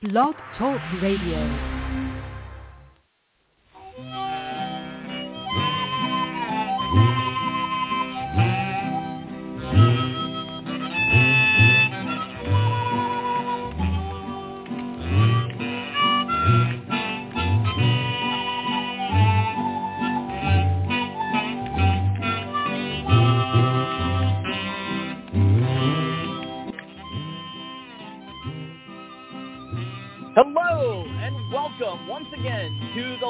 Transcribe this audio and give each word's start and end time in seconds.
Blog 0.00 0.36
Talk 0.56 0.80
Radio. 1.02 1.77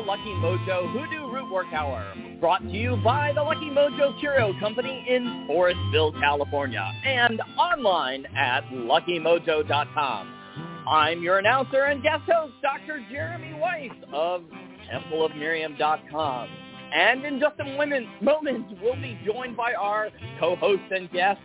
Lucky 0.08 0.30
Mojo 0.40 0.90
Hoodoo 0.90 1.30
Root 1.30 1.52
Work 1.52 1.66
Hour, 1.74 2.14
brought 2.40 2.62
to 2.62 2.70
you 2.70 2.96
by 3.04 3.30
the 3.34 3.42
Lucky 3.42 3.68
Mojo 3.68 4.18
Curio 4.18 4.58
Company 4.58 5.04
in 5.06 5.46
Forestville, 5.46 6.18
California, 6.18 6.90
and 7.04 7.42
online 7.58 8.24
at 8.34 8.64
luckymojo.com. 8.70 10.34
I'm 10.88 11.22
your 11.22 11.36
announcer 11.40 11.82
and 11.82 12.02
guest 12.02 12.22
host, 12.26 12.54
Dr. 12.62 13.04
Jeremy 13.12 13.52
Weiss 13.60 13.90
of 14.14 14.44
templeofmiriam.com. 14.90 16.48
And 16.94 17.26
in 17.26 17.38
just 17.38 17.60
a 17.60 17.64
moment, 17.64 18.06
we'll 18.80 18.96
be 18.96 19.20
joined 19.26 19.58
by 19.58 19.74
our 19.74 20.08
co-host 20.40 20.84
and 20.90 21.10
guest, 21.12 21.40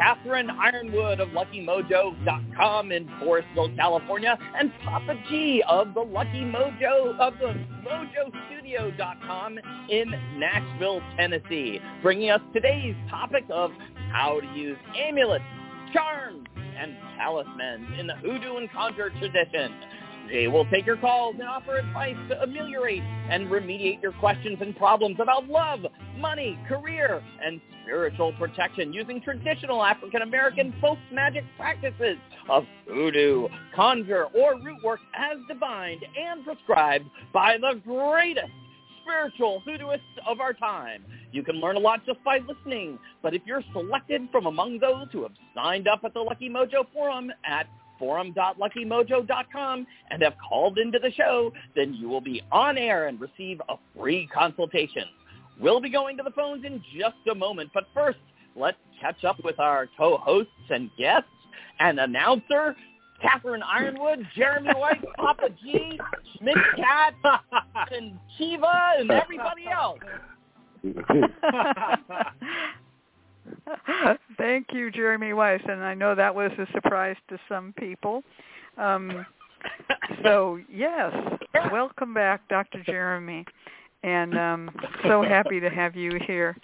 Catherine 0.00 0.48
Yronwode 0.48 1.20
of 1.20 1.28
LuckyMojo.com 1.28 2.90
in 2.90 3.06
Forestville, 3.20 3.76
California, 3.76 4.38
and 4.58 4.72
Papa 4.82 5.14
Gee 5.28 5.62
of 5.68 5.92
the 5.92 6.00
Lucky 6.00 6.40
Mojo 6.40 7.18
of 7.18 7.34
the 7.38 7.54
MojoStudio.com 7.86 9.58
in 9.90 10.10
Nashville, 10.38 11.02
Tennessee, 11.18 11.80
bringing 12.00 12.30
us 12.30 12.40
today's 12.54 12.94
topic 13.10 13.44
of 13.50 13.72
how 14.10 14.40
to 14.40 14.58
use 14.58 14.78
amulets, 14.96 15.44
charms, 15.92 16.46
and 16.56 16.96
talismans 17.18 17.98
in 17.98 18.06
the 18.06 18.14
hoodoo 18.16 18.56
and 18.56 18.72
conjure 18.72 19.10
tradition. 19.10 19.74
They 20.30 20.46
will 20.46 20.64
take 20.66 20.86
your 20.86 20.96
calls 20.96 21.34
and 21.38 21.48
offer 21.48 21.76
advice 21.76 22.16
to 22.28 22.42
ameliorate 22.42 23.02
and 23.02 23.48
remediate 23.48 24.00
your 24.00 24.12
questions 24.12 24.58
and 24.60 24.76
problems 24.76 25.16
about 25.20 25.48
love, 25.48 25.80
money, 26.16 26.58
career, 26.68 27.22
and 27.44 27.60
spiritual 27.82 28.32
protection 28.34 28.92
using 28.92 29.20
traditional 29.20 29.82
African 29.82 30.22
American 30.22 30.72
folk 30.80 30.98
magic 31.12 31.44
practices 31.56 32.16
of 32.48 32.64
voodoo, 32.86 33.48
conjure, 33.74 34.26
or 34.26 34.54
root 34.54 34.82
work 34.84 35.00
as 35.16 35.38
defined 35.48 36.04
and 36.16 36.44
prescribed 36.44 37.06
by 37.32 37.56
the 37.60 37.80
greatest 37.84 38.52
spiritual 39.02 39.62
hoodooists 39.66 39.98
of 40.28 40.38
our 40.38 40.52
time. 40.52 41.02
You 41.32 41.42
can 41.42 41.56
learn 41.56 41.74
a 41.74 41.80
lot 41.80 42.06
just 42.06 42.22
by 42.22 42.38
listening, 42.46 42.98
but 43.22 43.34
if 43.34 43.42
you're 43.44 43.64
selected 43.72 44.28
from 44.30 44.46
among 44.46 44.78
those 44.78 45.06
who 45.10 45.22
have 45.22 45.32
signed 45.54 45.88
up 45.88 46.02
at 46.04 46.14
the 46.14 46.20
Lucky 46.20 46.48
Mojo 46.48 46.84
Forum 46.92 47.32
at 47.44 47.66
forum.luckymojo.com 48.00 49.86
and 50.10 50.22
have 50.22 50.34
called 50.48 50.78
into 50.78 50.98
the 50.98 51.12
show, 51.12 51.52
then 51.76 51.94
you 51.94 52.08
will 52.08 52.20
be 52.20 52.42
on 52.50 52.76
air 52.76 53.06
and 53.06 53.20
receive 53.20 53.62
a 53.68 53.76
free 53.96 54.28
consultation. 54.34 55.04
We'll 55.60 55.80
be 55.80 55.90
going 55.90 56.16
to 56.16 56.24
the 56.24 56.32
phones 56.32 56.64
in 56.64 56.82
just 56.98 57.14
a 57.30 57.34
moment, 57.34 57.70
but 57.72 57.84
first, 57.94 58.18
let's 58.56 58.78
catch 59.00 59.22
up 59.24 59.36
with 59.44 59.60
our 59.60 59.88
co-hosts 59.96 60.50
and 60.70 60.90
guests 60.98 61.28
and 61.78 62.00
announcer, 62.00 62.74
Catherine 63.22 63.62
Yronwode, 63.62 64.26
Jeremy 64.34 64.70
White, 64.70 65.04
Papa 65.16 65.50
Gee, 65.62 66.00
Miss 66.40 66.56
Cat, 66.76 67.14
and 67.92 68.18
Shiva, 68.38 68.94
and 68.98 69.10
everybody 69.10 69.66
else. 69.70 69.98
Thank 74.38 74.68
you, 74.72 74.90
Jeremy 74.90 75.32
Weiss, 75.32 75.60
and 75.68 75.82
I 75.82 75.94
know 75.94 76.14
that 76.14 76.34
was 76.34 76.50
a 76.58 76.66
surprise 76.72 77.16
to 77.28 77.38
some 77.48 77.74
people. 77.78 78.22
Um, 78.78 79.26
so 80.22 80.58
yes, 80.72 81.12
welcome 81.70 82.14
back, 82.14 82.48
Dr. 82.48 82.82
Jeremy, 82.84 83.44
and 84.02 84.38
um, 84.38 84.70
so 85.04 85.22
happy 85.22 85.60
to 85.60 85.68
have 85.70 85.94
you 85.94 86.18
here. 86.26 86.56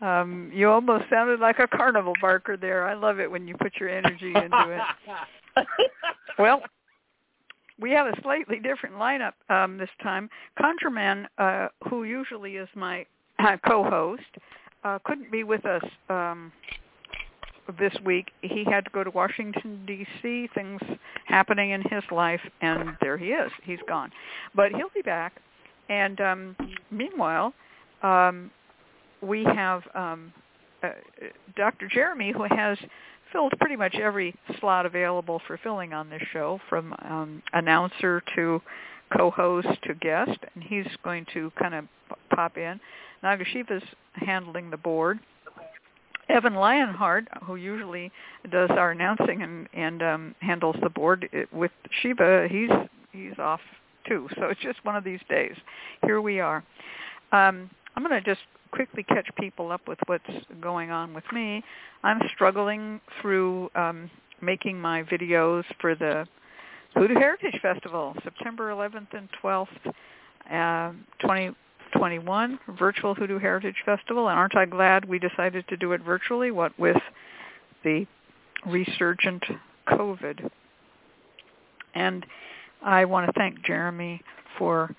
Um, 0.00 0.50
you 0.52 0.68
almost 0.70 1.04
sounded 1.10 1.40
like 1.40 1.58
a 1.58 1.66
carnival 1.66 2.12
barker 2.20 2.56
there. 2.56 2.86
I 2.86 2.94
love 2.94 3.18
it 3.18 3.30
when 3.30 3.48
you 3.48 3.54
put 3.56 3.72
your 3.80 3.88
energy 3.88 4.28
into 4.34 4.70
it. 4.70 5.66
well, 6.38 6.62
we 7.80 7.90
have 7.92 8.06
a 8.06 8.22
slightly 8.22 8.58
different 8.58 8.96
lineup 8.96 9.32
um, 9.48 9.78
this 9.78 9.88
time. 10.02 10.28
ConjureMan, 10.58 11.26
uh, 11.38 11.68
who 11.88 12.04
usually 12.04 12.56
is 12.56 12.68
my 12.74 13.06
uh, 13.38 13.56
co-host, 13.66 14.22
uh, 14.86 14.98
couldn't 15.04 15.30
be 15.32 15.42
with 15.42 15.66
us 15.66 15.82
um, 16.08 16.52
this 17.78 17.92
week. 18.04 18.30
He 18.42 18.64
had 18.64 18.84
to 18.84 18.90
go 18.92 19.02
to 19.02 19.10
Washington 19.10 19.84
D.C. 19.84 20.48
Things 20.54 20.80
happening 21.24 21.70
in 21.70 21.82
his 21.82 22.04
life, 22.12 22.40
and 22.60 22.96
there 23.00 23.18
he 23.18 23.26
is. 23.26 23.50
He's 23.64 23.80
gone, 23.88 24.12
but 24.54 24.70
he'll 24.72 24.92
be 24.94 25.02
back. 25.02 25.34
And 25.88 26.20
um, 26.20 26.56
meanwhile, 26.90 27.52
um, 28.02 28.50
we 29.20 29.42
have 29.44 29.82
um, 29.94 30.32
uh, 30.84 30.90
Dr. 31.56 31.88
Jeremy, 31.88 32.32
who 32.32 32.44
has 32.44 32.78
filled 33.32 33.54
pretty 33.58 33.76
much 33.76 33.96
every 33.96 34.36
slot 34.60 34.86
available 34.86 35.40
for 35.48 35.58
filling 35.58 35.92
on 35.94 36.08
this 36.08 36.22
show, 36.32 36.60
from 36.68 36.94
um, 37.04 37.42
announcer 37.52 38.22
to 38.36 38.62
co-host 39.16 39.68
to 39.84 39.94
guest, 39.94 40.38
and 40.54 40.62
he's 40.62 40.86
going 41.02 41.26
to 41.32 41.50
kind 41.58 41.74
of 41.74 41.84
pop 42.30 42.56
in. 42.56 42.78
Nagasiva's 43.22 43.82
handling 44.14 44.70
the 44.70 44.76
board. 44.76 45.18
Evan 46.28 46.54
Lionheart, 46.54 47.28
who 47.44 47.56
usually 47.56 48.10
does 48.50 48.70
our 48.70 48.90
announcing 48.90 49.42
and, 49.42 49.68
and 49.72 50.02
um, 50.02 50.34
handles 50.40 50.76
the 50.82 50.90
board 50.90 51.28
with 51.52 51.70
Shiva, 52.02 52.48
he's 52.50 52.70
he's 53.12 53.38
off 53.38 53.60
too. 54.08 54.28
So 54.36 54.46
it's 54.46 54.60
just 54.60 54.84
one 54.84 54.96
of 54.96 55.04
these 55.04 55.20
days. 55.28 55.54
Here 56.04 56.20
we 56.20 56.40
are. 56.40 56.64
Um, 57.32 57.70
I'm 57.94 58.04
going 58.04 58.10
to 58.10 58.20
just 58.20 58.44
quickly 58.72 59.02
catch 59.04 59.28
people 59.38 59.70
up 59.70 59.86
with 59.88 59.98
what's 60.06 60.24
going 60.60 60.90
on 60.90 61.14
with 61.14 61.24
me. 61.32 61.62
I'm 62.02 62.20
struggling 62.34 63.00
through 63.20 63.70
um, 63.74 64.10
making 64.42 64.80
my 64.80 65.02
videos 65.04 65.64
for 65.80 65.94
the 65.94 66.26
Hoodoo 66.94 67.14
Heritage 67.14 67.58
Festival, 67.60 68.14
September 68.22 68.70
11th 68.70 69.12
and 69.12 69.28
12th, 69.42 69.66
uh, 70.50 70.92
2021, 71.92 72.58
virtual 72.78 73.14
Hoodoo 73.14 73.38
Heritage 73.38 73.76
Festival. 73.84 74.28
And 74.28 74.38
aren't 74.38 74.56
I 74.56 74.66
glad 74.66 75.04
we 75.04 75.18
decided 75.18 75.66
to 75.68 75.76
do 75.76 75.92
it 75.92 76.02
virtually? 76.02 76.50
What 76.50 76.78
with 76.78 76.96
the 77.84 78.06
resurgent 78.66 79.44
COVID. 79.88 80.50
And 81.94 82.26
I 82.82 83.04
want 83.04 83.26
to 83.26 83.32
thank 83.32 83.64
Jeremy 83.64 84.20
for 84.58 84.94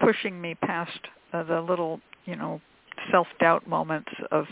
pushing 0.00 0.40
me 0.40 0.54
past 0.54 0.98
uh, 1.32 1.42
the 1.44 1.60
little, 1.60 2.00
you 2.24 2.36
know, 2.36 2.60
self-doubt 3.10 3.66
moments 3.68 4.10
of 4.30 4.46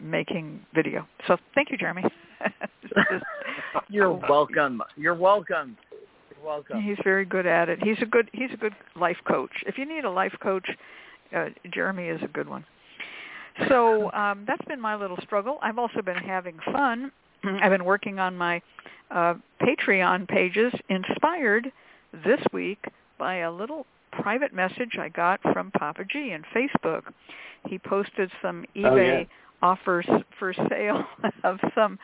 making 0.00 0.60
video. 0.74 1.06
So 1.26 1.36
thank 1.54 1.70
you, 1.70 1.76
Jeremy. 1.76 2.04
You're 3.88 4.12
welcome. 4.12 4.82
You're 4.96 5.14
welcome. 5.14 5.76
You're 6.30 6.46
welcome. 6.46 6.82
He's 6.82 6.98
very 7.04 7.24
good 7.24 7.46
at 7.46 7.68
it. 7.68 7.82
He's 7.82 7.96
a 8.00 8.06
good 8.06 8.28
he's 8.32 8.50
a 8.52 8.56
good 8.56 8.74
life 8.96 9.16
coach. 9.26 9.52
If 9.66 9.78
you 9.78 9.86
need 9.86 10.04
a 10.04 10.10
life 10.10 10.34
coach, 10.42 10.68
uh, 11.34 11.48
Jeremy 11.72 12.08
is 12.08 12.20
a 12.22 12.28
good 12.28 12.48
one. 12.48 12.64
So 13.68 14.10
um, 14.12 14.44
that's 14.46 14.64
been 14.66 14.80
my 14.80 14.96
little 14.96 15.18
struggle. 15.22 15.58
I've 15.62 15.78
also 15.78 16.02
been 16.02 16.16
having 16.16 16.58
fun. 16.72 17.12
I've 17.44 17.70
been 17.70 17.84
working 17.84 18.18
on 18.18 18.36
my 18.36 18.60
uh, 19.10 19.34
Patreon 19.60 20.26
pages, 20.28 20.72
inspired 20.88 21.70
this 22.24 22.40
week 22.52 22.82
by 23.18 23.36
a 23.38 23.52
little 23.52 23.86
private 24.12 24.52
message 24.54 24.96
I 24.98 25.08
got 25.08 25.40
from 25.52 25.70
Papa 25.72 26.04
Gee 26.10 26.32
in 26.32 26.42
Facebook. 26.54 27.02
He 27.68 27.78
posted 27.78 28.30
some 28.42 28.64
eBay 28.74 28.86
Oh, 28.86 28.96
yeah. 28.96 29.24
offers 29.62 30.06
for 30.38 30.54
sale 30.68 31.04
of 31.44 31.58
some 31.74 31.98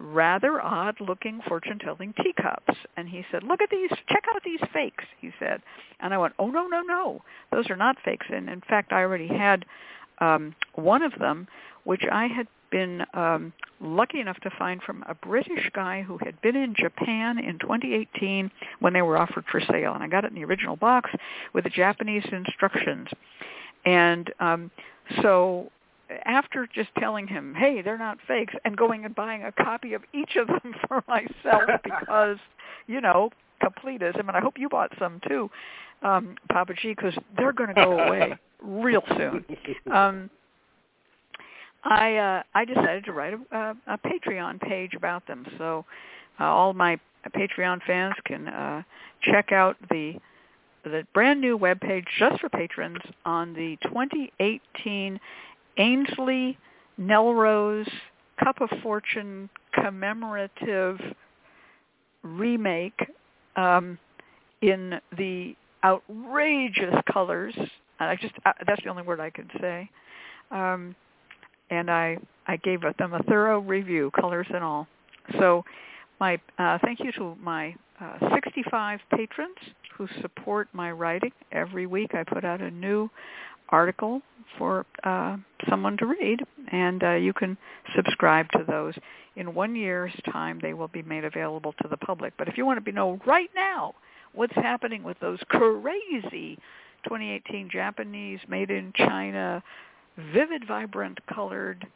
rather 0.00 0.60
odd 0.60 1.00
looking 1.00 1.40
fortune 1.46 1.78
telling 1.78 2.14
teacups. 2.14 2.74
And 2.96 3.08
he 3.08 3.24
said 3.30 3.42
look 3.42 3.60
at 3.60 3.70
these. 3.70 3.90
Check 4.08 4.24
out 4.34 4.42
these 4.44 4.60
fakes 4.72 5.04
he 5.20 5.30
said. 5.38 5.62
And 6.00 6.14
i 6.14 6.18
went 6.18 6.34
oh 6.38 6.48
no 6.48 6.66
no 6.66 6.82
no. 6.82 7.22
Those 7.52 7.70
are 7.70 7.76
not 7.76 7.96
fakes. 8.04 8.26
And 8.32 8.48
in 8.48 8.60
fact 8.62 8.92
i 8.92 9.00
already 9.00 9.28
had 9.28 9.64
um 10.20 10.54
one 10.74 11.02
of 11.02 11.12
them 11.18 11.46
which 11.84 12.02
i 12.10 12.26
had 12.26 12.46
been 12.70 13.02
um 13.14 13.52
lucky 13.80 14.20
enough 14.20 14.38
to 14.40 14.50
find 14.58 14.82
from 14.82 15.02
a 15.08 15.14
british 15.14 15.70
guy 15.72 16.02
who 16.02 16.18
had 16.18 16.38
been 16.42 16.54
in 16.56 16.74
japan 16.76 17.38
in 17.38 17.58
2018 17.58 18.50
when 18.80 18.92
they 18.92 19.00
were 19.00 19.16
offered 19.16 19.44
for 19.50 19.60
sale. 19.60 19.94
And 19.94 20.02
i 20.02 20.08
got 20.08 20.24
it 20.24 20.30
in 20.30 20.34
the 20.34 20.44
original 20.44 20.76
box 20.76 21.10
with 21.54 21.64
the 21.64 21.70
japanese 21.70 22.24
instructions. 22.30 23.08
And 23.84 24.32
um 24.40 24.70
so 25.22 25.70
after 26.24 26.66
just 26.72 26.90
telling 26.98 27.26
him, 27.26 27.54
hey, 27.54 27.82
they're 27.82 27.98
not 27.98 28.18
fakes, 28.26 28.54
and 28.64 28.76
going 28.76 29.04
and 29.04 29.14
buying 29.14 29.44
a 29.44 29.52
copy 29.52 29.94
of 29.94 30.02
each 30.12 30.36
of 30.36 30.46
them 30.46 30.74
for 30.88 31.04
myself 31.08 31.62
because, 31.84 32.38
you 32.86 33.00
know, 33.00 33.30
completism, 33.62 34.20
and 34.20 34.30
I 34.30 34.40
hope 34.40 34.54
you 34.58 34.68
bought 34.68 34.92
some 34.98 35.20
too, 35.26 35.50
um, 36.02 36.36
Papa 36.50 36.74
Gee, 36.80 36.94
because 36.94 37.14
they're 37.36 37.52
going 37.52 37.74
to 37.74 37.74
go 37.74 37.98
away 37.98 38.36
real 38.62 39.02
soon. 39.16 39.44
Um, 39.92 40.30
I 41.84 42.16
uh, 42.16 42.42
I 42.54 42.64
decided 42.64 43.04
to 43.04 43.12
write 43.12 43.34
a, 43.34 43.56
a, 43.56 43.94
a 43.94 43.98
Patreon 43.98 44.60
page 44.60 44.94
about 44.94 45.26
them, 45.26 45.46
so 45.58 45.84
uh, 46.40 46.44
all 46.44 46.74
my 46.74 46.98
Patreon 47.36 47.80
fans 47.86 48.14
can 48.24 48.48
uh, 48.48 48.82
check 49.22 49.52
out 49.52 49.76
the 49.90 50.14
the 50.84 51.06
brand 51.14 51.40
new 51.40 51.56
web 51.56 51.80
page 51.80 52.04
just 52.18 52.40
for 52.40 52.48
patrons 52.48 52.98
on 53.24 53.52
the 53.54 53.76
2018 53.84 55.20
Aynsley 55.78 56.56
Nelrose 57.00 57.88
Cup 58.42 58.60
of 58.60 58.70
Fortune 58.82 59.48
commemorative 59.74 60.98
remake 62.22 63.06
um, 63.56 63.98
in 64.62 65.00
the 65.16 65.54
outrageous 65.84 66.94
colors. 67.12 67.54
I 68.00 68.16
just 68.16 68.34
uh, 68.46 68.52
that's 68.66 68.82
the 68.82 68.90
only 68.90 69.02
word 69.02 69.20
I 69.20 69.30
could 69.30 69.50
say. 69.60 69.90
Um, 70.50 70.94
and 71.70 71.90
I 71.90 72.18
I 72.46 72.56
gave 72.56 72.80
them 72.98 73.14
a 73.14 73.22
thorough 73.24 73.60
review, 73.60 74.10
colors 74.18 74.46
and 74.52 74.64
all. 74.64 74.86
So 75.38 75.64
my 76.20 76.40
uh, 76.58 76.78
thank 76.84 77.00
you 77.00 77.12
to 77.12 77.36
my 77.40 77.74
uh, 78.00 78.30
65 78.34 79.00
patrons 79.10 79.56
who 79.96 80.08
support 80.22 80.68
my 80.72 80.92
writing. 80.92 81.32
Every 81.52 81.86
week 81.86 82.14
I 82.14 82.22
put 82.22 82.44
out 82.44 82.60
a 82.60 82.70
new 82.70 83.10
article 83.70 84.22
for 84.56 84.86
uh, 85.04 85.36
someone 85.68 85.96
to 85.98 86.06
read, 86.06 86.40
and 86.72 87.02
uh, 87.02 87.12
you 87.12 87.32
can 87.32 87.56
subscribe 87.94 88.50
to 88.52 88.64
those. 88.66 88.94
In 89.36 89.54
one 89.54 89.76
year's 89.76 90.12
time, 90.32 90.58
they 90.60 90.74
will 90.74 90.88
be 90.88 91.02
made 91.02 91.24
available 91.24 91.74
to 91.82 91.88
the 91.88 91.96
public. 91.96 92.34
But 92.38 92.48
if 92.48 92.56
you 92.56 92.66
want 92.66 92.78
to 92.78 92.82
be 92.82 92.92
know 92.92 93.20
right 93.26 93.50
now 93.54 93.94
what's 94.32 94.54
happening 94.54 95.02
with 95.02 95.18
those 95.20 95.38
crazy 95.48 96.58
2018 97.04 97.70
Japanese 97.70 98.40
made 98.48 98.70
in 98.70 98.92
China, 98.96 99.62
vivid, 100.32 100.66
vibrant 100.66 101.18
colored 101.32 101.86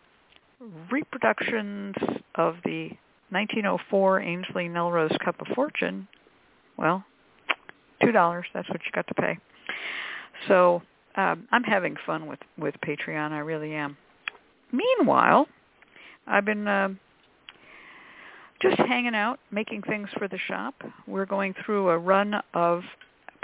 reproductions 0.91 1.95
of 2.37 2.57
the 2.65 2.91
1904 3.31 4.21
Aynsley 4.21 4.71
Nelrose 4.71 5.19
Cup 5.25 5.41
of 5.41 5.49
Fortune, 5.55 6.07
well, 6.77 7.05
two 8.03 8.13
dollars. 8.13 8.47
That's 8.55 8.69
what 8.69 8.81
you 8.85 8.93
got 8.93 9.07
to 9.09 9.15
pay. 9.15 9.39
So 10.49 10.83
um, 11.17 11.47
I'm 11.51 11.65
having 11.65 11.97
fun 12.07 12.27
with 12.27 12.41
with 12.59 12.75
Patreon. 12.87 13.33
I 13.33 13.39
really 13.39 13.75
am. 13.75 13.97
Meanwhile, 14.73 15.47
I've 16.27 16.45
been 16.45 16.67
uh, 16.67 16.89
just 18.61 18.79
hanging 18.79 19.15
out, 19.15 19.39
making 19.51 19.83
things 19.83 20.09
for 20.17 20.29
the 20.29 20.39
shop. 20.39 20.75
We're 21.07 21.27
going 21.27 21.55
through 21.65 21.91
a 21.91 21.99
run 21.99 22.41
of 22.55 22.83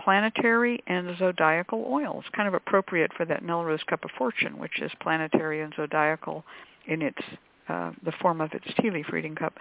planetary 0.01 0.83
and 0.87 1.17
zodiacal 1.19 1.85
oils, 1.87 2.25
kind 2.35 2.49
of 2.49 2.55
appropriate 2.55 3.13
for 3.15 3.25
that 3.27 3.43
Nelrose 3.43 3.85
Cup 3.87 4.05
of 4.05 4.11
Fortune, 4.17 4.59
which 4.59 4.81
is 4.81 4.91
planetary 5.01 5.61
and 5.61 5.75
zodiacal 5.75 6.45
in 6.87 7.03
its 7.03 7.19
uh, 7.69 7.93
the 8.05 8.13
form 8.13 8.41
of 8.41 8.53
its 8.55 8.65
tea 8.81 8.91
leaf 8.91 9.13
reading 9.13 9.35
cup. 9.35 9.55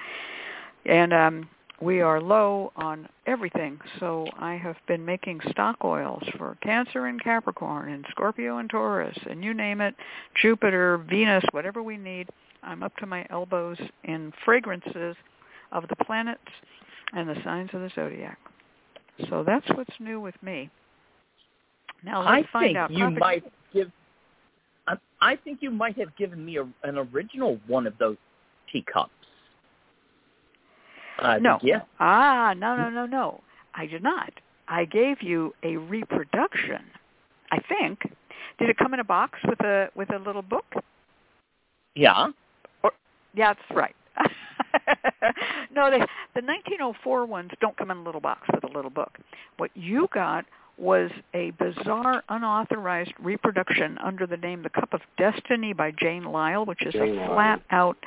And 0.85 1.13
um, 1.13 1.49
we 1.81 2.01
are 2.01 2.19
low 2.19 2.71
on 2.75 3.07
everything, 3.27 3.79
so 3.99 4.25
I 4.39 4.55
have 4.55 4.77
been 4.87 5.05
making 5.05 5.41
stock 5.51 5.77
oils 5.83 6.23
for 6.37 6.57
Cancer 6.63 7.05
and 7.05 7.23
Capricorn 7.23 7.89
and 7.91 8.05
Scorpio 8.09 8.57
and 8.57 8.69
Taurus 8.69 9.17
and 9.29 9.43
you 9.43 9.53
name 9.53 9.81
it, 9.81 9.95
Jupiter, 10.41 10.97
Venus, 11.09 11.43
whatever 11.51 11.83
we 11.83 11.97
need. 11.97 12.29
I'm 12.63 12.81
up 12.81 12.95
to 12.97 13.05
my 13.05 13.25
elbows 13.29 13.77
in 14.03 14.33
fragrances 14.43 15.15
of 15.71 15.87
the 15.87 15.95
planets 16.03 16.41
and 17.13 17.29
the 17.29 17.35
signs 17.43 17.69
of 17.73 17.81
the 17.81 17.91
zodiac. 17.93 18.39
So 19.29 19.43
that's 19.45 19.67
what's 19.75 19.93
new 19.99 20.19
with 20.19 20.35
me. 20.41 20.69
Now 22.03 22.19
let's 22.19 22.47
I 22.49 22.51
find 22.51 22.65
think 22.65 22.77
out. 22.77 22.91
you 22.91 23.03
Papa- 23.05 23.19
might 23.19 23.43
give. 23.73 23.91
I, 24.87 24.95
I 25.21 25.35
think 25.35 25.59
you 25.61 25.71
might 25.71 25.97
have 25.97 26.15
given 26.15 26.43
me 26.43 26.57
a, 26.57 26.63
an 26.83 26.97
original 26.97 27.59
one 27.67 27.87
of 27.87 27.97
those 27.99 28.17
teacups. 28.71 29.11
Uh, 31.19 31.37
no. 31.37 31.59
Yeah. 31.61 31.81
Ah, 31.99 32.53
no, 32.57 32.75
no, 32.75 32.89
no, 32.89 33.05
no. 33.05 33.41
I 33.73 33.85
did 33.85 34.03
not. 34.03 34.31
I 34.67 34.85
gave 34.85 35.21
you 35.21 35.53
a 35.63 35.77
reproduction. 35.77 36.83
I 37.51 37.59
think. 37.59 38.01
Did 38.59 38.69
it 38.69 38.77
come 38.77 38.93
in 38.93 38.99
a 38.99 39.03
box 39.03 39.39
with 39.47 39.59
a 39.61 39.89
with 39.95 40.11
a 40.11 40.17
little 40.17 40.41
book? 40.41 40.65
Yeah. 41.95 42.27
Yeah, 43.33 43.53
that's 43.53 43.77
right. 43.77 43.95
no, 45.75 45.91
they, 45.91 45.99
the 45.99 46.41
1904 46.41 47.25
ones 47.25 47.51
don't 47.61 47.77
come 47.77 47.91
in 47.91 47.97
a 47.97 48.03
little 48.03 48.21
box 48.21 48.47
with 48.51 48.63
a 48.63 48.75
little 48.75 48.89
book. 48.89 49.19
What 49.57 49.69
you 49.75 50.07
got 50.11 50.45
was 50.77 51.11
a 51.33 51.51
bizarre, 51.51 52.23
unauthorized 52.29 53.13
reproduction 53.19 53.97
under 53.99 54.25
the 54.25 54.37
name 54.37 54.63
The 54.63 54.69
Cup 54.69 54.93
of 54.93 55.01
Destiny 55.17 55.73
by 55.73 55.91
Jane 55.91 56.23
Lyle, 56.23 56.65
which 56.65 56.83
is 56.85 56.93
Jane 56.93 57.17
a 57.17 57.27
flat-out 57.27 57.97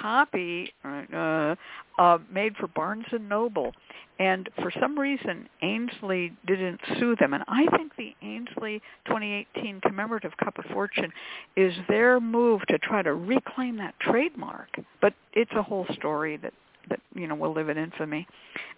copy 0.00 0.72
uh, 0.84 1.54
uh, 1.98 2.18
made 2.32 2.56
for 2.56 2.66
Barnes 2.68 3.06
and 3.12 3.28
Noble. 3.28 3.72
And 4.18 4.48
for 4.56 4.70
some 4.78 4.98
reason, 4.98 5.48
Aynsley 5.62 6.32
didn't 6.46 6.80
sue 6.98 7.16
them. 7.18 7.34
And 7.34 7.42
I 7.48 7.66
think 7.76 7.96
the 7.96 8.14
Aynsley 8.22 8.80
2018 9.06 9.80
commemorative 9.80 10.32
Cup 10.36 10.58
of 10.58 10.64
Fortune 10.66 11.12
is 11.56 11.74
their 11.88 12.20
move 12.20 12.60
to 12.68 12.78
try 12.78 13.02
to 13.02 13.14
reclaim 13.14 13.78
that 13.78 13.94
trademark. 14.00 14.68
But 15.00 15.14
it's 15.32 15.50
a 15.56 15.62
whole 15.62 15.86
story 15.94 16.36
that 16.38 16.52
that 16.88 17.00
you 17.14 17.26
know 17.26 17.34
will 17.34 17.52
live 17.52 17.68
in 17.68 17.78
infamy. 17.78 18.26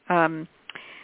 Um, 0.08 0.48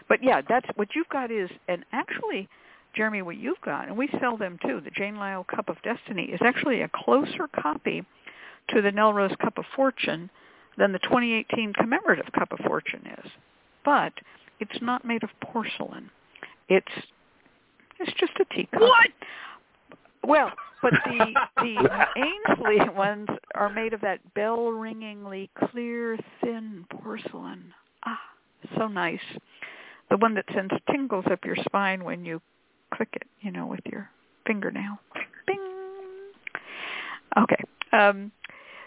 but 0.08 0.22
yeah, 0.22 0.40
that's 0.46 0.66
what 0.76 0.88
you've 0.94 1.08
got 1.08 1.30
is, 1.30 1.50
and 1.68 1.84
actually, 1.92 2.48
Jeremy, 2.94 3.22
what 3.22 3.36
you've 3.36 3.60
got, 3.64 3.88
and 3.88 3.96
we 3.96 4.08
sell 4.20 4.36
them 4.36 4.58
too. 4.62 4.80
The 4.82 4.90
Jane 4.90 5.16
Lyle 5.16 5.44
Cup 5.44 5.68
of 5.68 5.76
Destiny 5.82 6.24
is 6.24 6.40
actually 6.44 6.82
a 6.82 6.90
closer 6.92 7.48
copy 7.48 8.04
to 8.68 8.82
the 8.82 8.90
Nelrose 8.90 9.36
Cup 9.38 9.58
of 9.58 9.64
Fortune 9.74 10.30
than 10.76 10.92
the 10.92 10.98
2018 11.00 11.72
commemorative 11.74 12.32
Cup 12.32 12.52
of 12.52 12.58
Fortune 12.60 13.06
is. 13.24 13.30
But 13.84 14.12
it's 14.60 14.80
not 14.80 15.04
made 15.04 15.22
of 15.22 15.30
porcelain. 15.42 16.10
It's 16.68 16.92
it's 17.98 18.12
just 18.18 18.32
a 18.40 18.54
teacup. 18.54 18.80
What? 18.80 19.10
Well, 20.22 20.52
but 20.82 20.92
the 21.04 21.34
the 21.56 22.06
Aynsley 22.16 22.94
ones 22.94 23.28
are 23.54 23.68
made 23.68 23.92
of 23.92 24.00
that 24.02 24.20
bell-ringingly 24.34 25.50
clear, 25.68 26.18
thin 26.42 26.86
porcelain. 26.90 27.72
Ah, 28.06 28.18
so 28.76 28.88
nice. 28.88 29.20
The 30.10 30.16
one 30.16 30.34
that 30.34 30.44
sends 30.54 30.72
tingles 30.90 31.24
up 31.30 31.44
your 31.44 31.56
spine 31.56 32.04
when 32.04 32.24
you 32.24 32.40
click 32.94 33.10
it, 33.12 33.26
you 33.40 33.52
know, 33.52 33.66
with 33.66 33.80
your 33.84 34.10
fingernail. 34.46 34.98
Bing. 35.46 35.58
Okay. 37.38 37.62
Um, 37.92 38.32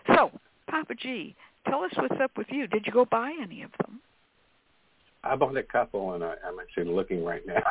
so, 0.07 0.31
Papa 0.69 0.95
Gee, 0.95 1.35
tell 1.67 1.83
us 1.83 1.91
what's 1.95 2.19
up 2.21 2.31
with 2.37 2.47
you. 2.49 2.67
Did 2.67 2.85
you 2.85 2.91
go 2.91 3.05
buy 3.05 3.33
any 3.41 3.63
of 3.63 3.71
them? 3.79 3.99
I 5.23 5.35
bought 5.35 5.55
a 5.55 5.63
couple, 5.63 6.13
and 6.13 6.23
I, 6.23 6.35
I'm 6.45 6.59
actually 6.59 6.93
looking 6.93 7.23
right 7.23 7.43
now. 7.45 7.61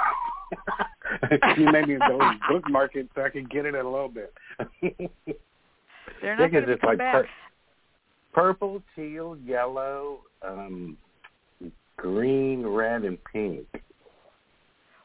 you 1.59 1.71
made 1.71 1.89
me 1.89 1.97
go 1.97 2.19
bookmark 2.49 2.97
it 2.97 3.09
so 3.15 3.23
I 3.23 3.31
can 3.31 3.45
get 3.45 3.67
it 3.67 3.75
in 3.75 3.81
a 3.87 3.91
little 3.91 4.09
bit. 4.09 4.33
They're 6.23 6.37
not 6.37 6.51
going 6.51 6.65
it's 6.65 6.67
to 6.67 6.73
just 6.73 6.81
come 6.81 6.91
like 6.91 6.99
back. 6.99 7.15
pur- 7.15 7.29
purple, 8.33 8.83
teal, 8.97 9.37
yellow, 9.45 10.21
um, 10.47 10.97
green, 11.97 12.67
red, 12.67 13.05
and 13.05 13.19
pink. 13.25 13.67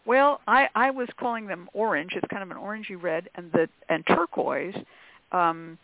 Well, 0.05 0.39
I 0.47 0.69
I 0.73 0.89
was 0.89 1.09
calling 1.19 1.47
them 1.47 1.69
orange. 1.73 2.13
It's 2.15 2.27
kind 2.31 2.43
of 2.43 2.49
an 2.49 2.57
orangey 2.57 3.01
red, 3.01 3.29
and 3.35 3.51
the 3.51 3.67
and 3.89 4.05
turquoise, 4.07 4.75
um, 5.33 5.77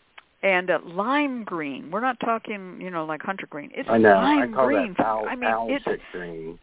and 0.43 0.69
uh, 0.69 0.79
lime 0.85 1.43
green. 1.43 1.89
We're 1.89 2.01
not 2.01 2.19
talking, 2.19 2.79
you 2.79 2.89
know, 2.91 3.05
like 3.05 3.21
hunter 3.23 3.47
green. 3.49 3.71
It's 3.73 3.89
I 3.89 3.97
know. 3.97 4.13
lime 4.13 4.51
I 4.53 4.55
call 4.55 4.67
green. 4.67 4.93
that 4.97 5.05
owl, 5.05 5.25
I 5.27 5.35
mean, 5.35 5.45
owl 5.49 5.67
it's 5.69 5.83
chick 5.85 5.99
green. 6.11 6.59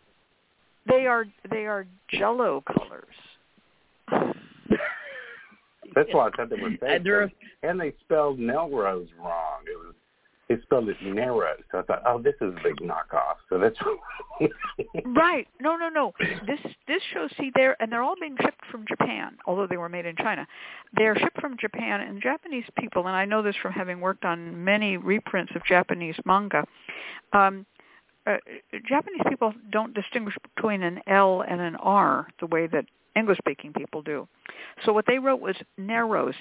they 0.87 1.07
are 1.07 1.25
they 1.51 1.67
are 1.67 1.87
jello 2.11 2.63
colors. 2.67 3.17
That's 5.95 6.09
why 6.13 6.29
I 6.29 6.31
thought 6.31 6.51
they 6.51 6.57
were 6.61 6.69
And 6.69 6.79
fake. 6.79 7.03
they're- 7.05 7.31
And 7.63 7.81
they 7.81 7.93
spelled 8.05 8.39
Nelrose 8.39 9.09
wrong. 9.19 9.63
It 9.67 9.77
was 9.77 9.95
they 10.51 10.61
spelled 10.63 10.89
it 10.89 10.97
Narrows. 11.01 11.61
So 11.71 11.79
I 11.79 11.83
thought, 11.83 12.03
oh, 12.05 12.21
this 12.21 12.35
is 12.41 12.53
a 12.53 12.63
big 12.63 12.77
knockoff. 12.83 13.37
So 13.49 13.59
that's 13.59 13.79
Right. 15.07 15.47
No, 15.61 15.77
no, 15.77 15.89
no. 15.89 16.13
This 16.45 16.59
this 16.89 17.01
shows 17.15 17.31
see 17.39 17.53
there 17.55 17.81
and 17.81 17.91
they're 17.91 18.03
all 18.03 18.17
being 18.21 18.37
shipped 18.43 18.67
from 18.71 18.85
Japan, 18.89 19.39
although 19.47 19.69
they 19.69 19.77
were 19.77 19.89
made 19.89 20.07
in 20.07 20.17
China. 20.17 20.47
They're 20.95 21.17
shipped 21.17 21.41
from 21.41 21.57
Japan 21.59 22.01
and 22.01 22.21
Japanese 22.21 22.65
people, 22.77 23.07
and 23.07 23.15
I 23.15 23.25
know 23.25 23.43
this 23.43 23.55
from 23.63 23.73
having 23.73 24.01
worked 24.01 24.25
on 24.25 24.65
many 24.65 24.97
reprints 24.97 25.53
of 25.55 25.65
Japanese 25.65 26.17
manga. 26.25 26.65
Um 27.33 27.65
uh, 28.27 28.37
Japanese 28.87 29.23
people 29.29 29.55
don't 29.71 29.95
distinguish 29.95 30.35
between 30.55 30.83
an 30.83 31.01
L 31.07 31.43
and 31.49 31.61
an 31.61 31.77
R 31.77 32.27
the 32.41 32.47
way 32.47 32.67
that 32.67 32.85
English-speaking 33.17 33.73
people 33.73 34.03
do. 34.03 34.29
So 34.85 34.93
what 34.93 35.07
they 35.07 35.19
wrote 35.19 35.41
was 35.41 35.57
Narrows, 35.79 36.35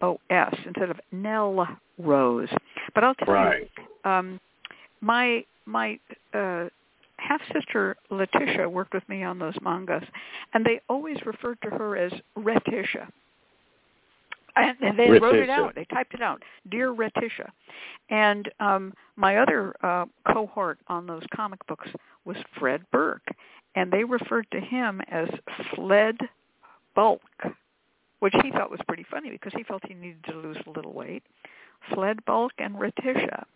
N-E-R-R-O-S, 0.00 0.54
instead 0.66 0.90
of 0.90 1.00
Nell 1.12 1.66
Rose. 1.98 2.48
But 2.94 3.04
I'll 3.04 3.14
tell 3.14 3.28
you, 3.28 3.34
right. 3.34 3.70
um, 4.04 4.40
my 5.00 5.44
my 5.66 5.98
uh, 6.34 6.68
half 7.18 7.40
sister 7.52 7.96
Letitia 8.10 8.68
worked 8.68 8.94
with 8.94 9.06
me 9.08 9.22
on 9.22 9.38
those 9.38 9.54
mangas, 9.60 10.04
and 10.54 10.64
they 10.64 10.80
always 10.88 11.16
referred 11.26 11.58
to 11.62 11.70
her 11.70 11.96
as 11.96 12.12
Retitia. 12.36 13.08
And 14.56 14.98
they 14.98 15.08
Retitia. 15.08 15.20
wrote 15.20 15.36
it 15.36 15.50
out. 15.50 15.74
They 15.76 15.84
typed 15.84 16.14
it 16.14 16.22
out, 16.22 16.42
"Dear 16.70 16.90
Retitia." 16.90 17.52
And 18.10 18.50
um, 18.58 18.92
my 19.16 19.36
other 19.36 19.74
uh, 19.84 20.06
cohort 20.32 20.78
on 20.88 21.06
those 21.06 21.22
comic 21.34 21.64
books 21.68 21.88
was 22.24 22.36
Fred 22.58 22.82
Burke, 22.90 23.26
and 23.76 23.92
they 23.92 24.02
referred 24.02 24.46
to 24.50 24.60
him 24.60 25.00
as 25.10 25.28
Fled 25.74 26.16
Bulk, 26.96 27.20
which 28.20 28.34
he 28.42 28.50
thought 28.50 28.70
was 28.70 28.80
pretty 28.88 29.06
funny 29.10 29.30
because 29.30 29.52
he 29.56 29.62
felt 29.62 29.82
he 29.86 29.94
needed 29.94 30.24
to 30.24 30.36
lose 30.36 30.56
a 30.66 30.70
little 30.70 30.92
weight. 30.92 31.22
Fled 31.92 32.24
Bulk 32.24 32.52
and 32.58 32.78
Retitia. 32.78 33.46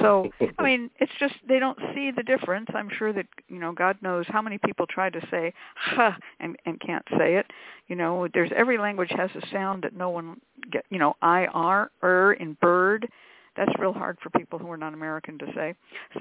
So, 0.00 0.30
I 0.58 0.62
mean, 0.62 0.90
it's 0.98 1.12
just 1.18 1.34
they 1.48 1.58
don't 1.58 1.78
see 1.94 2.10
the 2.10 2.22
difference. 2.22 2.68
I'm 2.74 2.90
sure 2.98 3.12
that, 3.12 3.26
you 3.48 3.58
know, 3.58 3.72
God 3.72 3.96
knows 4.00 4.26
how 4.28 4.42
many 4.42 4.58
people 4.58 4.86
try 4.86 5.10
to 5.10 5.20
say 5.30 5.52
ha 5.74 6.16
and 6.40 6.56
and 6.66 6.80
can't 6.80 7.04
say 7.18 7.36
it. 7.36 7.46
You 7.88 7.96
know, 7.96 8.28
there's 8.32 8.50
every 8.54 8.78
language 8.78 9.10
has 9.16 9.30
a 9.34 9.46
sound 9.50 9.82
that 9.82 9.94
no 9.94 10.10
one 10.10 10.40
get, 10.70 10.84
you 10.90 10.98
know, 10.98 11.16
I 11.22 11.46
R 11.46 11.90
er 12.02 12.34
in 12.34 12.56
bird. 12.60 13.08
That's 13.56 13.72
real 13.78 13.92
hard 13.92 14.18
for 14.22 14.30
people 14.30 14.58
who 14.58 14.70
are 14.70 14.76
not 14.76 14.94
American 14.94 15.38
to 15.38 15.46
say, 15.54 15.74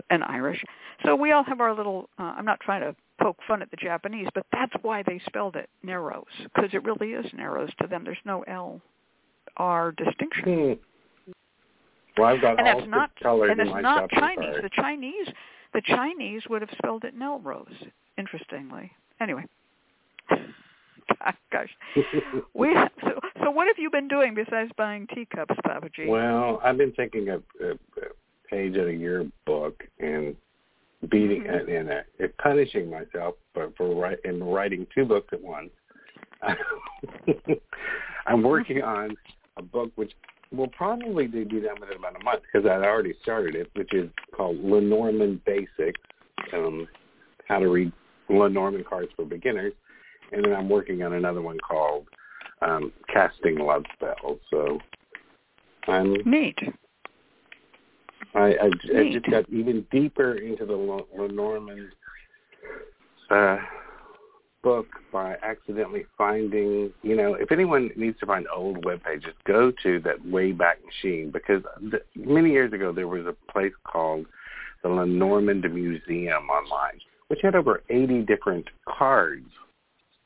and 0.09 0.23
Irish. 0.23 0.61
So 1.05 1.15
we 1.15 1.31
all 1.31 1.43
have 1.43 1.61
our 1.61 1.73
little. 1.73 2.09
Uh, 2.19 2.33
I'm 2.37 2.45
not 2.45 2.59
trying 2.59 2.81
to 2.81 2.95
poke 3.21 3.37
fun 3.47 3.61
at 3.61 3.71
the 3.71 3.77
Japanese, 3.77 4.27
but 4.35 4.45
that's 4.51 4.73
why 4.81 5.03
they 5.03 5.21
spelled 5.27 5.55
it 5.55 5.69
narrows 5.83 6.25
because 6.43 6.69
it 6.73 6.83
really 6.83 7.11
is 7.11 7.25
narrows 7.33 7.69
to 7.81 7.87
them. 7.87 8.03
There's 8.03 8.17
no 8.25 8.43
L 8.47 8.81
R 9.57 9.93
distinction. 9.93 10.43
Hmm. 10.43 11.31
Well, 12.17 12.27
I've 12.27 12.41
got 12.41 12.59
and 12.59 12.67
all 12.67 12.79
that's 12.79 12.89
not 12.89 13.11
colors 13.21 13.49
and 13.51 13.61
it's 13.61 13.81
not 13.81 14.09
Chinese. 14.09 14.55
The 14.61 14.69
Chinese 14.75 15.27
the 15.73 15.81
Chinese 15.85 16.41
would 16.49 16.61
have 16.61 16.71
spelled 16.77 17.05
it 17.05 17.15
Melrose, 17.15 17.67
interestingly. 18.17 18.91
Anyway. 19.21 19.45
Gosh. 21.51 21.69
We 22.53 22.73
so, 23.01 23.19
so 23.43 23.51
what 23.51 23.67
have 23.67 23.77
you 23.77 23.89
been 23.89 24.07
doing 24.07 24.33
besides 24.33 24.71
buying 24.77 25.07
teacups, 25.07 25.55
Papa 25.63 25.89
Gee? 25.95 26.07
Well, 26.07 26.59
I've 26.63 26.77
been 26.77 26.93
taking 26.93 27.29
a, 27.29 27.37
a, 27.63 27.71
a 27.71 27.77
page 28.49 28.75
out 28.77 28.87
of 28.87 28.99
your 28.99 29.25
book 29.45 29.83
and 29.99 30.35
beating 31.09 31.43
Mhm. 31.43 31.59
and, 31.59 31.69
and 31.69 31.89
uh, 31.89 32.27
punishing 32.41 32.89
myself 32.89 33.35
for 33.53 33.71
for 33.77 33.95
write, 33.95 34.19
in 34.23 34.43
writing 34.43 34.85
two 34.93 35.05
books 35.05 35.29
at 35.33 35.41
once. 35.41 35.71
I'm 38.27 38.43
working 38.43 38.81
on 38.81 39.15
a 39.57 39.61
book 39.61 39.91
which 39.95 40.11
will 40.51 40.67
probably 40.67 41.27
be 41.27 41.43
done 41.45 41.79
within 41.79 41.97
about 41.97 42.19
a 42.19 42.23
month 42.23 42.41
because 42.43 42.67
I'd 42.69 42.83
already 42.85 43.13
started 43.21 43.55
it, 43.55 43.69
which 43.75 43.93
is 43.93 44.09
called 44.35 44.57
Lenormand 44.63 45.43
Basics, 45.45 45.99
um, 46.53 46.87
how 47.47 47.59
to 47.59 47.69
read 47.69 47.91
Lenormand 48.29 48.85
cards 48.85 49.09
for 49.15 49.25
beginners, 49.25 49.73
and 50.31 50.45
then 50.45 50.53
I'm 50.53 50.69
working 50.69 51.03
on 51.03 51.13
another 51.13 51.41
one 51.41 51.57
called 51.59 52.07
um, 52.61 52.91
Casting 53.11 53.59
Love 53.59 53.83
Spells. 53.95 54.39
So 54.49 54.79
I'm 55.87 56.15
Neat. 56.25 56.57
I, 58.33 58.39
I, 58.39 58.69
I 58.97 59.11
just 59.11 59.29
got 59.29 59.49
even 59.49 59.85
deeper 59.91 60.35
into 60.35 60.65
the 60.65 61.05
Lenormand 61.17 61.89
uh, 63.29 63.57
book 64.63 64.87
by 65.11 65.35
accidentally 65.43 66.05
finding, 66.17 66.91
you 67.01 67.15
know, 67.15 67.33
if 67.33 67.51
anyone 67.51 67.89
needs 67.95 68.19
to 68.19 68.25
find 68.25 68.45
old 68.55 68.85
web 68.85 69.03
pages, 69.03 69.33
go 69.45 69.71
to 69.83 69.99
that 70.01 70.21
Wayback 70.23 70.75
Machine 70.85 71.31
because 71.31 71.63
th- 71.89 72.03
many 72.15 72.51
years 72.51 72.71
ago 72.73 72.93
there 72.93 73.07
was 73.07 73.25
a 73.25 73.51
place 73.51 73.73
called 73.83 74.25
the 74.83 74.89
Lenormand 74.89 75.63
Museum 75.73 76.49
online, 76.49 76.99
which 77.27 77.39
had 77.41 77.55
over 77.55 77.83
80 77.89 78.21
different 78.23 78.67
cards. 78.87 79.47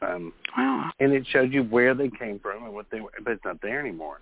Um, 0.02 0.34
Wow. 0.58 0.92
and 1.00 1.14
it 1.14 1.26
showed 1.28 1.52
you 1.52 1.64
where 1.64 1.94
they 1.94 2.10
came 2.10 2.40
from 2.40 2.64
and 2.66 2.74
what 2.74 2.88
they 2.92 3.02
were, 3.02 3.12
but 3.24 3.32
it's 3.34 3.46
not 3.46 3.62
there 3.62 3.80
anymore. 3.80 4.20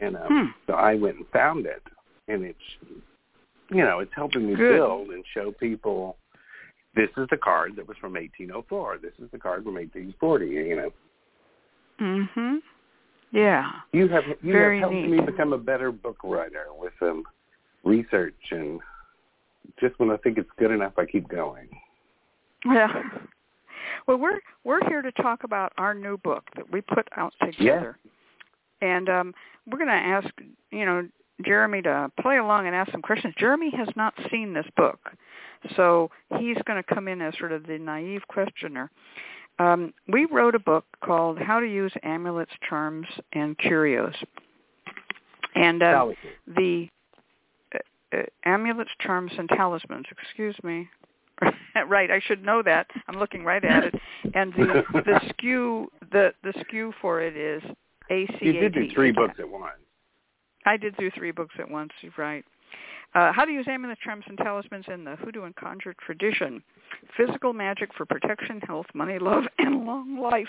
And 0.00 0.16
um, 0.16 0.26
Hmm. 0.28 0.46
so 0.66 0.74
I 0.74 0.94
went 0.94 1.16
and 1.16 1.26
found 1.28 1.66
it, 1.66 1.82
and 2.28 2.44
it's, 2.44 2.58
you 3.70 3.82
know, 3.84 4.00
it's 4.00 4.12
helping 4.14 4.46
me 4.46 4.54
Good. 4.54 4.68
build 4.76 5.10
and 5.10 5.24
show 5.32 5.52
people 5.52 6.18
this 6.94 7.10
is 7.18 7.26
the 7.30 7.36
card 7.36 7.76
that 7.76 7.86
was 7.86 7.96
from 7.98 8.14
1804. 8.14 8.98
This 8.98 9.12
is 9.22 9.30
the 9.30 9.38
card 9.38 9.64
from 9.64 9.74
1840. 9.74 10.46
You 10.46 10.76
know, 10.76 10.92
Mhm. 11.98 12.62
Yeah. 13.32 13.80
you 13.92 14.08
have 14.08 14.24
you 14.42 14.52
Very 14.52 14.80
have 14.80 14.90
helped 14.90 15.06
neat. 15.06 15.10
me 15.10 15.20
become 15.20 15.52
a 15.52 15.58
better 15.58 15.92
book 15.92 16.18
writer 16.24 16.66
with 16.72 16.92
some 16.98 17.24
research 17.84 18.34
and 18.50 18.80
just 19.78 19.98
when 19.98 20.10
I 20.10 20.16
think 20.18 20.38
it's 20.38 20.50
good 20.58 20.70
enough, 20.70 20.98
I 20.98 21.04
keep 21.06 21.28
going. 21.28 21.68
Yeah. 22.64 23.02
Well, 24.06 24.18
we're 24.18 24.40
we're 24.64 24.86
here 24.88 25.02
to 25.02 25.10
talk 25.12 25.44
about 25.44 25.72
our 25.78 25.92
new 25.92 26.16
book 26.18 26.44
that 26.54 26.70
we 26.70 26.80
put 26.80 27.08
out 27.16 27.34
together, 27.42 27.98
and 28.80 29.08
um, 29.08 29.34
we're 29.66 29.78
going 29.78 29.88
to 29.88 29.94
ask 29.94 30.28
you 30.70 30.84
know 30.84 31.08
Jeremy 31.44 31.82
to 31.82 32.10
play 32.20 32.38
along 32.38 32.66
and 32.66 32.76
ask 32.76 32.92
some 32.92 33.02
questions. 33.02 33.34
Jeremy 33.38 33.70
has 33.76 33.88
not 33.96 34.14
seen 34.30 34.52
this 34.52 34.66
book, 34.76 35.00
so 35.74 36.10
he's 36.38 36.56
going 36.66 36.82
to 36.82 36.94
come 36.94 37.08
in 37.08 37.20
as 37.20 37.34
sort 37.38 37.52
of 37.52 37.66
the 37.66 37.78
naive 37.78 38.22
questioner. 38.28 38.90
Um, 39.58 39.92
we 40.08 40.26
wrote 40.26 40.54
a 40.54 40.60
book 40.60 40.84
called 41.04 41.38
"How 41.38 41.58
to 41.58 41.66
Use 41.66 41.92
Amulets, 42.04 42.52
Charms, 42.68 43.06
and 43.32 43.58
Curios," 43.58 44.14
and 45.56 45.82
uh, 45.82 46.10
the 46.46 46.88
uh, 47.74 47.78
uh, 48.18 48.22
amulets, 48.44 48.90
charms, 49.00 49.32
and 49.36 49.48
talismans. 49.48 50.06
Excuse 50.12 50.56
me. 50.62 50.88
right, 51.88 52.10
I 52.10 52.20
should 52.26 52.44
know 52.44 52.62
that. 52.62 52.86
I'm 53.08 53.18
looking 53.18 53.44
right 53.44 53.64
at 53.64 53.84
it. 53.84 53.94
And 54.34 54.52
the 54.54 54.82
the 54.92 55.20
SKU 55.42 55.86
the 56.12 56.32
the 56.42 56.52
SKU 56.52 56.92
for 57.00 57.20
it 57.20 57.36
is 57.36 57.62
A 58.10 58.26
C 58.26 58.34
A 58.34 58.38
T. 58.38 58.46
You 58.46 58.52
did 58.52 58.74
do 58.74 58.88
three 58.94 59.12
books 59.12 59.34
at 59.38 59.48
once. 59.48 59.72
I 60.64 60.76
did 60.76 60.96
do 60.96 61.10
three 61.12 61.30
books 61.30 61.54
at 61.58 61.70
once. 61.70 61.92
You're 62.02 62.12
right. 62.18 62.44
Uh, 63.14 63.32
how 63.32 63.44
to 63.44 63.52
use 63.52 63.66
amulets, 63.68 64.00
charms, 64.02 64.24
and 64.28 64.36
talismans 64.36 64.84
in 64.92 65.04
the 65.04 65.16
hoodoo 65.16 65.44
and 65.44 65.54
conjure 65.56 65.94
tradition. 66.04 66.62
Physical 67.16 67.52
magic 67.52 67.90
for 67.96 68.04
protection, 68.04 68.60
health, 68.60 68.86
money, 68.94 69.18
love, 69.18 69.44
and 69.58 69.86
long 69.86 70.18
life. 70.18 70.46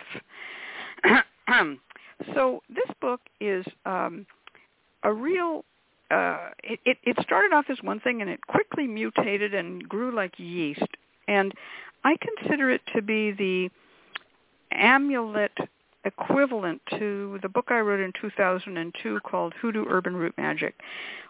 so 2.34 2.62
this 2.67 2.94
book 3.00 3.22
is 3.39 3.65
um, 3.86 4.25
a 5.03 5.13
real. 5.13 5.63
Uh, 6.10 6.50
it, 6.64 6.80
it, 6.86 6.98
it 7.04 7.18
started 7.22 7.54
off 7.54 7.66
as 7.70 7.78
one 7.82 8.00
thing 8.00 8.22
and 8.22 8.30
it 8.30 8.40
quickly 8.48 8.88
mutated 8.88 9.54
and 9.54 9.88
grew 9.88 10.16
like 10.16 10.34
yeast. 10.38 10.88
And 11.28 11.54
I 12.04 12.16
consider 12.16 12.70
it 12.72 12.82
to 12.96 13.02
be 13.02 13.32
the 13.32 13.70
amulet 14.72 15.52
equivalent 16.06 16.82
to 16.98 17.38
the 17.42 17.50
book 17.50 17.66
I 17.70 17.80
wrote 17.80 18.00
in 18.00 18.14
2002 18.20 19.20
called 19.30 19.54
Hoodoo 19.62 19.86
Herb 19.88 20.08
and 20.08 20.18
Root 20.18 20.34
Magic, 20.38 20.76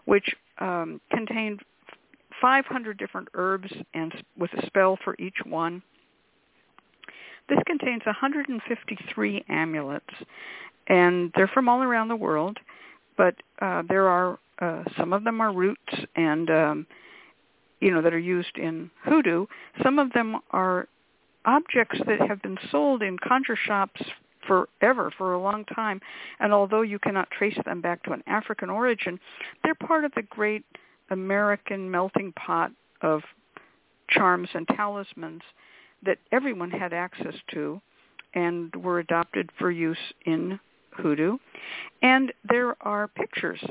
which 0.05 0.35
um, 0.59 1.01
contained 1.11 1.61
500 2.39 2.97
different 2.97 3.27
herbs 3.33 3.71
and 3.93 4.13
with 4.37 4.53
a 4.53 4.65
spell 4.67 4.97
for 5.03 5.15
each 5.19 5.37
one. 5.45 5.81
This 7.49 7.59
contains 7.65 8.05
153 8.05 9.45
amulets, 9.49 10.05
and 10.87 11.31
they're 11.35 11.47
from 11.47 11.69
all 11.69 11.81
around 11.81 12.09
the 12.09 12.15
world, 12.15 12.57
but 13.15 13.35
uh, 13.61 13.83
there 13.87 14.07
are 14.07 14.37
uh, 14.59 14.83
some 14.97 15.13
of 15.13 15.23
them 15.23 15.41
are 15.41 15.53
roots 15.53 15.93
and 16.15 16.49
um, 16.49 16.87
you 17.79 17.91
know 17.91 18.01
that 18.01 18.13
are 18.13 18.19
used 18.19 18.57
in 18.57 18.89
hoodoo. 19.03 19.45
Some 19.83 19.99
of 19.99 20.11
them 20.13 20.37
are 20.51 20.87
objects 21.45 21.99
that 22.07 22.19
have 22.27 22.41
been 22.41 22.57
sold 22.71 23.01
in 23.01 23.17
conjure 23.19 23.55
shops 23.55 24.01
forever, 24.47 25.11
for 25.17 25.33
a 25.33 25.41
long 25.41 25.65
time, 25.65 25.99
and 26.39 26.53
although 26.53 26.81
you 26.81 26.99
cannot 26.99 27.29
trace 27.31 27.57
them 27.65 27.81
back 27.81 28.01
to 28.03 28.13
an 28.13 28.23
African 28.27 28.69
origin, 28.69 29.19
they're 29.63 29.75
part 29.75 30.05
of 30.05 30.11
the 30.15 30.21
great 30.21 30.63
American 31.09 31.89
melting 31.91 32.31
pot 32.33 32.71
of 33.01 33.21
charms 34.09 34.49
and 34.53 34.67
talismans 34.69 35.41
that 36.05 36.17
everyone 36.31 36.71
had 36.71 36.93
access 36.93 37.35
to 37.51 37.81
and 38.33 38.75
were 38.75 38.99
adopted 38.99 39.49
for 39.57 39.71
use 39.71 39.97
in 40.25 40.59
hoodoo. 40.91 41.37
And 42.01 42.31
there 42.49 42.75
are 42.81 43.07
pictures, 43.07 43.63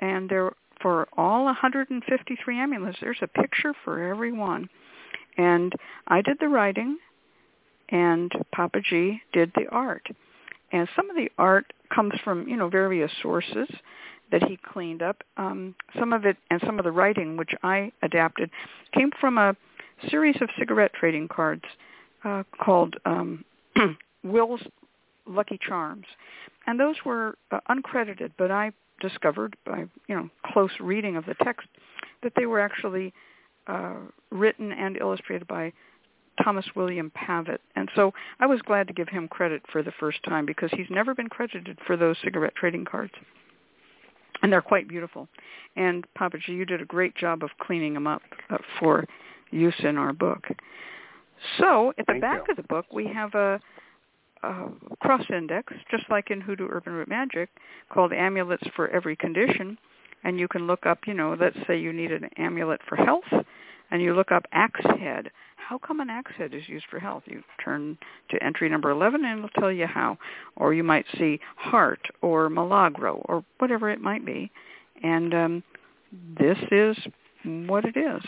and 0.00 0.28
there 0.28 0.52
for 0.80 1.08
all 1.16 1.44
153 1.44 2.58
amulets, 2.58 2.98
there's 3.00 3.18
a 3.22 3.26
picture 3.26 3.72
for 3.84 4.02
every 4.02 4.32
one. 4.32 4.68
And 5.36 5.72
I 6.08 6.20
did 6.20 6.38
the 6.40 6.48
writing, 6.48 6.98
and 7.88 8.30
Papa 8.52 8.80
G 8.80 9.20
did 9.32 9.52
the 9.54 9.66
art. 9.70 10.06
And 10.72 10.88
some 10.94 11.08
of 11.08 11.16
the 11.16 11.30
art 11.38 11.72
comes 11.94 12.12
from, 12.22 12.48
you 12.48 12.56
know, 12.56 12.68
various 12.68 13.10
sources 13.22 13.68
that 14.30 14.42
he 14.42 14.56
cleaned 14.56 15.02
up. 15.02 15.22
Um, 15.36 15.74
some 15.98 16.12
of 16.12 16.24
it 16.24 16.36
and 16.50 16.60
some 16.66 16.78
of 16.78 16.84
the 16.84 16.92
writing, 16.92 17.36
which 17.36 17.54
I 17.62 17.92
adapted, 18.02 18.50
came 18.92 19.10
from 19.20 19.38
a 19.38 19.56
series 20.10 20.36
of 20.40 20.48
cigarette 20.58 20.92
trading 20.92 21.28
cards 21.28 21.64
uh, 22.24 22.42
called 22.62 22.96
um, 23.04 23.44
Will's 24.24 24.62
Lucky 25.26 25.58
Charms. 25.66 26.06
And 26.66 26.80
those 26.80 26.96
were 27.04 27.36
uh, 27.50 27.60
uncredited, 27.70 28.32
but 28.36 28.50
I 28.50 28.72
discovered 29.00 29.56
by, 29.64 29.84
you 30.08 30.14
know, 30.14 30.28
close 30.52 30.70
reading 30.80 31.16
of 31.16 31.26
the 31.26 31.34
text 31.42 31.68
that 32.22 32.32
they 32.36 32.46
were 32.46 32.60
actually 32.60 33.12
uh, 33.66 33.94
written 34.30 34.72
and 34.72 34.96
illustrated 34.96 35.46
by 35.46 35.72
Thomas 36.42 36.66
William 36.74 37.10
Pavitt. 37.14 37.60
And 37.76 37.88
so 37.94 38.12
I 38.40 38.46
was 38.46 38.60
glad 38.62 38.88
to 38.88 38.92
give 38.92 39.08
him 39.08 39.28
credit 39.28 39.62
for 39.70 39.82
the 39.82 39.92
first 40.00 40.22
time 40.24 40.46
because 40.46 40.70
he's 40.72 40.90
never 40.90 41.14
been 41.14 41.28
credited 41.28 41.78
for 41.86 41.96
those 41.96 42.16
cigarette 42.22 42.54
trading 42.56 42.84
cards. 42.84 43.12
And 44.42 44.52
they're 44.52 44.62
quite 44.62 44.88
beautiful. 44.88 45.28
And 45.76 46.04
Papa 46.14 46.38
Gee, 46.44 46.52
you 46.52 46.66
did 46.66 46.82
a 46.82 46.84
great 46.84 47.14
job 47.14 47.42
of 47.42 47.50
cleaning 47.60 47.94
them 47.94 48.06
up 48.06 48.22
uh, 48.50 48.58
for 48.78 49.06
use 49.50 49.74
in 49.78 49.96
our 49.96 50.12
book. 50.12 50.44
So 51.58 51.90
at 51.98 52.06
the 52.06 52.12
Thank 52.12 52.20
back 52.22 52.42
you. 52.46 52.52
of 52.52 52.56
the 52.56 52.62
book, 52.64 52.86
we 52.92 53.06
have 53.06 53.34
a, 53.34 53.60
a 54.44 54.96
cross 55.00 55.24
index, 55.30 55.72
just 55.90 56.04
like 56.10 56.30
in 56.30 56.40
Hoodoo 56.40 56.68
Herb 56.68 56.84
and 56.86 56.94
Root 56.96 57.08
Magic, 57.08 57.48
called 57.92 58.12
Amulets 58.12 58.66
for 58.74 58.88
Every 58.88 59.16
Condition. 59.16 59.78
And 60.22 60.38
you 60.38 60.48
can 60.48 60.66
look 60.66 60.86
up, 60.86 61.00
you 61.06 61.14
know, 61.14 61.36
let's 61.38 61.56
say 61.66 61.78
you 61.78 61.92
need 61.92 62.12
an 62.12 62.28
amulet 62.36 62.80
for 62.88 62.96
health, 62.96 63.24
and 63.90 64.00
you 64.00 64.14
look 64.14 64.32
up 64.32 64.44
axe 64.52 64.80
head. 64.98 65.30
How 65.56 65.78
come 65.78 66.00
an 66.00 66.10
axe 66.10 66.32
head 66.36 66.52
is 66.52 66.68
used 66.68 66.86
for 66.90 66.98
health? 66.98 67.22
You 67.26 67.42
turn 67.62 67.96
to 68.30 68.42
entry 68.42 68.68
number 68.68 68.90
11 68.90 69.24
and 69.24 69.38
it'll 69.38 69.60
tell 69.60 69.72
you 69.72 69.86
how. 69.86 70.18
Or 70.56 70.74
you 70.74 70.82
might 70.82 71.06
see 71.18 71.40
heart 71.56 72.00
or 72.20 72.50
milagro 72.50 73.22
or 73.26 73.44
whatever 73.58 73.88
it 73.88 74.00
might 74.00 74.26
be. 74.26 74.50
And 75.02 75.34
um, 75.34 75.62
this 76.38 76.58
is 76.70 76.96
what 77.44 77.84
it 77.84 77.96
is. 77.96 78.22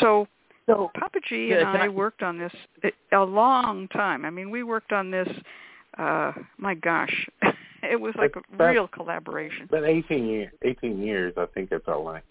So 0.00 0.28
So 0.66 0.90
Papa 0.98 1.18
Gee 1.28 1.48
Yeah, 1.50 1.68
and 1.68 1.78
I 1.78 1.86
I- 1.86 1.88
worked 1.88 2.22
on 2.22 2.38
this 2.38 2.52
a 2.84 2.92
a 3.16 3.24
long 3.24 3.88
time. 3.88 4.24
I 4.24 4.30
mean, 4.30 4.50
we 4.50 4.62
worked 4.62 4.92
on 4.92 5.10
this. 5.10 5.28
Uh, 5.98 6.32
my 6.56 6.74
gosh, 6.74 7.28
it 7.82 8.00
was 8.00 8.14
like 8.16 8.34
a 8.36 8.42
That's- 8.52 8.74
real 8.74 8.88
collaboration. 8.88 9.66
But 9.70 9.84
18 9.84 10.26
years, 10.26 10.52
18 10.62 11.02
years, 11.02 11.34
I 11.36 11.46
think 11.46 11.70
it 11.72 11.84
felt 11.84 12.04
like. 12.04 12.24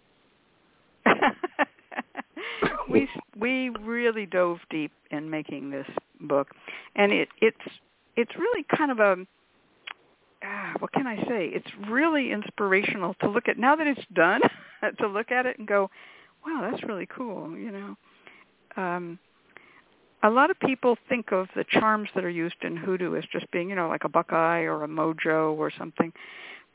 we 2.90 3.08
we 3.38 3.70
really 3.82 4.26
dove 4.26 4.58
deep 4.70 4.92
in 5.12 5.30
making 5.30 5.70
this 5.72 5.88
book, 6.22 6.50
and 6.96 7.12
it 7.12 7.30
it's 7.42 7.58
it's 8.16 8.32
really 8.38 8.66
kind 8.76 8.92
of 8.92 9.00
a 9.00 9.18
ah, 10.44 10.74
what 10.80 10.92
can 10.94 11.08
I 11.08 11.18
say? 11.28 11.48
It's 11.54 11.70
really 11.90 12.32
inspirational 12.32 13.14
to 13.22 13.30
look 13.30 13.48
at 13.48 13.58
now 13.58 13.76
that 13.76 13.88
it's 13.88 14.06
done. 14.14 14.42
to 15.00 15.08
look 15.08 15.32
at 15.32 15.46
it 15.46 15.60
and 15.60 15.68
go, 15.68 15.90
wow, 16.46 16.68
that's 16.70 16.84
really 16.84 17.06
cool. 17.06 17.56
You 17.56 17.72
know, 17.72 17.96
um, 18.78 19.20
a 20.24 20.30
lot 20.30 20.52
of 20.52 20.60
people 20.60 20.98
think 21.10 21.32
of 21.32 21.48
the 21.56 21.66
charms 21.70 22.10
that 22.16 22.24
are 22.24 22.30
used 22.30 22.56
in 22.62 22.78
hoodoo 22.78 23.16
as 23.16 23.24
just 23.32 23.50
being, 23.52 23.70
you 23.70 23.76
know, 23.76 23.88
like 23.88 24.04
a 24.04 24.10
buckeye 24.10 24.62
or 24.62 24.84
a 24.84 24.88
mojo 24.88 25.58
or 25.58 25.72
something. 25.76 26.14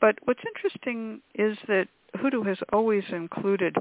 But 0.01 0.15
what's 0.25 0.41
interesting 0.45 1.21
is 1.35 1.57
that 1.67 1.87
hoodoo 2.19 2.43
has 2.43 2.57
always 2.73 3.03
included 3.09 3.75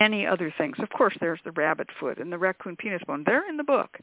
many 0.00 0.26
other 0.26 0.52
things. 0.56 0.76
Of 0.78 0.88
course, 0.90 1.14
there's 1.20 1.40
the 1.44 1.52
rabbit 1.52 1.88
foot 2.00 2.18
and 2.18 2.32
the 2.32 2.38
raccoon 2.38 2.76
penis 2.76 3.02
bone. 3.06 3.24
They're 3.26 3.48
in 3.48 3.56
the 3.56 3.64
book. 3.64 3.98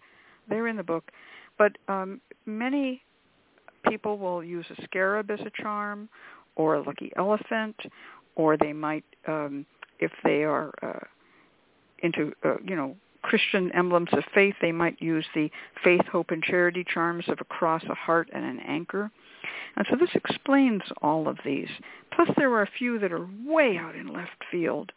They're 0.50 0.68
in 0.68 0.78
the 0.78 0.84
book. 0.84 1.12
But 1.58 1.78
um, 1.88 2.22
many 2.46 3.02
people 3.88 4.18
will 4.18 4.44
use 4.44 4.66
a 4.70 4.82
scarab 4.84 5.32
as 5.32 5.40
a 5.42 5.62
charm 5.62 6.10
or 6.56 6.76
a 6.76 6.84
lucky 6.84 7.12
elephant, 7.18 7.76
or 8.36 8.58
they 8.58 8.74
might, 8.74 9.06
um, 9.28 9.66
if 10.00 10.12
they 10.24 10.44
are 10.44 10.72
uh, 10.84 11.00
into, 12.02 12.34
uh, 12.44 12.56
you 12.64 12.76
know, 12.76 12.96
Christian 13.22 13.72
emblems 13.74 14.10
of 14.14 14.24
faith, 14.34 14.56
they 14.62 14.72
might 14.72 15.00
use 15.02 15.26
the 15.36 15.50
faith, 15.84 16.02
hope, 16.12 16.32
and 16.32 16.42
charity 16.42 16.84
charms 16.92 17.26
of 17.28 17.38
a 17.40 17.46
cross, 17.46 17.84
a 17.90 17.94
heart, 17.94 18.30
and 18.34 18.44
an 18.44 18.60
anchor. 18.62 19.12
And 19.76 19.86
so 19.90 19.96
this 19.96 20.10
explains 20.16 20.82
all 21.02 21.28
of 21.28 21.38
these. 21.46 21.70
Plus, 22.16 22.30
there 22.38 22.50
were 22.50 22.64
a 22.64 22.70
few 22.78 23.00
that 23.00 23.12
are 23.12 23.28
way 23.46 23.78
out 23.78 23.96
in 23.96 24.12
left 24.12 24.44
field, 24.50 24.92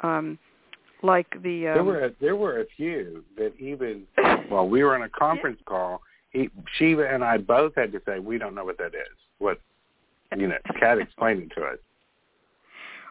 um, 0.00 0.38
like 1.02 1.26
the. 1.42 1.68
Um, 1.68 1.74
There 1.74 1.84
were 1.84 2.04
a, 2.04 2.10
there 2.20 2.36
were 2.36 2.60
a 2.60 2.66
few 2.76 3.24
that 3.36 3.52
even 3.58 4.02
while 4.48 4.68
we 4.68 4.82
were 4.82 4.94
on 4.94 5.02
a 5.02 5.08
conference 5.08 5.60
call, 5.64 6.02
he, 6.30 6.50
Shiva 6.76 7.08
and 7.08 7.24
I 7.24 7.38
both 7.38 7.74
had 7.74 7.92
to 7.92 8.00
say 8.06 8.18
we 8.18 8.38
don't 8.38 8.54
know 8.54 8.64
what 8.64 8.78
that 8.78 8.94
is. 8.94 9.16
What 9.38 9.58
you 10.36 10.48
know, 10.48 10.56
Kat 10.78 10.98
explained 10.98 11.42
it 11.42 11.54
to 11.56 11.64
us. 11.66 11.78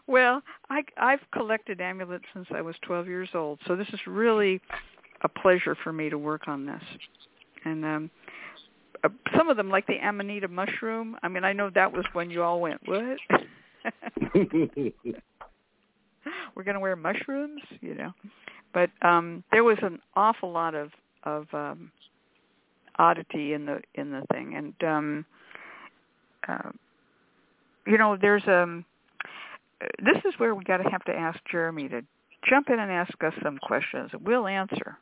Well, 0.07 0.41
I, 0.69 0.83
I've 0.97 1.19
collected 1.33 1.79
amulets 1.81 2.25
since 2.33 2.47
I 2.53 2.61
was 2.61 2.75
12 2.83 3.07
years 3.07 3.29
old, 3.33 3.59
so 3.67 3.75
this 3.75 3.87
is 3.89 3.99
really 4.07 4.61
a 5.23 5.29
pleasure 5.29 5.75
for 5.83 5.93
me 5.93 6.09
to 6.09 6.17
work 6.17 6.47
on 6.47 6.65
this. 6.65 6.81
And 7.65 7.85
um, 7.85 8.09
uh, 9.03 9.09
some 9.37 9.49
of 9.49 9.57
them, 9.57 9.69
like 9.69 9.85
the 9.87 9.99
amanita 10.03 10.47
mushroom, 10.47 11.17
I 11.23 11.27
mean, 11.27 11.43
I 11.43 11.53
know 11.53 11.69
that 11.73 11.91
was 11.91 12.05
when 12.13 12.29
you 12.29 12.41
all 12.43 12.59
went, 12.59 12.81
what? 12.85 13.17
We're 16.55 16.63
going 16.63 16.75
to 16.75 16.79
wear 16.79 16.95
mushrooms, 16.95 17.61
you 17.81 17.95
know. 17.95 18.13
But 18.73 18.89
um, 19.01 19.43
there 19.51 19.63
was 19.63 19.77
an 19.81 19.99
awful 20.15 20.51
lot 20.51 20.75
of 20.75 20.91
of 21.23 21.45
um, 21.53 21.91
oddity 22.97 23.53
in 23.53 23.65
the 23.65 23.81
in 23.95 24.11
the 24.11 24.23
thing, 24.31 24.55
and 24.55 24.73
um, 24.83 25.25
uh, 26.47 26.71
you 27.85 27.97
know, 27.97 28.17
there's 28.19 28.43
um 28.47 28.85
this 30.03 30.17
is 30.25 30.33
where 30.37 30.55
we 30.55 30.63
got 30.63 30.77
to 30.77 30.89
have 30.89 31.03
to 31.05 31.11
ask 31.13 31.39
Jeremy 31.51 31.89
to 31.89 32.01
jump 32.49 32.69
in 32.69 32.79
and 32.79 32.91
ask 32.91 33.13
us 33.23 33.33
some 33.43 33.57
questions. 33.57 34.11
We'll 34.21 34.47
answer. 34.47 34.97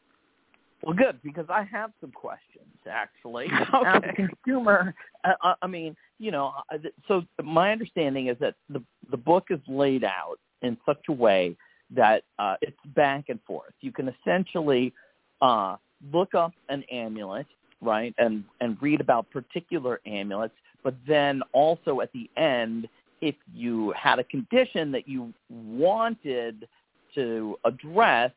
Well, 0.83 0.95
good 0.95 1.19
because 1.23 1.45
I 1.49 1.63
have 1.63 1.91
some 1.99 2.11
questions 2.11 2.65
actually. 2.89 3.47
As 3.51 3.97
Okay. 3.97 4.09
a 4.09 4.13
consumer, 4.13 4.93
uh, 5.23 5.33
uh, 5.43 5.55
I 5.61 5.67
mean, 5.67 5.95
you 6.19 6.31
know, 6.31 6.53
uh, 6.73 6.77
so 7.07 7.23
my 7.43 7.71
understanding 7.71 8.27
is 8.27 8.37
that 8.39 8.55
the 8.69 8.81
the 9.11 9.17
book 9.17 9.47
is 9.49 9.59
laid 9.67 10.03
out 10.03 10.37
in 10.61 10.77
such 10.85 11.01
a 11.09 11.13
way 11.13 11.55
that 11.91 12.23
uh, 12.37 12.55
it's 12.61 12.77
back 12.95 13.25
and 13.29 13.39
forth. 13.47 13.73
You 13.81 13.91
can 13.91 14.09
essentially 14.09 14.93
uh, 15.41 15.77
look 16.13 16.35
up 16.35 16.53
an 16.69 16.83
amulet, 16.91 17.47
right, 17.81 18.13
and 18.17 18.43
and 18.61 18.77
read 18.81 19.01
about 19.01 19.29
particular 19.31 19.99
amulets, 20.05 20.55
but 20.83 20.95
then 21.07 21.41
also 21.51 22.01
at 22.01 22.11
the 22.13 22.29
end, 22.37 22.87
if 23.21 23.35
you 23.53 23.93
had 23.97 24.19
a 24.19 24.23
condition 24.23 24.91
that 24.91 25.07
you 25.07 25.33
wanted 25.49 26.67
to 27.15 27.57
address 27.65 28.31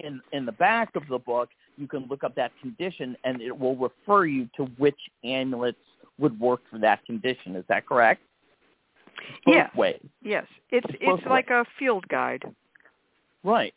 in 0.00 0.20
in 0.32 0.46
the 0.46 0.52
back 0.52 0.94
of 0.96 1.02
the 1.08 1.18
book, 1.18 1.48
you 1.76 1.86
can 1.86 2.06
look 2.08 2.24
up 2.24 2.34
that 2.34 2.52
condition 2.60 3.16
and 3.24 3.40
it 3.40 3.56
will 3.56 3.76
refer 3.76 4.24
you 4.26 4.48
to 4.56 4.64
which 4.78 4.98
amulets 5.24 5.78
would 6.18 6.38
work 6.38 6.60
for 6.70 6.78
that 6.78 7.04
condition. 7.06 7.56
Is 7.56 7.64
that 7.68 7.86
correct? 7.86 8.22
Both 9.44 9.54
Yeah. 9.54 9.68
ways. 9.74 10.00
Yes, 10.22 10.46
it's 10.70 10.86
it's 11.00 11.26
like 11.26 11.50
a 11.50 11.64
field 11.78 12.06
guide. 12.08 12.44
Right. 13.44 13.74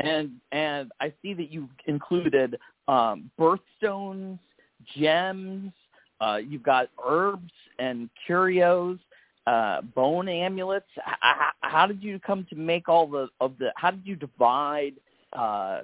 And 0.00 0.40
and 0.52 0.92
I 1.00 1.12
see 1.22 1.34
that 1.34 1.50
you've 1.50 1.70
included 1.86 2.58
um, 2.86 3.30
birthstones, 3.38 4.38
gems. 4.96 5.72
Uh, 6.20 6.40
you've 6.44 6.64
got 6.64 6.88
herbs 7.04 7.52
and 7.78 8.10
curios, 8.26 8.98
uh, 9.48 9.80
bone 9.94 10.28
amulets. 10.28 10.86
H- 10.98 11.14
h- 11.24 11.54
how 11.60 11.86
did 11.86 12.02
you 12.02 12.18
come 12.18 12.46
to 12.50 12.56
make 12.56 12.88
all 12.88 13.06
the 13.06 13.28
of 13.40 13.50
the? 13.58 13.72
How 13.76 13.90
did 13.90 14.02
you 14.04 14.16
divide? 14.16 14.94
Uh, 15.32 15.80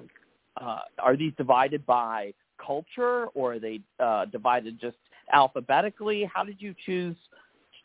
uh, 0.61 0.79
are 0.99 1.17
these 1.17 1.33
divided 1.37 1.85
by 1.85 2.33
culture, 2.65 3.25
or 3.33 3.53
are 3.55 3.59
they 3.59 3.79
uh, 3.99 4.25
divided 4.25 4.79
just 4.79 4.97
alphabetically? 5.33 6.29
How 6.33 6.43
did 6.43 6.61
you 6.61 6.73
choose 6.85 7.17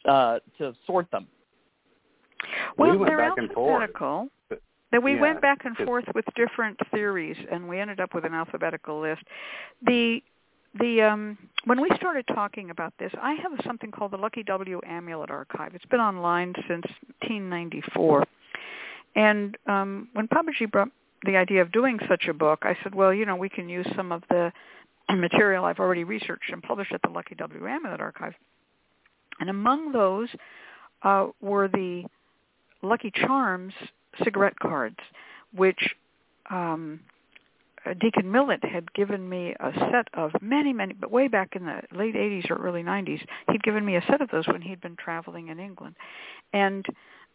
uh, 0.06 0.38
to 0.58 0.74
sort 0.86 1.10
them? 1.10 1.26
Well, 2.76 2.92
we 2.92 2.96
went 2.98 3.10
they're 3.10 3.18
back 3.18 3.38
and 3.38 3.50
forth. 3.52 3.82
alphabetical. 3.82 4.28
That 4.92 5.02
we 5.02 5.14
Yeah, 5.14 5.20
went 5.20 5.40
back 5.40 5.64
and 5.64 5.76
forth 5.86 6.04
with 6.16 6.24
different 6.34 6.76
theories, 6.92 7.36
and 7.50 7.68
we 7.68 7.78
ended 7.78 8.00
up 8.00 8.12
with 8.12 8.24
an 8.24 8.34
alphabetical 8.34 9.00
list. 9.00 9.22
The 9.86 10.20
the 10.78 11.02
um, 11.02 11.38
when 11.64 11.80
we 11.80 11.90
started 11.96 12.26
talking 12.28 12.70
about 12.70 12.94
this, 12.98 13.12
I 13.20 13.34
have 13.34 13.52
something 13.66 13.90
called 13.90 14.12
the 14.12 14.16
Lucky 14.16 14.42
W 14.44 14.80
Amulet 14.86 15.30
Archive. 15.30 15.74
It's 15.74 15.84
been 15.86 16.00
online 16.00 16.54
since 16.68 16.84
1994, 17.20 18.24
and 19.16 19.56
um, 19.66 20.08
when 20.12 20.28
Papa 20.28 20.50
Gee 20.56 20.66
brought 20.66 20.90
the 21.24 21.36
idea 21.36 21.60
of 21.62 21.72
doing 21.72 21.98
such 22.08 22.26
a 22.28 22.34
book, 22.34 22.60
I 22.62 22.76
said, 22.82 22.94
well, 22.94 23.12
you 23.12 23.26
know, 23.26 23.36
we 23.36 23.48
can 23.48 23.68
use 23.68 23.86
some 23.94 24.12
of 24.12 24.22
the 24.30 24.52
material 25.10 25.64
I've 25.64 25.80
already 25.80 26.04
researched 26.04 26.50
and 26.52 26.62
published 26.62 26.92
at 26.92 27.02
the 27.02 27.10
Lucky 27.10 27.34
W 27.34 27.66
Amulet 27.66 28.00
Archive. 28.00 28.34
And 29.38 29.50
among 29.50 29.92
those 29.92 30.28
uh, 31.02 31.28
were 31.40 31.68
the 31.68 32.04
Lucky 32.82 33.10
Charms 33.14 33.74
cigarette 34.22 34.58
cards, 34.58 34.98
which 35.54 35.94
um, 36.50 37.00
Deacon 38.00 38.30
Millett 38.30 38.64
had 38.64 38.92
given 38.92 39.28
me 39.28 39.54
a 39.58 39.72
set 39.90 40.08
of 40.14 40.32
many, 40.40 40.72
many, 40.72 40.92
but 40.92 41.10
way 41.10 41.28
back 41.28 41.56
in 41.56 41.64
the 41.64 41.80
late 41.92 42.14
80s 42.14 42.50
or 42.50 42.56
early 42.56 42.82
90s, 42.82 43.24
he'd 43.50 43.62
given 43.62 43.84
me 43.84 43.96
a 43.96 44.04
set 44.06 44.20
of 44.20 44.30
those 44.30 44.46
when 44.46 44.62
he'd 44.62 44.80
been 44.80 44.96
traveling 44.96 45.48
in 45.48 45.58
England. 45.58 45.96
And 46.52 46.84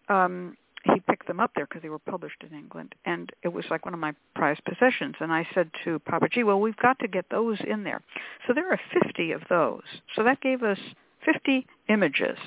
um, 0.07 0.55
he 0.83 0.99
picked 0.99 1.27
them 1.27 1.39
up 1.39 1.51
there 1.55 1.65
because 1.65 1.81
they 1.81 1.89
were 1.89 1.99
published 1.99 2.43
in 2.49 2.55
England. 2.55 2.93
And 3.05 3.31
it 3.43 3.47
was 3.47 3.65
like 3.71 3.85
one 3.85 3.93
of 3.93 3.99
my 3.99 4.13
prized 4.35 4.63
possessions. 4.65 5.15
And 5.19 5.33
I 5.33 5.47
said 5.53 5.71
to 5.83 5.99
Papa 5.99 6.29
Gee, 6.31 6.43
well, 6.43 6.61
we've 6.61 6.77
got 6.77 6.99
to 6.99 7.07
get 7.07 7.25
those 7.31 7.57
in 7.67 7.83
there. 7.83 8.01
So 8.47 8.53
there 8.53 8.71
are 8.71 8.79
50 9.03 9.31
of 9.31 9.41
those. 9.49 9.83
So 10.15 10.23
that 10.23 10.41
gave 10.41 10.61
us 10.61 10.79
50 11.25 11.65
images. 11.89 12.37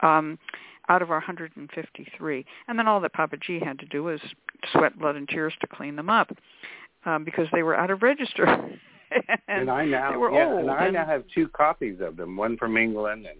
Um, 0.00 0.38
out 0.90 1.02
of 1.02 1.10
our 1.10 1.18
153. 1.18 2.46
And 2.66 2.78
then 2.78 2.88
all 2.88 2.98
that 3.00 3.12
Papa 3.12 3.36
Gee 3.36 3.60
had 3.60 3.78
to 3.80 3.84
do 3.84 4.04
was 4.04 4.20
sweat 4.72 4.98
blood 4.98 5.16
and 5.16 5.28
tears 5.28 5.52
to 5.60 5.66
clean 5.66 5.96
them 5.96 6.08
up 6.08 6.32
um, 7.08 7.24
because 7.24 7.46
they 7.52 7.62
were 7.62 7.74
out 7.74 7.90
of 7.90 8.02
register. 8.02 8.44
and, 9.10 9.38
and 9.48 9.70
I 9.70 9.84
now, 9.84 10.10
they 10.10 10.16
were 10.16 10.32
yeah, 10.32 10.46
old. 10.46 10.60
and 10.60 10.70
I 10.70 10.84
and, 10.86 10.94
now 10.94 11.06
have 11.06 11.24
two 11.34 11.48
copies 11.48 11.98
of 12.00 12.16
them, 12.16 12.36
one 12.36 12.56
from 12.56 12.76
England 12.76 13.26
and 13.26 13.38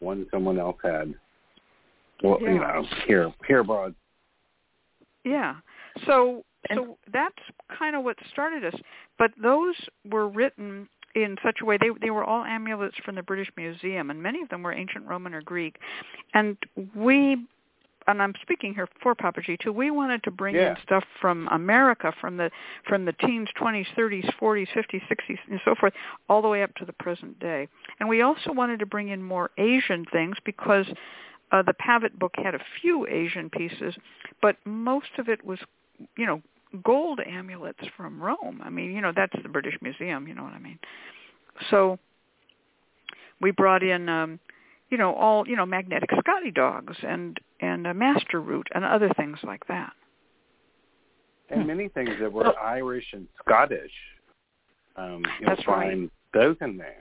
one 0.00 0.26
someone 0.30 0.58
else 0.58 0.76
had. 0.82 1.14
Well, 2.22 2.38
Yeah. 2.40 2.52
you 2.52 2.58
know, 2.60 2.86
here 3.06 3.32
here 3.46 3.60
abroad. 3.60 3.94
Yeah. 5.24 5.56
So 6.06 6.44
And- 6.70 6.78
so 6.78 6.98
that's 7.12 7.42
kind 7.76 7.96
of 7.96 8.04
what 8.04 8.16
started 8.30 8.64
us. 8.64 8.80
But 9.18 9.32
those 9.40 9.74
were 10.04 10.28
written 10.28 10.88
in 11.14 11.36
such 11.42 11.60
a 11.60 11.64
way 11.64 11.76
they 11.78 11.90
they 12.00 12.10
were 12.10 12.24
all 12.24 12.44
amulets 12.44 12.96
from 13.04 13.16
the 13.16 13.22
British 13.22 13.50
Museum 13.56 14.10
and 14.10 14.22
many 14.22 14.40
of 14.40 14.48
them 14.48 14.62
were 14.62 14.72
ancient 14.72 15.06
Roman 15.06 15.34
or 15.34 15.42
Greek. 15.42 15.76
And 16.34 16.56
we 16.94 17.46
and 18.06 18.22
I'm 18.22 18.34
speaking 18.42 18.74
here 18.74 18.88
for 19.02 19.14
Papa 19.14 19.40
Gee 19.42 19.56
too. 19.56 19.72
We 19.72 19.90
wanted 19.90 20.22
to 20.24 20.30
bring 20.30 20.54
Yeah. 20.54 20.70
in 20.70 20.76
stuff 20.82 21.04
from 21.20 21.48
America, 21.48 22.12
from 22.20 22.36
the 22.36 22.50
from 22.86 23.04
the 23.04 23.12
teens, 23.12 23.48
20s, 23.56 23.86
30s, 23.96 24.28
40s, 24.40 24.68
50s, 24.72 25.02
60s, 25.08 25.38
and 25.50 25.60
so 25.64 25.74
forth, 25.74 25.92
all 26.28 26.42
the 26.42 26.48
way 26.48 26.62
up 26.62 26.74
to 26.76 26.84
the 26.84 26.92
present 26.92 27.38
day. 27.38 27.68
And 28.00 28.08
we 28.08 28.22
also 28.22 28.52
wanted 28.52 28.78
to 28.80 28.86
bring 28.86 29.08
in 29.08 29.22
more 29.22 29.50
Asian 29.58 30.04
things 30.06 30.36
because 30.44 30.86
uh, 31.52 31.62
the 31.62 31.74
Pavitt 31.74 32.18
book 32.18 32.32
had 32.36 32.54
a 32.54 32.60
few 32.80 33.06
Asian 33.06 33.50
pieces, 33.50 33.94
but 34.40 34.56
most 34.64 35.10
of 35.18 35.28
it 35.28 35.44
was, 35.44 35.58
you 36.16 36.26
know, 36.26 36.42
gold 36.82 37.20
amulets 37.20 37.86
from 37.96 38.20
Rome. 38.20 38.60
I 38.64 38.70
mean, 38.70 38.92
you 38.92 39.00
know, 39.02 39.12
that's 39.14 39.34
the 39.42 39.48
British 39.48 39.74
Museum. 39.82 40.26
You 40.26 40.34
know 40.34 40.42
what 40.42 40.54
I 40.54 40.58
mean? 40.58 40.78
So 41.70 41.98
we 43.40 43.50
brought 43.50 43.82
in, 43.82 44.08
um, 44.08 44.38
you 44.90 44.96
know, 44.96 45.14
all 45.14 45.46
you 45.46 45.56
know, 45.56 45.66
magnetic 45.66 46.10
Scotty 46.18 46.50
dogs 46.50 46.96
and 47.06 47.38
and 47.62 47.86
a 47.86 47.94
master 47.94 48.40
root 48.40 48.66
and 48.74 48.84
other 48.84 49.10
things 49.16 49.38
like 49.42 49.66
that. 49.68 49.92
And 51.48 51.66
many 51.66 51.88
things 51.88 52.10
that 52.20 52.30
were 52.30 52.58
Irish 52.62 53.06
and 53.12 53.26
Scottish. 53.40 53.92
Um, 54.96 55.22
you'll 55.40 55.48
That's 55.48 55.66
right. 55.66 55.90
find 55.90 56.10
those 56.34 56.56
in 56.60 56.76
there. 56.76 56.98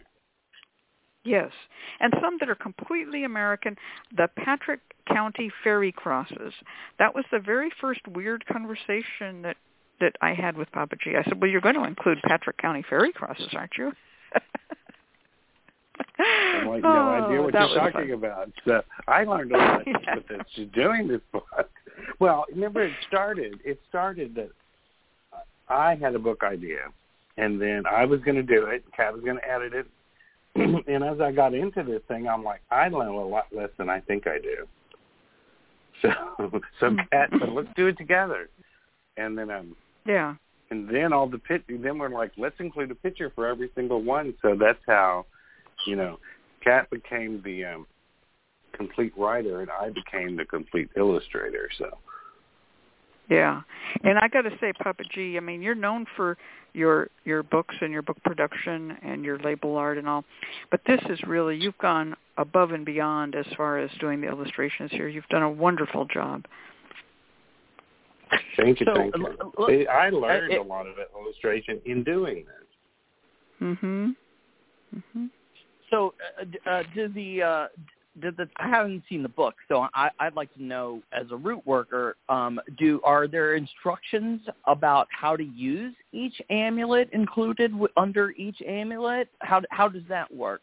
Yes, 1.24 1.52
and 2.00 2.14
some 2.22 2.38
that 2.40 2.50
are 2.50 2.56
completely 2.56 3.26
American. 3.26 3.76
The 4.16 4.28
Patrick 4.38 4.80
County 5.08 5.52
Fairy 5.64 5.92
Crosses. 5.92 6.54
That 6.98 7.14
was 7.14 7.26
the 7.32 7.40
very 7.40 7.70
first 7.80 8.02
weird 8.08 8.46
conversation 8.48 9.44
that 9.44 9.58
that 10.00 10.16
I 10.22 10.34
had 10.34 10.58
with 10.58 10.72
Papa 10.72 10.96
Gee. 11.04 11.16
I 11.16 11.24
said, 11.24 11.40
"Well, 11.40 11.52
you're 11.52 11.62
going 11.62 11.76
to 11.76 11.84
include 11.84 12.18
Patrick 12.24 12.58
County 12.58 12.84
Fairy 12.90 13.12
Crosses, 13.12 13.50
aren't 13.54 13.78
you?" 13.78 13.92
I'm 16.20 16.68
like, 16.68 16.84
no 16.84 16.90
Oh, 16.90 17.10
idea 17.10 17.42
what 17.42 17.54
you're 17.54 17.80
talking 17.80 17.94
fun. 17.94 18.12
about. 18.12 18.52
So 18.66 18.82
I 19.08 19.24
learned 19.24 19.52
a 19.54 19.58
lot 19.58 19.82
Yeah. 19.88 20.16
with 20.16 20.28
this 20.28 20.68
doing 20.74 21.08
this 21.08 21.22
book. 21.32 21.46
Well, 22.20 22.46
remember 22.50 22.84
it 22.84 22.94
started. 23.08 23.60
It 23.64 23.80
started 23.90 24.36
that 24.36 24.50
I 25.70 25.96
had 25.96 26.16
a 26.16 26.20
book 26.20 26.44
idea, 26.44 26.80
and 27.38 27.62
then 27.62 27.84
I 27.90 28.06
was 28.06 28.20
going 28.22 28.36
to 28.36 28.44
do 28.44 28.66
it. 28.66 28.84
Kat 28.96 29.14
was 29.14 29.24
going 29.24 29.38
to 29.38 29.50
edit 29.50 29.74
it. 29.74 29.88
and 30.88 31.04
as 31.04 31.22
I 31.22 31.32
got 31.32 31.54
into 31.54 31.82
this 31.84 32.02
thing, 32.08 32.28
I'm 32.28 32.44
like, 32.44 32.62
I 32.70 32.90
learn 32.90 33.10
a 33.10 33.26
lot 33.26 33.46
less 33.56 33.70
than 33.78 33.90
I 33.90 34.02
think 34.02 34.28
I 34.28 34.38
do. 34.38 34.68
So, 36.02 36.10
so 36.80 36.96
Kat 37.12 37.30
said, 37.40 37.50
let's 37.54 37.70
do 37.76 37.88
it 37.88 37.98
together. 37.98 38.50
And 39.18 39.38
then 39.38 39.50
um, 39.50 39.76
Yeah. 40.06 40.36
and 40.72 40.90
then 40.90 41.14
all 41.14 41.28
the 41.28 41.38
pit 41.38 41.64
then 41.68 41.98
we're 41.98 42.10
like 42.10 42.32
let's 42.38 42.60
include 42.60 42.92
a 42.92 42.96
picture 42.96 43.30
for 43.36 43.46
every 43.46 43.70
single 43.76 44.02
one 44.02 44.34
so 44.42 44.56
that's 44.60 44.80
how 44.88 45.26
you 45.86 45.96
know 45.96 46.20
kat 46.64 46.90
became 46.90 47.42
the 47.44 47.66
um 47.66 47.88
complete 48.74 49.14
writer 49.18 49.62
and 49.62 49.70
i 49.70 49.90
became 49.90 50.36
the 50.36 50.46
complete 50.46 50.90
illustrator 50.96 51.70
so 51.78 51.98
Yeah. 53.32 53.62
And 54.04 54.20
I 54.20 54.28
got 54.28 54.42
to 54.42 54.52
say, 54.60 54.74
Papa 54.74 55.04
Gee, 55.10 55.38
I 55.38 55.40
mean, 55.40 55.62
you're 55.62 55.74
known 55.74 56.06
for 56.18 56.38
your 56.74 57.10
your 57.24 57.44
books 57.44 57.76
and 57.82 57.92
your 57.92 58.02
book 58.02 58.18
production 58.24 58.98
and 59.04 59.24
your 59.24 59.38
label 59.40 59.78
art 59.78 59.98
and 59.98 60.08
all, 60.08 60.26
but 60.70 60.82
this 60.86 61.00
is 61.10 61.20
really 61.24 61.56
you've 61.58 61.78
gone 61.78 62.16
above 62.38 62.72
and 62.72 62.86
beyond 62.86 63.36
as 63.36 63.46
far 63.56 63.78
as 63.78 63.90
doing 64.00 64.20
the 64.22 64.28
illustrations 64.28 64.92
here. 64.92 65.08
You've 65.08 65.28
done 65.30 65.44
a 65.44 65.50
wonderful 65.50 66.06
job. 66.06 66.46
thank 68.58 68.80
you 68.80 68.86
So, 68.86 68.96
thank 68.96 69.18
you 69.18 69.28
l- 69.58 69.68
See, 69.68 69.88
i 69.88 70.10
learned 70.10 70.54
it- 70.54 70.60
a 70.60 70.64
lot 70.64 70.88
of 70.88 70.96
illustration 71.18 71.82
in 71.86 72.04
doing 72.04 72.46
this 72.46 73.78
Mhm. 73.78 74.16
Mhm. 74.96 75.30
So, 75.92 76.14
uh, 76.40 76.70
uh, 76.70 76.84
did 76.96 77.14
the 77.14 77.42
uh, 77.42 77.68
did 78.20 78.38
the 78.38 78.48
I 78.58 78.68
haven't 78.68 79.04
seen 79.08 79.24
the 79.24 79.30
book, 79.30 79.56
so 79.68 79.88
I, 79.94 80.10
I'd 80.20 80.36
like 80.36 80.54
to 80.56 80.64
know 80.64 81.02
as 81.14 81.28
a 81.32 81.36
root 81.36 81.66
worker, 81.66 82.16
um, 82.30 82.60
do 82.78 83.00
are 83.04 83.28
there 83.28 83.56
instructions 83.56 84.42
about 84.66 85.08
how 85.12 85.36
to 85.36 85.44
use 85.44 85.94
each 86.12 86.42
amulet 86.50 87.10
included 87.14 87.72
w- 87.72 87.88
under 87.98 88.32
each 88.32 88.62
amulet? 88.68 89.30
How 89.40 89.62
how 89.70 89.88
does 89.88 90.04
that 90.10 90.34
work? 90.34 90.62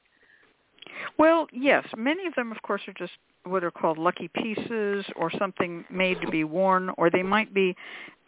Well, 1.18 1.46
yes, 1.52 1.86
many 1.96 2.26
of 2.26 2.34
them, 2.34 2.52
of 2.52 2.60
course, 2.62 2.82
are 2.88 2.94
just 2.94 3.12
what 3.44 3.64
are 3.64 3.70
called 3.70 3.98
lucky 3.98 4.28
pieces 4.28 5.04
or 5.16 5.30
something 5.38 5.84
made 5.90 6.20
to 6.20 6.28
be 6.28 6.44
worn, 6.44 6.90
or 6.98 7.08
they 7.08 7.22
might 7.22 7.54
be, 7.54 7.74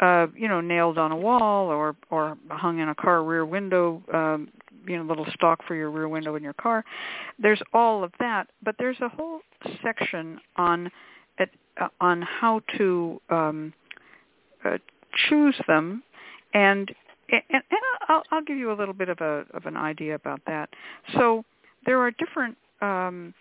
uh, 0.00 0.28
you 0.34 0.48
know, 0.48 0.60
nailed 0.60 0.98
on 0.98 1.12
a 1.12 1.16
wall 1.16 1.66
or 1.68 1.96
or 2.10 2.36
hung 2.50 2.78
in 2.78 2.88
a 2.88 2.94
car 2.94 3.22
rear 3.22 3.44
window, 3.44 4.02
um, 4.12 4.48
you 4.86 4.96
know, 4.96 5.02
little 5.02 5.26
stock 5.34 5.60
for 5.66 5.74
your 5.74 5.90
rear 5.90 6.08
window 6.08 6.36
in 6.36 6.42
your 6.42 6.54
car. 6.54 6.84
There's 7.38 7.60
all 7.72 8.02
of 8.04 8.12
that, 8.20 8.48
but 8.62 8.76
there's 8.78 9.00
a 9.00 9.08
whole 9.08 9.40
section 9.82 10.40
on 10.56 10.90
uh, 11.80 11.88
on 12.00 12.20
how 12.20 12.60
to 12.76 13.20
um, 13.30 13.72
uh, 14.64 14.76
choose 15.28 15.54
them, 15.66 16.02
and 16.52 16.92
and, 17.30 17.42
and 17.50 17.80
I'll, 18.08 18.22
I'll 18.30 18.42
give 18.42 18.58
you 18.58 18.72
a 18.72 18.76
little 18.76 18.94
bit 18.94 19.08
of 19.08 19.20
a 19.20 19.44
of 19.54 19.66
an 19.66 19.76
idea 19.76 20.14
about 20.14 20.40
that. 20.46 20.68
So 21.14 21.44
there 21.86 21.98
are 22.00 22.10
different. 22.10 22.56
Um, 22.82 23.32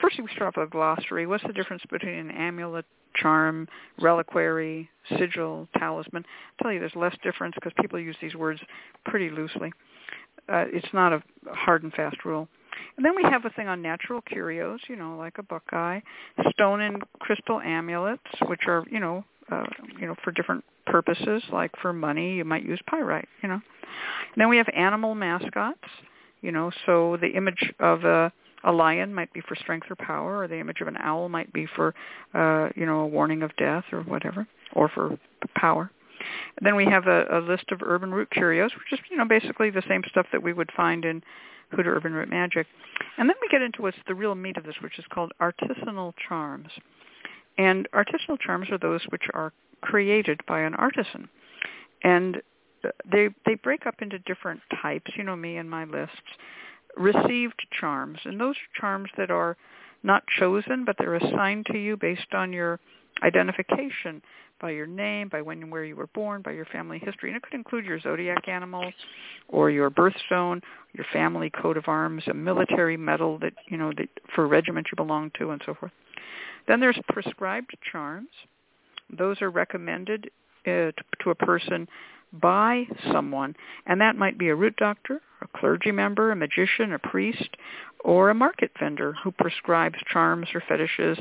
first, 0.00 0.18
we 0.18 0.26
start 0.34 0.48
off 0.48 0.56
with 0.56 0.68
a 0.68 0.70
glossary. 0.70 1.26
What's 1.26 1.44
the 1.46 1.52
difference 1.52 1.82
between 1.90 2.14
an 2.14 2.30
amulet, 2.30 2.86
charm, 3.14 3.68
reliquary, 4.00 4.88
sigil, 5.16 5.68
talisman? 5.78 6.24
I'll 6.24 6.64
tell 6.64 6.72
you, 6.72 6.80
there's 6.80 6.96
less 6.96 7.14
difference 7.22 7.54
because 7.54 7.72
people 7.80 8.00
use 8.00 8.16
these 8.20 8.34
words 8.34 8.60
pretty 9.04 9.30
loosely. 9.30 9.72
Uh, 10.48 10.64
it's 10.72 10.92
not 10.92 11.12
a 11.12 11.22
hard 11.50 11.82
and 11.82 11.92
fast 11.92 12.24
rule. 12.24 12.48
And 12.96 13.04
then 13.04 13.14
we 13.16 13.22
have 13.24 13.44
a 13.44 13.50
thing 13.50 13.68
on 13.68 13.82
natural 13.82 14.20
curios, 14.22 14.80
you 14.88 14.96
know, 14.96 15.16
like 15.16 15.38
a 15.38 15.42
buckeye, 15.42 16.00
stone 16.50 16.80
and 16.80 17.02
crystal 17.20 17.60
amulets, 17.60 18.22
which 18.46 18.62
are, 18.66 18.84
you 18.90 19.00
know, 19.00 19.24
uh, 19.50 19.64
you 19.98 20.06
know, 20.06 20.14
for 20.24 20.30
different 20.32 20.64
purposes, 20.86 21.42
like 21.52 21.70
for 21.80 21.92
money, 21.92 22.36
you 22.36 22.44
might 22.44 22.64
use 22.64 22.80
pyrite, 22.88 23.28
you 23.42 23.48
know. 23.48 23.54
And 23.54 24.36
then 24.36 24.48
we 24.48 24.56
have 24.56 24.68
animal 24.74 25.14
mascots, 25.14 25.78
you 26.40 26.52
know, 26.52 26.70
so 26.84 27.16
the 27.20 27.28
image 27.28 27.72
of 27.80 28.04
a 28.04 28.32
a 28.64 28.72
lion 28.72 29.14
might 29.14 29.32
be 29.32 29.40
for 29.42 29.54
strength 29.54 29.86
or 29.90 29.96
power, 29.96 30.40
or 30.42 30.48
the 30.48 30.58
image 30.58 30.80
of 30.80 30.88
an 30.88 30.96
owl 30.98 31.28
might 31.28 31.52
be 31.52 31.66
for, 31.76 31.94
uh, 32.34 32.68
you 32.74 32.84
know, 32.84 33.00
a 33.00 33.06
warning 33.06 33.42
of 33.42 33.54
death 33.56 33.84
or 33.92 34.02
whatever, 34.02 34.46
or 34.72 34.88
for 34.88 35.16
power. 35.54 35.90
And 36.58 36.66
then 36.66 36.76
we 36.76 36.84
have 36.86 37.06
a, 37.06 37.26
a 37.30 37.40
list 37.40 37.70
of 37.72 37.82
urban 37.82 38.12
root 38.12 38.30
curios, 38.30 38.72
which 38.74 38.98
is, 38.98 39.04
you 39.10 39.16
know, 39.16 39.24
basically 39.24 39.70
the 39.70 39.82
same 39.88 40.02
stuff 40.08 40.26
that 40.32 40.42
we 40.42 40.52
would 40.52 40.70
find 40.76 41.04
in 41.04 41.22
Hoodoo 41.70 41.90
Herb 41.90 42.04
and 42.04 42.14
Root 42.14 42.28
Magic. 42.28 42.66
And 43.18 43.28
then 43.28 43.36
we 43.40 43.48
get 43.48 43.62
into 43.62 43.82
what's 43.82 43.96
the 44.06 44.14
real 44.14 44.34
meat 44.34 44.56
of 44.56 44.64
this, 44.64 44.76
which 44.82 44.98
is 44.98 45.04
called 45.10 45.32
artisanal 45.40 46.14
charms. 46.28 46.68
And 47.58 47.88
artisanal 47.92 48.38
charms 48.40 48.68
are 48.70 48.78
those 48.78 49.02
which 49.08 49.24
are 49.34 49.52
created 49.80 50.40
by 50.46 50.60
an 50.60 50.74
artisan. 50.74 51.28
And 52.02 52.42
they 53.10 53.28
they 53.44 53.54
break 53.54 53.86
up 53.86 53.96
into 54.00 54.18
different 54.20 54.60
types, 54.80 55.10
you 55.16 55.24
know 55.24 55.36
me 55.36 55.56
and 55.56 55.68
my 55.68 55.84
lists. 55.84 56.16
Received 56.96 57.66
charms, 57.78 58.18
and 58.24 58.40
those 58.40 58.54
are 58.54 58.80
charms 58.80 59.10
that 59.18 59.30
are 59.30 59.56
not 60.02 60.22
chosen, 60.38 60.84
but 60.84 60.96
they're 60.98 61.16
assigned 61.16 61.66
to 61.66 61.78
you 61.78 61.96
based 61.96 62.32
on 62.32 62.52
your 62.52 62.80
identification 63.22 64.22
by 64.60 64.70
your 64.70 64.86
name, 64.86 65.28
by 65.28 65.42
when 65.42 65.62
and 65.62 65.70
where 65.70 65.84
you 65.84 65.96
were 65.96 66.08
born, 66.08 66.42
by 66.42 66.52
your 66.52 66.64
family 66.66 66.98
history. 66.98 67.30
And 67.30 67.36
it 67.36 67.42
could 67.42 67.54
include 67.54 67.84
your 67.84 68.00
zodiac 68.00 68.48
animal 68.48 68.90
or 69.48 69.70
your 69.70 69.90
birthstone, 69.90 70.62
your 70.94 71.06
family 71.12 71.50
coat 71.50 71.76
of 71.76 71.84
arms, 71.86 72.22
a 72.28 72.34
military 72.34 72.96
medal 72.96 73.38
that, 73.40 73.52
you 73.68 73.76
know, 73.76 73.92
that 73.96 74.08
for 74.34 74.44
a 74.44 74.46
regiment 74.46 74.88
you 74.90 74.96
belong 74.96 75.30
to 75.38 75.50
and 75.50 75.62
so 75.66 75.74
forth. 75.74 75.92
Then 76.68 76.80
there's 76.80 76.98
prescribed 77.08 77.76
charms. 77.90 78.30
Those 79.16 79.40
are 79.42 79.50
recommended 79.50 80.30
uh, 80.66 80.70
to, 80.70 80.92
to 81.22 81.30
a 81.30 81.34
person 81.34 81.86
by 82.32 82.84
someone, 83.12 83.54
and 83.86 84.00
that 84.00 84.16
might 84.16 84.36
be 84.36 84.48
a 84.48 84.54
root 84.54 84.74
doctor, 84.76 85.20
a 85.42 85.58
clergy 85.58 85.92
member, 85.92 86.32
a 86.32 86.36
magician, 86.36 86.92
a 86.92 86.98
priest, 86.98 87.56
or 88.04 88.30
a 88.30 88.34
market 88.34 88.72
vendor 88.78 89.14
who 89.22 89.30
prescribes 89.30 89.96
charms 90.12 90.48
or 90.54 90.62
fetishes 90.68 91.18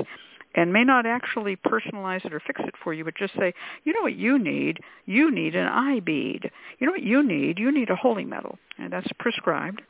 and 0.56 0.74
may 0.74 0.84
not 0.84 1.06
actually 1.06 1.58
personalize 1.58 2.26
it 2.26 2.34
or 2.34 2.40
fix 2.40 2.62
it 2.64 2.74
for 2.84 2.94
you, 2.94 3.04
but 3.04 3.16
just 3.16 3.34
say, 3.36 3.54
you 3.84 3.94
know 3.94 4.02
what 4.02 4.16
you 4.16 4.40
need? 4.40 4.80
You 5.06 5.30
need 5.30 5.56
an 5.56 5.68
eye 5.68 6.00
bead. 6.00 6.50
You 6.80 6.88
know 6.88 6.94
what 6.94 7.04
you 7.04 7.22
need? 7.22 7.60
You 7.60 7.72
need 7.72 7.90
a 7.90 7.96
holy 7.96 8.26
medal, 8.26 8.58
and 8.80 8.92
that's 8.92 9.12
prescribed. 9.20 9.82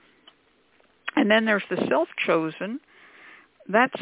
And 1.15 1.29
then 1.29 1.45
there's 1.45 1.63
the 1.69 1.85
self-chosen. 1.87 2.79
That's 3.69 4.01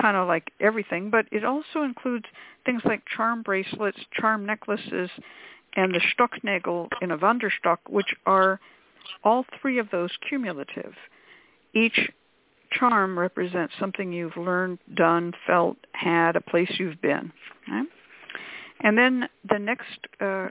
kind 0.00 0.16
of 0.16 0.28
like 0.28 0.52
everything, 0.60 1.10
but 1.10 1.26
it 1.32 1.44
also 1.44 1.82
includes 1.82 2.26
things 2.64 2.82
like 2.84 3.02
charm 3.06 3.42
bracelets, 3.42 3.98
charm 4.12 4.46
necklaces, 4.46 5.10
and 5.76 5.94
the 5.94 6.00
Stocknagel 6.00 6.88
in 7.00 7.10
a 7.10 7.18
Wanderstock, 7.18 7.78
which 7.88 8.14
are 8.26 8.60
all 9.24 9.44
three 9.60 9.78
of 9.78 9.90
those 9.90 10.10
cumulative. 10.28 10.94
Each 11.74 12.10
charm 12.72 13.18
represents 13.18 13.74
something 13.78 14.12
you've 14.12 14.36
learned, 14.36 14.78
done, 14.94 15.32
felt, 15.46 15.76
had, 15.92 16.36
a 16.36 16.40
place 16.40 16.70
you've 16.78 17.00
been. 17.00 17.32
And 18.82 18.96
then 18.96 19.28
the 19.48 19.58
next 19.58 19.98
uh, 20.20 20.24
uh, 20.24 20.48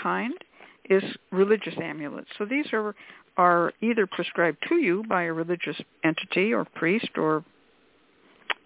kind 0.00 0.34
is 0.88 1.02
religious 1.30 1.74
amulets. 1.80 2.28
So 2.38 2.44
these 2.44 2.66
are 2.72 2.94
are 3.36 3.72
either 3.80 4.04
prescribed 4.04 4.58
to 4.68 4.74
you 4.74 5.04
by 5.08 5.22
a 5.22 5.32
religious 5.32 5.76
entity 6.02 6.52
or 6.52 6.64
priest 6.64 7.10
or 7.16 7.44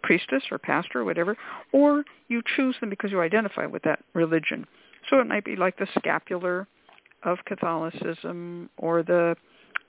priestess 0.02 0.42
or 0.50 0.58
pastor 0.58 1.00
or 1.00 1.04
whatever, 1.04 1.36
or 1.72 2.04
you 2.28 2.42
choose 2.56 2.74
them 2.80 2.88
because 2.88 3.10
you 3.10 3.20
identify 3.20 3.66
with 3.66 3.82
that 3.82 4.00
religion. 4.14 4.66
So 5.10 5.20
it 5.20 5.26
might 5.26 5.44
be 5.44 5.56
like 5.56 5.76
the 5.76 5.86
scapular 5.98 6.66
of 7.22 7.38
Catholicism 7.44 8.70
or 8.78 9.02
the 9.02 9.36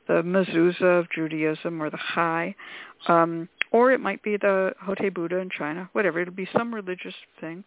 the 0.07 0.21
mezuzah 0.21 0.99
of 0.99 1.07
Judaism 1.11 1.81
or 1.81 1.89
the 1.89 1.99
chai, 2.13 2.55
um, 3.07 3.47
or 3.71 3.91
it 3.91 3.99
might 3.99 4.21
be 4.23 4.37
the 4.37 4.73
Hotei 4.83 5.13
Buddha 5.13 5.37
in 5.37 5.49
China, 5.49 5.89
whatever. 5.93 6.19
It'll 6.19 6.33
be 6.33 6.47
some 6.55 6.73
religious 6.73 7.15
thing. 7.39 7.63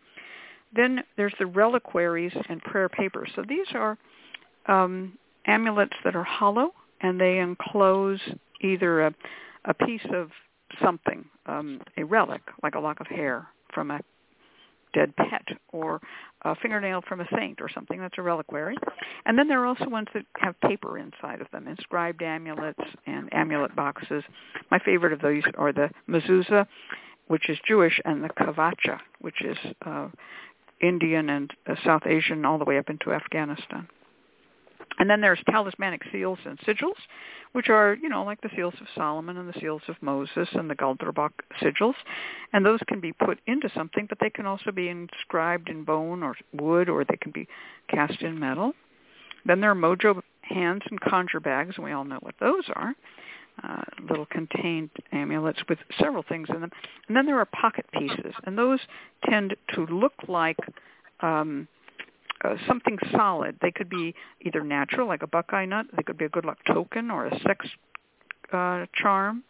Then 0.74 1.02
there's 1.16 1.34
the 1.38 1.46
reliquaries 1.46 2.32
and 2.48 2.60
prayer 2.62 2.88
papers. 2.88 3.30
So 3.34 3.44
these 3.48 3.66
are 3.74 3.96
um, 4.66 5.18
amulets 5.46 5.96
that 6.04 6.16
are 6.16 6.24
hollow 6.24 6.72
and 7.00 7.20
they 7.20 7.38
enclose 7.38 8.20
either 8.60 9.06
a, 9.06 9.14
a 9.64 9.74
piece 9.74 10.06
of 10.12 10.30
something, 10.82 11.24
um, 11.46 11.80
a 11.96 12.04
relic, 12.04 12.42
like 12.62 12.74
a 12.74 12.80
lock 12.80 13.00
of 13.00 13.06
hair 13.06 13.46
from 13.72 13.90
a 13.90 14.00
dead 14.94 15.14
pet 15.16 15.44
or 15.72 16.00
a 16.52 16.56
fingernail 16.56 17.02
from 17.08 17.20
a 17.20 17.26
saint 17.36 17.60
or 17.60 17.68
something. 17.68 18.00
That's 18.00 18.18
a 18.18 18.22
reliquary. 18.22 18.76
And 19.24 19.38
then 19.38 19.48
there 19.48 19.60
are 19.62 19.66
also 19.66 19.88
ones 19.88 20.08
that 20.14 20.24
have 20.38 20.60
paper 20.60 20.98
inside 20.98 21.40
of 21.40 21.50
them, 21.50 21.66
inscribed 21.68 22.22
amulets 22.22 22.82
and 23.06 23.32
amulet 23.32 23.74
boxes. 23.74 24.22
My 24.70 24.78
favorite 24.78 25.12
of 25.12 25.20
those 25.20 25.42
are 25.56 25.72
the 25.72 25.90
mezuzah, 26.08 26.66
which 27.28 27.48
is 27.48 27.58
Jewish, 27.66 28.00
and 28.04 28.22
the 28.22 28.28
kavacha, 28.28 29.00
which 29.20 29.42
is 29.42 29.56
uh, 29.84 30.08
Indian 30.80 31.30
and 31.30 31.50
uh, 31.66 31.74
South 31.84 32.02
Asian 32.06 32.44
all 32.44 32.58
the 32.58 32.64
way 32.64 32.78
up 32.78 32.90
into 32.90 33.12
Afghanistan. 33.12 33.88
And 34.98 35.10
then 35.10 35.20
there's 35.20 35.40
talismanic 35.50 36.02
seals 36.10 36.38
and 36.44 36.58
sigils, 36.60 36.96
which 37.52 37.68
are, 37.68 37.96
you 38.00 38.08
know, 38.08 38.24
like 38.24 38.40
the 38.40 38.50
seals 38.54 38.74
of 38.80 38.86
Solomon 38.94 39.36
and 39.36 39.48
the 39.48 39.60
seals 39.60 39.82
of 39.88 39.96
Moses 40.00 40.48
and 40.52 40.70
the 40.70 40.74
Gulderbach 40.74 41.32
sigils. 41.60 41.94
And 42.52 42.64
those 42.64 42.80
can 42.88 43.00
be 43.00 43.12
put 43.12 43.38
into 43.46 43.70
something, 43.74 44.06
but 44.08 44.18
they 44.20 44.30
can 44.30 44.46
also 44.46 44.70
be 44.72 44.88
inscribed 44.88 45.68
in 45.68 45.84
bone 45.84 46.22
or 46.22 46.34
wood, 46.52 46.88
or 46.88 47.04
they 47.04 47.16
can 47.16 47.32
be 47.32 47.46
cast 47.88 48.22
in 48.22 48.38
metal. 48.38 48.72
Then 49.44 49.60
there 49.60 49.70
are 49.70 49.74
mojo 49.74 50.22
hands 50.42 50.82
and 50.90 51.00
conjure 51.00 51.40
bags, 51.40 51.74
and 51.76 51.84
we 51.84 51.92
all 51.92 52.04
know 52.04 52.18
what 52.20 52.34
those 52.40 52.64
are. 52.74 52.94
Uh, 53.62 53.82
little 54.10 54.26
contained 54.26 54.90
amulets 55.12 55.60
with 55.66 55.78
several 55.98 56.22
things 56.22 56.46
in 56.50 56.60
them. 56.60 56.70
And 57.08 57.16
then 57.16 57.24
there 57.24 57.38
are 57.38 57.46
pocket 57.46 57.86
pieces, 57.90 58.34
and 58.44 58.58
those 58.58 58.80
tend 59.30 59.56
to 59.74 59.86
look 59.86 60.12
like 60.28 60.58
um, 61.20 61.66
uh, 62.46 62.56
something 62.66 62.98
solid. 63.10 63.56
They 63.60 63.70
could 63.70 63.88
be 63.88 64.14
either 64.42 64.62
natural, 64.62 65.08
like 65.08 65.22
a 65.22 65.26
buckeye 65.26 65.66
nut. 65.66 65.86
They 65.96 66.02
could 66.02 66.18
be 66.18 66.24
a 66.24 66.28
good 66.28 66.44
luck 66.44 66.58
token 66.66 67.10
or 67.10 67.26
a 67.26 67.40
sex 67.40 67.66
uh, 68.52 68.86
charm. 68.94 69.42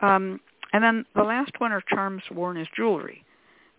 Um, 0.00 0.40
and 0.72 0.82
then 0.82 1.04
the 1.14 1.22
last 1.22 1.52
one 1.58 1.72
are 1.72 1.82
charms 1.88 2.22
worn 2.30 2.56
as 2.56 2.66
jewelry. 2.76 3.24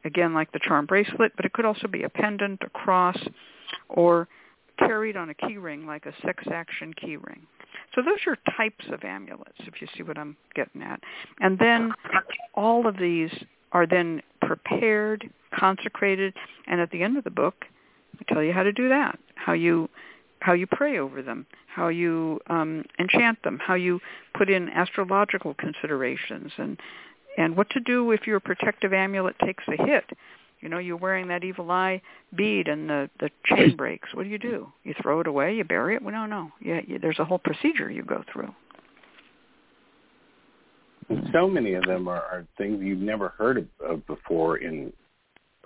Again, 0.06 0.34
like 0.34 0.52
the 0.52 0.60
charm 0.60 0.86
bracelet, 0.86 1.34
but 1.36 1.46
it 1.46 1.54
could 1.54 1.65
also 1.65 1.88
be 1.88 2.04
a 2.04 2.10
pendant, 2.10 2.62
a 2.63 2.70
cross, 2.70 3.17
or 3.89 4.28
carried 4.80 5.17
on 5.17 5.30
a 5.30 5.34
key 5.34 5.58
ring 5.58 5.86
like 5.86 6.06
a 6.06 6.13
sex 6.24 6.43
action 6.52 6.93
key 6.93 7.17
ring. 7.17 7.41
So 7.93 8.02
those 8.02 8.20
are 8.26 8.38
types 8.56 8.86
of 8.91 9.04
amulets, 9.04 9.58
if 9.60 9.82
you 9.82 9.88
see 9.96 10.04
what 10.04 10.17
I'm 10.17 10.38
getting 10.56 10.82
at. 10.82 11.02
And 11.39 11.60
then 11.60 11.91
all 12.54 12.88
of 12.88 12.98
these 12.98 13.32
are 13.72 13.86
then 13.86 14.22
prepared, 14.41 15.30
consecrated, 15.58 16.34
and 16.67 16.80
at 16.80 16.91
the 16.91 17.04
end 17.04 17.17
of 17.17 17.24
the 17.24 17.32
book, 17.32 17.65
I 18.20 18.34
tell 18.34 18.43
you 18.43 18.54
how 18.54 18.63
to 18.63 18.72
do 18.72 18.89
that. 18.89 19.20
How 19.36 19.54
you 19.54 19.89
how 20.39 20.54
you 20.54 20.67
pray 20.67 21.00
over 21.00 21.22
them, 21.22 21.48
how 21.67 21.88
you 21.88 22.39
um, 22.48 22.86
enchant 23.00 23.41
them, 23.43 23.60
how 23.60 23.74
you 23.74 24.00
put 24.36 24.50
in 24.50 24.70
astrological 24.70 25.54
considerations, 25.56 26.52
and 26.58 26.80
and 27.38 27.56
what 27.56 27.70
to 27.72 27.80
do 27.80 28.12
if 28.12 28.26
your 28.28 28.39
protective 28.39 28.93
amulet 28.93 29.36
takes 29.43 29.63
a 29.67 29.84
hit. 29.84 30.06
You 30.60 30.70
know, 30.70 30.80
you're 30.80 30.98
wearing 30.98 31.28
that 31.28 31.43
evil 31.43 31.70
eye 31.70 32.02
bead 32.36 32.67
and 32.67 32.89
the 32.89 33.10
the 33.20 33.30
chain 33.46 33.76
breaks. 33.78 34.10
What 34.13 34.24
do 34.24 34.30
you 34.30 34.39
do? 34.39 34.72
You 34.84 34.93
throw 35.02 35.20
it 35.20 35.28
away? 35.28 35.56
You 35.56 35.63
bury 35.63 35.96
it? 35.96 36.02
Well, 36.02 36.13
no, 36.13 36.26
no. 36.26 36.52
Yeah, 36.60 36.82
there's 37.02 37.20
a 37.20 37.26
whole 37.26 37.39
procedure 37.39 37.91
you 37.91 38.04
go 38.04 38.24
through. 38.32 38.54
So 41.32 41.48
many 41.48 41.74
of 41.74 41.86
them 41.86 42.08
are, 42.10 42.22
are 42.22 42.46
things 42.58 42.82
you've 42.84 43.00
never 43.00 43.30
heard 43.30 43.58
of, 43.58 43.67
of 43.86 44.08
before 44.08 44.58
in 44.58 44.91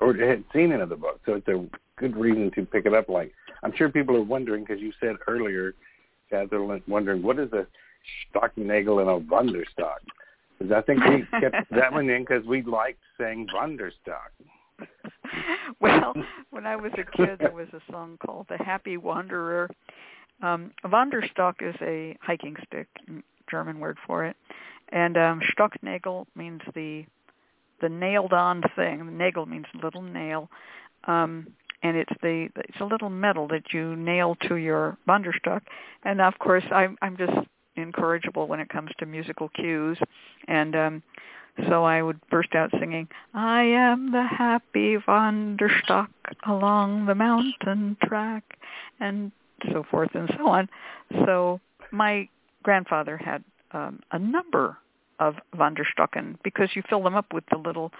or 0.01 0.13
had 0.15 0.43
seen 0.53 0.71
in 0.71 0.81
other 0.81 0.97
books. 0.97 1.19
So 1.25 1.35
it's 1.35 1.47
a 1.47 1.65
good 1.97 2.17
reason 2.17 2.51
to 2.55 2.65
pick 2.65 2.85
it 2.85 2.93
up. 2.93 3.07
Like 3.07 3.33
I'm 3.63 3.71
sure 3.75 3.89
people 3.89 4.17
are 4.17 4.23
wondering 4.23 4.63
because 4.63 4.81
you 4.81 4.91
said 4.99 5.15
earlier, 5.27 5.75
Catherine, 6.29 6.81
wondering 6.87 7.21
what 7.21 7.39
is 7.39 7.53
a 7.53 7.67
Stocknagel 8.33 8.99
and 9.01 9.09
a 9.09 9.19
Wunderstock. 9.29 10.01
Because 10.57 10.73
I 10.73 10.81
think 10.81 11.03
we 11.05 11.39
kept 11.39 11.69
that 11.71 11.91
one 11.93 12.09
in 12.09 12.23
because 12.23 12.45
we 12.45 12.63
liked 12.63 12.99
saying 13.19 13.47
Wunderstock. 13.55 14.31
well, 15.79 16.13
when 16.49 16.65
I 16.65 16.75
was 16.75 16.91
a 16.93 17.17
kid, 17.17 17.37
there 17.39 17.51
was 17.51 17.67
a 17.73 17.91
song 17.91 18.17
called 18.25 18.47
"The 18.49 18.57
Happy 18.57 18.97
Wanderer." 18.97 19.69
Um, 20.41 20.71
Wanderstock 20.83 21.55
is 21.61 21.75
a 21.81 22.17
hiking 22.19 22.55
stick, 22.65 22.87
German 23.49 23.79
word 23.79 23.97
for 24.07 24.25
it, 24.25 24.35
and 24.89 25.17
um, 25.17 25.41
Stocknagel 25.55 26.25
means 26.35 26.61
the 26.73 27.05
the 27.81 27.89
nailed 27.89 28.33
on 28.33 28.63
thing. 28.75 29.17
Nagel 29.17 29.45
means 29.45 29.65
little 29.81 30.01
nail. 30.01 30.49
Um, 31.05 31.47
and 31.83 31.97
it's 31.97 32.13
the 32.21 32.49
it's 32.55 32.79
a 32.79 32.85
little 32.85 33.09
metal 33.09 33.47
that 33.47 33.73
you 33.73 33.95
nail 33.95 34.35
to 34.47 34.55
your 34.55 34.97
Wanderstock. 35.07 35.61
And 36.03 36.21
of 36.21 36.37
course, 36.39 36.63
I'm 36.71 36.97
I'm 37.01 37.17
just 37.17 37.33
incorrigible 37.75 38.47
when 38.47 38.59
it 38.59 38.69
comes 38.69 38.91
to 38.99 39.05
musical 39.05 39.49
cues, 39.49 39.97
and 40.47 40.75
um, 40.75 41.03
so 41.67 41.83
I 41.83 42.01
would 42.01 42.19
burst 42.29 42.55
out 42.55 42.71
singing, 42.79 43.07
"I 43.33 43.63
am 43.63 44.11
the 44.11 44.23
happy 44.23 44.97
Wanderstock 44.97 46.09
along 46.45 47.07
the 47.07 47.15
mountain 47.15 47.97
track," 48.03 48.59
and 48.99 49.31
so 49.71 49.83
forth 49.89 50.13
and 50.13 50.31
so 50.37 50.47
on. 50.47 50.69
So 51.25 51.59
my 51.91 52.27
grandfather 52.63 53.17
had 53.17 53.43
um, 53.71 54.01
a 54.11 54.19
number 54.19 54.77
of 55.21 55.35
Wanderstocken 55.55 56.35
because 56.43 56.69
you 56.73 56.81
fill 56.89 57.03
them 57.03 57.15
up 57.15 57.31
with 57.31 57.45
the 57.51 57.57
little 57.57 57.91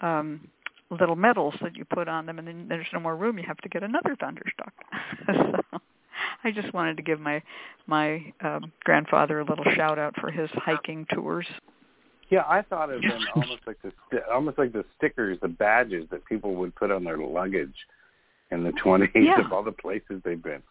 um, 0.00 0.48
little 0.90 1.16
medals 1.16 1.54
that 1.62 1.76
you 1.76 1.84
put 1.84 2.08
on 2.08 2.26
them, 2.26 2.38
and 2.38 2.48
then 2.48 2.66
there's 2.68 2.86
no 2.92 2.98
more 2.98 3.14
room. 3.14 3.38
You 3.38 3.44
have 3.46 3.58
to 3.58 3.68
get 3.68 3.82
another 3.82 4.16
Wanderstock. 4.16 4.72
so 5.26 5.80
I 6.42 6.50
just 6.50 6.72
wanted 6.74 6.96
to 6.96 7.02
give 7.02 7.20
my 7.20 7.42
my 7.86 8.32
um, 8.40 8.72
grandfather 8.82 9.40
a 9.40 9.44
little 9.44 9.66
shout 9.74 9.98
out 9.98 10.18
for 10.18 10.30
his 10.30 10.50
hiking 10.54 11.06
tours. 11.12 11.46
Yeah, 12.30 12.44
I 12.48 12.62
thought 12.62 12.90
of 12.90 13.02
them 13.02 13.20
almost 13.34 13.62
like 13.66 13.76
the 13.82 13.92
almost 14.32 14.58
like 14.58 14.72
the 14.72 14.84
stickers, 14.96 15.38
the 15.42 15.48
badges 15.48 16.06
that 16.10 16.24
people 16.24 16.54
would 16.54 16.74
put 16.74 16.90
on 16.90 17.04
their 17.04 17.18
luggage 17.18 17.76
in 18.50 18.64
the 18.64 18.72
twenties 18.72 19.10
yeah. 19.14 19.44
of 19.44 19.52
all 19.52 19.62
the 19.62 19.72
places 19.72 20.22
they've 20.24 20.42
been. 20.42 20.62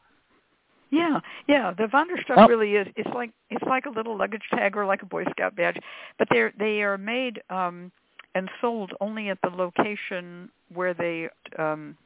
Yeah, 0.92 1.22
yeah. 1.48 1.74
The 1.76 1.86
Wanderstock 1.86 2.38
oh. 2.38 2.48
really 2.48 2.76
is. 2.76 2.88
It's 2.98 3.10
like 3.16 3.32
it's 3.50 3.64
like 3.66 3.86
a 3.86 3.90
little 3.90 4.18
luggage 4.18 4.44
tag 4.54 4.76
or 4.76 4.86
like 4.86 5.02
a 5.02 5.06
Boy 5.06 5.24
Scout 5.32 5.56
badge, 5.56 5.78
but 6.20 6.28
they're 6.30 6.54
they 6.60 6.82
are 6.82 6.98
made 6.98 7.42
um 7.50 7.92
and 8.36 8.50
sold 8.60 8.92
only 9.02 9.30
at 9.30 9.38
the 9.42 9.50
location 9.50 10.50
where 10.74 10.94
they 10.94 11.30
um 11.58 11.98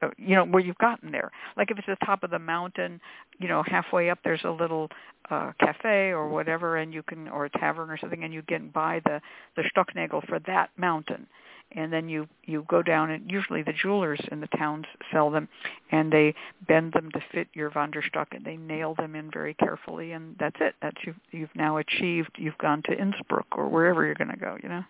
uh, 0.00 0.10
you 0.16 0.34
know 0.36 0.44
where 0.44 0.62
you've 0.62 0.78
gotten 0.78 1.10
there 1.10 1.30
like 1.56 1.70
if 1.70 1.78
it's 1.78 1.86
the 1.86 2.06
top 2.06 2.22
of 2.22 2.30
the 2.30 2.38
mountain 2.38 3.00
you 3.38 3.48
know 3.48 3.64
halfway 3.66 4.10
up 4.10 4.18
there's 4.22 4.44
a 4.44 4.50
little 4.50 4.88
uh 5.30 5.50
cafe 5.60 6.10
or 6.10 6.28
whatever 6.28 6.76
and 6.76 6.94
you 6.94 7.02
can 7.02 7.26
or 7.28 7.46
a 7.46 7.50
tavern 7.50 7.90
or 7.90 7.98
something 7.98 8.22
and 8.22 8.32
you 8.32 8.42
can 8.42 8.68
buy 8.68 9.00
the 9.04 9.20
the 9.56 9.64
stocknagel 9.76 10.24
for 10.28 10.38
that 10.46 10.70
mountain 10.76 11.26
and 11.72 11.92
then 11.92 12.08
you 12.08 12.26
you 12.44 12.64
go 12.68 12.82
down 12.82 13.10
and 13.10 13.30
usually 13.30 13.62
the 13.62 13.72
jewelers 13.72 14.20
in 14.30 14.40
the 14.40 14.46
towns 14.58 14.86
sell 15.12 15.30
them 15.30 15.48
and 15.90 16.12
they 16.12 16.34
bend 16.66 16.92
them 16.92 17.10
to 17.12 17.20
fit 17.32 17.48
your 17.54 17.70
Wanderstock 17.70 18.26
and 18.32 18.44
they 18.44 18.56
nail 18.56 18.94
them 18.94 19.14
in 19.14 19.30
very 19.30 19.54
carefully 19.54 20.12
and 20.12 20.36
that's 20.38 20.56
it 20.60 20.74
that's 20.82 20.96
you 21.04 21.14
you've 21.30 21.54
now 21.54 21.78
achieved 21.78 22.30
you've 22.36 22.58
gone 22.58 22.82
to 22.84 22.98
Innsbruck 22.98 23.46
or 23.52 23.68
wherever 23.68 24.04
you're 24.04 24.14
going 24.14 24.30
to 24.30 24.36
go 24.36 24.56
you 24.62 24.68
know 24.68 24.84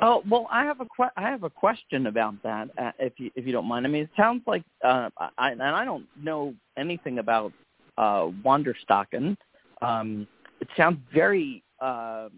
Oh 0.00 0.24
well, 0.28 0.48
I 0.50 0.64
have 0.64 0.80
a 0.80 0.86
que- 0.86 1.12
I 1.16 1.22
have 1.22 1.44
a 1.44 1.50
question 1.50 2.08
about 2.08 2.34
that, 2.42 2.68
uh, 2.76 2.90
if 2.98 3.12
you 3.18 3.30
if 3.36 3.46
you 3.46 3.52
don't 3.52 3.66
mind. 3.66 3.86
I 3.86 3.88
mean, 3.88 4.02
it 4.02 4.10
sounds 4.16 4.42
like, 4.44 4.64
uh, 4.82 5.08
I, 5.38 5.52
and 5.52 5.62
I 5.62 5.84
don't 5.84 6.06
know 6.20 6.52
anything 6.76 7.20
about 7.20 7.52
uh, 7.96 8.26
Wanderstocken. 8.44 9.36
Um, 9.82 10.26
it 10.60 10.68
sounds 10.76 10.98
very 11.12 11.62
uh, 11.80 12.28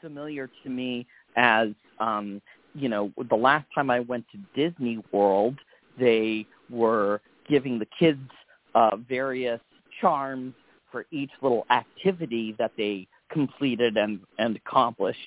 familiar 0.00 0.50
to 0.64 0.68
me 0.68 1.06
as 1.36 1.68
um, 1.98 2.40
you 2.74 2.88
know, 2.88 3.10
the 3.30 3.36
last 3.36 3.66
time 3.74 3.90
I 3.90 4.00
went 4.00 4.26
to 4.32 4.38
Disney 4.54 5.02
World, 5.12 5.58
they 5.98 6.46
were 6.68 7.20
giving 7.48 7.78
the 7.78 7.86
kids 7.98 8.20
uh, 8.74 8.96
various 9.08 9.60
charms 10.00 10.52
for 10.92 11.06
each 11.10 11.30
little 11.40 11.66
activity 11.70 12.54
that 12.58 12.72
they 12.76 13.06
completed 13.30 13.96
and 13.96 14.20
and 14.38 14.56
accomplished. 14.56 15.18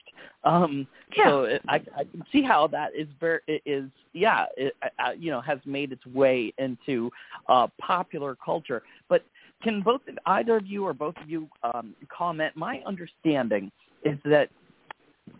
Um, 0.44 0.88
yeah. 1.18 1.26
So 1.26 1.44
it, 1.44 1.62
I, 1.68 1.76
I 1.76 2.04
can 2.04 2.24
see 2.32 2.42
how 2.42 2.68
that 2.68 2.96
is 2.96 3.08
very 3.20 3.40
it 3.48 3.62
is 3.66 3.90
yeah 4.14 4.46
it, 4.56 4.74
uh, 4.84 5.12
you 5.18 5.32
know 5.32 5.42
has 5.42 5.60
made 5.66 5.92
its 5.92 6.06
way 6.06 6.54
into 6.58 7.12
uh, 7.48 7.68
popular 7.80 8.38
culture. 8.44 8.84
But 9.10 9.24
can 9.64 9.82
both 9.82 10.02
either 10.26 10.56
of 10.56 10.66
you 10.66 10.86
or 10.86 10.94
both 10.94 11.16
of 11.22 11.30
you 11.30 11.50
um, 11.64 11.94
comment? 12.16 12.56
My 12.56 12.82
understanding 12.86 13.72
is 14.06 14.18
that 14.26 14.50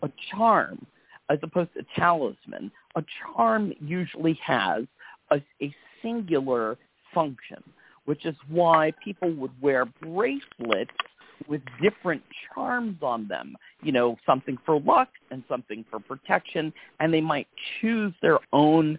a 0.02 0.10
charm, 0.30 0.86
as 1.28 1.38
opposed 1.42 1.70
to 1.74 1.84
talisman, 1.96 2.70
a 2.96 3.04
charm 3.34 3.72
usually 3.80 4.38
has 4.44 4.84
a, 5.30 5.40
a 5.62 5.74
singular 6.02 6.76
function, 7.14 7.62
which 8.04 8.26
is 8.26 8.34
why 8.48 8.92
people 9.02 9.32
would 9.34 9.52
wear 9.60 9.84
bracelets 9.84 10.90
with 11.48 11.62
different 11.80 12.22
charms 12.52 12.98
on 13.02 13.26
them. 13.28 13.56
You 13.82 13.92
know, 13.92 14.16
something 14.26 14.58
for 14.66 14.80
luck 14.80 15.08
and 15.30 15.42
something 15.48 15.84
for 15.90 16.00
protection, 16.00 16.72
and 16.98 17.12
they 17.12 17.20
might 17.20 17.48
choose 17.80 18.12
their 18.22 18.38
own 18.52 18.98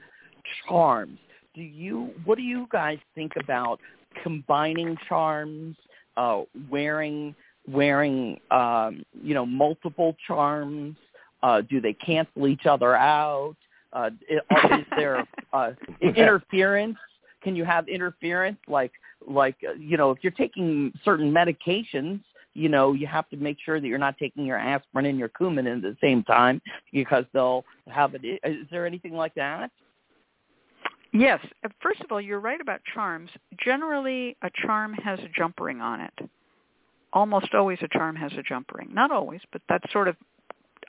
charms. 0.68 1.20
Do 1.54 1.62
you? 1.62 2.12
What 2.26 2.38
do 2.38 2.44
you 2.44 2.68
guys 2.72 2.98
think 3.14 3.34
about 3.38 3.80
combining 4.24 4.98
charms, 5.08 5.76
uh, 6.18 6.42
wearing 6.70 7.36
wearing 7.68 8.40
um, 8.52 9.04
you 9.22 9.34
know 9.34 9.46
multiple 9.46 10.16
charms? 10.26 10.96
Uh, 11.44 11.62
do 11.62 11.82
they 11.82 11.94
cancel 11.94 12.48
each 12.48 12.66
other 12.66 12.96
out? 12.96 13.56
Uh, 13.94 14.10
is 14.30 14.86
there 14.96 15.28
uh, 15.54 15.72
interference? 16.02 16.98
Can 17.44 17.56
you 17.56 17.66
have 17.66 17.88
interference 17.88 18.58
like 18.68 18.92
like 19.28 19.56
uh, 19.68 19.74
you 19.74 19.98
know 19.98 20.12
if 20.12 20.20
you're 20.22 20.32
taking 20.32 20.94
certain 21.04 21.32
medications? 21.32 22.22
You 22.54 22.68
know, 22.68 22.92
you 22.92 23.08
have 23.08 23.30
to 23.30 23.38
make 23.38 23.58
sure 23.64 23.80
that 23.80 23.88
you're 23.88 23.98
not 23.98 24.18
taking 24.18 24.46
your 24.46 24.58
aspirin 24.58 25.06
and 25.06 25.18
your 25.18 25.30
Coumadin 25.30 25.78
at 25.78 25.82
the 25.82 25.96
same 26.02 26.22
time 26.24 26.62
because 26.92 27.24
they'll 27.34 27.64
have 27.88 28.14
it. 28.14 28.42
Is 28.44 28.68
there 28.70 28.86
anything 28.86 29.14
like 29.14 29.34
that? 29.36 29.72
Yes. 31.14 31.40
First 31.82 32.02
of 32.02 32.12
all, 32.12 32.22
you're 32.22 32.40
right 32.40 32.60
about 32.60 32.82
charms. 32.94 33.30
Generally, 33.64 34.38
a 34.42 34.50
charm 34.66 34.94
has 34.96 35.20
a 35.20 35.30
jump 35.36 35.60
ring 35.60 35.82
on 35.82 36.02
it. 36.02 36.14
Almost 37.14 37.54
always 37.54 37.80
a 37.82 37.88
charm 37.88 38.16
has 38.16 38.32
a 38.38 38.44
jump 38.44 38.72
ring. 38.74 38.90
Not 38.94 39.12
always, 39.12 39.42
but 39.52 39.62
that 39.70 39.82
sort 39.92 40.08
of 40.08 40.16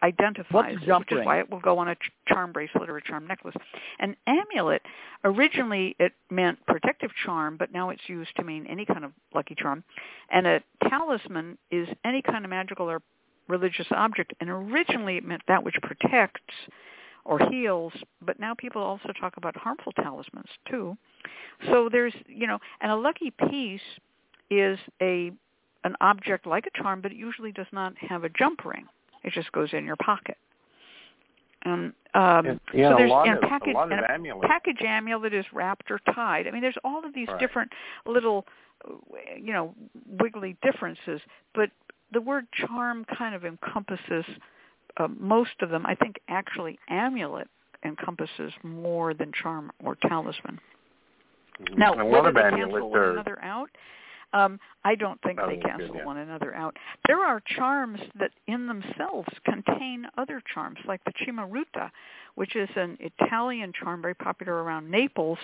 identifies 0.02 0.46
What's 0.50 0.84
jump 0.84 1.10
which 1.10 1.20
is 1.20 1.26
why 1.26 1.38
it 1.38 1.50
will 1.50 1.60
go 1.60 1.78
on 1.78 1.88
a 1.88 1.96
charm 2.26 2.52
bracelet 2.52 2.88
or 2.88 2.96
a 2.96 3.02
charm 3.02 3.26
necklace. 3.26 3.54
An 4.00 4.16
amulet, 4.26 4.82
originally 5.24 5.94
it 5.98 6.12
meant 6.30 6.58
protective 6.66 7.10
charm, 7.24 7.56
but 7.56 7.72
now 7.72 7.90
it's 7.90 8.02
used 8.08 8.34
to 8.36 8.44
mean 8.44 8.66
any 8.66 8.84
kind 8.84 9.04
of 9.04 9.12
lucky 9.34 9.54
charm. 9.56 9.84
And 10.30 10.46
a 10.46 10.60
talisman 10.88 11.58
is 11.70 11.88
any 12.04 12.22
kind 12.22 12.44
of 12.44 12.50
magical 12.50 12.90
or 12.90 13.00
religious 13.48 13.86
object, 13.90 14.32
and 14.40 14.48
originally 14.50 15.16
it 15.16 15.24
meant 15.24 15.42
that 15.48 15.62
which 15.62 15.76
protects 15.82 16.54
or 17.24 17.38
heals, 17.50 17.92
but 18.20 18.40
now 18.40 18.54
people 18.54 18.82
also 18.82 19.12
talk 19.20 19.36
about 19.36 19.56
harmful 19.56 19.92
talismans 19.92 20.48
too. 20.68 20.96
So 21.66 21.88
there's, 21.90 22.14
you 22.26 22.46
know, 22.48 22.58
and 22.80 22.90
a 22.90 22.96
lucky 22.96 23.32
piece 23.48 23.80
is 24.50 24.78
a 25.00 25.30
an 25.84 25.96
object 26.00 26.46
like 26.46 26.66
a 26.66 26.82
charm, 26.82 27.00
but 27.00 27.12
it 27.12 27.16
usually 27.16 27.52
does 27.52 27.66
not 27.72 27.96
have 27.98 28.24
a 28.24 28.28
jump 28.30 28.64
ring. 28.64 28.86
It 29.24 29.32
just 29.32 29.50
goes 29.52 29.70
in 29.72 29.84
your 29.84 29.96
pocket. 29.96 30.36
Um, 31.64 31.92
um, 32.14 32.60
yeah, 32.74 32.90
so 32.90 32.96
there's 32.98 33.10
a 33.10 33.14
lot 33.14 33.28
and 33.28 33.36
of, 33.38 33.42
package 33.44 33.76
a 33.76 33.82
and 33.82 33.92
a 33.92 34.10
amulets. 34.10 34.48
package 34.48 34.82
amulet 34.84 35.32
is 35.32 35.44
wrapped 35.52 35.90
or 35.90 36.00
tied. 36.14 36.46
I 36.48 36.50
mean, 36.50 36.60
there's 36.60 36.78
all 36.84 37.04
of 37.04 37.14
these 37.14 37.28
Right. 37.28 37.38
different 37.38 37.72
little, 38.04 38.46
you 39.36 39.52
know, 39.52 39.74
wiggly 40.18 40.56
differences. 40.62 41.20
But 41.54 41.70
the 42.12 42.20
word 42.20 42.46
charm 42.52 43.04
kind 43.16 43.34
of 43.34 43.44
encompasses 43.44 44.24
uh, 44.98 45.08
most 45.18 45.62
of 45.62 45.70
them. 45.70 45.86
I 45.86 45.94
think 45.94 46.20
actually 46.28 46.78
amulet 46.88 47.48
encompasses 47.84 48.52
more 48.62 49.14
than 49.14 49.32
charm 49.32 49.72
or 49.82 49.94
talisman. 49.96 50.60
Mhm. 51.60 51.78
Now, 51.78 51.94
a 51.94 51.96
lot 51.96 52.06
whether 52.08 52.28
of 52.28 52.34
they 52.34 52.42
amulets 52.42 52.72
cancel 52.72 52.90
one 52.90 53.00
are 53.00 53.10
another 53.12 53.38
out, 53.42 53.70
um, 54.32 54.58
I 54.84 54.94
don't 54.94 55.20
think 55.22 55.38
Oh, 55.42 55.46
they 55.48 55.56
good, 55.56 55.64
cancel 55.64 55.96
yeah. 55.96 56.04
one 56.04 56.18
another 56.18 56.54
out. 56.54 56.76
There 57.06 57.24
are 57.24 57.40
charms 57.56 58.00
that 58.18 58.30
in 58.46 58.66
themselves 58.66 59.28
contain 59.44 60.06
other 60.18 60.42
charms, 60.52 60.78
like 60.86 61.00
the 61.04 61.12
Cimaruta, 61.24 61.90
which 62.34 62.56
is 62.56 62.68
an 62.76 62.96
Italian 63.00 63.72
charm 63.72 64.00
very 64.02 64.14
popular 64.14 64.62
around 64.62 64.90
Naples, 64.90 65.38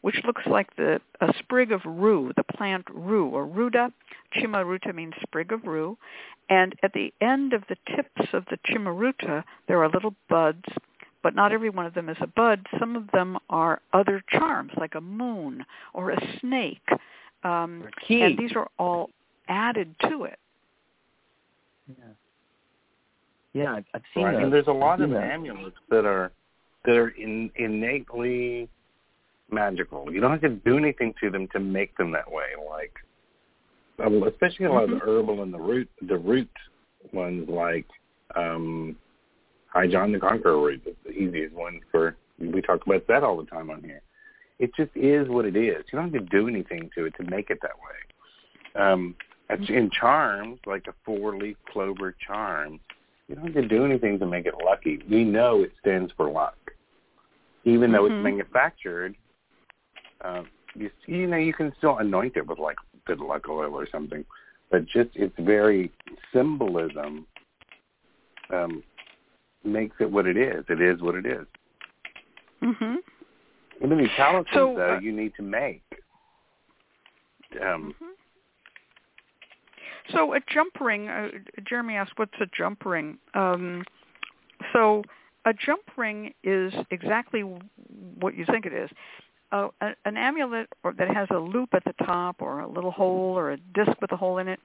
which 0.00 0.20
looks 0.24 0.42
like 0.46 0.74
the 0.76 1.00
a 1.20 1.32
sprig 1.38 1.72
of 1.72 1.80
rue, 1.84 2.32
the 2.36 2.44
plant 2.56 2.84
rue 2.92 3.28
or 3.28 3.46
ruda. 3.46 3.92
Cimaruta 4.36 4.94
means 4.94 5.14
sprig 5.22 5.52
of 5.52 5.64
rue, 5.64 5.96
and 6.50 6.74
at 6.82 6.92
the 6.92 7.12
end 7.20 7.52
of 7.52 7.62
the 7.68 7.76
tips 7.94 8.32
of 8.32 8.44
the 8.50 8.58
Cimaruta 8.68 9.44
there 9.68 9.82
are 9.82 9.88
little 9.88 10.14
buds 10.28 10.64
but 11.22 11.36
not 11.36 11.52
every 11.52 11.70
one 11.70 11.86
of 11.86 11.94
them 11.94 12.08
is 12.08 12.16
a 12.20 12.26
bud. 12.26 12.66
Some 12.80 12.96
of 12.96 13.08
them 13.12 13.38
are 13.48 13.80
other 13.92 14.24
charms, 14.28 14.72
like 14.76 14.96
a 14.96 15.00
moon 15.00 15.64
or 15.94 16.10
a 16.10 16.18
snake. 16.40 16.82
Um, 17.44 17.84
Key. 18.06 18.22
and 18.22 18.38
these 18.38 18.52
are 18.54 18.68
all 18.78 19.10
added 19.48 19.94
to 20.08 20.24
it. 20.24 20.38
Yeah. 21.88 22.04
Yeah, 23.54 23.74
I've, 23.74 23.84
I've 23.94 24.02
seen 24.14 24.24
right. 24.24 24.32
those. 24.34 24.42
And 24.44 24.52
there's 24.52 24.66
a 24.68 24.72
lot 24.72 25.00
of 25.00 25.08
seen 25.08 25.14
those. 25.14 25.22
amulets 25.30 25.76
that 25.90 26.06
are 26.06 26.32
that 26.84 26.96
are 26.96 27.10
in, 27.10 27.50
innately 27.56 28.68
magical. 29.50 30.12
You 30.12 30.20
don't 30.20 30.30
have 30.30 30.40
to 30.40 30.48
do 30.48 30.78
anything 30.78 31.14
to 31.22 31.30
them 31.30 31.48
to 31.52 31.60
make 31.60 31.96
them 31.96 32.10
that 32.12 32.30
way. 32.30 32.46
Like, 32.68 32.94
um, 34.04 34.22
especially 34.24 34.66
a 34.66 34.72
lot 34.72 34.84
of 34.84 34.90
the 34.90 34.98
herbal 34.98 35.42
and 35.42 35.52
the 35.52 35.60
root, 35.60 35.88
the 36.08 36.16
root 36.16 36.50
ones, 37.12 37.48
like 37.48 37.86
um, 38.34 38.96
High 39.68 39.86
John 39.86 40.12
the 40.12 40.18
Conqueror 40.18 40.60
root. 40.60 40.82
It's 40.86 40.96
the 41.04 41.10
easiest 41.10 41.54
one 41.54 41.80
for. 41.90 42.16
We 42.38 42.62
talk 42.62 42.84
about 42.86 43.06
that 43.06 43.22
all 43.22 43.36
the 43.36 43.44
time 43.44 43.70
on 43.70 43.82
here. 43.82 44.02
It 44.62 44.70
just 44.76 44.92
is 44.94 45.28
what 45.28 45.44
it 45.44 45.56
is. 45.56 45.84
You 45.90 45.98
don't 45.98 46.12
have 46.12 46.22
to 46.22 46.28
do 46.30 46.46
anything 46.46 46.88
to 46.94 47.06
it 47.06 47.14
to 47.16 47.28
make 47.28 47.50
it 47.50 47.58
that 47.62 47.72
way. 47.84 48.80
Um, 48.80 49.16
in 49.68 49.90
charms, 49.90 50.60
like 50.66 50.86
a 50.86 50.94
four-leaf 51.04 51.56
clover 51.72 52.14
charm, 52.24 52.78
you 53.26 53.34
don't 53.34 53.46
have 53.46 53.54
to 53.54 53.66
do 53.66 53.84
anything 53.84 54.20
to 54.20 54.26
make 54.26 54.46
it 54.46 54.54
lucky. 54.64 55.00
We 55.10 55.24
know 55.24 55.62
it 55.62 55.72
stands 55.80 56.12
for 56.16 56.30
luck, 56.30 56.56
even 57.64 57.90
though 57.90 58.04
Mhm. 58.04 58.12
it's 58.12 58.22
manufactured. 58.22 59.16
Uh, 60.20 60.44
you 60.76 60.90
you 61.06 61.26
know 61.26 61.38
you 61.38 61.52
can 61.52 61.74
still 61.78 61.98
anoint 61.98 62.36
it 62.36 62.46
with 62.46 62.60
like 62.60 62.78
good 63.04 63.18
luck 63.18 63.48
oil 63.48 63.74
or 63.74 63.86
something, 63.88 64.24
but 64.70 64.86
just 64.86 65.10
its 65.16 65.36
very 65.40 65.90
symbolism 66.32 67.26
um, 68.50 68.84
makes 69.64 69.96
it 70.00 70.08
what 70.08 70.26
it 70.28 70.36
is. 70.36 70.64
It 70.68 70.80
is 70.80 71.02
what 71.02 71.16
it 71.16 71.26
is. 71.26 71.46
Even 73.84 73.98
these 73.98 74.08
talismans, 74.16 74.48
So, 74.54 74.74
though, 74.76 74.94
uh, 74.94 75.00
you 75.00 75.12
need 75.12 75.34
to 75.36 75.42
make. 75.42 75.82
Um, 77.60 77.94
hmm 77.98 78.06
So 80.10 80.34
a 80.34 80.40
jump 80.52 80.80
ring, 80.80 81.08
uh, 81.08 81.28
Jeremy 81.64 81.94
asked, 81.94 82.12
what's 82.16 82.34
a 82.40 82.46
jump 82.56 82.84
ring? 82.84 83.18
Um, 83.34 83.84
so 84.72 85.02
a 85.44 85.52
jump 85.52 85.82
ring 85.96 86.32
is 86.44 86.72
exactly 86.90 87.42
what 87.42 88.36
you 88.36 88.44
think 88.46 88.66
it 88.66 88.72
is. 88.72 88.90
A- 89.52 89.94
an 90.04 90.16
amulet 90.16 90.68
or, 90.82 90.94
that 90.94 91.14
has 91.14 91.28
a 91.30 91.38
loop 91.38 91.70
at 91.74 91.84
the 91.84 91.92
top 92.04 92.40
or 92.40 92.60
a 92.60 92.68
little 92.68 92.90
hole 92.90 93.38
or 93.38 93.52
a 93.52 93.56
disc 93.74 93.92
with 94.00 94.10
a 94.12 94.16
hole 94.16 94.38
in 94.38 94.48
it, 94.48 94.58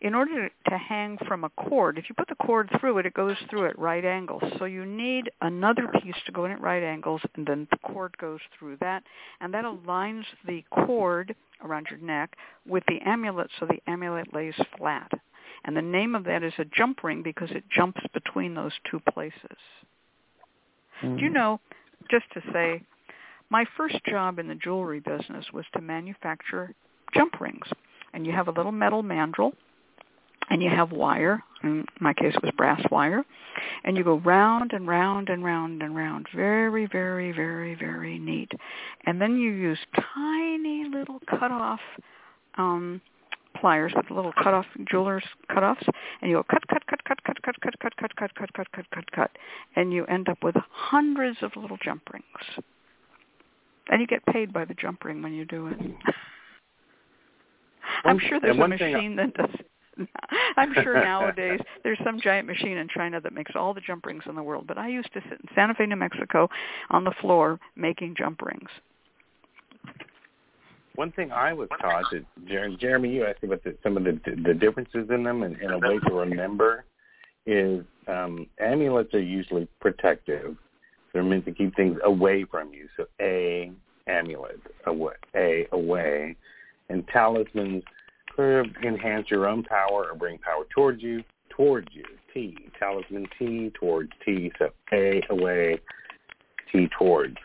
in 0.00 0.14
order 0.14 0.48
to 0.68 0.78
hang 0.78 1.18
from 1.28 1.44
a 1.44 1.50
cord, 1.50 1.98
if 1.98 2.08
you 2.08 2.14
put 2.14 2.28
the 2.28 2.34
cord 2.46 2.70
through 2.80 2.98
it, 2.98 3.06
it 3.06 3.12
goes 3.12 3.36
through 3.50 3.66
at 3.66 3.78
right 3.78 4.04
angles. 4.04 4.42
So 4.58 4.64
you 4.64 4.86
need 4.86 5.30
another 5.42 5.88
piece 6.02 6.14
to 6.24 6.32
go 6.32 6.46
in 6.46 6.52
at 6.52 6.60
right 6.60 6.82
angles, 6.82 7.20
and 7.36 7.46
then 7.46 7.68
the 7.70 7.76
cord 7.78 8.16
goes 8.16 8.40
through 8.58 8.78
that, 8.80 9.02
and 9.40 9.52
that 9.52 9.66
aligns 9.66 10.24
the 10.46 10.64
cord 10.70 11.34
around 11.62 11.88
your 11.90 12.00
neck 12.00 12.34
with 12.66 12.82
the 12.88 12.98
amulet 13.04 13.50
so 13.58 13.66
the 13.66 13.78
amulet 13.86 14.32
lays 14.32 14.54
flat. 14.78 15.10
And 15.64 15.76
the 15.76 15.82
name 15.82 16.14
of 16.14 16.24
that 16.24 16.42
is 16.42 16.54
a 16.56 16.64
jump 16.64 17.04
ring 17.04 17.22
because 17.22 17.50
it 17.50 17.64
jumps 17.70 18.00
between 18.14 18.54
those 18.54 18.72
two 18.90 19.00
places. 19.12 19.58
Do 21.02 21.16
you 21.16 21.30
mm. 21.30 21.34
know, 21.34 21.60
just 22.10 22.24
to 22.34 22.40
say, 22.52 22.82
my 23.50 23.64
first 23.76 23.96
job 24.06 24.38
in 24.38 24.48
the 24.48 24.54
jewelry 24.54 25.00
business 25.00 25.44
was 25.52 25.64
to 25.74 25.80
manufacture 25.80 26.74
jump 27.14 27.40
rings. 27.40 27.66
And 28.12 28.26
you 28.26 28.32
have 28.32 28.48
a 28.48 28.52
little 28.52 28.72
metal 28.72 29.02
mandrel, 29.02 29.52
and 30.48 30.62
you 30.62 30.70
have 30.70 30.90
wire. 30.90 31.42
In 31.62 31.84
my 32.00 32.12
case, 32.12 32.34
it 32.34 32.42
was 32.42 32.52
brass 32.56 32.82
wire. 32.90 33.24
And 33.84 33.96
you 33.96 34.02
go 34.04 34.18
round 34.18 34.72
and 34.72 34.86
round 34.88 35.28
and 35.28 35.44
round 35.44 35.82
and 35.82 35.94
round. 35.94 36.26
Very, 36.34 36.86
very, 36.86 37.32
very, 37.32 37.74
very 37.74 38.18
neat. 38.18 38.50
And 39.06 39.20
then 39.20 39.36
you 39.36 39.50
use 39.50 39.78
tiny 40.14 40.86
little 40.92 41.20
cut-off 41.28 41.80
um, 42.58 43.00
pliers 43.56 43.92
with 43.94 44.10
little 44.10 44.32
cut 44.42 44.54
off 44.54 44.66
jewelers 44.90 45.24
cut 45.52 45.62
offs 45.62 45.82
and 46.22 46.30
you 46.30 46.36
go 46.36 46.42
cut 46.44 46.66
cut 46.68 46.86
cut 46.86 47.02
cut 47.04 47.22
cut 47.24 47.42
cut 47.42 47.60
cut 47.60 47.78
cut 47.80 47.96
cut 47.96 48.16
cut 48.16 48.34
cut 48.34 48.52
cut 48.54 48.72
cut 48.72 48.90
cut 48.90 49.12
cut 49.12 49.30
and 49.76 49.92
you 49.92 50.04
end 50.06 50.28
up 50.28 50.38
with 50.42 50.54
hundreds 50.70 51.36
of 51.42 51.50
little 51.56 51.76
jump 51.82 52.02
rings 52.12 52.64
and 53.88 54.00
you 54.00 54.06
get 54.06 54.24
paid 54.26 54.52
by 54.52 54.64
the 54.64 54.74
jump 54.74 55.04
ring 55.04 55.22
when 55.22 55.32
you 55.32 55.44
do 55.44 55.68
it 55.68 55.78
i'm 58.04 58.18
sure 58.18 58.40
there's 58.40 58.56
a 58.56 58.68
machine 58.68 59.16
that 59.16 59.32
does 59.34 59.50
I'm 60.56 60.72
sure 60.74 60.94
nowadays 60.94 61.60
there's 61.84 61.98
some 62.04 62.20
giant 62.20 62.46
machine 62.46 62.76
in 62.76 62.88
China 62.88 63.20
that 63.20 63.32
makes 63.32 63.52
all 63.54 63.74
the 63.74 63.80
jump 63.80 64.06
rings 64.06 64.22
in 64.26 64.34
the 64.34 64.42
world. 64.42 64.66
But 64.66 64.78
I 64.78 64.88
used 64.88 65.12
to 65.12 65.20
sit 65.28 65.32
in 65.32 65.48
Santa 65.54 65.74
Fe, 65.74 65.86
New 65.86 65.96
Mexico, 65.96 66.48
on 66.90 67.04
the 67.04 67.12
floor 67.20 67.58
making 67.76 68.14
jump 68.16 68.42
rings. 68.42 68.68
One 70.96 71.12
thing 71.12 71.32
I 71.32 71.52
was 71.52 71.68
taught 71.80 72.04
that 72.12 72.78
Jeremy, 72.78 73.10
you 73.10 73.24
asked 73.24 73.42
about 73.42 73.64
the, 73.64 73.76
some 73.82 73.96
of 73.96 74.04
the 74.04 74.20
the 74.44 74.54
differences 74.54 75.08
in 75.10 75.22
them 75.22 75.42
and, 75.42 75.56
and 75.56 75.72
a 75.72 75.78
way 75.78 75.98
to 75.98 76.12
remember 76.12 76.84
is 77.46 77.84
um, 78.06 78.46
amulets 78.58 79.14
are 79.14 79.20
usually 79.20 79.66
protective. 79.80 80.56
They're 81.12 81.24
meant 81.24 81.44
to 81.46 81.52
keep 81.52 81.74
things 81.76 81.98
away 82.04 82.44
from 82.44 82.72
you. 82.72 82.88
So 82.96 83.06
a 83.20 83.72
amulet 84.06 84.60
away, 84.86 85.14
a 85.34 85.66
away, 85.72 86.36
and 86.88 87.06
talismans 87.08 87.82
sort 88.36 88.66
of 88.66 88.72
enhance 88.84 89.30
your 89.30 89.48
own 89.48 89.62
power 89.64 90.08
or 90.10 90.14
bring 90.14 90.38
power 90.38 90.64
towards 90.74 91.02
you, 91.02 91.22
towards 91.50 91.88
you. 91.92 92.04
T, 92.32 92.56
talisman 92.78 93.26
T, 93.38 93.72
towards 93.78 94.10
T. 94.24 94.52
So 94.58 94.70
A, 94.92 95.22
away, 95.30 95.80
T, 96.70 96.88
towards. 96.96 97.36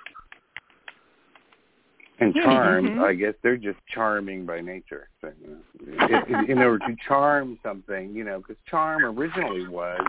And 2.19 2.33
charms, 2.33 2.91
mm-hmm. 2.91 3.03
I 3.03 3.13
guess 3.13 3.33
they're 3.43 3.57
just 3.57 3.79
charming 3.93 4.45
by 4.45 4.61
nature. 4.61 5.09
So, 5.19 5.31
you 5.41 5.97
know, 5.97 6.21
in, 6.29 6.51
in 6.51 6.57
order 6.59 6.79
to 6.87 6.95
charm 7.05 7.59
something, 7.61 8.15
you 8.15 8.23
know, 8.23 8.37
because 8.37 8.55
charm 8.69 9.03
originally 9.03 9.67
was 9.67 9.99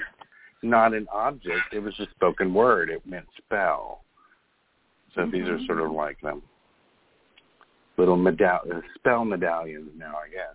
not 0.63 0.95
an 0.95 1.07
object; 1.13 1.73
it 1.73 1.81
was 1.81 1.99
a 2.01 2.07
spoken 2.15 2.53
word. 2.53 2.91
It 2.91 3.07
meant 3.07 3.27
spell. 3.39 4.03
So 5.15 5.23
mm-hmm. 5.23 5.31
these 5.31 5.49
are 5.49 5.65
sort 5.67 5.81
of 5.81 5.91
like 5.93 6.21
them 6.21 6.43
little 7.97 8.17
medall- 8.17 8.83
spell 8.95 9.25
medallions 9.25 9.91
now, 9.97 10.15
I 10.17 10.29
guess. 10.29 10.55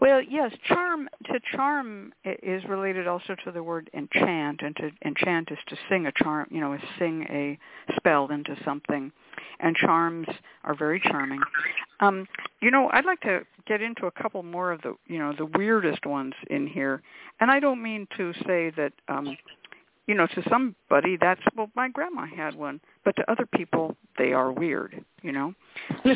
Well, 0.00 0.20
yes, 0.20 0.52
charm 0.66 1.08
to 1.26 1.38
charm 1.54 2.12
is 2.24 2.64
related 2.64 3.06
also 3.06 3.36
to 3.44 3.52
the 3.52 3.62
word 3.62 3.88
enchant, 3.94 4.60
and 4.62 4.74
to 4.76 4.90
enchant 5.04 5.52
is 5.52 5.58
to 5.68 5.76
sing 5.88 6.06
a 6.06 6.12
charm, 6.12 6.48
you 6.50 6.60
know, 6.60 6.76
sing 6.98 7.24
a 7.30 7.56
spell 7.94 8.28
into 8.32 8.56
something, 8.64 9.12
and 9.60 9.76
charms 9.76 10.28
are 10.64 10.74
very 10.74 11.00
charming. 11.00 11.40
Um, 12.00 12.26
you 12.60 12.70
know, 12.70 12.90
I'd 12.92 13.04
like 13.04 13.20
to 13.22 13.40
get 13.66 13.80
into 13.80 14.06
a 14.06 14.10
couple 14.10 14.42
more 14.42 14.72
of 14.72 14.82
the, 14.82 14.94
you 15.06 15.18
know, 15.18 15.32
the 15.36 15.46
weirdest 15.46 16.06
ones 16.06 16.34
in 16.50 16.66
here, 16.66 17.02
and 17.40 17.50
I 17.50 17.60
don't 17.60 17.82
mean 17.82 18.06
to 18.16 18.32
say 18.46 18.70
that, 18.76 18.92
um, 19.08 19.36
you 20.06 20.14
know, 20.14 20.26
to 20.26 20.42
somebody 20.48 21.16
that's 21.20 21.40
well, 21.56 21.70
my 21.74 21.88
grandma 21.88 22.26
had 22.26 22.54
one, 22.54 22.80
but 23.04 23.14
to 23.16 23.30
other 23.30 23.46
people 23.46 23.96
they 24.18 24.32
are 24.32 24.52
weird, 24.52 25.04
you 25.22 25.32
know. 25.32 25.54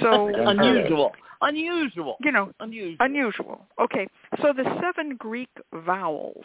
So 0.01 0.27
unusual. 0.35 1.12
Unusual. 1.43 2.17
You 2.21 2.33
know, 2.33 2.53
unusual. 2.61 2.97
Unusual. 3.01 3.67
Okay. 3.81 4.07
So 4.43 4.53
the 4.57 4.64
seven 4.83 5.17
Greek 5.17 5.51
vowels. 5.73 6.45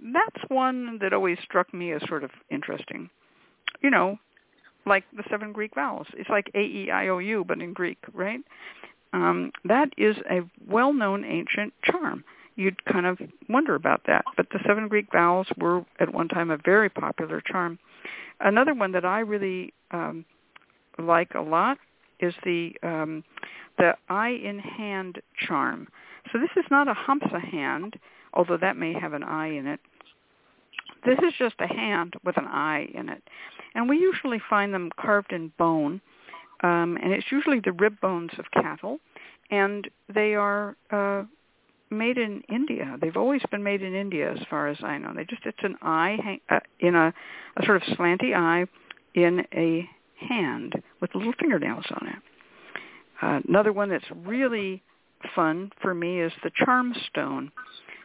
That's 0.00 0.44
one 0.48 0.98
that 1.00 1.12
always 1.12 1.38
struck 1.42 1.72
me 1.74 1.92
as 1.92 2.02
sort 2.08 2.24
of 2.24 2.30
interesting. 2.50 3.10
You 3.80 3.90
know, 3.90 4.18
like 4.88 5.04
the 5.16 5.24
seven 5.30 5.52
Greek 5.52 5.74
vowels. 5.74 6.06
It's 6.14 6.30
like 6.30 6.50
A 6.54 6.60
E 6.60 6.90
I 6.90 7.08
O 7.08 7.18
U 7.18 7.44
but 7.46 7.60
in 7.60 7.72
Greek, 7.72 7.98
right? 8.12 8.40
Um, 9.12 9.52
that 9.64 9.90
is 9.96 10.16
a 10.30 10.40
well-known 10.66 11.24
ancient 11.24 11.72
charm. 11.82 12.24
You'd 12.56 12.84
kind 12.84 13.06
of 13.06 13.18
wonder 13.48 13.74
about 13.74 14.02
that, 14.06 14.24
but 14.36 14.46
the 14.50 14.58
seven 14.66 14.88
Greek 14.88 15.06
vowels 15.12 15.46
were 15.56 15.84
at 16.00 16.12
one 16.12 16.28
time 16.28 16.50
a 16.50 16.58
very 16.58 16.90
popular 16.90 17.40
charm. 17.40 17.78
Another 18.40 18.74
one 18.74 18.92
that 18.92 19.04
I 19.04 19.20
really 19.20 19.72
um, 19.92 20.24
like 20.98 21.34
a 21.34 21.40
lot 21.40 21.78
is 22.20 22.34
the 22.44 22.72
um, 22.82 23.24
the 23.78 23.92
eye 24.08 24.30
in 24.30 24.58
hand 24.58 25.22
charm. 25.38 25.88
So 26.32 26.38
this 26.38 26.50
is 26.56 26.64
not 26.70 26.88
a 26.88 26.94
Hamsa 26.94 27.40
hand, 27.40 27.94
although 28.34 28.58
that 28.58 28.76
may 28.76 28.92
have 28.92 29.12
an 29.12 29.22
eye 29.22 29.48
in 29.48 29.66
it. 29.66 29.80
This 31.04 31.18
is 31.18 31.32
just 31.38 31.54
a 31.60 31.66
hand 31.66 32.14
with 32.24 32.36
an 32.36 32.46
eye 32.46 32.88
in 32.94 33.08
it. 33.08 33.22
And 33.74 33.88
we 33.88 33.98
usually 33.98 34.40
find 34.50 34.72
them 34.72 34.90
carved 34.98 35.32
in 35.32 35.52
bone, 35.58 36.00
um, 36.62 36.98
and 37.02 37.12
it's 37.12 37.30
usually 37.30 37.60
the 37.60 37.72
rib 37.72 38.00
bones 38.00 38.30
of 38.38 38.46
cattle, 38.50 38.98
and 39.50 39.88
they 40.12 40.34
are 40.34 40.76
uh, 40.90 41.22
made 41.90 42.18
in 42.18 42.42
India. 42.48 42.96
They've 43.00 43.16
always 43.16 43.42
been 43.50 43.62
made 43.62 43.82
in 43.82 43.94
India, 43.94 44.32
as 44.32 44.40
far 44.50 44.68
as 44.68 44.78
I 44.82 44.98
know. 44.98 45.12
They 45.14 45.24
just 45.24 45.42
it's 45.44 45.58
an 45.62 45.76
eye 45.82 46.18
hang, 46.22 46.40
uh, 46.50 46.60
in 46.80 46.94
a, 46.94 47.12
a 47.56 47.64
sort 47.64 47.76
of 47.76 47.96
slanty 47.96 48.34
eye 48.34 48.66
in 49.14 49.44
a 49.54 49.88
hand 50.28 50.74
with 51.00 51.14
little 51.14 51.32
fingernails 51.38 51.84
on 51.90 52.08
it. 52.08 52.22
Uh, 53.22 53.40
another 53.48 53.72
one 53.72 53.88
that's 53.88 54.04
really 54.24 54.82
fun 55.34 55.70
for 55.80 55.94
me 55.94 56.20
is 56.20 56.32
the 56.42 56.50
charm 56.64 56.94
stone 57.08 57.50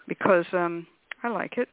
because 0.07 0.45
um, 0.53 0.87
I 1.23 1.29
like 1.29 1.57
it. 1.57 1.69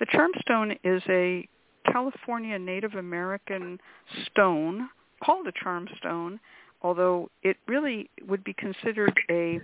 The 0.00 0.06
charmstone 0.06 0.78
is 0.82 1.02
a 1.08 1.46
California 1.92 2.58
Native 2.58 2.94
American 2.94 3.78
stone 4.26 4.88
called 5.22 5.46
a 5.46 5.52
charmstone, 5.52 6.40
although 6.82 7.30
it 7.42 7.58
really 7.68 8.08
would 8.26 8.42
be 8.42 8.54
considered 8.54 9.12
a 9.30 9.60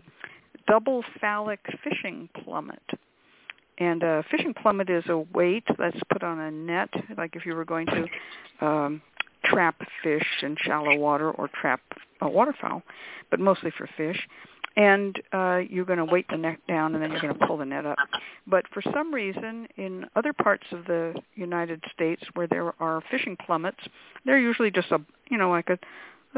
double 0.68 1.02
phallic 1.20 1.60
fishing 1.82 2.28
plummet. 2.44 2.82
And 3.78 4.02
a 4.02 4.24
fishing 4.30 4.54
plummet 4.54 4.90
is 4.90 5.04
a 5.08 5.18
weight 5.18 5.64
that's 5.78 5.98
put 6.12 6.22
on 6.22 6.38
a 6.38 6.50
net, 6.50 6.90
like 7.16 7.34
if 7.34 7.46
you 7.46 7.54
were 7.54 7.64
going 7.64 7.86
to 7.86 8.66
um, 8.66 9.02
trap 9.44 9.80
fish 10.02 10.26
in 10.42 10.56
shallow 10.60 10.96
water 10.96 11.30
or 11.30 11.48
trap 11.48 11.80
a 12.20 12.28
waterfowl, 12.28 12.82
but 13.30 13.40
mostly 13.40 13.70
for 13.76 13.88
fish. 13.96 14.18
And 14.76 15.20
uh, 15.32 15.62
you're 15.70 15.86
going 15.86 15.98
to 15.98 16.04
weight 16.04 16.26
the 16.28 16.36
net 16.36 16.58
down, 16.68 16.94
and 16.94 17.02
then 17.02 17.10
you're 17.10 17.20
going 17.20 17.34
to 17.34 17.46
pull 17.46 17.56
the 17.56 17.64
net 17.64 17.86
up. 17.86 17.96
But 18.46 18.64
for 18.74 18.82
some 18.92 19.12
reason, 19.12 19.66
in 19.76 20.04
other 20.16 20.34
parts 20.34 20.66
of 20.70 20.84
the 20.84 21.14
United 21.34 21.82
States 21.94 22.22
where 22.34 22.46
there 22.46 22.74
are 22.78 23.02
fishing 23.10 23.38
plummets, 23.46 23.80
they're 24.26 24.38
usually 24.38 24.70
just 24.70 24.90
a, 24.90 25.00
you 25.30 25.38
know, 25.38 25.48
like 25.48 25.70
a, 25.70 25.78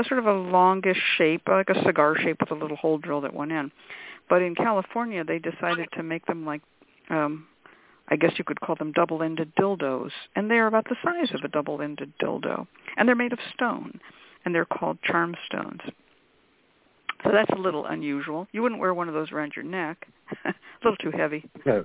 a 0.01 0.05
sort 0.05 0.21
of 0.21 0.27
a 0.27 0.33
longish 0.33 1.03
shape, 1.17 1.43
like 1.49 1.69
a 1.69 1.85
cigar 1.85 2.17
shape 2.17 2.37
with 2.39 2.53
a 2.53 2.55
little 2.55 2.77
hole 2.77 2.99
drilled 2.99 3.25
at 3.25 3.35
one 3.35 3.51
end. 3.51 3.73
But 4.29 4.43
in 4.43 4.55
California, 4.55 5.25
they 5.25 5.41
decided 5.41 5.89
to 5.95 6.05
make 6.05 6.25
them 6.27 6.47
like 6.47 6.61
um, 7.11 7.47
I 8.11 8.17
guess 8.17 8.33
you 8.39 8.45
could 8.45 8.61
call 8.61 8.75
them 8.77 8.93
double-ended 8.93 9.53
dildos, 9.57 10.11
and 10.35 10.51
they 10.51 10.59
are 10.59 10.67
about 10.67 10.87
the 10.89 10.97
size 11.05 11.31
of 11.35 11.45
a 11.45 11.49
double-ended 11.49 12.15
dildo, 12.21 12.67
and 12.97 13.07
they're 13.07 13.15
made 13.15 13.33
of 13.33 13.39
stone, 13.55 14.01
and 14.45 14.55
they're 14.55 14.65
called 14.65 14.99
charm 15.03 15.35
stones. 15.47 15.81
So 17.25 17.31
that's 17.33 17.51
a 17.51 17.61
little 17.61 17.87
unusual. 17.87 18.47
You 18.53 18.63
wouldn't 18.63 18.81
wear 18.81 18.95
one 18.95 19.09
of 19.09 19.15
those 19.15 19.33
around 19.33 19.55
your 19.57 19.65
neck; 19.65 20.07
a 20.45 20.55
little 20.85 20.97
too 20.97 21.11
heavy. 21.11 21.49
No. 21.67 21.85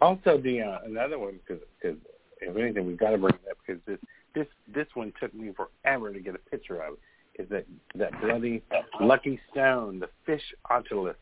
Also, 0.00 0.38
the 0.38 0.60
uh, 0.60 0.78
another 0.84 1.18
one 1.18 1.40
because 1.46 1.62
if 1.82 2.56
anything, 2.56 2.86
we've 2.86 2.98
got 2.98 3.10
to 3.10 3.18
bring 3.18 3.34
it 3.34 3.50
up 3.50 3.56
because 3.66 3.80
this 3.86 3.98
this 4.34 4.46
this 4.72 4.86
one 4.94 5.12
took 5.20 5.34
me 5.34 5.52
forever 5.56 6.12
to 6.12 6.20
get 6.20 6.34
a 6.34 6.50
picture 6.50 6.82
of. 6.82 6.94
Is 7.38 7.48
that 7.50 7.66
that 7.94 8.20
bloody 8.20 8.62
lucky 9.00 9.40
stone, 9.52 10.00
the 10.00 10.08
fish 10.26 10.42
otolith? 10.70 11.14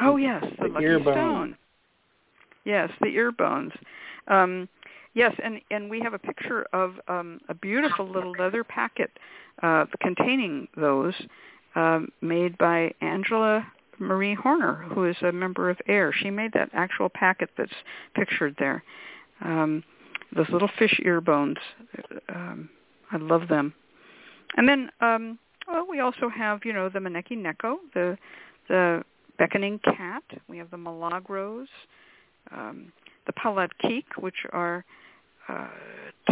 Oh 0.00 0.16
yes, 0.16 0.44
the, 0.58 0.68
the 0.68 0.72
lucky 0.72 1.02
stone. 1.02 1.56
Yes, 2.64 2.90
the 3.00 3.08
ear 3.08 3.32
bones. 3.32 3.72
Um, 4.28 4.68
yes, 5.14 5.34
and 5.42 5.60
and 5.70 5.90
we 5.90 6.00
have 6.00 6.14
a 6.14 6.18
picture 6.18 6.66
of 6.72 6.94
um, 7.08 7.40
a 7.48 7.54
beautiful 7.54 8.08
little 8.08 8.32
leather 8.32 8.64
packet 8.64 9.10
uh, 9.62 9.86
containing 10.00 10.68
those, 10.76 11.14
um, 11.74 12.08
made 12.20 12.56
by 12.58 12.92
Angela 13.00 13.66
Marie 13.98 14.34
Horner, 14.34 14.84
who 14.90 15.04
is 15.04 15.16
a 15.22 15.32
member 15.32 15.70
of 15.70 15.78
AIRR. 15.88 16.12
She 16.14 16.30
made 16.30 16.52
that 16.54 16.70
actual 16.72 17.08
packet 17.08 17.50
that's 17.56 17.72
pictured 18.14 18.56
there. 18.58 18.82
Um, 19.44 19.84
those 20.34 20.48
little 20.48 20.70
fish 20.78 20.98
ear 21.04 21.20
bones. 21.20 21.58
Um, 22.28 22.68
I 23.10 23.18
love 23.18 23.48
them. 23.48 23.74
And 24.56 24.68
then, 24.68 24.90
um, 25.00 25.38
well, 25.68 25.86
we 25.88 26.00
also 26.00 26.28
have, 26.28 26.60
you 26.64 26.72
know, 26.72 26.88
the 26.88 26.98
Maneki 26.98 27.32
Neko, 27.32 27.76
the 27.94 28.16
the 28.68 29.02
beckoning 29.38 29.78
cat. 29.80 30.22
We 30.48 30.58
have 30.58 30.70
the 30.70 30.78
Milagros 30.78 31.68
um, 32.50 32.92
the 33.26 33.32
Palad 33.32 33.70
Khik, 33.82 34.04
which 34.18 34.46
are 34.52 34.84
uh, 35.48 35.68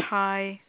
Thai 0.09 0.61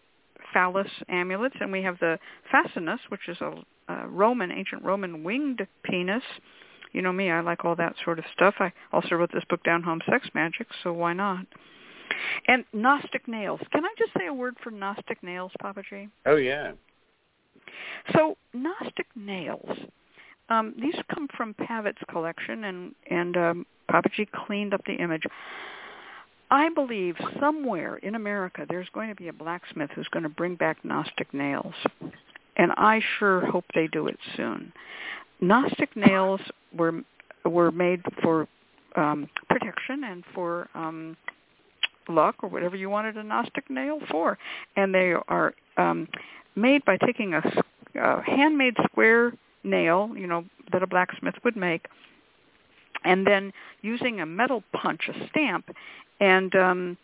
phallus 0.53 0.87
amulets, 1.09 1.55
and 1.59 1.71
we 1.71 1.81
have 1.83 1.97
the 1.99 2.19
Fascinus, 2.51 2.99
which 3.09 3.27
is 3.27 3.37
a, 3.41 3.53
a 3.87 4.07
Roman, 4.07 4.51
ancient 4.51 4.83
Roman 4.83 5.23
winged 5.23 5.65
penis. 5.83 6.23
You 6.91 7.01
know 7.01 7.13
me, 7.13 7.31
I 7.31 7.39
like 7.41 7.63
all 7.63 7.75
that 7.77 7.95
sort 8.03 8.19
of 8.19 8.25
stuff. 8.33 8.55
I 8.59 8.73
also 8.91 9.15
wrote 9.15 9.31
this 9.33 9.43
book 9.49 9.63
down 9.63 9.83
home, 9.83 10.01
Sex 10.09 10.27
Magic, 10.33 10.67
so 10.83 10.91
why 10.91 11.13
not? 11.13 11.45
And 12.47 12.65
Gnostic 12.73 13.27
nails. 13.27 13.61
Can 13.71 13.85
I 13.85 13.93
just 13.97 14.11
say 14.17 14.27
a 14.27 14.33
word 14.33 14.55
for 14.61 14.71
Gnostic 14.71 15.23
nails, 15.23 15.51
Papa 15.61 15.81
Gee? 15.89 16.09
Oh 16.25 16.35
yeah. 16.35 16.73
So 18.13 18.37
Gnostic 18.53 19.07
nails 19.15 19.69
um, 20.51 20.75
these 20.79 20.95
come 21.13 21.27
from 21.35 21.53
Pavitt's 21.53 22.01
collection, 22.09 22.65
and 22.65 22.95
and 23.09 23.37
um, 23.37 23.65
Papa 23.89 24.09
Gee 24.15 24.27
cleaned 24.45 24.73
up 24.73 24.81
the 24.85 24.95
image. 24.95 25.23
I 26.51 26.67
believe 26.67 27.15
somewhere 27.39 27.95
in 27.97 28.15
America 28.15 28.65
there's 28.69 28.89
going 28.93 29.07
to 29.07 29.15
be 29.15 29.29
a 29.29 29.33
blacksmith 29.33 29.89
who's 29.95 30.07
going 30.09 30.23
to 30.23 30.29
bring 30.29 30.55
back 30.55 30.83
Gnostic 30.83 31.33
nails, 31.33 31.73
and 32.57 32.73
I 32.73 33.01
sure 33.17 33.45
hope 33.45 33.63
they 33.73 33.87
do 33.87 34.07
it 34.07 34.17
soon. 34.35 34.73
Gnostic 35.39 35.95
nails 35.95 36.41
were 36.77 37.01
were 37.45 37.71
made 37.71 38.01
for 38.21 38.47
um, 38.97 39.29
protection 39.49 40.03
and 40.03 40.23
for 40.35 40.67
um, 40.75 41.15
luck 42.09 42.35
or 42.43 42.49
whatever 42.49 42.75
you 42.75 42.89
wanted 42.89 43.15
a 43.15 43.23
Gnostic 43.23 43.69
nail 43.69 43.99
for, 44.11 44.37
and 44.75 44.93
they 44.93 45.13
are 45.29 45.53
um, 45.77 46.07
made 46.55 46.83
by 46.83 46.97
taking 46.97 47.33
a, 47.33 47.41
a 47.95 48.21
handmade 48.23 48.75
square 48.83 49.33
nail, 49.63 50.11
you 50.17 50.27
know, 50.27 50.43
that 50.73 50.83
a 50.83 50.87
blacksmith 50.87 51.35
would 51.45 51.55
make, 51.55 51.87
and 53.05 53.25
then 53.25 53.53
using 53.81 54.19
a 54.19 54.25
metal 54.25 54.63
punch, 54.73 55.07
a 55.07 55.29
stamp, 55.29 55.69
and 56.21 56.55
um, 56.55 56.97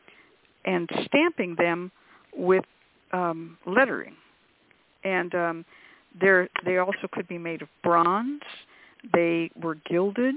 and 0.63 0.89
stamping 1.05 1.55
them 1.55 1.91
with 2.36 2.63
um, 3.11 3.57
lettering, 3.65 4.15
and 5.03 5.36
um, 5.36 5.65
they 6.20 6.47
they 6.65 6.78
also 6.78 7.07
could 7.11 7.28
be 7.28 7.38
made 7.38 7.61
of 7.61 7.68
bronze. 7.84 8.43
They 9.13 9.51
were 9.61 9.76
gilded. 9.89 10.36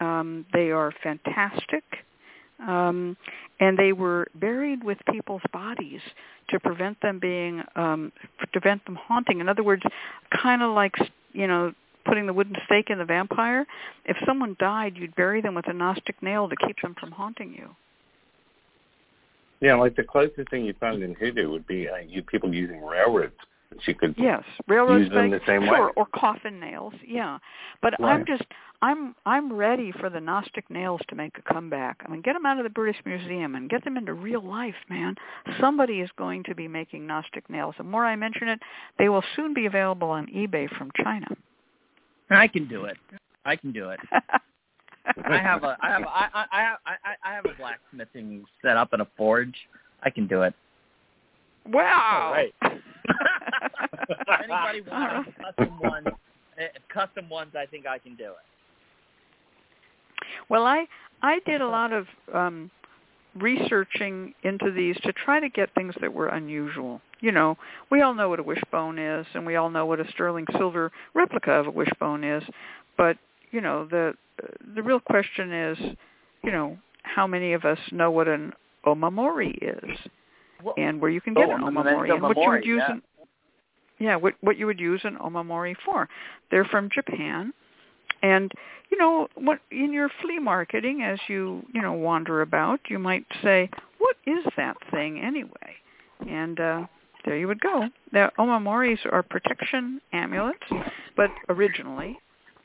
Um, 0.00 0.44
they 0.52 0.70
are 0.70 0.92
fantastic. 1.02 1.84
Um, 2.66 3.16
and 3.60 3.78
they 3.78 3.92
were 3.92 4.26
buried 4.34 4.82
with 4.82 4.98
people's 5.10 5.42
bodies 5.52 6.00
to 6.50 6.58
prevent 6.58 7.00
them 7.02 7.20
being 7.20 7.62
um, 7.76 8.12
prevent 8.52 8.84
them 8.84 8.96
haunting. 8.96 9.40
In 9.40 9.48
other 9.48 9.62
words, 9.62 9.82
kind 10.42 10.62
of 10.62 10.74
like 10.74 10.94
you 11.32 11.46
know 11.46 11.72
putting 12.04 12.26
the 12.26 12.32
wooden 12.32 12.56
stake 12.64 12.90
in 12.90 12.98
the 12.98 13.04
vampire. 13.04 13.66
If 14.06 14.16
someone 14.26 14.56
died, 14.58 14.96
you'd 14.96 15.14
bury 15.14 15.40
them 15.40 15.54
with 15.54 15.68
a 15.68 15.72
Gnostic 15.72 16.20
nail 16.22 16.48
to 16.48 16.56
keep 16.66 16.80
them 16.80 16.96
from 16.98 17.12
haunting 17.12 17.52
you. 17.52 17.68
Yeah, 19.60 19.74
like 19.74 19.96
the 19.96 20.04
closest 20.04 20.50
thing 20.50 20.64
you 20.64 20.74
found 20.78 21.02
in 21.02 21.14
hoodoo 21.14 21.50
would 21.50 21.66
be 21.66 21.88
uh, 21.88 21.96
you 21.96 22.22
people 22.22 22.54
using 22.54 22.82
railroads. 22.82 23.34
She 23.82 23.92
could 23.92 24.14
yes, 24.16 24.42
railroad 24.66 24.98
use 24.98 25.10
them 25.10 25.30
the 25.30 25.40
same 25.46 25.64
sure, 25.64 25.86
way. 25.88 25.92
or 25.96 26.06
coffin 26.14 26.58
nails. 26.58 26.94
Yeah, 27.06 27.38
but 27.82 27.94
Right. 28.00 28.14
I'm 28.14 28.24
just 28.24 28.44
I'm 28.80 29.14
I'm 29.26 29.52
ready 29.52 29.92
for 29.92 30.08
the 30.08 30.20
Gnostic 30.20 30.68
nails 30.70 31.00
to 31.08 31.14
make 31.14 31.36
a 31.38 31.42
comeback. 31.52 32.00
I 32.04 32.10
mean, 32.10 32.22
get 32.22 32.32
them 32.32 32.46
out 32.46 32.58
of 32.58 32.64
the 32.64 32.70
British 32.70 33.00
Museum 33.04 33.54
and 33.56 33.68
get 33.68 33.84
them 33.84 33.96
into 33.96 34.14
real 34.14 34.42
life, 34.42 34.74
man. 34.88 35.16
Somebody 35.60 36.00
is 36.00 36.10
going 36.16 36.44
to 36.44 36.54
be 36.54 36.66
making 36.66 37.06
Gnostic 37.06 37.48
nails. 37.50 37.74
The 37.76 37.84
more 37.84 38.06
I 38.06 38.16
mention 38.16 38.48
it, 38.48 38.60
they 38.98 39.08
will 39.08 39.24
soon 39.36 39.52
be 39.52 39.66
available 39.66 40.10
on 40.10 40.26
eBay 40.28 40.68
from 40.76 40.90
China. 41.02 41.26
I 42.30 42.48
can 42.48 42.68
do 42.68 42.84
it. 42.84 42.96
I 43.44 43.56
can 43.56 43.72
do 43.72 43.90
it. 43.90 44.00
I 45.26 45.38
have 45.38 45.64
a 45.64 45.76
I 45.80 45.88
have 45.90 46.02
a, 46.02 46.08
I, 46.08 46.28
I 46.34 46.44
I 46.52 46.60
have 46.62 46.78
I, 46.86 46.94
I 47.24 47.34
have 47.34 47.44
a 47.44 47.54
blacksmithing 47.58 48.44
set 48.62 48.76
up 48.76 48.92
in 48.92 49.00
a 49.00 49.06
forge. 49.16 49.54
I 50.02 50.10
can 50.10 50.26
do 50.26 50.42
it. 50.42 50.54
wow. 51.66 52.26
All 52.26 52.32
right. 52.32 52.54
Anybody 54.44 54.80
want 54.82 55.26
custom 55.42 55.78
ones? 55.80 56.06
eh, 56.58 56.68
Custom 56.92 57.28
ones, 57.28 57.52
I 57.58 57.66
think 57.66 57.86
I 57.86 57.98
can 57.98 58.14
do 58.14 58.24
it. 58.30 58.44
Well, 60.48 60.64
I 60.64 60.86
I 61.22 61.40
did 61.46 61.60
a 61.60 61.66
lot 61.68 61.92
of 61.92 62.06
um 62.34 62.70
researching 63.36 64.34
into 64.42 64.70
these 64.72 64.96
to 65.02 65.12
try 65.12 65.38
to 65.40 65.48
get 65.48 65.72
things 65.74 65.94
that 66.00 66.12
were 66.12 66.28
unusual. 66.28 67.00
You 67.20 67.32
know, 67.32 67.56
we 67.90 68.00
all 68.02 68.14
know 68.14 68.28
what 68.28 68.40
a 68.40 68.42
wishbone 68.42 68.98
is 68.98 69.26
and 69.34 69.44
we 69.44 69.56
all 69.56 69.70
know 69.70 69.86
what 69.86 70.00
a 70.00 70.08
sterling 70.10 70.46
silver 70.56 70.90
replica 71.14 71.52
of 71.52 71.66
a 71.66 71.70
wishbone 71.70 72.24
is, 72.24 72.42
but 72.96 73.16
you 73.50 73.60
know, 73.60 73.86
the 73.86 74.14
the 74.74 74.82
real 74.82 75.00
question 75.00 75.52
is, 75.52 75.78
you 76.42 76.50
know, 76.52 76.78
how 77.02 77.26
many 77.26 77.52
of 77.52 77.64
us 77.64 77.78
know 77.92 78.10
what 78.10 78.28
an 78.28 78.52
omamori 78.86 79.56
is 79.60 79.96
Well, 80.62 80.74
and 80.76 81.00
where 81.00 81.10
you 81.10 81.20
can 81.20 81.34
get 81.34 81.48
oh, 81.48 81.54
an 81.54 81.62
omamori 81.62 82.12
and 82.12 82.22
what 82.22 82.36
you 82.36 82.48
would 82.48 82.64
use 82.64 82.82
yeah. 82.86 82.94
an 82.94 83.02
yeah, 84.00 84.16
what 84.16 84.34
what 84.40 84.56
you 84.58 84.66
would 84.66 84.80
use 84.80 85.00
an 85.04 85.16
omamori 85.16 85.74
for. 85.84 86.08
They're 86.50 86.64
from 86.64 86.88
Japan. 86.92 87.52
And 88.22 88.52
you 88.90 88.98
know, 88.98 89.28
what 89.34 89.60
in 89.70 89.92
your 89.92 90.08
flea 90.22 90.38
marketing 90.38 91.02
as 91.02 91.18
you, 91.28 91.62
you 91.72 91.82
know, 91.82 91.92
wander 91.92 92.42
about, 92.42 92.80
you 92.88 92.98
might 92.98 93.26
say, 93.42 93.70
"What 93.98 94.16
is 94.26 94.44
that 94.56 94.76
thing 94.90 95.20
anyway?" 95.20 95.76
And 96.28 96.60
uh 96.60 96.86
there 97.24 97.36
you 97.36 97.48
would 97.48 97.60
go. 97.60 97.88
The 98.12 98.30
omamoris 98.38 98.98
are 99.10 99.22
protection 99.22 100.00
amulets, 100.12 100.64
but 101.16 101.30
originally 101.48 102.18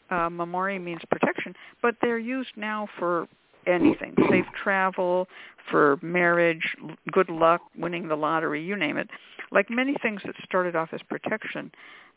uh 0.10 0.30
mamori 0.30 0.82
means 0.82 1.02
protection, 1.10 1.56
but 1.82 1.96
they're 2.02 2.20
used 2.20 2.52
now 2.56 2.88
for 3.00 3.28
anything, 3.66 4.14
safe 4.30 4.46
travel, 4.62 5.28
for 5.70 5.98
marriage, 6.02 6.76
good 7.12 7.30
luck, 7.30 7.62
winning 7.78 8.08
the 8.08 8.16
lottery, 8.16 8.64
you 8.64 8.76
name 8.76 8.98
it. 8.98 9.10
Like 9.52 9.70
many 9.70 9.96
things 10.02 10.22
that 10.26 10.36
started 10.44 10.76
off 10.76 10.90
as 10.92 11.02
protection, 11.10 11.72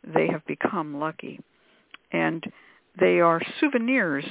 they 0.04 0.26
have 0.28 0.44
become 0.46 0.98
lucky. 0.98 1.40
And 2.12 2.44
they 2.98 3.20
are 3.20 3.40
souvenirs 3.60 4.24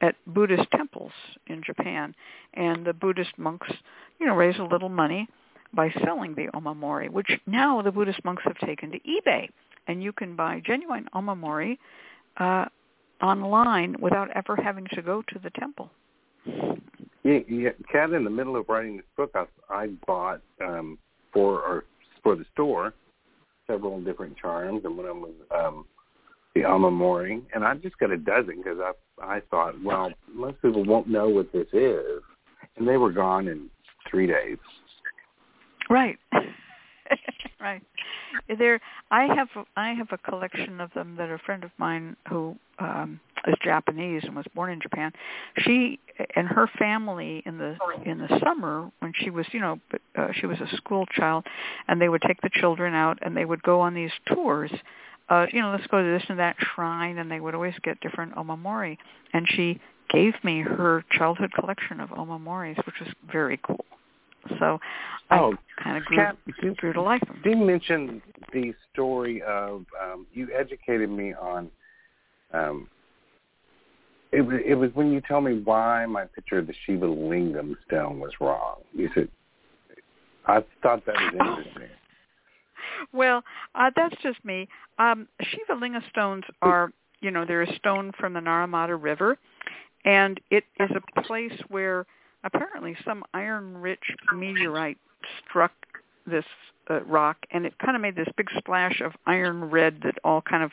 at 0.00 0.16
Buddhist 0.26 0.68
temples 0.76 1.12
in 1.46 1.62
Japan. 1.64 2.14
And 2.54 2.84
the 2.84 2.92
Buddhist 2.92 3.38
monks, 3.38 3.68
you 4.20 4.26
know, 4.26 4.34
raise 4.34 4.58
a 4.58 4.64
little 4.64 4.88
money 4.88 5.28
by 5.74 5.92
selling 6.04 6.34
the 6.34 6.48
omamori, 6.54 7.08
which 7.08 7.30
now 7.46 7.80
the 7.80 7.92
Buddhist 7.92 8.24
monks 8.24 8.42
have 8.44 8.58
taken 8.58 8.90
to 8.92 8.98
eBay. 9.00 9.48
And 9.86 10.02
you 10.02 10.12
can 10.12 10.36
buy 10.36 10.60
genuine 10.64 11.08
omamori 11.14 11.78
uh, 12.36 12.66
online 13.22 13.96
without 14.00 14.28
ever 14.34 14.56
having 14.56 14.86
to 14.94 15.02
go 15.02 15.22
to 15.32 15.38
the 15.38 15.50
temple. 15.50 15.90
Yeah, 17.24 17.38
yeah, 17.48 17.70
Kat, 17.90 18.12
in 18.12 18.24
the 18.24 18.30
middle 18.30 18.56
of 18.56 18.68
writing 18.68 18.96
this 18.96 19.06
book, 19.16 19.30
I, 19.34 19.44
I 19.70 19.86
bought 20.06 20.40
um, 20.60 20.98
for 21.32 21.60
or 21.60 21.84
for 22.22 22.34
the 22.34 22.44
store 22.52 22.94
several 23.66 24.00
different 24.00 24.36
charms, 24.36 24.82
and 24.84 24.96
one 24.96 25.06
of 25.06 25.14
them 25.14 25.22
was 25.22 25.32
um, 25.54 25.84
the 26.54 26.62
omamori, 26.62 27.42
and 27.54 27.64
I 27.64 27.74
just 27.76 27.96
got 27.98 28.10
a 28.10 28.16
dozen 28.16 28.58
because 28.58 28.78
I 28.80 28.92
I 29.22 29.40
thought, 29.50 29.74
well, 29.84 30.10
most 30.32 30.60
people 30.62 30.84
won't 30.84 31.08
know 31.08 31.28
what 31.28 31.52
this 31.52 31.68
is, 31.72 32.22
and 32.76 32.88
they 32.88 32.96
were 32.96 33.12
gone 33.12 33.46
in 33.46 33.70
three 34.10 34.26
days. 34.26 34.58
Right. 35.88 36.18
right. 37.60 37.82
There 38.58 38.80
I 39.10 39.24
have 39.34 39.48
I 39.76 39.92
have 39.92 40.08
a 40.12 40.18
collection 40.18 40.80
of 40.80 40.92
them 40.94 41.16
that 41.16 41.30
a 41.30 41.38
friend 41.38 41.64
of 41.64 41.70
mine 41.78 42.16
who 42.28 42.56
um 42.78 43.20
is 43.46 43.54
Japanese 43.62 44.22
and 44.24 44.36
was 44.36 44.46
born 44.54 44.70
in 44.70 44.80
Japan. 44.80 45.12
She 45.58 45.98
and 46.36 46.46
her 46.46 46.68
family 46.78 47.42
in 47.46 47.58
the 47.58 47.76
in 48.04 48.18
the 48.18 48.40
summer 48.44 48.90
when 49.00 49.12
she 49.16 49.30
was, 49.30 49.46
you 49.52 49.60
know, 49.60 49.80
uh, 50.16 50.28
she 50.32 50.46
was 50.46 50.58
a 50.60 50.76
school 50.76 51.06
child 51.06 51.46
and 51.88 52.00
they 52.00 52.08
would 52.08 52.22
take 52.22 52.40
the 52.40 52.50
children 52.52 52.94
out 52.94 53.18
and 53.22 53.36
they 53.36 53.44
would 53.44 53.62
go 53.62 53.80
on 53.80 53.94
these 53.94 54.12
tours 54.26 54.70
uh, 55.28 55.46
you 55.52 55.62
know, 55.62 55.70
let's 55.70 55.86
go 55.86 56.02
to 56.02 56.10
this 56.10 56.24
and 56.28 56.38
that 56.38 56.56
shrine, 56.74 57.16
and 57.16 57.30
they 57.30 57.40
would 57.40 57.54
always 57.54 57.74
get 57.82 57.98
different 58.00 58.34
omamori. 58.34 58.98
And 59.32 59.46
she 59.48 59.80
gave 60.10 60.34
me 60.44 60.60
her 60.60 61.04
childhood 61.10 61.52
collection 61.54 62.00
of 62.00 62.10
omamoris, 62.10 62.76
which 62.84 62.96
was 63.00 63.08
very 63.30 63.58
cool. 63.64 63.84
So 64.58 64.78
Oh, 65.32 65.54
kind 65.82 65.96
of 65.96 66.04
grew, 66.04 66.16
Kat, 66.16 66.36
grew 66.76 66.92
to 66.92 67.00
like 67.00 67.26
them. 67.26 67.40
you 67.44 67.56
mentioned 67.56 68.22
the 68.52 68.74
story 68.92 69.42
of 69.42 69.84
um, 70.02 70.26
you 70.32 70.48
educated 70.54 71.10
me 71.10 71.32
on. 71.34 71.70
Um, 72.52 72.88
it 74.30 74.42
was 74.42 74.60
it 74.64 74.74
was 74.74 74.90
when 74.94 75.12
you 75.12 75.20
tell 75.22 75.40
me 75.40 75.60
why 75.64 76.06
my 76.06 76.24
picture 76.24 76.58
of 76.58 76.66
the 76.66 76.74
Shiva 76.84 77.06
Lingam 77.06 77.76
stone 77.86 78.20
was 78.20 78.32
wrong. 78.40 78.76
You 78.92 79.08
said 79.14 79.28
I 80.46 80.64
thought 80.82 81.04
that 81.06 81.14
was 81.14 81.32
interesting. 81.32 81.88
Well, 83.12 83.42
uh, 83.74 83.90
that's 83.94 84.14
just 84.22 84.44
me. 84.44 84.68
Um, 84.98 85.28
Shiva 85.40 85.78
Linga 85.78 86.02
stones 86.10 86.44
are, 86.62 86.92
you 87.20 87.30
know, 87.30 87.44
they're 87.44 87.62
a 87.62 87.76
stone 87.76 88.12
from 88.18 88.32
the 88.32 88.40
Narmada 88.40 89.00
River, 89.00 89.38
and 90.04 90.40
it 90.50 90.64
is 90.80 90.90
a 90.90 91.22
place 91.22 91.52
where 91.68 92.06
apparently 92.44 92.96
some 93.04 93.24
iron-rich 93.34 94.02
meteorite 94.34 94.98
struck 95.48 95.72
this 96.26 96.44
uh, 96.90 97.00
rock, 97.04 97.36
and 97.50 97.64
it 97.66 97.78
kind 97.78 97.96
of 97.96 98.02
made 98.02 98.16
this 98.16 98.28
big 98.36 98.48
splash 98.58 99.00
of 99.00 99.12
iron 99.26 99.64
red 99.64 100.00
that 100.02 100.16
all 100.24 100.42
kind 100.42 100.62
of 100.62 100.72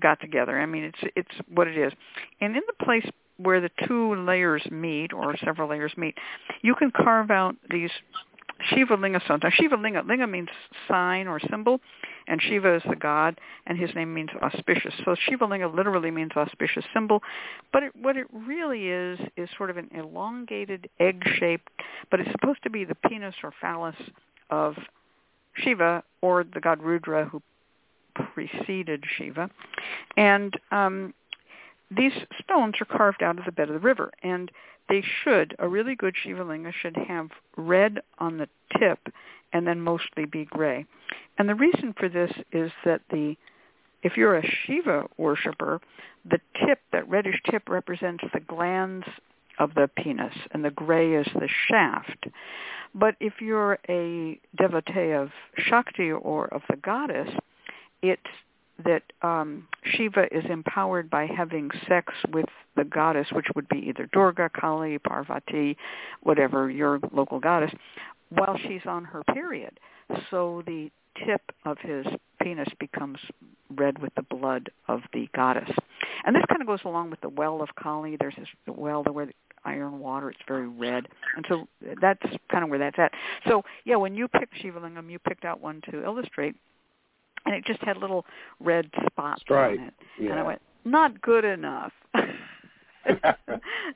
got 0.00 0.20
together. 0.20 0.58
I 0.58 0.66
mean, 0.66 0.84
it's 0.84 1.12
it's 1.16 1.48
what 1.52 1.66
it 1.66 1.76
is. 1.76 1.92
And 2.40 2.56
in 2.56 2.62
the 2.66 2.84
place 2.84 3.08
where 3.38 3.60
the 3.60 3.70
two 3.86 4.14
layers 4.24 4.66
meet, 4.70 5.12
or 5.12 5.36
several 5.44 5.68
layers 5.68 5.92
meet, 5.96 6.16
you 6.62 6.74
can 6.74 6.90
carve 6.90 7.30
out 7.30 7.54
these 7.70 7.90
Shiva 8.60 8.94
Linga. 8.94 9.20
Now, 9.28 9.50
Shiva 9.50 9.76
Linga, 9.76 10.02
Linga 10.06 10.26
means 10.26 10.48
sign 10.86 11.28
or 11.28 11.40
symbol, 11.50 11.80
and 12.26 12.42
Shiva 12.42 12.74
is 12.74 12.82
the 12.88 12.96
god, 12.96 13.40
and 13.66 13.78
his 13.78 13.94
name 13.94 14.12
means 14.12 14.30
auspicious. 14.42 14.94
So 15.04 15.14
Shiva 15.28 15.44
Linga 15.44 15.68
literally 15.68 16.10
means 16.10 16.32
auspicious 16.36 16.84
symbol, 16.92 17.22
but 17.72 17.82
it, 17.82 17.92
what 17.96 18.16
it 18.16 18.26
really 18.32 18.88
is 18.88 19.18
is 19.36 19.48
sort 19.56 19.70
of 19.70 19.76
an 19.76 19.88
elongated 19.94 20.88
egg-shaped, 20.98 21.68
but 22.10 22.20
it's 22.20 22.30
supposed 22.32 22.62
to 22.64 22.70
be 22.70 22.84
the 22.84 22.94
penis 22.94 23.34
or 23.42 23.52
phallus 23.60 23.96
of 24.50 24.74
Shiva 25.54 26.02
or 26.20 26.44
the 26.44 26.60
god 26.60 26.82
Rudra 26.82 27.26
who 27.26 27.42
preceded 28.14 29.04
Shiva, 29.16 29.48
and 30.16 30.58
um, 30.72 31.14
these 31.90 32.12
stones 32.42 32.74
are 32.80 32.96
carved 32.96 33.22
out 33.22 33.38
of 33.38 33.44
the 33.44 33.52
bed 33.52 33.68
of 33.68 33.74
the 33.74 33.80
river, 33.80 34.12
and 34.22 34.50
they 34.88 35.02
should, 35.22 35.54
a 35.58 35.68
really 35.68 35.94
good 35.94 36.14
Shiva 36.16 36.44
linga 36.44 36.72
should 36.72 36.96
have 36.96 37.30
red 37.56 38.00
on 38.18 38.38
the 38.38 38.48
tip 38.78 39.12
and 39.52 39.66
then 39.66 39.80
mostly 39.80 40.24
be 40.24 40.44
gray. 40.44 40.86
And 41.38 41.48
the 41.48 41.54
reason 41.54 41.94
for 41.98 42.08
this 42.08 42.32
is 42.52 42.70
that 42.84 43.02
the 43.10 43.36
if 44.02 44.16
you're 44.16 44.36
a 44.36 44.46
Shiva 44.64 45.08
worshiper, 45.16 45.80
the 46.24 46.40
tip, 46.64 46.80
that 46.92 47.08
reddish 47.08 47.40
tip 47.50 47.68
represents 47.68 48.22
the 48.32 48.40
glands 48.40 49.06
of 49.58 49.74
the 49.74 49.90
penis 49.96 50.34
and 50.52 50.64
the 50.64 50.70
gray 50.70 51.14
is 51.14 51.26
the 51.34 51.48
shaft. 51.66 52.26
But 52.94 53.16
if 53.20 53.40
you're 53.40 53.78
a 53.88 54.40
devotee 54.56 55.10
of 55.10 55.30
Shakti 55.56 56.12
or 56.12 56.46
of 56.46 56.62
the 56.70 56.76
goddess, 56.76 57.28
it's 58.02 58.22
that 58.84 59.02
um, 59.22 59.66
Shiva 59.84 60.26
is 60.30 60.44
empowered 60.48 61.10
by 61.10 61.26
having 61.26 61.70
sex 61.88 62.12
with 62.32 62.46
the 62.76 62.84
goddess, 62.84 63.26
which 63.32 63.46
would 63.54 63.68
be 63.68 63.78
either 63.88 64.08
Durga, 64.12 64.50
Kali, 64.50 64.98
Parvati, 64.98 65.76
whatever 66.22 66.70
your 66.70 67.00
local 67.12 67.40
goddess, 67.40 67.72
while 68.30 68.56
she's 68.66 68.82
on 68.86 69.04
her 69.04 69.22
period. 69.34 69.78
So 70.30 70.62
the 70.66 70.90
tip 71.26 71.42
of 71.64 71.78
his 71.78 72.06
penis 72.40 72.68
becomes 72.78 73.18
red 73.74 74.00
with 74.00 74.14
the 74.14 74.22
blood 74.22 74.70
of 74.86 75.00
the 75.12 75.28
goddess. 75.34 75.68
And 76.24 76.34
this 76.34 76.44
kind 76.48 76.60
of 76.60 76.68
goes 76.68 76.80
along 76.84 77.10
with 77.10 77.20
the 77.20 77.28
well 77.28 77.60
of 77.62 77.68
Kali. 77.74 78.16
There's 78.18 78.36
this 78.36 78.48
well 78.66 79.02
where 79.04 79.26
the 79.26 79.32
iron 79.64 79.98
water. 79.98 80.30
It's 80.30 80.40
very 80.46 80.68
red. 80.68 81.08
And 81.36 81.44
so 81.48 81.66
that's 82.00 82.22
kind 82.50 82.64
of 82.64 82.70
where 82.70 82.78
that's 82.78 82.98
at. 82.98 83.12
So 83.46 83.62
yeah, 83.84 83.96
when 83.96 84.14
you 84.14 84.28
picked 84.28 84.56
Shiva 84.60 84.80
Lingam, 84.80 85.10
you 85.10 85.18
picked 85.18 85.44
out 85.44 85.60
one 85.60 85.82
to 85.90 86.04
illustrate 86.04 86.54
and 87.44 87.54
it 87.54 87.64
just 87.64 87.80
had 87.82 87.96
little 87.96 88.24
red 88.60 88.90
spots 89.06 89.42
right. 89.50 89.78
on 89.78 89.86
it. 89.86 89.94
Yeah. 90.20 90.30
And 90.30 90.40
I 90.40 90.42
went, 90.42 90.62
not 90.84 91.20
good 91.22 91.44
enough. 91.44 91.92
not, 92.14 93.38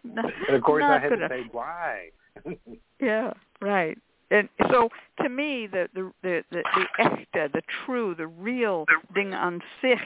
and 0.04 0.56
of 0.56 0.62
course, 0.62 0.84
I 0.84 0.98
had 0.98 1.08
to 1.08 1.14
enough. 1.14 1.30
say 1.30 1.44
why. 1.50 2.08
Yeah, 3.00 3.32
right. 3.60 3.98
And 4.30 4.48
so, 4.70 4.88
to 5.20 5.28
me, 5.28 5.66
the 5.66 5.88
the 5.92 6.12
the 6.22 6.44
the, 6.52 6.62
the 6.76 7.02
echte, 7.02 7.52
the 7.52 7.62
true, 7.84 8.14
the 8.16 8.28
real 8.28 8.86
ding 9.12 9.34
an 9.34 9.60
sich 9.80 9.98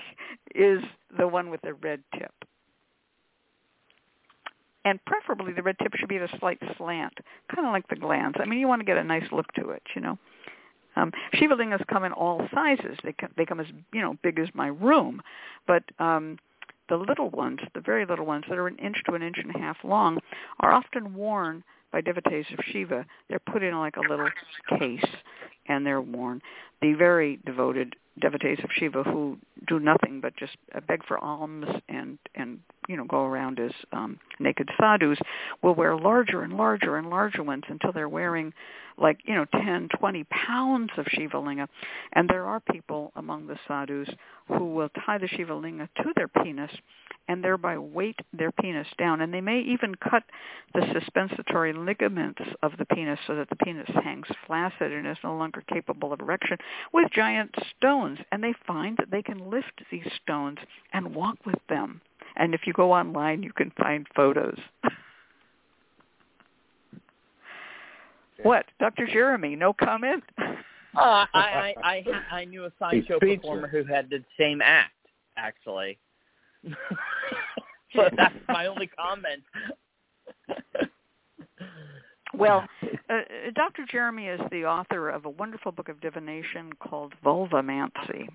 is 0.54 0.82
the 1.16 1.28
one 1.28 1.50
with 1.50 1.60
the 1.60 1.74
red 1.74 2.02
tip. 2.18 2.32
And 4.86 4.98
preferably, 5.04 5.52
the 5.52 5.62
red 5.62 5.76
tip 5.80 5.92
should 5.96 6.08
be 6.08 6.16
at 6.16 6.22
a 6.22 6.38
slight 6.38 6.58
slant, 6.78 7.18
kind 7.54 7.66
of 7.66 7.72
like 7.72 7.86
the 7.88 7.96
glands. 7.96 8.36
I 8.40 8.46
mean, 8.46 8.58
you 8.58 8.66
want 8.66 8.80
to 8.80 8.86
get 8.86 8.96
a 8.96 9.04
nice 9.04 9.26
look 9.30 9.52
to 9.54 9.70
it, 9.70 9.82
you 9.94 10.00
know. 10.00 10.18
Um, 10.96 11.12
Shiva 11.34 11.54
lingas 11.54 11.86
come 11.88 12.04
in 12.04 12.12
all 12.12 12.46
sizes. 12.54 12.98
They 13.04 13.12
come, 13.12 13.30
they 13.36 13.44
come 13.44 13.60
as 13.60 13.66
you 13.92 14.00
know 14.00 14.16
big 14.22 14.38
as 14.38 14.48
my 14.54 14.68
room, 14.68 15.22
but 15.66 15.82
um, 15.98 16.38
the 16.88 16.96
little 16.96 17.30
ones, 17.30 17.60
the 17.74 17.80
very 17.80 18.06
little 18.06 18.26
ones 18.26 18.44
that 18.48 18.58
are 18.58 18.66
an 18.66 18.76
inch 18.76 18.96
to 19.06 19.14
an 19.14 19.22
inch 19.22 19.36
and 19.38 19.54
a 19.54 19.58
half 19.58 19.76
long, 19.84 20.18
are 20.60 20.72
often 20.72 21.14
worn 21.14 21.62
by 21.92 22.00
devotees 22.00 22.46
of 22.52 22.64
Shiva. 22.72 23.04
They're 23.28 23.38
put 23.38 23.62
in 23.62 23.78
like 23.78 23.96
a 23.96 24.00
little 24.00 24.28
case 24.78 25.04
and 25.68 25.86
they're 25.86 26.00
worn. 26.00 26.42
The 26.82 26.92
very 26.94 27.38
devoted 27.44 27.96
devotees 28.20 28.58
of 28.64 28.70
Shiva 28.72 29.02
who 29.02 29.38
do 29.66 29.78
nothing 29.78 30.20
but 30.20 30.36
just 30.36 30.56
uh, 30.74 30.80
beg 30.80 31.04
for 31.06 31.18
alms 31.18 31.66
and 31.88 32.18
and 32.34 32.60
you 32.88 32.96
know 32.96 33.04
go 33.04 33.24
around 33.24 33.58
as 33.60 33.72
um, 33.92 34.18
naked 34.38 34.68
sadhus 34.78 35.18
will 35.62 35.74
wear 35.74 35.96
larger 35.96 36.42
and 36.42 36.56
larger 36.56 36.96
and 36.96 37.10
larger 37.10 37.42
ones 37.42 37.64
until 37.68 37.92
they're 37.92 38.08
wearing 38.08 38.52
like 38.98 39.18
you 39.24 39.34
know 39.34 39.44
10 39.52 39.88
20 39.98 40.24
pounds 40.24 40.90
of 40.96 41.06
shiva 41.10 41.38
linga 41.38 41.68
and 42.14 42.28
there 42.28 42.46
are 42.46 42.60
people 42.60 43.12
among 43.16 43.46
the 43.46 43.58
sadhus 43.68 44.08
who 44.48 44.72
will 44.72 44.88
tie 45.04 45.18
the 45.18 45.28
shiva 45.28 45.54
linga 45.54 45.88
to 45.96 46.12
their 46.16 46.28
penis 46.28 46.70
and 47.28 47.42
thereby 47.42 47.76
weight 47.76 48.18
their 48.32 48.52
penis 48.52 48.86
down 48.98 49.20
and 49.20 49.34
they 49.34 49.40
may 49.40 49.60
even 49.60 49.94
cut 49.96 50.22
the 50.74 50.82
suspensory 50.92 51.72
ligaments 51.72 52.40
of 52.62 52.72
the 52.78 52.86
penis 52.86 53.18
so 53.26 53.34
that 53.34 53.48
the 53.50 53.56
penis 53.56 53.88
hangs 54.02 54.28
flaccid 54.46 54.92
and 54.92 55.06
is 55.06 55.16
no 55.24 55.36
longer 55.36 55.55
capable 55.62 56.12
of 56.12 56.20
erection 56.20 56.58
with 56.92 57.10
giant 57.12 57.54
stones 57.76 58.18
and 58.32 58.42
they 58.42 58.54
find 58.66 58.96
that 58.98 59.10
they 59.10 59.22
can 59.22 59.50
lift 59.50 59.82
these 59.90 60.06
stones 60.22 60.58
and 60.92 61.14
walk 61.14 61.38
with 61.46 61.58
them. 61.68 62.00
And 62.36 62.54
if 62.54 62.62
you 62.66 62.72
go 62.72 62.92
online 62.92 63.42
you 63.42 63.52
can 63.52 63.72
find 63.78 64.06
photos. 64.14 64.58
What? 68.42 68.66
Dr 68.78 69.06
jeremy 69.06 69.56
no 69.56 69.72
comment? 69.72 70.24
Uh, 70.38 70.46
I, 70.94 71.26
I 71.34 71.74
I 71.82 72.04
I 72.32 72.44
knew 72.44 72.64
a 72.64 72.72
sideshow 72.78 73.18
performer 73.18 73.68
who 73.68 73.84
had 73.84 74.08
the 74.08 74.22
same 74.38 74.60
act 74.62 74.92
actually. 75.36 75.98
so 77.94 78.08
that's 78.16 78.34
my 78.48 78.66
only 78.66 78.88
comment. 78.88 79.42
Well, 82.36 82.64
uh, 83.10 83.20
Dr. 83.54 83.84
Jeremy 83.90 84.26
is 84.26 84.40
the 84.50 84.64
author 84.64 85.08
of 85.08 85.24
a 85.24 85.30
wonderful 85.30 85.72
book 85.72 85.88
of 85.88 86.00
divination 86.00 86.72
called 86.74 87.14
Vulvamancy. 87.24 88.28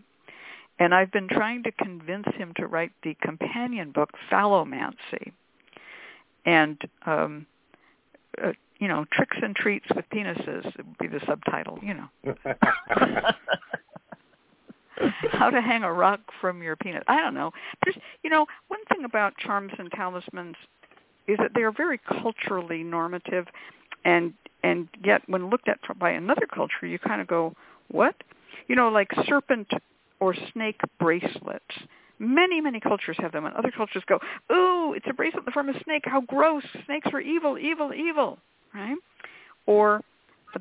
And 0.80 0.96
I've 0.96 1.12
been 1.12 1.28
trying 1.28 1.64
to 1.64 1.72
convince 1.72 2.26
him 2.36 2.54
to 2.58 2.66
write 2.66 2.92
the 3.04 3.16
companion 3.22 3.92
book, 3.92 4.10
Phallomancy. 4.32 5.32
And, 6.46 6.82
um, 7.06 7.46
uh, 8.44 8.54
you 8.80 8.88
know, 8.88 9.06
Tricks 9.12 9.38
and 9.42 9.56
Treats 9.56 9.86
with 9.96 10.06
Penises 10.12 10.66
would 10.78 10.98
be 10.98 11.06
the 11.08 11.20
subtitle, 11.28 11.78
you 11.84 11.94
know. 11.94 12.10
How 15.32 15.50
to 15.52 15.62
hang 15.62 15.84
a 15.84 15.94
rock 15.94 16.20
from 16.40 16.64
your 16.64 16.76
penis. 16.76 17.04
I 17.08 17.22
don't 17.22 17.34
know. 17.34 17.52
There's, 17.84 17.98
you 18.24 18.30
know, 18.30 18.46
one 18.68 18.84
thing 18.86 19.04
about 19.06 19.38
charms 19.38 19.74
and 19.78 19.92
talismans 19.92 20.56
is 21.28 21.38
that 21.38 21.52
they 21.54 21.62
are 21.62 21.72
very 21.72 22.00
culturally 22.00 22.84
normative 22.84 23.46
and 24.06 24.34
and 24.64 24.88
yet 25.04 25.22
when 25.28 25.50
looked 25.50 25.68
at 25.68 25.80
by 26.00 26.12
another 26.12 26.48
culture 26.54 26.86
you 26.86 27.00
kind 27.00 27.22
of 27.22 27.28
go 27.28 27.54
what? 27.90 28.16
You 28.68 28.76
know 28.76 28.90
like 28.90 29.10
serpent 29.28 29.68
or 30.20 30.36
snake 30.54 30.80
bracelets. 31.00 31.66
Many 32.20 32.62
many 32.62 32.80
cultures 32.80 33.18
have 33.20 33.32
them 33.32 33.46
and 33.46 33.56
other 33.56 33.72
cultures 33.76 34.04
go 34.08 34.20
ooh 34.52 34.94
it's 34.94 35.06
a 35.10 35.14
bracelet 35.14 35.42
in 35.42 35.46
the 35.46 35.52
form 35.52 35.70
of 35.70 35.76
a 35.76 35.84
snake. 35.84 36.04
How 36.06 36.22
gross. 36.22 36.64
Snakes 36.86 37.10
are 37.14 37.22
evil 37.22 37.58
evil 37.58 37.94
evil. 37.94 38.38
Right? 38.74 38.98
Or 39.66 40.02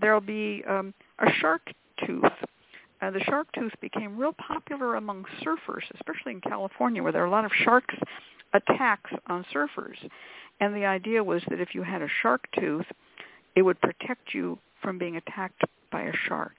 there'll 0.01 0.21
be 0.21 0.65
um 0.69 0.95
a 1.19 1.31
shark 1.41 1.63
tooth. 2.07 2.25
Uh, 3.03 3.11
the 3.11 3.21
shark 3.21 3.47
tooth 3.55 3.73
became 3.81 4.19
real 4.19 4.35
popular 4.35 4.97
among 4.97 5.25
surfers 5.43 5.85
especially 5.95 6.33
in 6.33 6.41
california 6.43 7.03
where 7.03 7.13
there 7.13 7.23
are 7.23 7.27
a 7.27 7.31
lot 7.31 7.47
of 7.47 7.51
sharks 7.65 7.95
attacks 8.53 9.11
on 9.27 9.45
surfers. 9.55 9.97
And 10.61 10.75
the 10.75 10.85
idea 10.85 11.23
was 11.23 11.43
that 11.49 11.61
if 11.61 11.75
you 11.75 11.83
had 11.83 12.03
a 12.03 12.09
shark 12.23 12.47
tooth 12.59 12.87
it 13.57 13.63
would 13.63 13.81
protect 13.81 14.35
you 14.35 14.59
from 14.83 14.99
being 14.99 15.17
attacked 15.17 15.63
by 15.91 16.03
a 16.03 16.13
shark. 16.29 16.53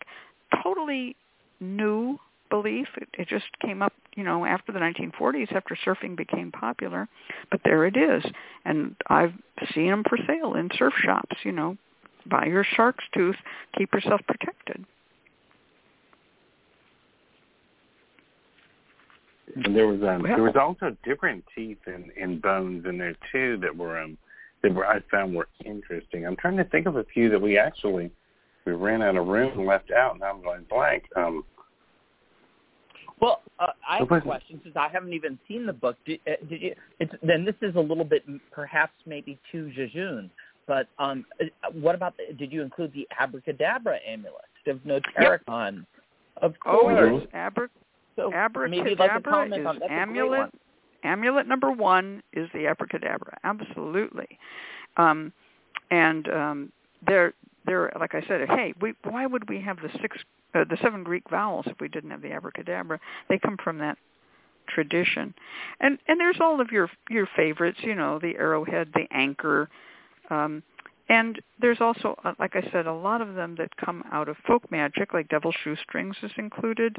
Totally 0.64 1.16
new 1.60 2.18
belief. 2.50 2.88
It, 2.98 3.08
it 3.14 3.28
just 3.28 3.46
came 3.62 3.82
up, 3.82 3.94
you 4.16 4.24
know, 4.24 4.46
after 4.46 4.72
the 4.72 4.80
1940s, 4.80 5.54
after 5.54 5.78
surfing 5.86 6.16
became 6.16 6.52
popular. 6.52 7.08
But 7.50 7.62
there 7.64 7.86
it 7.86 7.98
is, 7.98 8.24
and 8.66 8.96
I've 9.08 9.34
seen 9.74 9.90
them 9.90 10.04
for 10.08 10.18
sale 10.28 10.56
in 10.56 10.70
surf 10.78 10.94
shops. 11.04 11.38
You 11.44 11.54
know, 11.54 11.78
buy 12.26 12.46
your 12.46 12.66
shark's 12.76 13.06
tooth, 13.14 13.38
keep 13.78 13.94
yourself 13.94 14.22
protected. 14.28 14.86
And 19.56 19.76
there 19.76 19.88
was 19.88 20.02
um, 20.02 20.22
Well- 20.24 20.36
there 20.36 20.44
was 20.44 20.56
also 20.56 20.96
different 21.04 21.44
teeth 21.56 21.80
and, 21.86 22.12
and 22.20 22.42
bones 22.42 22.86
in 22.86 22.98
there 22.98 23.16
too 23.32 23.58
that 23.62 23.76
were 23.76 24.00
um 24.00 24.18
that 24.64 24.74
were 24.74 24.86
I 24.86 25.00
found 25.12 25.36
were 25.36 25.48
interesting. 25.66 26.26
I'm 26.26 26.36
trying 26.36 26.58
to 26.58 26.64
think 26.66 26.88
of 26.88 26.96
a 26.98 27.04
few 27.14 27.30
that 27.30 27.42
we 27.42 27.58
actually 27.58 28.12
we 28.66 28.74
ran 28.74 29.02
out 29.02 29.18
of 29.18 29.28
room 29.28 29.58
and 29.58 29.68
left 29.68 29.92
out, 29.92 30.14
and 30.16 30.24
I'm 30.24 30.42
going 30.42 30.66
blank. 30.70 31.04
Um, 31.16 31.44
Well, 33.20 33.42
uh, 33.60 33.68
I 33.88 33.98
have 33.98 34.12
a 34.12 34.22
question 34.22 34.60
since 34.64 34.76
I 34.76 34.88
haven't 34.88 35.14
even 35.14 35.38
seen 35.48 35.66
the 35.66 35.74
book. 35.74 35.96
Did, 36.06 36.20
uh, 36.28 36.32
did 36.50 36.62
you? 36.62 36.76
It's, 37.00 37.12
then 37.24 37.44
this 37.46 37.56
is 37.62 37.76
a 37.76 37.80
little 37.80 38.04
bit, 38.04 38.24
perhaps 38.52 38.94
maybe 39.06 39.40
too 39.52 39.72
jejune. 39.76 40.30
But 40.68 40.88
um, 41.00 41.26
uh, 41.42 41.46
what 41.74 41.96
about? 41.96 42.16
The, 42.18 42.34
did 42.36 42.52
you 42.52 42.62
include 42.62 42.94
the 42.94 43.08
abracadabra 43.20 43.98
amulet 44.08 44.36
of 44.68 44.78
Notaricon? 44.80 45.86
Of 46.38 46.54
Oh, 46.66 46.82
course. 46.82 47.22
yes, 47.22 47.28
Abra- 47.34 47.70
So 48.16 48.32
maybe 48.68 48.96
like 48.96 48.98
to 48.98 49.04
abracadabra 49.04 49.32
comment 49.32 49.62
is 49.62 49.68
on 49.68 49.80
that's 49.80 49.92
a 49.92 49.94
amulet. 49.94 50.52
Amulet 51.04 51.48
number 51.48 51.72
one 51.72 52.22
is 52.34 52.50
the 52.54 52.68
abracadabra. 52.68 53.38
Absolutely, 53.44 54.38
um, 54.98 55.32
and 55.90 56.28
um, 56.30 56.72
they're 57.06 57.34
they're 57.66 57.92
like 58.00 58.16
I 58.16 58.22
said. 58.28 58.48
Hey, 58.50 58.74
we, 58.82 58.94
why 59.04 59.26
would 59.26 59.50
we 59.50 59.62
have 59.62 59.78
the 59.78 59.90
six, 60.02 60.18
uh, 60.54 60.64
the 60.70 60.78
seven 60.82 61.04
Greek 61.04 61.24
vowels 61.30 61.66
if 61.68 61.80
we 61.80 61.88
didn't 61.88 62.12
have 62.12 62.22
the 62.22 62.32
abracadabra? 62.32 63.00
They 63.30 63.40
come 63.40 63.58
from 63.64 63.78
that 63.80 63.98
tradition, 64.68 65.34
and 65.80 65.98
and 66.08 66.20
there's 66.20 66.38
all 66.40 66.62
of 66.62 66.72
your 66.72 66.90
your 67.10 67.28
favorites. 67.36 67.80
You 67.82 67.96
know, 67.96 68.20
the 68.20 68.36
arrowhead, 68.36 68.90
the 68.94 69.08
anchor. 69.12 69.70
Um, 70.30 70.64
and 71.10 71.42
there's 71.60 71.82
also, 71.82 72.18
uh, 72.24 72.34
like 72.40 72.56
I 72.56 72.66
said, 72.72 72.88
a 72.88 72.94
lot 72.94 73.20
of 73.20 73.36
them 73.36 73.56
that 73.58 73.76
come 73.76 74.02
out 74.14 74.30
of 74.30 74.38
folk 74.48 74.72
magic, 74.72 75.14
like 75.14 75.28
devil 75.28 75.52
shoestrings 75.62 76.16
is 76.24 76.32
included, 76.38 76.96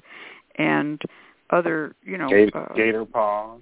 and 0.57 1.00
other, 1.48 1.94
you 2.05 2.18
know, 2.18 2.28
gator, 2.28 2.59
uh, 2.59 2.74
gator 2.74 3.05
paw. 3.07 3.57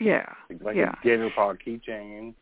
Yeah. 0.00 0.26
Like 0.62 0.76
yeah. 0.76 0.94
a 1.00 1.04
gator 1.04 1.30
paw 1.34 1.54
keychain. 1.54 2.34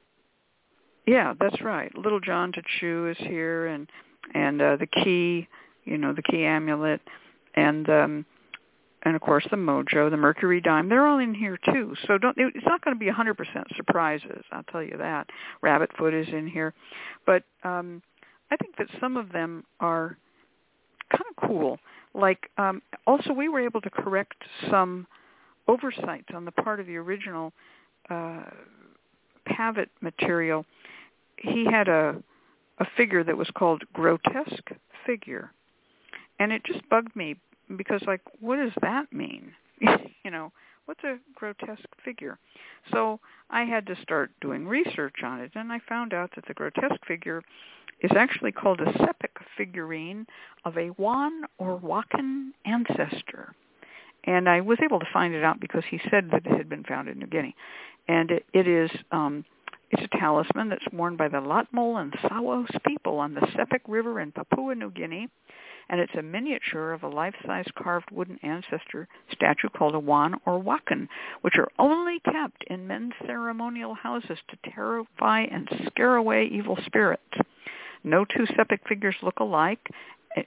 Yeah, 1.07 1.35
that's 1.39 1.61
right. 1.63 1.97
Little 1.97 2.21
John 2.21 2.53
to 2.53 2.63
Chew 2.79 3.09
is 3.09 3.17
here, 3.19 3.67
and 3.67 3.89
and 4.35 4.63
uh, 4.63 4.77
the 4.77 4.87
key, 4.87 5.49
you 5.85 5.99
know, 5.99 6.13
the 6.13 6.23
key 6.23 6.45
amulet, 6.45 7.01
and 7.55 7.89
um, 7.91 8.27
and 9.03 9.17
of 9.17 9.21
course 9.21 9.45
the 9.51 9.57
mojo, 9.57 10.11
the 10.11 10.17
mercury 10.17 10.61
dime. 10.61 10.89
They're 10.89 11.07
all 11.07 11.19
in 11.19 11.35
here 11.35 11.59
too. 11.73 11.95
So 12.07 12.19
don't. 12.19 12.37
It's 12.39 12.67
not 12.67 12.85
going 12.85 12.95
to 12.95 12.99
be 12.99 13.09
a 13.09 13.13
100% 13.13 13.35
surprises. 13.77 14.45
I'll 14.53 14.63
tell 14.65 14.83
you 14.83 14.97
that. 14.99 15.29
Rabbit 15.61 15.91
foot 15.99 16.15
is 16.15 16.29
in 16.29 16.47
here, 16.47 16.73
but 17.27 17.43
um, 17.65 18.01
I 18.51 18.57
think 18.57 18.77
that 18.77 18.87
some 19.01 19.17
of 19.17 19.33
them 19.33 19.65
are 19.81 20.17
kind 21.11 21.25
of 21.31 21.49
cool. 21.49 21.79
Like 22.15 22.51
um, 22.59 22.81
also, 23.07 23.33
we 23.33 23.49
were 23.49 23.61
able 23.61 23.81
to 23.81 23.91
correct 23.91 24.37
some 24.71 25.07
oversights 25.69 26.29
on 26.35 26.45
the 26.45 26.53
part 26.53 26.81
of 26.81 26.87
the 26.87 26.97
original 26.97 27.53
uh, 28.11 28.43
Pavitt 29.47 29.91
material 30.01 30.65
he 31.39 31.65
had 31.65 31.89
a 31.89 32.23
a 32.79 32.87
figure 32.97 33.23
that 33.23 33.37
was 33.37 33.49
called 33.55 33.85
grotesque 33.93 34.73
figure. 35.07 35.53
And 36.39 36.53
it 36.53 36.65
just 36.65 36.89
bugged 36.89 37.15
me 37.15 37.37
because 37.77 38.03
like 38.07 38.23
what 38.41 38.57
does 38.57 38.73
that 38.83 39.13
mean? 39.13 39.53
You 40.25 40.31
know 40.31 40.53
what's 40.85 41.03
a 41.03 41.19
grotesque 41.35 41.89
figure? 42.05 42.39
So 42.93 43.19
i 43.51 43.65
had 43.65 43.87
to 43.87 43.97
start 44.03 44.31
doing 44.41 44.67
research 44.67 45.17
on 45.25 45.41
it 45.41 45.51
and 45.55 45.73
i 45.73 45.79
found 45.89 46.15
out 46.15 46.31
that 46.35 46.47
the 46.47 46.55
grotesque 46.55 47.05
figure 47.07 47.43
is 48.01 48.11
actually 48.17 48.53
called 48.53 48.81
a 48.81 48.93
sepik 48.93 49.37
figurine 49.57 50.27
of 50.65 50.79
a 50.79 50.91
wan 50.97 51.43
or 51.59 51.79
wakan 51.79 52.51
ancestor 52.65 53.53
and 54.25 54.49
i 54.49 54.61
was 54.61 54.79
able 54.85 55.01
to 55.01 55.07
find 55.13 55.35
it 55.35 55.45
out 55.45 55.61
because 55.61 55.85
he 55.91 56.01
said 56.11 56.31
that 56.31 56.47
it 56.47 56.57
had 56.57 56.69
been 56.69 56.85
found 56.85 57.09
in 57.09 57.19
new 57.19 57.27
guinea 57.27 57.55
and 58.09 58.31
it, 58.31 58.45
it 58.53 58.67
is 58.67 58.91
um 59.11 59.45
it's 59.93 60.03
a 60.03 60.19
talisman 60.19 60.71
that's 60.71 60.91
worn 60.91 61.17
by 61.17 61.29
the 61.29 61.37
Iatmul 61.37 62.01
and 62.01 62.13
Sawos 62.15 62.67
people 62.87 63.19
on 63.19 63.35
the 63.35 63.43
Sepik 63.43 63.83
River 63.87 64.21
in 64.21 64.33
Papua 64.33 64.75
New 64.75 64.91
Guinea, 64.91 65.29
and 65.91 66.01
it's 66.01 66.15
a 66.19 66.23
miniature 66.23 66.95
of 66.95 67.03
a 67.03 67.09
life-size 67.09 67.67
carved 67.77 68.11
wooden 68.11 68.39
ancestor 68.43 69.07
statue 69.31 69.69
called 69.69 69.95
a 69.95 69.99
wan 69.99 70.41
or 70.47 70.59
wakan, 70.59 71.09
which 71.43 71.59
are 71.59 71.69
only 71.79 72.21
kept 72.21 72.65
in 72.69 72.87
men's 72.87 73.13
ceremonial 73.27 73.93
houses 73.93 74.39
to 74.49 74.71
terrify 74.71 75.43
and 75.43 75.69
scare 75.89 76.17
away 76.17 76.49
evil 76.51 76.79
spirits. 76.87 77.23
No 78.03 78.25
two 78.25 78.47
Sepik 78.47 78.89
figures 78.89 79.17
look 79.23 79.41
alike. 79.41 79.91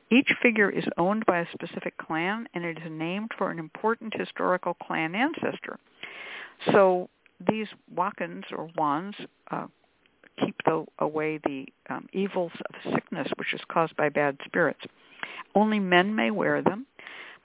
Each 0.09 0.29
figure 0.41 0.69
is 0.69 0.85
owned 0.97 1.25
by 1.25 1.39
a 1.39 1.45
specific 1.53 1.97
clan, 1.97 2.47
and 2.53 2.63
it 2.63 2.77
is 2.77 2.91
named 2.91 3.31
for 3.37 3.51
an 3.51 3.59
important 3.59 4.13
historical 4.15 4.73
clan 4.75 5.15
ancestor. 5.15 5.79
So 6.71 7.09
these 7.49 7.67
wakans 7.93 8.43
or 8.51 8.69
wands 8.77 9.17
uh, 9.51 9.67
keep 10.43 10.55
the, 10.65 10.85
away 10.99 11.39
the 11.43 11.65
um, 11.89 12.07
evils 12.13 12.51
of 12.69 12.93
sickness, 12.93 13.27
which 13.37 13.53
is 13.53 13.61
caused 13.71 13.95
by 13.95 14.09
bad 14.09 14.37
spirits. 14.45 14.81
Only 15.53 15.79
men 15.79 16.15
may 16.15 16.31
wear 16.31 16.61
them. 16.61 16.85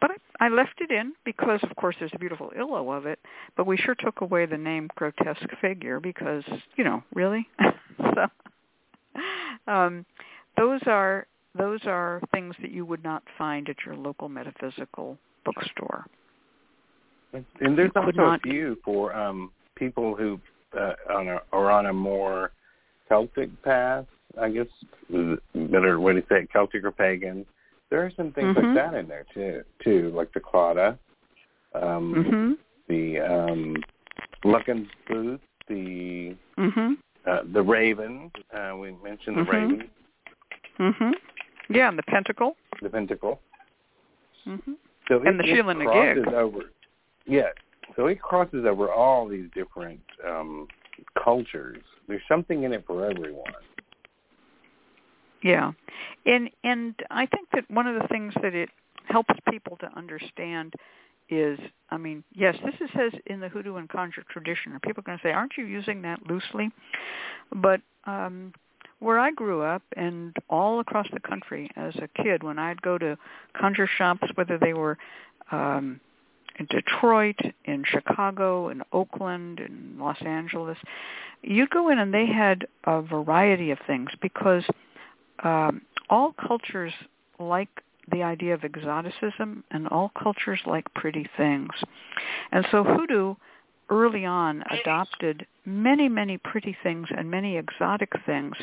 But 0.01 0.13
I, 0.13 0.47
I 0.47 0.49
left 0.49 0.81
it 0.81 0.91
in 0.91 1.13
because, 1.25 1.61
of 1.63 1.77
course, 1.77 1.95
there's 1.99 2.13
a 2.15 2.19
beautiful 2.19 2.53
illo 2.57 2.91
of 2.91 3.05
it. 3.05 3.19
But 3.57 3.67
we 3.67 3.77
sure 3.77 3.95
took 3.95 4.23
away 4.23 4.47
the 4.47 4.57
name 4.57 4.89
grotesque 4.95 5.51
figure 5.61 6.01
because, 6.01 6.45
you 6.77 6.85
know, 6.85 7.03
really. 7.15 7.47
so 8.15 8.27
um, 9.71 10.07
those 10.57 10.81
are 10.87 11.27
those 11.57 11.81
are 11.87 12.21
things 12.33 12.55
that 12.61 12.71
you 12.71 12.85
would 12.85 13.03
not 13.03 13.23
find 13.37 13.69
at 13.69 13.77
your 13.85 13.97
local 13.97 14.29
metaphysical 14.29 15.19
bookstore. 15.45 16.07
And 17.33 17.79
there's 17.79 17.91
You 17.95 18.01
also 18.03 18.11
not- 18.13 18.41
a 18.41 18.43
few 18.43 18.77
for 18.85 19.15
um, 19.15 19.53
people 19.77 20.15
who 20.15 20.41
uh, 20.79 20.95
on 21.13 21.29
a, 21.29 21.41
are 21.53 21.71
on 21.71 21.87
a 21.87 21.93
more 21.93 22.53
Celtic 23.09 23.51
path, 23.63 24.07
I 24.41 24.51
guess, 24.51 24.69
better 25.55 25.99
way 25.99 26.13
to 26.13 26.21
say 26.29 26.43
it, 26.43 26.53
Celtic 26.53 26.85
or 26.85 26.93
pagan. 26.93 27.45
There 27.91 28.05
are 28.05 28.11
some 28.17 28.31
things 28.33 28.57
Mhm. 28.57 28.63
like 28.63 28.75
that 28.77 28.95
in 28.95 29.09
there 29.09 29.27
too, 29.35 29.65
too, 29.83 30.11
like 30.15 30.33
the 30.33 30.39
Claddagh, 30.39 30.97
um, 31.75 32.15
Mhm. 32.15 32.59
the 32.87 33.19
um, 33.21 33.77
Luckin's 34.45 34.89
Booth, 35.09 35.41
the 35.67 36.37
Mhm. 36.57 36.99
uh, 37.27 37.43
the 37.53 37.63
Raven. 37.63 38.31
Uh, 38.53 38.77
we 38.77 38.93
mentioned 39.03 39.39
the 39.39 39.43
Mhm. 39.43 39.53
Raven, 39.53 39.91
Mhm. 40.79 41.15
Yeah, 41.71 41.89
and 41.89 41.99
the 41.99 42.03
pentacle. 42.03 42.57
the 42.83 42.91
Pentacle. 42.91 43.41
Mhm. 44.47 44.77
So 45.09 45.21
And 45.21 45.41
it, 45.41 45.45
the 45.45 45.51
it 45.51 45.55
shield 45.55 45.69
and 45.69 45.81
the 45.81 45.85
crosses 45.85 46.25
gig. 46.25 46.35
over. 46.35 46.61
Yeah, 47.27 47.51
so 47.97 48.07
it 48.07 48.21
crosses 48.21 48.65
over 48.65 48.91
all 48.93 49.29
these 49.29 49.49
different 49.55 50.01
um, 50.27 50.67
cultures. 51.23 51.83
There's 52.09 52.23
something 52.29 52.63
in 52.65 52.73
it 52.73 52.85
for 52.87 53.09
everyone. 53.09 53.53
Yeah, 55.43 55.73
and 56.27 56.51
and 56.65 56.95
I 57.11 57.27
think 57.27 57.49
that 57.53 57.71
one 57.71 57.87
of 57.87 58.01
the 58.01 58.07
things 58.09 58.35
that 58.43 58.55
it 58.55 58.69
helps 59.05 59.35
people 59.51 59.77
to 59.79 59.91
understand 59.97 60.75
is, 61.29 61.59
I 61.91 61.97
mean, 61.97 62.25
yes, 62.35 62.57
this 62.65 62.75
is 62.81 62.91
says 62.97 63.13
in 63.27 63.41
the 63.41 63.49
hoodoo 63.49 63.77
and 63.77 63.89
conjure 63.89 64.25
tradition. 64.29 64.73
Are 64.73 64.81
people 64.81 65.03
going 65.03 65.17
to 65.19 65.23
say, 65.23 65.33
aren't 65.33 65.53
you 65.57 65.65
using 65.65 66.03
that 66.03 66.21
loosely? 66.27 66.71
But 67.55 67.81
um, 68.05 68.53
where 69.01 69.19
I 69.19 69.31
grew 69.31 69.63
up 69.63 69.83
and 69.97 70.37
all 70.49 70.81
across 70.81 71.07
the 71.13 71.21
country 71.21 71.71
as 71.77 71.95
a 71.97 72.23
kid, 72.23 72.43
when 72.43 72.59
I'd 72.59 72.81
go 72.83 72.99
to 72.99 73.19
conjure 73.59 73.89
shops, 73.89 74.29
whether 74.35 74.59
they 74.59 74.75
were 74.75 74.99
um, 75.51 76.01
in 76.59 76.67
Detroit, 76.67 77.41
in 77.65 77.85
Chicago, 77.85 78.69
in 78.69 78.83
Oakland, 78.93 79.59
in 79.59 79.97
Los 79.99 80.21
Angeles, 80.21 80.79
you'd 81.43 81.71
go 81.71 81.89
in 81.89 81.99
and 81.99 82.13
they 82.13 82.27
had 82.27 82.67
a 82.85 83.01
variety 83.01 83.71
of 83.71 83.79
things 83.87 84.11
because 84.21 84.65
um, 85.43 85.81
all 86.11 86.35
cultures 86.47 86.93
like 87.39 87.69
the 88.13 88.23
idea 88.23 88.55
of 88.55 88.65
exoticism 88.65 89.65
and 89.71 89.89
all 89.89 90.11
cultures 90.21 90.61
like 90.67 90.93
pretty 90.95 91.29
things. 91.37 91.71
And 92.53 92.67
so 92.71 92.85
hoodoo 92.85 93.37
early 93.91 94.25
on 94.25 94.63
adopted 94.71 95.47
many, 95.65 96.09
many 96.09 96.39
pretty 96.39 96.77
things 96.83 97.09
and 97.17 97.31
many 97.31 97.57
exotic 97.57 98.11
things 98.25 98.55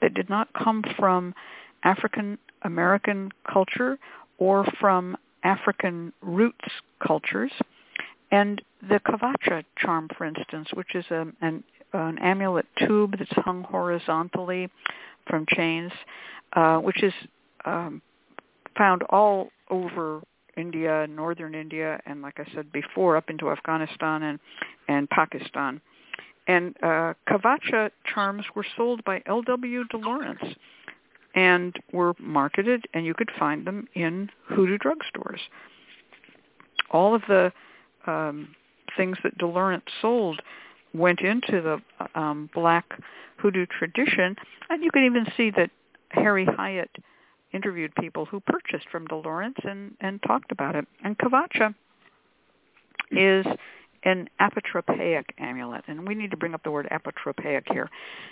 that 0.00 0.14
did 0.14 0.30
not 0.30 0.48
come 0.54 0.82
from 0.98 1.34
African 1.84 2.38
American 2.62 3.30
culture 3.50 3.98
or 4.38 4.64
from 4.80 5.16
African 5.44 6.12
roots 6.22 6.68
cultures. 7.06 7.52
And 8.30 8.60
the 8.88 9.00
kavacha 9.00 9.64
charm, 9.78 10.08
for 10.16 10.24
instance, 10.24 10.68
which 10.74 10.94
is 10.94 11.04
a, 11.10 11.26
an, 11.40 11.62
an 11.92 12.18
amulet 12.18 12.66
tube 12.78 13.16
that's 13.18 13.30
hung 13.32 13.62
horizontally 13.62 14.68
from 15.28 15.46
chains, 15.48 15.92
uh, 16.54 16.78
which 16.78 17.02
is 17.02 17.12
um, 17.64 18.02
found 18.76 19.02
all 19.04 19.48
over 19.70 20.22
India, 20.56 21.06
northern 21.08 21.54
India, 21.54 22.00
and 22.06 22.22
like 22.22 22.38
I 22.38 22.46
said 22.54 22.72
before, 22.72 23.16
up 23.16 23.30
into 23.30 23.50
Afghanistan 23.50 24.22
and 24.22 24.38
and 24.88 25.08
Pakistan. 25.10 25.80
And 26.48 26.76
uh, 26.82 27.14
Kavacha 27.28 27.90
charms 28.12 28.44
were 28.54 28.66
sold 28.76 29.04
by 29.04 29.20
L.W. 29.26 29.84
de 29.88 29.96
Laurence 29.96 30.54
and 31.34 31.76
were 31.92 32.14
marketed, 32.18 32.84
and 32.94 33.04
you 33.04 33.14
could 33.14 33.30
find 33.38 33.66
them 33.66 33.88
in 33.94 34.30
hoodoo 34.44 34.78
drugstores. 34.78 35.40
All 36.90 37.14
of 37.14 37.22
the 37.28 37.52
um, 38.06 38.54
things 38.96 39.18
that 39.24 39.36
de 39.38 39.46
Laurence 39.46 39.84
sold 40.00 40.40
went 40.94 41.20
into 41.20 41.60
the 41.60 42.18
um, 42.18 42.48
black 42.54 42.86
hoodoo 43.38 43.66
tradition, 43.66 44.36
and 44.70 44.82
you 44.82 44.90
can 44.90 45.04
even 45.04 45.26
see 45.36 45.50
that 45.50 45.70
Harry 46.10 46.46
Hyatt 46.46 46.90
interviewed 47.52 47.94
people 47.94 48.24
who 48.24 48.40
purchased 48.40 48.88
from 48.90 49.06
de 49.06 49.14
Laurence 49.14 49.58
and, 49.64 49.94
and 50.00 50.20
talked 50.26 50.52
about 50.52 50.76
it. 50.76 50.86
And 51.04 51.16
Kavacha 51.18 51.74
is 53.10 53.46
an 54.04 54.28
apotropaic 54.40 55.24
amulet, 55.38 55.84
and 55.88 56.06
we 56.06 56.14
need 56.14 56.30
to 56.30 56.36
bring 56.36 56.54
up 56.54 56.62
the 56.62 56.70
word 56.70 56.88
apotropaic 56.90 57.62
here. 57.72 57.90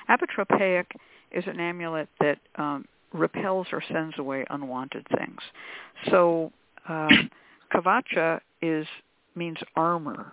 Apotropaic 0.08 0.86
is 1.32 1.44
an 1.46 1.58
amulet 1.58 2.08
that 2.20 2.38
um, 2.56 2.84
repels 3.12 3.66
or 3.72 3.82
sends 3.92 4.18
away 4.18 4.44
unwanted 4.50 5.06
things. 5.16 5.38
So 6.10 6.52
um, 6.88 7.30
Kavacha 7.74 8.40
is 8.62 8.86
means 9.34 9.58
armor, 9.74 10.32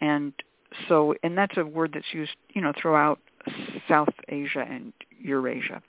and 0.00 0.32
so 0.88 1.14
and 1.22 1.36
that's 1.36 1.56
a 1.56 1.64
word 1.64 1.92
that's 1.94 2.12
used, 2.12 2.32
you 2.52 2.60
know, 2.60 2.72
throughout 2.80 3.18
South 3.88 4.12
Asia 4.28 4.66
and 4.68 4.92
Eurasia. 5.20 5.82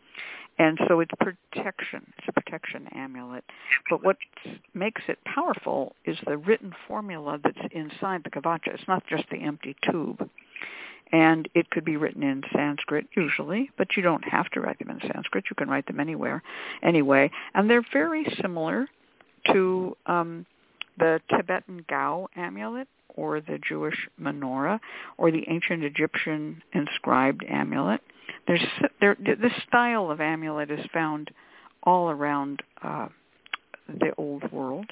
And 0.59 0.77
so 0.87 0.99
it's 0.99 1.11
protection. 1.19 2.05
It's 2.17 2.27
a 2.27 2.33
protection 2.33 2.87
amulet. 2.93 3.45
But 3.89 4.03
what 4.03 4.17
makes 4.73 5.01
it 5.07 5.17
powerful 5.23 5.95
is 6.05 6.17
the 6.27 6.37
written 6.37 6.73
formula 6.87 7.39
that's 7.41 7.57
inside 7.71 8.23
the 8.25 8.29
kavacha. 8.29 8.73
It's 8.73 8.87
not 8.87 9.07
just 9.07 9.23
the 9.31 9.37
empty 9.37 9.75
tube. 9.89 10.29
And 11.11 11.49
it 11.55 11.71
could 11.71 11.85
be 11.85 11.97
written 11.97 12.21
in 12.21 12.43
Sanskrit 12.53 13.07
usually, 13.15 13.71
but 13.77 13.95
you 13.95 14.03
don't 14.03 14.23
have 14.25 14.49
to 14.51 14.59
write 14.59 14.77
them 14.77 14.91
in 14.91 14.99
Sanskrit. 15.11 15.45
You 15.49 15.55
can 15.55 15.69
write 15.69 15.87
them 15.87 15.99
anywhere, 15.99 16.43
anyway. 16.83 17.31
And 17.55 17.67
they're 17.67 17.85
very 17.91 18.27
similar 18.41 18.87
to 19.51 19.97
um, 20.05 20.45
the 20.99 21.19
Tibetan 21.29 21.85
Gau 21.89 22.27
amulet 22.35 22.87
or 23.15 23.41
the 23.41 23.57
Jewish 23.57 24.07
menorah 24.21 24.79
or 25.17 25.31
the 25.31 25.45
ancient 25.47 25.83
Egyptian 25.83 26.61
inscribed 26.73 27.43
amulet. 27.49 28.01
There's 28.47 28.65
there, 28.99 29.15
this 29.19 29.53
style 29.67 30.11
of 30.11 30.21
amulet 30.21 30.71
is 30.71 30.85
found 30.93 31.31
all 31.83 32.09
around 32.09 32.61
uh, 32.83 33.07
the 33.87 34.13
old 34.17 34.51
world 34.51 34.89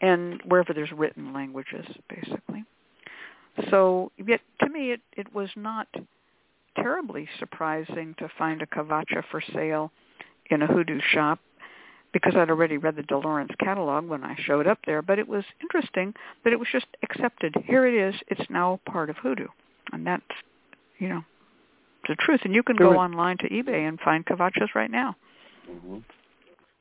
and 0.00 0.40
wherever 0.46 0.72
there's 0.72 0.92
written 0.92 1.32
languages, 1.32 1.86
basically. 2.08 2.64
So, 3.70 4.12
yet 4.18 4.40
to 4.60 4.68
me, 4.68 4.92
it, 4.92 5.00
it 5.16 5.34
was 5.34 5.48
not 5.56 5.88
terribly 6.76 7.28
surprising 7.38 8.14
to 8.18 8.28
find 8.36 8.60
a 8.60 8.66
kavacha 8.66 9.22
for 9.30 9.42
sale 9.54 9.90
in 10.50 10.62
a 10.62 10.66
hoodoo 10.66 11.00
shop 11.12 11.40
because 12.12 12.34
I'd 12.36 12.50
already 12.50 12.76
read 12.76 12.96
the 12.96 13.02
DeLaurence 13.02 13.56
catalog 13.58 14.06
when 14.06 14.24
I 14.24 14.36
showed 14.38 14.66
up 14.66 14.78
there, 14.86 15.02
but 15.02 15.18
it 15.18 15.28
was 15.28 15.44
interesting 15.60 16.14
that 16.44 16.52
it 16.52 16.58
was 16.58 16.68
just 16.70 16.86
accepted. 17.02 17.54
Here 17.64 17.86
it 17.86 17.94
is. 17.94 18.20
It's 18.28 18.48
now 18.50 18.80
part 18.86 19.10
of 19.10 19.16
hoodoo. 19.16 19.48
And 19.92 20.06
that's, 20.06 20.24
you 20.98 21.08
know, 21.08 21.24
the 22.08 22.16
truth. 22.16 22.40
And 22.44 22.54
you 22.54 22.62
can 22.62 22.76
go 22.76 22.96
online 22.96 23.38
to 23.38 23.48
eBay 23.48 23.88
and 23.88 23.98
find 24.00 24.24
kavachas 24.24 24.74
right 24.74 24.90
now. 24.90 25.16
Mm-hmm. 25.70 25.98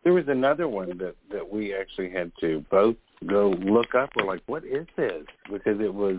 There 0.03 0.13
was 0.13 0.28
another 0.28 0.67
one 0.67 0.97
that 0.99 1.15
that 1.32 1.49
we 1.51 1.73
actually 1.73 2.11
had 2.11 2.32
to 2.39 2.63
both 2.69 2.95
go 3.26 3.55
look 3.61 3.95
up. 3.95 4.11
We're 4.15 4.28
like, 4.28 4.43
what 4.45 4.63
is 4.63 4.86
this? 4.95 5.26
Because 5.51 5.80
it 5.80 5.93
was 5.93 6.17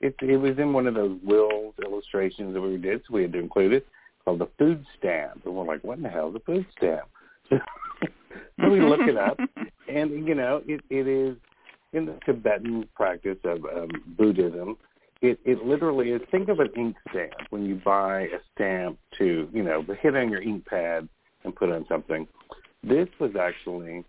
it 0.00 0.14
it 0.20 0.36
was 0.36 0.58
in 0.58 0.72
one 0.72 0.86
of 0.86 0.94
those 0.94 1.18
wills 1.24 1.74
illustrations 1.84 2.54
that 2.54 2.60
we 2.60 2.76
did, 2.76 3.02
so 3.06 3.14
we 3.14 3.22
had 3.22 3.32
to 3.32 3.38
include 3.38 3.72
it 3.72 3.86
called 4.24 4.40
the 4.40 4.48
food 4.58 4.84
stamp. 4.98 5.42
And 5.44 5.54
we're 5.54 5.64
like, 5.64 5.84
what 5.84 5.98
in 5.98 6.02
the 6.02 6.08
hell 6.08 6.30
is 6.30 6.36
a 6.36 6.40
food 6.40 6.66
stamp? 6.76 7.08
so 7.50 8.68
we 8.70 8.80
look 8.80 9.00
it 9.02 9.16
up, 9.16 9.38
and 9.88 10.26
you 10.26 10.34
know, 10.34 10.62
it 10.66 10.80
it 10.90 11.06
is 11.06 11.36
in 11.92 12.06
the 12.06 12.18
Tibetan 12.24 12.88
practice 12.94 13.38
of 13.44 13.64
um, 13.64 13.88
Buddhism. 14.18 14.76
It 15.22 15.38
it 15.44 15.64
literally 15.64 16.10
is. 16.10 16.20
Think 16.30 16.48
of 16.48 16.58
an 16.58 16.70
ink 16.76 16.96
stamp 17.10 17.32
when 17.50 17.64
you 17.64 17.76
buy 17.76 18.22
a 18.22 18.38
stamp 18.54 18.98
to 19.18 19.48
you 19.52 19.62
know 19.62 19.84
hit 20.00 20.16
on 20.16 20.30
your 20.30 20.42
ink 20.42 20.66
pad 20.66 21.08
and 21.44 21.54
put 21.54 21.70
on 21.70 21.86
something. 21.88 22.26
This 22.82 23.08
was 23.20 23.30
actually 23.40 24.04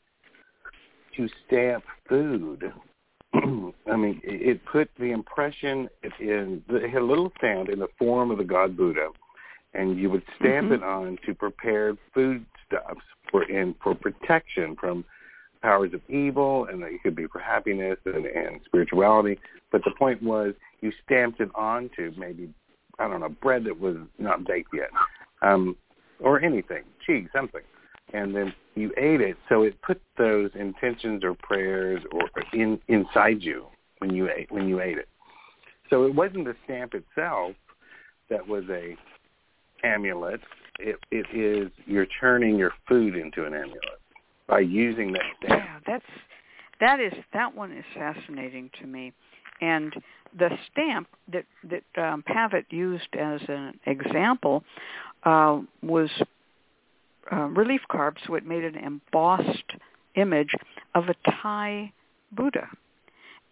to 1.16 1.30
stamp 1.46 1.84
food. 2.10 2.74
I 3.36 3.96
mean, 3.96 4.22
it 4.24 4.66
put 4.66 4.90
the 5.00 5.12
impression 5.12 5.88
in. 6.20 6.64
It 6.70 6.90
had 6.90 7.02
a 7.02 7.06
little 7.06 7.32
stamp 7.38 7.70
in 7.70 7.80
the 7.80 7.90
form 8.00 8.32
of 8.32 8.40
the 8.40 8.44
god 8.44 8.76
Buddha, 8.76 9.10
and 9.76 10.00
you 10.00 10.10
would 10.10 10.24
stamp 10.40 10.72
mm-hmm. 10.72 10.74
it 10.76 10.84
on 10.84 11.20
to 11.28 11.36
prepared 11.36 12.00
foodstuffs 12.12 13.06
for 13.30 13.44
in 13.44 13.76
for 13.84 13.94
protection 13.94 14.76
from 14.80 15.06
powers 15.64 15.94
of 15.94 16.02
evil, 16.10 16.68
and 16.70 16.84
that 16.84 16.92
it 16.92 17.02
could 17.02 17.16
be 17.16 17.26
for 17.26 17.40
happiness 17.40 17.98
and, 18.06 18.28
and 18.28 18.60
spirituality. 18.66 19.40
But 19.72 19.84
the 19.84 19.92
point 19.98 20.22
was, 20.22 20.54
you 20.82 20.92
stamped 21.04 21.40
it 21.40 21.50
onto 21.56 22.12
maybe 22.18 22.54
I 23.00 23.08
don't 23.08 23.22
know 23.22 23.30
bread 23.30 23.64
that 23.64 23.80
was 23.80 23.98
not 24.20 24.46
baked 24.46 24.70
yet, 24.76 24.90
um, 25.42 25.76
or 26.20 26.40
anything, 26.40 26.84
cheese, 27.06 27.28
something 27.34 27.64
and 28.14 28.36
then 28.36 28.54
you 28.76 28.92
ate 28.98 29.22
it. 29.22 29.38
So 29.50 29.64
it 29.64 29.80
put 29.82 30.02
those 30.18 30.52
intentions 30.56 31.24
or 31.24 31.34
prayers 31.34 32.02
or 32.12 32.30
in 32.54 32.80
inside 32.88 33.42
you 33.42 33.66
when 34.00 34.14
you 34.14 34.30
ate 34.30 34.52
when 34.52 34.68
you 34.68 34.80
ate 34.80 34.98
it. 34.98 35.10
So 35.90 36.06
it 36.06 36.16
wasn't 36.16 36.46
the 36.46 36.56
stamp 36.64 36.94
itself 36.94 37.56
that 38.30 38.48
was 38.48 38.64
a 38.70 38.96
amulet. 39.84 40.42
It 40.80 40.98
it 41.12 41.26
is 41.34 41.72
you're 41.86 42.08
turning 42.20 42.58
your 42.58 42.72
food 42.88 43.16
into 43.16 43.46
an 43.46 43.54
amulet 43.54 44.00
by 44.48 44.60
using 44.60 45.14
that 45.14 45.24
stamp. 45.44 45.64
Yeah, 45.64 45.80
that's 45.86 46.06
that 46.80 47.00
is 47.00 47.14
that 47.34 47.56
one 47.56 47.72
is 47.72 47.86
fascinating 47.94 48.70
to 48.82 48.88
me. 48.88 49.14
And 49.62 49.94
the 50.38 50.50
stamp 50.72 51.08
that 51.32 51.46
that 51.70 52.04
um, 52.04 52.24
Pavitt 52.26 52.66
used 52.70 53.16
as 53.18 53.42
an 53.48 53.80
example 53.86 54.64
uh, 55.24 55.62
was 55.82 56.10
uh, 57.32 57.46
relief 57.48 57.82
carb, 57.90 58.16
so 58.28 58.36
it 58.36 58.46
made 58.46 58.64
an 58.64 58.76
embossed 58.76 59.72
image 60.16 60.54
of 60.94 61.06
a 61.10 61.16
Thai 61.42 61.94
Buddha. 62.32 62.68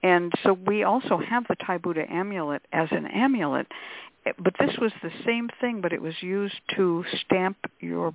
And 0.04 0.32
so 0.44 0.54
we 0.54 0.84
also 0.84 1.18
have 1.18 1.46
the 1.48 1.56
Thai 1.56 1.78
Buddha 1.78 2.04
amulet 2.12 2.64
as 2.74 2.88
an 2.92 3.06
amulet, 3.06 3.68
but 4.24 4.54
this 4.60 4.76
was 4.80 4.92
the 5.02 5.12
same 5.26 5.50
thing, 5.60 5.82
but 5.82 5.94
it 5.94 6.02
was 6.02 6.16
used 6.22 6.60
to 6.76 7.06
stamp 7.26 7.58
your, 7.80 8.14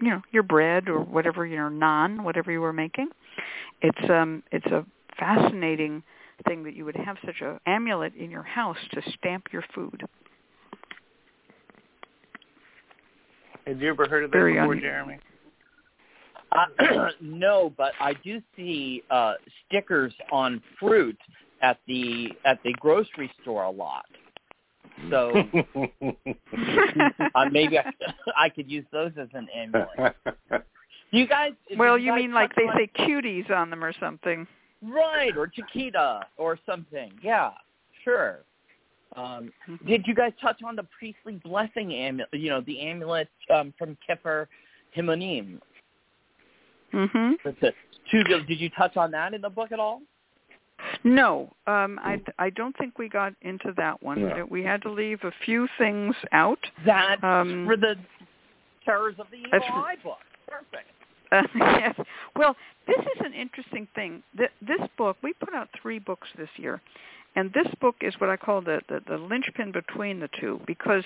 you 0.00 0.10
know, 0.10 0.22
your 0.32 0.42
bread 0.42 0.88
or 0.88 1.00
whatever 1.00 1.46
your 1.46 1.70
naan, 1.70 2.22
whatever 2.22 2.50
you 2.50 2.60
were 2.60 2.72
making. 2.72 3.08
It's 3.82 4.10
um, 4.10 4.42
it's 4.50 4.66
a 4.66 4.84
fascinating 5.18 6.02
thing 6.46 6.64
that 6.64 6.74
you 6.74 6.84
would 6.84 6.96
have 6.96 7.16
such 7.24 7.40
a 7.42 7.60
amulet 7.66 8.14
in 8.14 8.30
your 8.30 8.42
house 8.42 8.78
to 8.92 9.02
stamp 9.18 9.48
your 9.52 9.64
food. 9.74 10.02
Have 13.66 13.80
you 13.80 13.90
ever 13.90 14.08
heard 14.08 14.24
of 14.24 14.30
that 14.30 14.36
Very 14.36 14.54
before, 14.54 14.72
un- 14.72 14.80
Jeremy? 14.80 15.18
Uh, 16.52 17.10
no, 17.20 17.72
but 17.76 17.92
I 18.00 18.14
do 18.14 18.40
see 18.56 19.02
uh, 19.10 19.34
stickers 19.66 20.12
on 20.32 20.62
fruit 20.78 21.18
at 21.62 21.78
the 21.86 22.28
at 22.44 22.58
the 22.64 22.72
grocery 22.80 23.30
store 23.42 23.64
a 23.64 23.70
lot. 23.70 24.06
So 25.08 25.42
uh, 27.34 27.46
maybe 27.50 27.78
I, 27.78 27.84
I 28.36 28.48
could 28.48 28.70
use 28.70 28.84
those 28.92 29.12
as 29.18 29.28
an 29.34 29.48
amulet. 29.54 30.14
You 31.12 31.26
guys? 31.26 31.54
well, 31.76 31.98
you, 31.98 32.04
you 32.06 32.10
guys 32.12 32.20
mean 32.20 32.32
like 32.32 32.54
they 32.54 32.66
say 32.76 32.88
cuties 32.96 33.50
on 33.50 33.68
them 33.68 33.82
or 33.82 33.92
something? 33.98 34.46
right 34.82 35.36
or 35.36 35.46
Chiquita 35.46 36.20
or 36.36 36.58
something? 36.64 37.12
Yeah, 37.22 37.50
sure. 38.04 38.40
Um, 39.16 39.52
Mhm. 39.68 39.86
did 39.86 40.06
you 40.06 40.14
guys 40.14 40.32
touch 40.40 40.62
on 40.62 40.76
the 40.76 40.84
priestly 40.84 41.40
blessing 41.44 41.92
amulet? 41.92 42.32
You 42.32 42.50
know, 42.50 42.60
the 42.60 42.80
amulet 42.80 43.28
um, 43.52 43.74
from 43.76 43.98
Ketef 44.08 44.46
Hinnom. 44.92 45.60
Mhm. 46.92 47.36
That's 47.44 47.56
it. 47.60 47.74
Did 48.12 48.60
you 48.60 48.70
touch 48.70 48.96
on 48.96 49.10
that 49.10 49.34
in 49.34 49.40
the 49.40 49.50
book 49.50 49.72
at 49.72 49.80
all? 49.80 50.02
No, 51.04 51.52
um, 51.66 51.98
I, 52.02 52.20
I 52.38 52.50
don't 52.50 52.76
think 52.76 52.98
we 52.98 53.08
got 53.08 53.32
into 53.42 53.72
that 53.76 54.02
one. 54.02 54.22
No. 54.28 54.46
We 54.48 54.62
had 54.62 54.82
to 54.82 54.90
leave 54.90 55.20
a 55.24 55.32
few 55.44 55.68
things 55.78 56.14
out. 56.32 56.58
That's 56.84 57.22
Um, 57.22 57.64
for 57.66 57.76
the 57.76 57.96
Terrors 58.84 59.14
of 59.18 59.26
the 59.30 59.36
Evil 59.36 59.50
that's 59.52 59.64
Eye 59.70 59.96
book. 60.02 60.18
Perfect. 60.48 60.88
Uh, 61.32 61.42
yes. 61.80 61.94
Well, 62.36 62.56
this 62.86 62.98
is 62.98 63.20
an 63.24 63.32
interesting 63.34 63.86
thing. 63.94 64.22
Th- 64.36 64.50
This 64.60 64.80
book, 64.98 65.16
we 65.22 65.32
put 65.34 65.54
out 65.54 65.68
three 65.80 65.98
books 65.98 66.28
this 66.36 66.48
year, 66.56 66.80
and 67.36 67.52
this 67.52 67.68
book 67.80 67.96
is 68.00 68.14
what 68.18 68.30
I 68.30 68.36
call 68.36 68.60
the, 68.60 68.80
the, 68.88 69.00
the 69.06 69.16
linchpin 69.16 69.70
between 69.72 70.18
the 70.20 70.28
two 70.40 70.60
because 70.66 71.04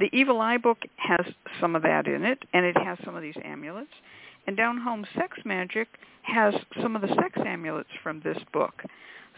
the 0.00 0.08
Evil 0.12 0.40
Eye 0.40 0.56
book 0.56 0.78
has 0.96 1.24
some 1.60 1.76
of 1.76 1.82
that 1.82 2.06
in 2.08 2.24
it, 2.24 2.42
and 2.52 2.64
it 2.66 2.76
has 2.76 2.98
some 3.04 3.14
of 3.14 3.22
these 3.22 3.36
amulets, 3.44 3.92
and 4.46 4.56
Down 4.56 4.78
Home 4.78 5.06
Sex 5.16 5.38
Magic 5.44 5.88
has 6.22 6.54
some 6.80 6.96
of 6.96 7.02
the 7.02 7.08
sex 7.08 7.38
amulets 7.44 7.88
from 8.02 8.20
this 8.24 8.38
book. 8.52 8.82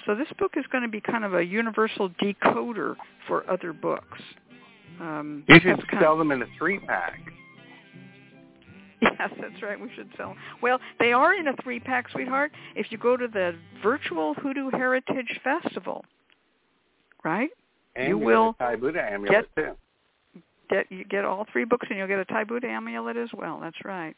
So 0.07 0.15
this 0.15 0.29
book 0.39 0.53
is 0.57 0.65
going 0.71 0.83
to 0.83 0.89
be 0.89 1.01
kind 1.01 1.25
of 1.25 1.35
a 1.35 1.43
universal 1.43 2.11
decoder 2.23 2.97
for 3.27 3.49
other 3.51 3.73
books. 3.73 4.19
Um, 5.01 5.45
You 5.49 5.61
should 5.61 5.83
sell 6.01 6.19
them 6.19 6.31
in 6.31 6.43
a 6.43 6.47
three 6.59 6.79
pack. 6.81 7.21
Yes, 9.03 9.31
that's 9.39 9.63
right. 9.63 9.79
We 9.79 9.91
should 9.95 10.09
sell. 10.17 10.29
Them. 10.29 10.39
Well, 10.63 10.79
they 10.99 11.13
are 11.13 11.35
in 11.35 11.49
a 11.49 11.53
three-pack, 11.63 12.09
sweetheart. 12.11 12.53
If 12.75 12.87
you 12.91 12.97
go 12.97 13.19
to 13.19 13.29
the 13.29 13.55
virtual 13.83 14.33
Hoodoo 14.35 14.71
Heritage 14.71 15.41
Festival, 15.45 16.05
right? 17.23 17.51
And 17.97 18.09
You 18.09 18.19
will 18.19 18.55
Thai 18.55 18.77
Buddha 18.77 19.03
amulet 19.03 19.47
too. 19.57 19.73
Get 20.71 20.91
you 20.91 21.05
get 21.05 21.27
all 21.27 21.45
three 21.53 21.67
books, 21.67 21.87
and 21.91 21.99
you'll 21.99 22.09
get 22.09 22.19
a 22.19 22.25
Thai 22.25 22.45
Buddha 22.45 22.67
amulet 22.67 23.19
as 23.19 23.29
well. 23.37 23.61
That's 23.61 23.77
right. 23.85 24.17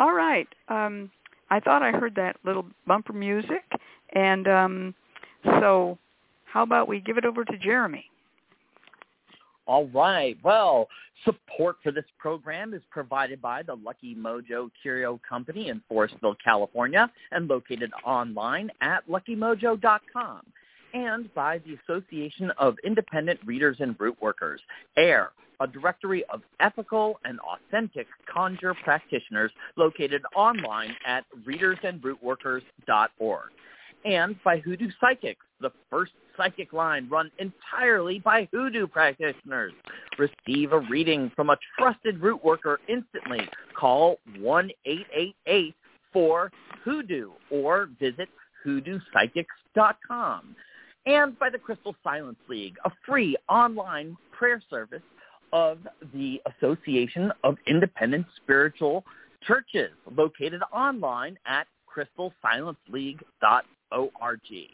All 0.00 0.14
right. 0.14 0.48
Um, 0.68 1.10
I 1.50 1.60
thought 1.60 1.82
I 1.82 1.92
heard 1.92 2.14
that 2.16 2.36
little 2.44 2.64
bumper 2.86 3.12
music, 3.12 3.62
and 4.14 4.48
um, 4.48 4.94
so 5.44 5.98
how 6.46 6.62
about 6.62 6.88
we 6.88 7.00
give 7.00 7.18
it 7.18 7.24
over 7.24 7.44
to 7.44 7.58
Jeremy? 7.58 8.06
All 9.66 9.88
right. 9.88 10.38
Well, 10.42 10.88
support 11.24 11.76
for 11.82 11.92
this 11.92 12.06
program 12.18 12.72
is 12.72 12.82
provided 12.90 13.42
by 13.42 13.62
the 13.62 13.74
Lucky 13.74 14.14
Mojo 14.14 14.70
Curio 14.80 15.20
Company 15.28 15.68
in 15.68 15.82
Forestville, 15.90 16.36
California, 16.42 17.10
and 17.30 17.46
located 17.46 17.90
online 18.04 18.70
at 18.80 19.06
luckymojo.com, 19.08 20.40
and 20.94 21.28
by 21.34 21.58
the 21.58 21.76
Association 21.84 22.50
of 22.58 22.76
Independent 22.84 23.40
Readers 23.44 23.76
and 23.80 23.96
Root 23.98 24.16
Workers, 24.20 24.60
AIRR, 24.98 25.30
a 25.60 25.66
directory 25.66 26.24
of 26.32 26.42
ethical 26.60 27.18
and 27.24 27.38
authentic 27.40 28.06
conjure 28.32 28.74
practitioners 28.82 29.50
located 29.76 30.22
online 30.34 30.96
at 31.06 31.24
readersandrootworkers.org 31.46 33.50
and 34.04 34.36
by 34.44 34.58
Hoodoo 34.58 34.90
Psychics, 35.00 35.40
the 35.60 35.72
first 35.90 36.12
psychic 36.36 36.72
line 36.72 37.08
run 37.10 37.30
entirely 37.38 38.18
by 38.18 38.48
Hoodoo 38.52 38.86
practitioners. 38.86 39.72
Receive 40.18 40.72
a 40.72 40.80
reading 40.90 41.30
from 41.36 41.50
a 41.50 41.56
trusted 41.78 42.20
root 42.20 42.42
worker 42.44 42.80
instantly. 42.88 43.40
Call 43.78 44.18
1-888-4-HOODOO 44.38 47.30
or 47.50 47.88
visit 47.98 48.28
hoodoopsychics.com. 48.66 50.56
and 51.06 51.38
by 51.38 51.48
the 51.50 51.58
Crystal 51.58 51.94
Silence 52.02 52.38
League, 52.48 52.76
a 52.84 52.90
free 53.06 53.36
online 53.48 54.16
prayer 54.32 54.60
service 54.68 55.02
of 55.52 55.78
the 56.14 56.40
Association 56.46 57.32
of 57.42 57.56
Independent 57.66 58.26
Spiritual 58.36 59.04
Churches, 59.46 59.90
located 60.14 60.62
online 60.72 61.38
at 61.46 61.66
crystalsilenceleague.org. 61.88 64.68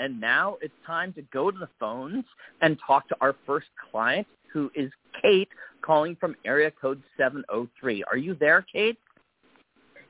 And 0.00 0.20
now 0.20 0.56
it's 0.60 0.74
time 0.86 1.12
to 1.14 1.22
go 1.32 1.50
to 1.50 1.58
the 1.58 1.68
phones 1.80 2.24
and 2.60 2.78
talk 2.84 3.08
to 3.08 3.16
our 3.20 3.34
first 3.46 3.66
client, 3.90 4.26
who 4.52 4.70
is 4.74 4.90
Kate, 5.20 5.48
calling 5.82 6.16
from 6.16 6.36
area 6.44 6.70
code 6.70 7.02
703. 7.16 8.04
Are 8.10 8.16
you 8.16 8.34
there, 8.34 8.64
Kate? 8.70 8.98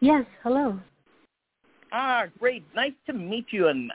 Yes, 0.01 0.25
hello. 0.43 0.79
Ah, 1.93 2.25
great. 2.39 2.65
Nice 2.75 2.93
to 3.07 3.13
meet 3.13 3.47
you 3.51 3.69
and 3.69 3.91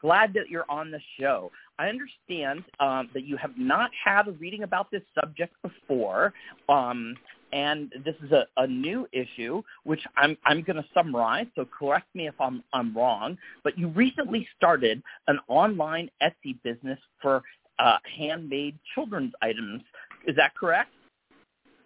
glad 0.00 0.32
that 0.34 0.48
you're 0.48 0.68
on 0.68 0.90
the 0.90 1.00
show. 1.18 1.50
I 1.78 1.88
understand 1.88 2.64
um, 2.80 3.08
that 3.14 3.24
you 3.24 3.36
have 3.36 3.52
not 3.56 3.90
had 4.04 4.28
a 4.28 4.32
reading 4.32 4.62
about 4.62 4.90
this 4.90 5.02
subject 5.14 5.54
before, 5.62 6.32
um, 6.68 7.16
and 7.52 7.92
this 8.04 8.14
is 8.22 8.32
a, 8.32 8.46
a 8.56 8.66
new 8.66 9.08
issue, 9.12 9.62
which 9.84 10.00
I'm, 10.16 10.36
I'm 10.44 10.62
going 10.62 10.76
to 10.76 10.84
summarize, 10.92 11.46
so 11.54 11.64
correct 11.64 12.12
me 12.14 12.26
if 12.26 12.34
I'm, 12.40 12.62
I'm 12.72 12.96
wrong, 12.96 13.38
but 13.62 13.78
you 13.78 13.88
recently 13.88 14.46
started 14.56 15.02
an 15.28 15.38
online 15.48 16.10
Etsy 16.22 16.60
business 16.62 16.98
for 17.22 17.42
uh, 17.78 17.98
handmade 18.18 18.78
children's 18.94 19.32
items. 19.42 19.82
Is 20.26 20.36
that 20.36 20.54
correct? 20.56 20.90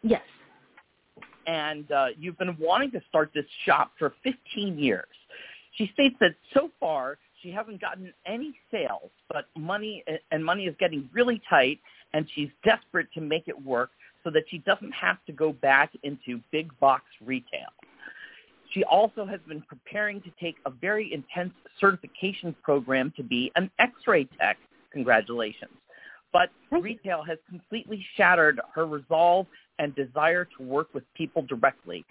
Yes. 0.03 0.23
And 1.47 1.91
uh, 1.93 2.09
you've 2.19 2.39
been 2.39 2.57
wanting 2.59 2.91
to 2.93 3.01
start 3.09 3.31
this 3.35 3.47
shop 3.65 3.93
for 3.99 4.15
15 4.23 4.79
years. 4.79 5.07
She 5.77 5.91
states 5.95 6.17
that 6.21 6.35
so 6.55 6.71
far 6.81 7.19
she 7.43 7.51
hasn't 7.51 7.81
gotten 7.81 8.13
any 8.27 8.55
sales, 8.71 9.11
but 9.29 9.47
money 9.57 10.05
and 10.31 10.45
money 10.45 10.65
is 10.67 10.75
getting 10.79 11.09
really 11.13 11.41
tight, 11.49 11.79
and 12.13 12.29
she's 12.35 12.49
desperate 12.65 13.09
to 13.15 13.21
make 13.21 13.49
it 13.49 13.65
work 13.65 13.91
so 14.25 14.31
that 14.31 14.45
she 14.49 14.59
doesn't 14.59 14.93
have 14.93 15.17
to 15.27 15.33
go 15.33 15.53
back 15.53 15.93
into 16.03 16.41
big 16.51 16.69
box 16.81 17.05
retail. 17.25 17.69
She 18.73 18.85
also 18.85 19.25
has 19.25 19.41
been 19.49 19.63
preparing 19.63 20.21
to 20.23 20.31
take 20.41 20.57
a 20.67 20.71
very 20.71 21.13
intense 21.13 21.53
certification 21.81 22.55
program 22.63 23.13
to 23.17 23.23
be 23.23 23.51
an 23.57 23.71
x-ray 23.79 24.29
tech. 24.39 24.59
Congratulations. 24.93 25.71
But 26.33 26.51
retail 26.71 27.23
has 27.23 27.39
completely 27.49 28.05
shattered 28.17 28.61
her 28.75 28.87
resolve 28.87 29.47
and 29.79 29.95
desire 29.95 30.47
to 30.59 30.63
work 30.63 30.89
with 30.93 31.05
people 31.15 31.43
directly. 31.43 32.05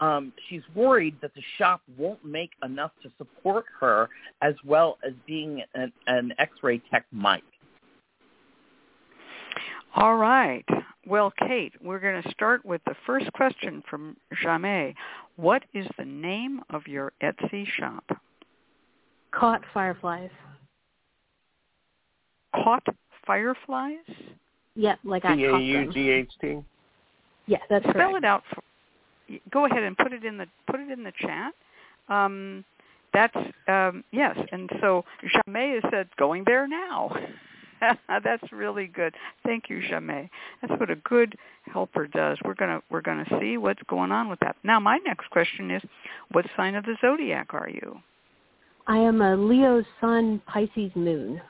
Um, 0.00 0.32
she's 0.48 0.62
worried 0.74 1.16
that 1.20 1.34
the 1.34 1.42
shop 1.58 1.82
won't 1.98 2.24
make 2.24 2.50
enough 2.64 2.92
to 3.02 3.10
support 3.18 3.66
her 3.78 4.08
as 4.42 4.54
well 4.64 4.98
as 5.06 5.12
being 5.26 5.62
an, 5.74 5.92
an 6.06 6.32
x-ray 6.38 6.80
tech 6.90 7.04
might. 7.12 7.44
All 9.94 10.16
right. 10.16 10.64
Well, 11.06 11.32
Kate, 11.38 11.72
we're 11.82 11.98
going 11.98 12.22
to 12.22 12.30
start 12.30 12.64
with 12.64 12.80
the 12.86 12.94
first 13.06 13.32
question 13.32 13.82
from 13.90 14.16
Jamie. 14.42 14.94
What 15.36 15.64
is 15.74 15.86
the 15.98 16.04
name 16.04 16.62
of 16.70 16.86
your 16.86 17.12
Etsy 17.22 17.66
shop? 17.78 18.04
Caught 19.32 19.62
Fireflies. 19.74 20.30
Caught 22.54 22.86
Fireflies? 23.26 23.98
Yeah, 24.76 24.94
like 25.04 25.24
I 25.24 25.30
caught 25.30 25.36
them. 25.36 25.58
C-A-U-G-H-T? 25.60 26.58
Yeah, 27.46 27.58
that's 27.68 27.84
Spell 27.84 27.94
correct. 27.94 28.16
it 28.18 28.24
out. 28.24 28.42
For, 28.54 28.62
go 29.52 29.66
ahead 29.66 29.82
and 29.82 29.96
put 29.96 30.12
it 30.12 30.24
in 30.24 30.36
the 30.36 30.46
put 30.66 30.80
it 30.80 30.90
in 30.90 31.04
the 31.04 31.12
chat. 31.18 31.52
Um, 32.08 32.64
that's 33.12 33.36
um, 33.68 34.04
yes, 34.12 34.36
and 34.52 34.70
so 34.80 35.04
Jamie 35.22 35.74
has 35.74 35.90
said 35.90 36.08
going 36.16 36.44
there 36.46 36.68
now. 36.68 37.10
That's 38.08 38.52
really 38.52 38.86
good. 38.86 39.14
Thank 39.44 39.70
you, 39.70 39.80
Jamie. 39.88 40.30
That's 40.60 40.78
what 40.78 40.90
a 40.90 40.96
good 40.96 41.36
helper 41.72 42.06
does. 42.06 42.38
We're 42.44 42.54
gonna 42.54 42.82
we're 42.90 43.00
gonna 43.00 43.26
see 43.40 43.56
what's 43.56 43.82
going 43.88 44.12
on 44.12 44.28
with 44.28 44.38
that. 44.40 44.56
Now, 44.62 44.78
my 44.80 44.98
next 44.98 45.30
question 45.30 45.70
is, 45.70 45.82
what 46.32 46.44
sign 46.56 46.74
of 46.74 46.84
the 46.84 46.96
zodiac 47.00 47.54
are 47.54 47.68
you? 47.68 47.98
I 48.86 48.98
am 48.98 49.22
a 49.22 49.36
Leo 49.36 49.82
Sun 50.00 50.42
Pisces 50.46 50.92
Moon. 50.94 51.40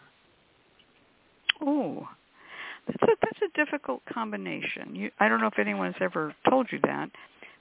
Oh, 1.63 2.09
that's 2.87 3.03
a 3.03 3.17
that's 3.23 3.53
a 3.53 3.65
difficult 3.65 4.03
combination. 4.13 4.95
You, 4.95 5.11
I 5.19 5.29
don't 5.29 5.41
know 5.41 5.49
if 5.49 5.59
anyone's 5.59 5.97
ever 6.01 6.35
told 6.49 6.69
you 6.71 6.79
that, 6.85 7.11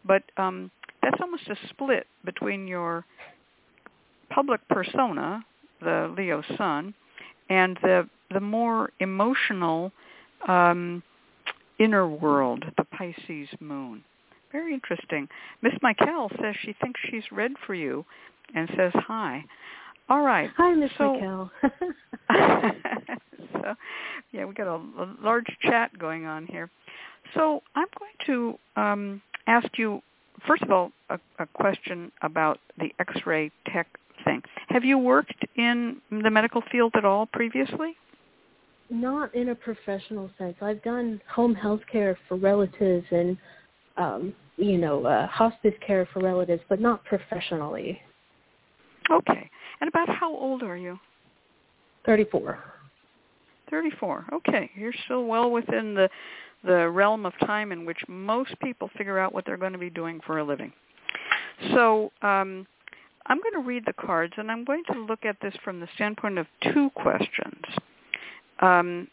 but 0.05 0.23
um, 0.37 0.71
that's 1.01 1.19
almost 1.21 1.47
a 1.47 1.55
split 1.69 2.07
between 2.25 2.67
your 2.67 3.05
public 4.29 4.61
persona, 4.69 5.43
the 5.81 6.13
Leo 6.17 6.43
Sun, 6.57 6.93
and 7.49 7.77
the 7.81 8.07
the 8.31 8.39
more 8.39 8.91
emotional 8.99 9.91
um, 10.47 11.01
inner 11.79 12.07
world, 12.07 12.63
the 12.77 12.83
Pisces 12.83 13.49
Moon. 13.59 14.03
Very 14.51 14.73
interesting. 14.73 15.27
Miss 15.61 15.73
Michael 15.81 16.29
says 16.41 16.55
she 16.61 16.75
thinks 16.81 16.99
she's 17.09 17.23
read 17.31 17.51
for 17.65 17.73
you, 17.73 18.05
and 18.53 18.69
says 18.75 18.91
hi. 18.95 19.43
All 20.09 20.21
right. 20.21 20.49
Hi, 20.57 20.73
Miss 20.73 20.91
so, 20.97 21.13
Michael. 21.13 21.51
so, 23.53 23.75
yeah, 24.31 24.45
we 24.45 24.53
got 24.53 24.67
a, 24.67 24.75
a, 24.75 25.15
large 25.23 25.45
chat 25.61 25.97
going 25.99 26.25
on 26.25 26.47
here. 26.47 26.69
So 27.35 27.61
I'm 27.75 27.87
going 27.99 28.11
to 28.25 28.81
um, 28.81 29.21
ask 29.47 29.67
you, 29.77 30.01
first 30.47 30.63
of 30.63 30.71
all, 30.71 30.91
a, 31.09 31.19
a 31.39 31.45
question 31.47 32.11
about 32.21 32.59
the 32.77 32.91
X-ray 32.99 33.51
tech 33.71 33.87
thing. 34.23 34.41
Have 34.67 34.83
you 34.83 34.97
worked 34.97 35.45
in 35.55 35.97
the 36.11 36.29
medical 36.29 36.61
field 36.71 36.93
at 36.95 37.05
all 37.05 37.25
previously? 37.27 37.95
Not 38.89 39.33
in 39.35 39.49
a 39.49 39.55
professional 39.55 40.29
sense. 40.37 40.55
I've 40.61 40.81
done 40.83 41.21
home 41.31 41.53
health 41.53 41.81
care 41.91 42.17
for 42.27 42.37
relatives 42.37 43.05
and, 43.11 43.37
um, 43.97 44.33
you 44.57 44.77
know, 44.77 45.05
uh, 45.05 45.27
hospice 45.27 45.75
care 45.85 46.07
for 46.11 46.21
relatives, 46.21 46.63
but 46.69 46.81
not 46.81 47.03
professionally. 47.05 48.01
Okay. 49.11 49.49
And 49.81 49.87
about 49.87 50.09
how 50.09 50.33
old 50.33 50.63
are 50.63 50.77
you? 50.77 50.99
34. 52.05 52.59
34. 53.69 54.25
Okay. 54.33 54.71
You're 54.75 54.93
still 55.05 55.25
well 55.25 55.51
within 55.51 55.93
the 55.93 56.09
the 56.63 56.89
realm 56.89 57.25
of 57.25 57.33
time 57.45 57.71
in 57.71 57.85
which 57.85 57.99
most 58.07 58.53
people 58.61 58.89
figure 58.97 59.19
out 59.19 59.33
what 59.33 59.45
they're 59.45 59.57
going 59.57 59.73
to 59.73 59.79
be 59.79 59.89
doing 59.89 60.19
for 60.25 60.39
a 60.39 60.43
living. 60.43 60.73
So, 61.73 62.11
um, 62.21 62.65
I'm 63.27 63.37
going 63.37 63.53
to 63.53 63.67
read 63.67 63.83
the 63.85 63.93
cards, 63.93 64.33
and 64.37 64.51
I'm 64.51 64.65
going 64.65 64.83
to 64.91 64.99
look 65.01 65.23
at 65.23 65.37
this 65.41 65.53
from 65.63 65.79
the 65.79 65.87
standpoint 65.93 66.39
of 66.39 66.47
two 66.73 66.89
questions. 66.95 67.63
Um, 68.59 69.07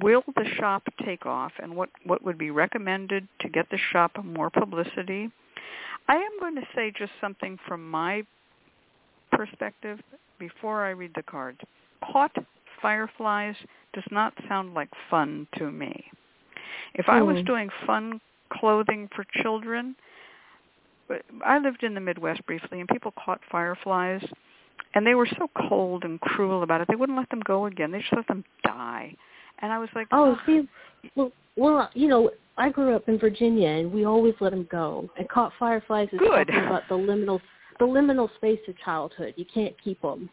will 0.00 0.22
the 0.36 0.44
shop 0.58 0.82
take 1.04 1.24
off, 1.24 1.52
and 1.60 1.74
what, 1.74 1.88
what 2.04 2.22
would 2.22 2.36
be 2.36 2.50
recommended 2.50 3.26
to 3.40 3.48
get 3.48 3.70
the 3.70 3.78
shop 3.92 4.12
more 4.22 4.50
publicity? 4.50 5.30
I 6.08 6.16
am 6.16 6.38
going 6.38 6.54
to 6.56 6.66
say 6.74 6.92
just 6.96 7.12
something 7.20 7.58
from 7.66 7.88
my 7.88 8.24
perspective 9.30 9.98
before 10.38 10.84
I 10.84 10.90
read 10.90 11.12
the 11.14 11.22
cards. 11.22 11.58
Caught 12.12 12.36
fireflies 12.82 13.54
does 13.94 14.04
not 14.10 14.34
sound 14.48 14.74
like 14.74 14.90
fun 15.08 15.46
to 15.56 15.70
me. 15.70 16.04
If 16.94 17.08
I 17.08 17.22
was 17.22 17.38
Hmm. 17.38 17.44
doing 17.44 17.70
fun 17.86 18.20
clothing 18.50 19.08
for 19.08 19.24
children, 19.24 19.96
I 21.44 21.58
lived 21.58 21.82
in 21.82 21.94
the 21.94 22.00
Midwest 22.00 22.44
briefly, 22.46 22.80
and 22.80 22.88
people 22.88 23.12
caught 23.12 23.44
fireflies, 23.44 24.22
and 24.94 25.06
they 25.06 25.14
were 25.14 25.26
so 25.26 25.48
cold 25.68 26.04
and 26.04 26.20
cruel 26.20 26.62
about 26.62 26.80
it. 26.80 26.88
They 26.88 26.96
wouldn't 26.96 27.18
let 27.18 27.28
them 27.30 27.40
go 27.40 27.66
again. 27.66 27.90
They 27.90 28.00
just 28.00 28.12
let 28.12 28.26
them 28.26 28.44
die. 28.64 29.14
And 29.58 29.72
I 29.72 29.78
was 29.78 29.88
like, 29.94 30.08
Oh, 30.10 30.38
see, 30.46 30.68
well, 31.14 31.32
well, 31.56 31.90
you 31.94 32.08
know, 32.08 32.30
I 32.56 32.70
grew 32.70 32.94
up 32.94 33.08
in 33.08 33.18
Virginia, 33.18 33.68
and 33.68 33.92
we 33.92 34.04
always 34.04 34.34
let 34.40 34.50
them 34.50 34.66
go. 34.70 35.08
And 35.16 35.28
caught 35.28 35.52
fireflies 35.58 36.08
is 36.12 36.18
Good. 36.18 36.48
talking 36.48 36.66
about 36.66 36.88
the 36.88 36.96
liminal, 36.96 37.40
the 37.78 37.86
liminal 37.86 38.34
space 38.36 38.60
of 38.68 38.78
childhood. 38.78 39.34
You 39.36 39.44
can't 39.44 39.74
keep 39.82 40.00
them. 40.02 40.30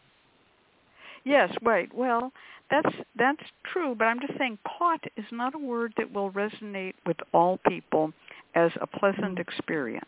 Yes, 1.24 1.52
right. 1.62 1.92
Well, 1.94 2.32
that's 2.70 2.94
that's 3.16 3.42
true, 3.72 3.94
but 3.98 4.06
I'm 4.06 4.20
just 4.20 4.38
saying 4.38 4.58
caught 4.78 5.04
is 5.16 5.24
not 5.32 5.54
a 5.54 5.58
word 5.58 5.92
that 5.96 6.12
will 6.12 6.30
resonate 6.30 6.94
with 7.06 7.16
all 7.32 7.58
people 7.68 8.12
as 8.54 8.70
a 8.80 8.86
pleasant 8.86 9.36
Mm. 9.36 9.40
experience. 9.40 10.06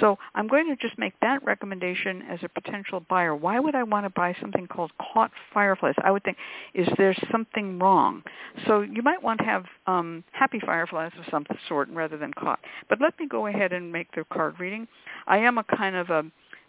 So 0.00 0.18
I'm 0.34 0.48
going 0.48 0.68
to 0.68 0.76
just 0.76 0.98
make 0.98 1.12
that 1.20 1.44
recommendation 1.44 2.22
as 2.22 2.42
a 2.42 2.48
potential 2.48 3.00
buyer. 3.00 3.36
Why 3.36 3.58
would 3.60 3.74
I 3.74 3.82
want 3.82 4.06
to 4.06 4.10
buy 4.10 4.34
something 4.40 4.66
called 4.66 4.90
caught 4.98 5.30
fireflies? 5.52 5.94
I 6.02 6.10
would 6.10 6.24
think, 6.24 6.38
is 6.74 6.88
there 6.96 7.14
something 7.30 7.78
wrong? 7.78 8.22
So 8.66 8.80
you 8.80 9.02
might 9.02 9.22
want 9.22 9.40
to 9.40 9.44
have 9.44 9.66
um, 9.86 10.24
happy 10.32 10.60
fireflies 10.60 11.12
of 11.18 11.24
some 11.30 11.44
sort 11.68 11.88
rather 11.90 12.16
than 12.16 12.32
caught. 12.34 12.60
But 12.88 13.00
let 13.00 13.18
me 13.18 13.26
go 13.26 13.46
ahead 13.46 13.72
and 13.72 13.92
make 13.92 14.10
the 14.12 14.24
card 14.32 14.58
reading. 14.58 14.88
I 15.26 15.38
am 15.38 15.58
a 15.58 15.64
kind 15.64 15.94
of 15.96 16.10
a 16.10 16.24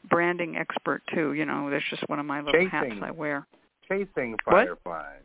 branding 0.09 0.55
expert 0.57 1.01
too. 1.13 1.33
You 1.33 1.45
know, 1.45 1.69
that's 1.69 1.83
just 1.89 2.03
one 2.09 2.19
of 2.19 2.25
my 2.25 2.41
little 2.41 2.67
hats 2.69 2.91
I 3.01 3.11
wear. 3.11 3.45
Chasing 3.87 4.31
What? 4.45 4.67
fireflies. 4.67 5.21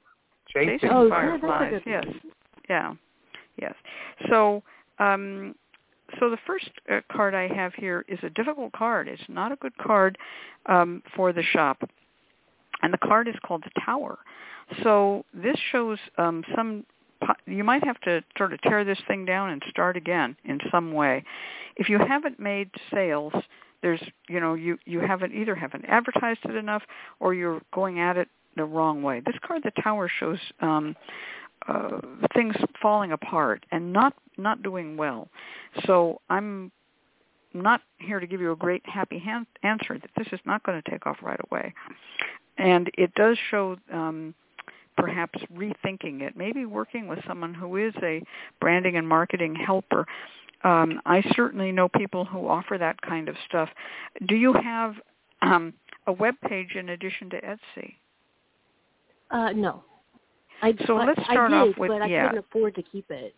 Chasing 0.48 0.78
Chasing 0.78 0.90
Oh, 0.92 1.06
yeah, 1.06 1.30
that's 1.30 1.36
a 1.42 1.46
fireflies. 1.46 1.70
good 1.70 1.82
yes. 1.90 2.04
one. 2.06 2.20
Yeah. 2.68 2.94
Yes. 3.60 3.74
So, 4.28 4.62
um, 4.98 5.54
so 6.18 6.30
the 6.30 6.38
first 6.46 6.70
uh, 6.90 7.00
card 7.12 7.34
I 7.34 7.48
have 7.48 7.74
here 7.74 8.04
is 8.08 8.18
a 8.22 8.30
difficult 8.30 8.72
card. 8.72 9.08
It's 9.08 9.22
not 9.28 9.52
a 9.52 9.56
good 9.56 9.76
card 9.78 10.16
um, 10.66 11.02
for 11.14 11.32
the 11.32 11.42
shop. 11.42 11.82
and 12.82 12.92
the 12.92 12.98
card 12.98 13.28
is 13.28 13.34
called 13.44 13.64
the 13.64 13.80
Tower. 13.84 14.18
So 14.82 15.24
this 15.34 15.56
shows 15.72 15.98
um, 16.18 16.44
some. 16.54 16.84
You 17.46 17.64
might 17.64 17.82
have 17.84 18.00
to 18.02 18.22
sort 18.36 18.52
of 18.52 18.60
tear 18.62 18.84
this 18.84 18.98
thing 19.08 19.24
down 19.24 19.50
and 19.50 19.62
start 19.68 19.96
again 19.96 20.36
in 20.44 20.60
some 20.70 20.92
way. 20.92 21.24
If 21.76 21.88
you 21.88 21.98
haven't 21.98 22.38
made 22.38 22.70
sales, 22.94 23.32
there's 23.82 24.02
you 24.28 24.40
know 24.40 24.54
you 24.54 24.78
you 24.84 25.00
haven't 25.00 25.34
either 25.34 25.54
haven't 25.54 25.84
advertised 25.86 26.40
it 26.44 26.54
enough 26.54 26.82
or 27.20 27.34
you're 27.34 27.60
going 27.72 28.00
at 28.00 28.16
it 28.16 28.28
the 28.56 28.64
wrong 28.64 29.02
way. 29.02 29.20
This 29.24 29.36
card, 29.46 29.62
the 29.64 29.82
Tower, 29.82 30.10
shows 30.18 30.38
um, 30.60 30.96
uh, 31.66 32.00
things 32.34 32.54
falling 32.80 33.12
apart 33.12 33.64
and 33.70 33.92
not 33.92 34.14
not 34.36 34.62
doing 34.62 34.96
well. 34.96 35.28
So 35.86 36.20
I'm 36.28 36.72
not 37.54 37.80
here 37.98 38.20
to 38.20 38.26
give 38.26 38.40
you 38.40 38.52
a 38.52 38.56
great 38.56 38.82
happy 38.84 39.22
answer 39.62 39.98
that 39.98 40.10
this 40.16 40.26
is 40.32 40.40
not 40.44 40.62
going 40.64 40.80
to 40.80 40.90
take 40.90 41.06
off 41.06 41.16
right 41.22 41.40
away. 41.50 41.72
And 42.58 42.90
it 42.98 43.14
does 43.14 43.38
show 43.50 43.76
um, 43.92 44.34
perhaps 44.96 45.38
rethinking 45.54 46.22
it, 46.22 46.36
maybe 46.36 46.66
working 46.66 47.06
with 47.06 47.20
someone 47.26 47.54
who 47.54 47.76
is 47.76 47.94
a 48.02 48.22
branding 48.60 48.96
and 48.96 49.08
marketing 49.08 49.54
helper. 49.54 50.06
Um, 50.64 51.00
I 51.06 51.22
certainly 51.34 51.70
know 51.70 51.88
people 51.88 52.24
who 52.24 52.48
offer 52.48 52.78
that 52.78 53.00
kind 53.02 53.28
of 53.28 53.36
stuff. 53.48 53.68
Do 54.26 54.34
you 54.34 54.52
have 54.52 54.94
um, 55.42 55.72
a 56.06 56.12
web 56.12 56.34
page 56.48 56.74
in 56.74 56.88
addition 56.90 57.30
to 57.30 57.40
Etsy? 57.40 57.94
Uh, 59.30 59.52
no. 59.52 59.84
I, 60.62 60.74
so 60.86 60.96
let's 60.96 61.22
start 61.24 61.52
I 61.52 61.64
did, 61.64 61.70
off 61.70 61.78
with 61.78 61.90
but 61.90 62.02
I 62.02 62.06
yeah. 62.06 62.28
couldn't 62.28 62.44
afford 62.44 62.74
to 62.74 62.82
keep 62.82 63.10
it. 63.10 63.34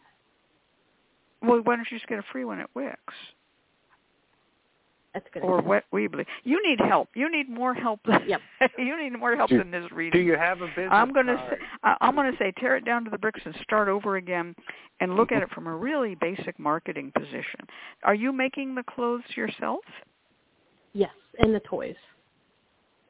Well, 1.43 1.61
why 1.63 1.77
don't 1.77 1.87
you 1.91 1.99
just 1.99 2.09
get 2.09 2.19
a 2.19 2.25
free 2.33 2.45
one 2.45 2.61
at 2.61 2.71
Wix? 2.75 2.99
That's 5.13 5.27
good. 5.35 5.43
Or 5.43 5.61
Wet 5.61 5.85
Weebly. 5.93 6.25
You 6.45 6.63
need 6.67 6.79
help. 6.81 7.09
You 7.15 7.31
need 7.31 7.49
more 7.49 7.75
help. 7.75 8.01
Than, 8.07 8.21
Yep. 8.29 8.41
you 8.79 8.97
need 9.03 9.19
more 9.19 9.35
help 9.35 9.51
Do- 9.51 9.59
than 9.59 9.71
this 9.71 9.91
reading. 9.91 10.21
Do 10.21 10.25
you 10.25 10.37
have 10.37 10.61
a 10.61 10.69
business 10.69 10.89
I'm 10.93 11.13
going 11.13 11.27
to 11.27 11.37
say 11.51 11.57
I- 11.83 11.97
I'm 12.01 12.15
going 12.15 12.31
to 12.31 12.39
say 12.39 12.53
tear 12.61 12.77
it 12.77 12.85
down 12.85 13.05
to 13.05 13.11
the 13.11 13.19
bricks 13.19 13.41
and 13.45 13.55
start 13.63 13.89
over 13.89 14.17
again 14.17 14.55
and 15.01 15.17
look 15.17 15.33
at 15.33 15.43
it 15.43 15.51
from 15.51 15.67
a 15.67 15.75
really 15.77 16.15
basic 16.21 16.59
marketing 16.61 17.11
position. 17.19 17.61
Are 18.05 18.15
you 18.15 18.33
making 18.33 18.75
the 18.77 18.85
clothes 18.85 19.25
yourself 19.37 19.81
Yes, 20.93 21.11
and 21.39 21.55
the 21.55 21.61
toys. 21.61 21.97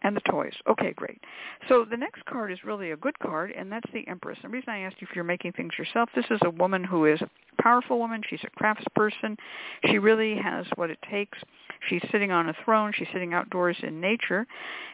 And 0.03 0.17
the 0.17 0.21
toys? 0.23 0.53
Okay, 0.69 0.93
great. 0.95 1.21
So 1.69 1.85
the 1.89 1.97
next 1.97 2.25
card 2.25 2.53
is 2.53 2.59
really 2.65 2.91
a 2.93 2.97
good 2.97 3.19
card 3.19 3.53
and 3.57 3.71
that's 3.71 3.91
the 3.93 4.07
Empress. 4.09 4.39
The 4.43 4.49
reason 4.49 4.71
I 4.71 4.81
asked 4.81 4.97
you 5.01 5.07
if 5.09 5.15
you're 5.15 5.25
making 5.25 5.53
things 5.53 5.73
yourself, 5.79 6.09
this 6.15 6.25
is 6.31 6.41
a 6.45 6.51
woman 6.51 6.85
who 6.85 7.07
is 7.07 7.21
a 7.21 7.63
powerful 7.63 7.99
woman. 7.99 8.23
She's 8.29 8.41
a 8.45 8.63
craftsperson. 8.63 9.37
She 9.87 9.99
really 9.99 10.37
has 10.37 10.67
what 10.77 10.91
it 10.91 10.99
takes. 11.11 11.39
She's 11.89 12.03
sitting 12.13 12.31
on 12.31 12.49
a 12.49 12.55
throne. 12.65 12.93
She's 12.95 13.09
sitting 13.13 13.35
outdoors 13.35 13.77
in 13.83 14.01
nature 14.01 14.47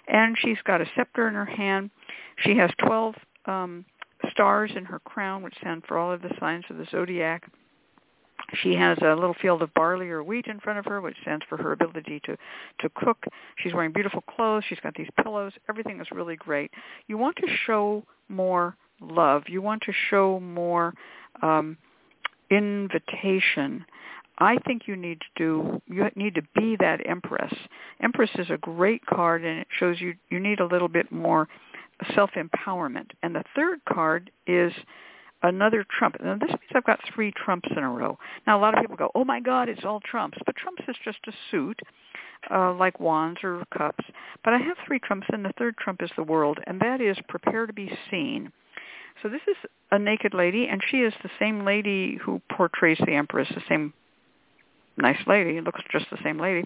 and 0.08 0.36
she's 0.40 0.58
got 0.64 0.80
a 0.80 0.86
scepter 0.96 1.28
in 1.28 1.34
her 1.34 1.46
hand. 1.46 1.90
She 2.38 2.56
has 2.56 2.70
12 2.84 3.14
um 3.46 3.84
stars 4.30 4.70
in 4.74 4.84
her 4.84 4.98
crown, 5.00 5.42
which 5.42 5.54
stand 5.60 5.84
for 5.86 5.98
all 5.98 6.12
of 6.12 6.22
the 6.22 6.34
signs 6.40 6.64
of 6.70 6.78
the 6.78 6.86
zodiac. 6.90 7.44
She 8.62 8.74
has 8.74 8.98
a 9.02 9.14
little 9.14 9.34
field 9.40 9.62
of 9.62 9.72
barley 9.74 10.08
or 10.08 10.22
wheat 10.22 10.46
in 10.46 10.60
front 10.60 10.78
of 10.78 10.84
her, 10.86 11.00
which 11.00 11.16
stands 11.22 11.44
for 11.48 11.56
her 11.58 11.72
ability 11.72 12.20
to 12.26 12.36
to 12.80 12.88
cook. 12.94 13.24
She's 13.56 13.74
wearing 13.74 13.92
beautiful 13.92 14.22
clothes. 14.22 14.64
She's 14.68 14.80
got 14.80 14.94
these 14.94 15.08
pillows. 15.22 15.52
Everything 15.68 16.00
is 16.00 16.06
really 16.12 16.36
great. 16.36 16.70
You 17.08 17.18
want 17.18 17.36
to 17.36 17.46
show 17.66 18.04
more 18.28 18.76
love. 19.00 19.44
You 19.48 19.62
want 19.62 19.82
to 19.82 19.92
show 20.10 20.40
more 20.40 20.94
um, 21.42 21.76
invitation. 22.50 23.84
I 24.38 24.58
think 24.66 24.82
you 24.86 24.96
need 24.96 25.20
to 25.20 25.26
do. 25.36 25.82
You 25.86 26.10
need 26.14 26.34
to 26.34 26.42
be 26.54 26.76
that 26.80 27.00
empress. 27.06 27.52
Empress 28.02 28.30
is 28.36 28.50
a 28.50 28.58
great 28.58 29.04
card, 29.06 29.44
and 29.44 29.60
it 29.60 29.68
shows 29.78 30.00
you 30.00 30.14
you 30.28 30.38
need 30.38 30.60
a 30.60 30.66
little 30.66 30.88
bit 30.88 31.10
more 31.10 31.48
self-empowerment. 32.14 33.10
And 33.22 33.34
the 33.34 33.44
third 33.54 33.80
card 33.88 34.30
is 34.46 34.72
another 35.48 35.84
trump. 35.98 36.16
Now 36.22 36.36
this 36.38 36.48
means 36.48 36.72
I've 36.74 36.84
got 36.84 37.00
three 37.14 37.32
trumps 37.32 37.68
in 37.76 37.82
a 37.82 37.90
row. 37.90 38.18
Now 38.46 38.58
a 38.58 38.60
lot 38.60 38.74
of 38.74 38.80
people 38.80 38.96
go, 38.96 39.10
"Oh 39.14 39.24
my 39.24 39.40
God, 39.40 39.68
it's 39.68 39.84
all 39.84 40.00
trumps," 40.00 40.38
but 40.46 40.56
trumps 40.56 40.82
is 40.88 40.96
just 41.04 41.18
a 41.26 41.32
suit, 41.50 41.80
uh, 42.50 42.72
like 42.74 43.00
wands 43.00 43.40
or 43.42 43.64
cups. 43.76 44.04
But 44.44 44.54
I 44.54 44.58
have 44.58 44.76
three 44.86 44.98
trumps, 44.98 45.26
and 45.32 45.44
the 45.44 45.52
third 45.58 45.76
trump 45.76 46.02
is 46.02 46.10
the 46.16 46.22
world, 46.22 46.58
and 46.66 46.80
that 46.80 47.00
is 47.00 47.18
prepare 47.28 47.66
to 47.66 47.72
be 47.72 47.96
seen. 48.10 48.52
So 49.22 49.28
this 49.28 49.42
is 49.48 49.56
a 49.90 49.98
naked 49.98 50.34
lady, 50.34 50.68
and 50.68 50.82
she 50.90 50.98
is 50.98 51.14
the 51.22 51.30
same 51.38 51.64
lady 51.64 52.16
who 52.16 52.40
portrays 52.50 52.98
the 52.98 53.14
empress, 53.14 53.48
the 53.48 53.62
same 53.68 53.92
nice 54.96 55.18
lady. 55.26 55.60
Looks 55.60 55.80
just 55.90 56.06
the 56.10 56.18
same 56.24 56.38
lady, 56.38 56.64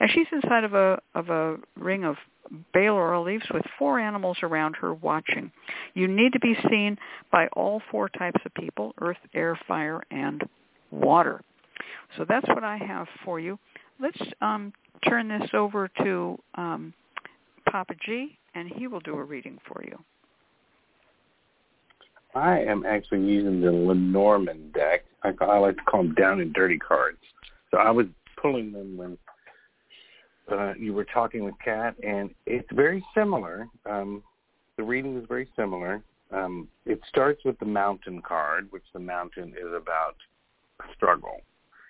and 0.00 0.10
she's 0.10 0.26
inside 0.32 0.64
of 0.64 0.74
a 0.74 1.00
of 1.14 1.30
a 1.30 1.56
ring 1.76 2.04
of 2.04 2.16
bay 2.72 2.90
laurel 2.90 3.24
leaves 3.24 3.46
with 3.52 3.64
four 3.78 3.98
animals 3.98 4.38
around 4.42 4.76
her 4.76 4.94
watching. 4.94 5.50
You 5.94 6.08
need 6.08 6.32
to 6.32 6.40
be 6.40 6.56
seen 6.70 6.96
by 7.32 7.48
all 7.48 7.82
four 7.90 8.08
types 8.08 8.40
of 8.44 8.54
people: 8.54 8.94
earth, 9.00 9.18
air, 9.34 9.58
fire, 9.66 10.02
and 10.10 10.42
water. 10.90 11.40
So 12.16 12.24
that's 12.28 12.48
what 12.48 12.64
I 12.64 12.76
have 12.76 13.06
for 13.24 13.40
you. 13.40 13.58
Let's 14.00 14.20
um, 14.40 14.72
turn 15.08 15.28
this 15.28 15.48
over 15.52 15.88
to 16.02 16.38
um, 16.54 16.94
Papa 17.70 17.94
Gee, 18.04 18.38
and 18.54 18.68
he 18.68 18.86
will 18.86 19.00
do 19.00 19.14
a 19.14 19.24
reading 19.24 19.58
for 19.66 19.82
you. 19.84 19.98
I 22.34 22.60
am 22.60 22.84
actually 22.84 23.22
using 23.22 23.62
the 23.62 23.72
Lenormand 23.72 24.74
deck. 24.74 25.04
I, 25.22 25.32
I 25.40 25.58
like 25.58 25.76
to 25.76 25.82
call 25.84 26.02
them 26.02 26.14
down 26.14 26.40
and 26.40 26.52
dirty 26.52 26.78
cards. 26.78 27.18
I 27.78 27.90
was 27.90 28.06
pulling 28.40 28.72
them 28.72 28.96
when 28.96 29.18
uh, 30.50 30.74
you 30.78 30.92
were 30.92 31.04
talking 31.04 31.44
with 31.44 31.54
Cat, 31.64 31.96
and 32.02 32.30
it's 32.46 32.68
very 32.72 33.04
similar. 33.14 33.68
Um, 33.88 34.22
the 34.76 34.84
reading 34.84 35.18
is 35.18 35.24
very 35.28 35.48
similar. 35.56 36.02
Um, 36.32 36.68
it 36.84 37.00
starts 37.08 37.44
with 37.44 37.58
the 37.58 37.66
mountain 37.66 38.20
card, 38.22 38.68
which 38.70 38.84
the 38.92 39.00
mountain 39.00 39.50
is 39.50 39.72
about 39.74 40.16
struggle. 40.94 41.40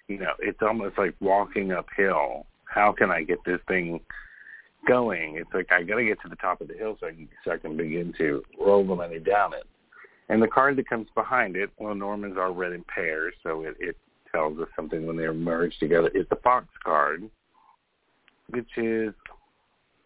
You 0.09 0.18
know, 0.18 0.32
it's 0.39 0.62
almost 0.62 0.99
like 0.99 1.14
walking 1.20 1.72
uphill. 1.72 2.47
How 2.64 2.93
can 2.93 3.11
I 3.11 3.22
get 3.22 3.39
this 3.45 3.61
thing 3.66 4.01
going? 4.87 5.37
It's 5.37 5.51
like 5.53 5.72
I 5.72 5.82
got 5.82 5.97
to 5.97 6.05
get 6.05 6.20
to 6.22 6.28
the 6.28 6.37
top 6.37 6.61
of 6.61 6.68
the 6.68 6.74
hill 6.74 6.97
so 7.01 7.09
I 7.09 7.11
can 7.11 7.28
so 7.45 7.51
I 7.53 7.57
can 7.57 7.76
begin 7.76 8.14
to 8.18 8.43
roll 8.61 8.87
the 8.87 8.95
money 8.95 9.18
down 9.18 9.55
it. 9.55 9.64
And 10.28 10.43
the 10.43 10.49
card 10.49 10.76
that 10.76 10.89
comes 10.89 11.09
behind 11.14 11.57
it, 11.57 11.70
well, 11.78 11.93
Lenormands 11.93 12.37
are 12.37 12.53
read 12.53 12.72
in 12.72 12.84
pairs, 12.84 13.34
so 13.43 13.62
it, 13.62 13.76
it 13.78 13.97
tells 14.37 14.59
us 14.59 14.68
something 14.76 15.07
when 15.07 15.16
they're 15.16 15.32
merged 15.32 15.80
together, 15.80 16.09
is 16.09 16.26
the 16.28 16.37
Fox 16.37 16.66
card, 16.84 17.22
which 18.51 18.68
is, 18.76 19.14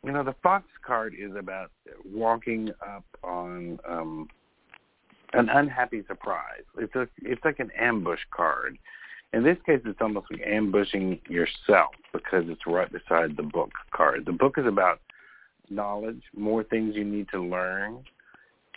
you 0.05 0.13
know, 0.13 0.23
the 0.23 0.37
Fox 0.41 0.65
card 0.87 1.15
is 1.19 1.35
about 1.37 1.71
walking 2.07 2.71
up 2.87 3.05
on 3.25 3.81
um, 3.89 4.29
an 5.33 5.49
unhappy 5.49 6.05
surprise. 6.07 6.63
It's 6.79 6.95
a, 6.95 7.09
it's 7.23 7.45
like 7.45 7.59
an 7.59 7.73
ambush 7.77 8.21
card. 8.31 8.79
In 9.33 9.43
this 9.43 9.59
case, 9.67 9.81
it's 9.85 10.01
almost 10.01 10.27
like 10.31 10.43
ambushing 10.47 11.21
yourself 11.29 11.95
because 12.13 12.45
it's 12.47 12.67
right 12.67 12.91
beside 12.91 13.37
the 13.37 13.43
book 13.43 13.71
card. 13.93 14.27
The 14.27 14.33
book 14.33 14.59
is 14.59 14.67
about 14.67 15.01
knowledge, 15.71 16.23
more 16.37 16.63
things 16.63 16.95
you 16.95 17.05
need 17.05 17.29
to 17.33 17.41
learn 17.41 18.05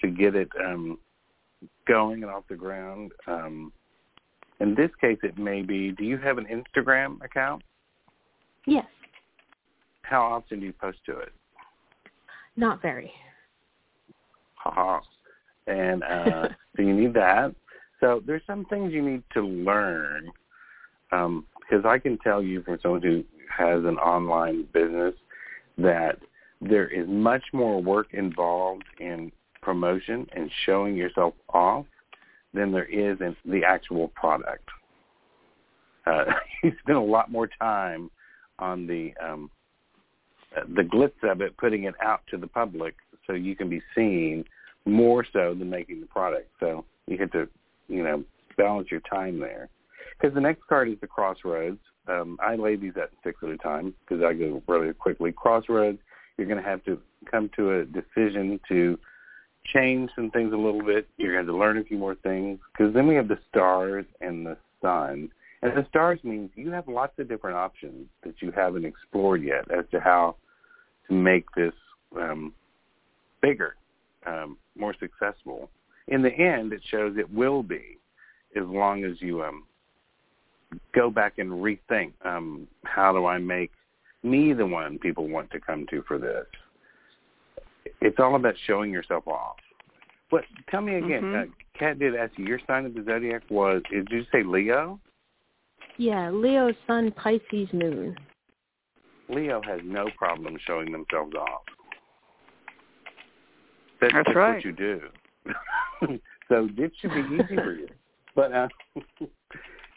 to 0.01 0.09
get 0.09 0.35
it 0.35 0.49
um, 0.63 0.97
going 1.87 2.23
and 2.23 2.31
off 2.31 2.43
the 2.49 2.55
ground. 2.55 3.11
Um, 3.27 3.71
in 4.63 4.73
this 4.75 4.89
case, 5.01 5.17
it 5.23 5.37
may 5.37 5.61
be, 5.61 5.91
do 5.91 6.05
you 6.05 6.17
have 6.17 6.37
an 6.37 6.45
Instagram 6.45 7.21
account? 7.23 7.61
Yes, 8.65 8.85
How 10.03 10.21
often 10.21 10.61
do 10.61 10.65
you 10.65 10.73
post 10.73 10.99
to 11.05 11.19
it? 11.19 11.33
not 12.55 12.81
very. 12.81 13.11
Haha. 14.55 15.01
And 15.67 16.01
uh, 16.03 16.47
so 16.77 16.81
you 16.81 16.93
need 16.93 17.13
that. 17.15 17.53
So 17.99 18.21
there's 18.25 18.41
some 18.47 18.63
things 18.65 18.93
you 18.93 19.01
need 19.01 19.23
to 19.33 19.41
learn 19.41 20.31
um, 21.11 21.45
because 21.59 21.83
I 21.85 21.99
can 21.99 22.17
tell 22.19 22.41
you 22.41 22.61
from 22.63 22.79
someone 22.81 23.01
who 23.01 23.23
has 23.49 23.83
an 23.83 23.97
online 23.97 24.67
business 24.73 25.15
that 25.77 26.19
there 26.61 26.87
is 26.87 27.05
much 27.09 27.43
more 27.51 27.81
work 27.81 28.07
involved 28.13 28.83
in 28.99 29.29
promotion 29.61 30.25
and 30.33 30.49
showing 30.65 30.95
yourself 30.95 31.33
off 31.49 31.85
than 32.53 32.71
there 32.71 32.85
is 32.85 33.19
in 33.21 33.35
the 33.45 33.63
actual 33.63 34.09
product. 34.09 34.69
Uh, 36.05 36.25
you 36.63 36.71
spend 36.81 36.97
a 36.97 37.01
lot 37.01 37.31
more 37.31 37.47
time 37.47 38.09
on 38.59 38.87
the 38.87 39.13
um, 39.23 39.49
the 40.75 40.83
glitz 40.83 41.23
of 41.23 41.41
it, 41.41 41.57
putting 41.57 41.85
it 41.85 41.95
out 42.01 42.21
to 42.29 42.37
the 42.37 42.47
public 42.47 42.95
so 43.25 43.33
you 43.33 43.55
can 43.55 43.69
be 43.69 43.81
seen 43.95 44.45
more 44.85 45.25
so 45.31 45.55
than 45.57 45.69
making 45.69 46.01
the 46.01 46.07
product. 46.07 46.49
So 46.59 46.85
you 47.07 47.17
have 47.17 47.31
to, 47.31 47.47
you 47.87 48.03
know, 48.03 48.23
balance 48.57 48.89
your 48.91 48.99
time 49.01 49.39
there. 49.39 49.69
Because 50.19 50.35
the 50.35 50.41
next 50.41 50.67
card 50.67 50.89
is 50.89 50.95
the 51.01 51.07
crossroads. 51.07 51.79
Um, 52.07 52.37
I 52.41 52.55
lay 52.55 52.75
these 52.75 52.93
at 53.01 53.09
six 53.23 53.39
at 53.43 53.49
a 53.49 53.57
time 53.57 53.93
because 54.01 54.23
I 54.23 54.33
go 54.33 54.61
really 54.67 54.93
quickly. 54.93 55.31
Crossroads, 55.31 55.99
you're 56.37 56.47
going 56.47 56.61
to 56.61 56.69
have 56.69 56.83
to 56.85 56.99
come 57.29 57.49
to 57.55 57.79
a 57.79 57.85
decision 57.85 58.59
to 58.67 58.99
change 59.65 60.09
some 60.15 60.31
things 60.31 60.53
a 60.53 60.57
little 60.57 60.83
bit. 60.83 61.07
You're 61.17 61.33
going 61.33 61.45
to 61.45 61.51
to 61.51 61.57
learn 61.57 61.77
a 61.77 61.83
few 61.83 61.97
more 61.97 62.15
things 62.15 62.59
because 62.71 62.93
then 62.93 63.07
we 63.07 63.15
have 63.15 63.27
the 63.27 63.39
stars 63.49 64.05
and 64.21 64.45
the 64.45 64.57
sun. 64.81 65.29
And 65.61 65.77
the 65.77 65.85
stars 65.89 66.19
means 66.23 66.49
you 66.55 66.71
have 66.71 66.87
lots 66.87 67.17
of 67.19 67.29
different 67.29 67.55
options 67.55 68.07
that 68.23 68.41
you 68.41 68.51
haven't 68.51 68.85
explored 68.85 69.41
yet 69.43 69.69
as 69.71 69.85
to 69.91 69.99
how 69.99 70.35
to 71.07 71.13
make 71.13 71.45
this 71.55 71.73
um, 72.19 72.53
bigger, 73.41 73.75
um, 74.25 74.57
more 74.77 74.93
successful. 74.99 75.69
In 76.09 76.21
the 76.21 76.31
end, 76.31 76.73
it 76.73 76.81
shows 76.89 77.15
it 77.17 77.31
will 77.33 77.63
be, 77.63 77.97
as 78.55 78.65
long 78.65 79.05
as 79.05 79.21
you 79.21 79.41
um, 79.41 79.63
go 80.93 81.09
back 81.09 81.37
and 81.37 81.49
rethink 81.49 82.11
um, 82.25 82.67
how 82.83 83.13
do 83.13 83.25
I 83.25 83.37
make 83.37 83.71
me 84.23 84.53
the 84.53 84.65
one 84.65 84.99
people 84.99 85.27
want 85.27 85.51
to 85.51 85.59
come 85.59 85.85
to 85.89 86.01
for 86.07 86.17
this. 86.17 86.45
It's 88.03 88.19
all 88.19 88.35
about 88.35 88.55
showing 88.67 88.91
yourself 88.91 89.27
off. 89.27 89.55
But 90.29 90.43
tell 90.69 90.81
me 90.81 90.95
again, 90.95 91.23
Mhm. 91.23 91.43
uh, 91.43 91.51
Cat 91.73 91.99
did 91.99 92.15
ask 92.15 92.37
you, 92.37 92.45
your 92.45 92.59
sign 92.67 92.85
of 92.85 92.93
the 92.93 93.03
zodiac 93.03 93.43
was, 93.49 93.81
did 93.89 94.09
you 94.11 94.25
say 94.25 94.43
Leo? 94.43 94.99
Yeah, 95.97 96.29
Leo, 96.29 96.73
Sun, 96.85 97.11
Pisces, 97.11 97.71
Moon. 97.71 98.17
Leo 99.29 99.61
has 99.61 99.81
no 99.83 100.09
problem 100.17 100.57
showing 100.57 100.91
themselves 100.91 101.33
off. 101.35 101.63
That's, 104.01 104.13
That's 104.13 104.25
just 104.27 104.35
right. 104.35 104.55
what 104.55 104.65
you 104.65 104.71
do. 104.73 105.09
so 106.49 106.69
it 106.77 106.91
should 106.97 107.13
be 107.13 107.21
easy 107.21 107.55
for 107.55 107.73
you. 107.73 107.89
But 108.35 108.51
uh, 108.51 108.67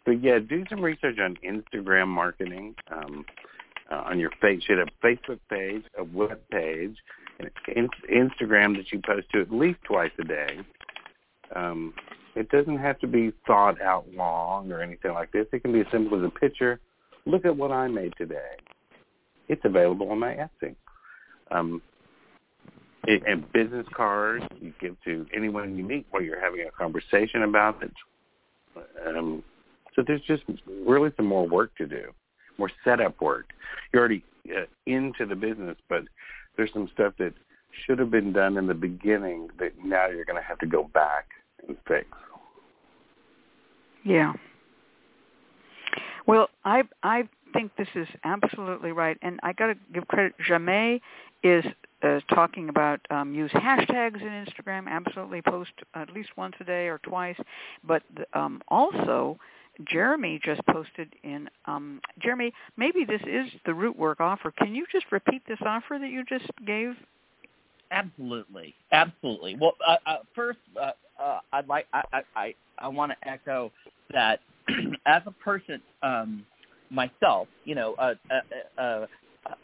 but 0.05 0.23
yeah, 0.23 0.39
do 0.39 0.65
some 0.71 0.81
research 0.81 1.19
on 1.19 1.37
Instagram 1.37 2.07
marketing. 2.07 2.77
Um, 2.89 3.25
uh, 3.91 4.03
on 4.07 4.19
your 4.19 4.31
face, 4.41 4.61
you 4.69 4.77
should 4.77 4.79
have 4.79 4.89
a 4.89 5.07
Facebook 5.07 5.41
page, 5.49 5.85
a 5.97 6.05
web 6.05 6.41
page, 6.51 6.97
and 6.97 7.26
in- 7.75 7.89
Instagram 8.11 8.77
that 8.77 8.93
you 8.93 9.01
post 9.05 9.29
to 9.33 9.41
at 9.41 9.53
least 9.53 9.79
twice 9.85 10.13
a 10.19 10.25
day. 10.25 10.61
Um, 11.55 11.95
it 12.35 12.51
doesn't 12.51 12.79
have 12.79 12.99
to 13.01 13.07
be 13.07 13.33
thought 13.47 13.81
out 13.81 14.07
long 14.13 14.71
or 14.71 14.83
anything 14.83 15.13
like 15.13 15.33
this. 15.33 15.47
It 15.53 15.63
can 15.63 15.73
be 15.73 15.81
as 15.81 15.87
simple 15.91 16.19
as 16.19 16.25
a 16.25 16.31
picture. 16.31 16.81
Look 17.25 17.45
at 17.45 17.57
what 17.57 17.73
I 17.73 17.89
made 17.89 18.15
today. 18.19 18.57
It's 19.49 19.65
available 19.65 20.11
on 20.11 20.19
my 20.19 20.35
Etsy. 20.35 20.75
Um, 21.51 21.81
it, 23.07 23.23
and 23.27 23.51
business 23.53 23.87
cards 23.95 24.45
you 24.61 24.73
give 24.81 24.97
to 25.05 25.27
anyone 25.35 25.77
you 25.77 25.85
meet 25.85 26.07
while 26.11 26.23
you're 26.23 26.41
having 26.41 26.67
a 26.67 26.71
conversation 26.71 27.43
about 27.43 27.83
it. 27.83 27.93
Um, 29.07 29.43
so 29.95 30.03
there's 30.07 30.21
just 30.23 30.43
really 30.85 31.11
some 31.17 31.27
more 31.27 31.49
work 31.49 31.75
to 31.77 31.87
do, 31.87 32.13
more 32.59 32.71
setup 32.85 33.21
work. 33.21 33.47
You're 33.93 34.01
already 34.01 34.25
uh, 34.51 34.65
into 34.87 35.25
the 35.25 35.37
business, 35.37 35.77
but 35.89 36.03
there's 36.57 36.73
some 36.73 36.89
stuff 36.93 37.15
that 37.19 37.35
should 37.85 37.99
have 37.99 38.11
been 38.11 38.33
done 38.33 38.57
in 38.57 38.67
the 38.67 38.75
beginning 38.75 39.49
that 39.59 39.73
now 39.85 40.07
you're 40.07 40.25
going 40.25 40.41
to 40.41 40.47
have 40.47 40.59
to 40.59 40.67
go 40.67 40.85
back 40.95 41.29
and 41.67 41.77
fix. 41.87 42.07
Yeah. 44.05 44.33
Well, 46.27 46.49
I 46.65 46.83
I 47.03 47.29
think 47.53 47.73
this 47.77 47.89
is 47.95 48.09
absolutely 48.25 48.93
right, 48.93 49.17
and 49.23 49.41
I 49.43 49.53
got 49.53 49.69
to 49.69 49.75
give 49.93 50.07
credit. 50.09 50.35
Jamie 50.47 51.01
is 51.43 51.65
uh, 52.03 52.21
talking 52.35 52.69
about 52.69 53.01
um, 53.11 53.35
use 53.35 53.51
hashtags 53.53 54.21
in 54.21 54.29
Instagram. 54.29 54.89
Absolutely, 54.89 55.43
post 55.43 55.73
at 55.95 56.13
least 56.13 56.31
once 56.37 56.55
a 56.61 56.65
day 56.65 56.89
or 56.89 56.99
twice. 56.99 57.37
But 57.87 58.03
um, 58.35 58.63
also, 58.69 59.39
Jeremy 59.85 60.41
just 60.43 60.61
posted 60.67 61.13
in. 61.23 61.49
Um, 61.67 62.01
Jeremy, 62.21 62.53
maybe 62.77 63.05
this 63.05 63.21
is 63.23 63.51
the 63.65 63.75
root 63.75 63.97
work 63.97 64.21
offer. 64.21 64.51
Can 64.53 64.75
you 64.75 64.87
just 64.91 65.07
repeat 65.13 65.43
this 65.47 65.59
offer 65.65 65.99
that 66.01 66.11
you 66.11 66.25
just 66.25 66.47
gave? 66.67 66.95
Absolutely, 67.91 68.75
absolutely. 68.93 69.57
Well, 69.61 69.75
uh, 69.87 69.97
uh, 70.07 70.17
first, 70.35 70.59
uh, 70.81 70.91
uh, 71.23 71.39
I'd 71.53 71.69
like 71.69 71.87
I 71.93 72.03
I 72.35 72.55
I, 72.79 72.89
want 72.89 73.13
to 73.13 73.29
echo 73.29 73.71
that 74.13 74.41
as 75.07 75.23
a 75.27 75.31
person 75.31 75.81
um, 76.03 76.45
myself, 76.91 77.49
you 77.65 77.75
know, 77.75 77.95
a, 77.99 78.15
a, 78.79 78.83
a, 78.83 79.09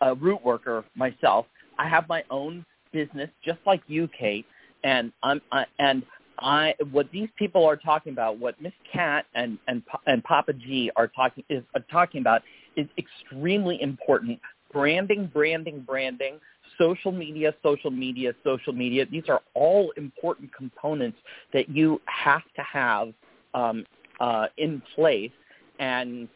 a 0.00 0.14
root 0.14 0.42
worker 0.44 0.84
myself, 0.94 1.46
I 1.78 1.88
have 1.88 2.08
my 2.08 2.22
own 2.30 2.64
business, 2.92 3.28
just 3.44 3.58
like 3.66 3.82
you, 3.88 4.08
Kate, 4.18 4.46
and 4.84 5.12
I'm 5.22 5.40
I, 5.50 5.64
and 5.78 6.04
I 6.42 6.74
what 6.90 7.10
these 7.12 7.28
people 7.36 7.64
are 7.64 7.76
talking 7.76 8.12
about, 8.12 8.38
what 8.38 8.60
Miss 8.60 8.72
Cat 8.92 9.26
and 9.34 9.58
and 9.68 9.82
and 10.06 10.22
Papa 10.24 10.52
Gee 10.52 10.90
are 10.96 11.08
talking 11.08 11.44
is 11.48 11.62
are 11.74 11.84
talking 11.90 12.20
about 12.20 12.42
is 12.76 12.86
extremely 12.98 13.80
important. 13.82 14.38
Branding, 14.72 15.30
branding, 15.32 15.80
branding 15.86 16.40
social 16.78 17.12
media, 17.12 17.54
social 17.62 17.90
media, 17.90 18.32
social 18.44 18.72
media. 18.72 19.06
These 19.06 19.24
are 19.28 19.40
all 19.54 19.92
important 19.96 20.54
components 20.54 21.18
that 21.52 21.68
you 21.68 22.00
have 22.06 22.42
to 22.56 22.62
have 22.62 23.12
um, 23.54 23.84
uh, 24.20 24.46
in 24.58 24.82
place. 24.94 25.30
And 25.78 26.28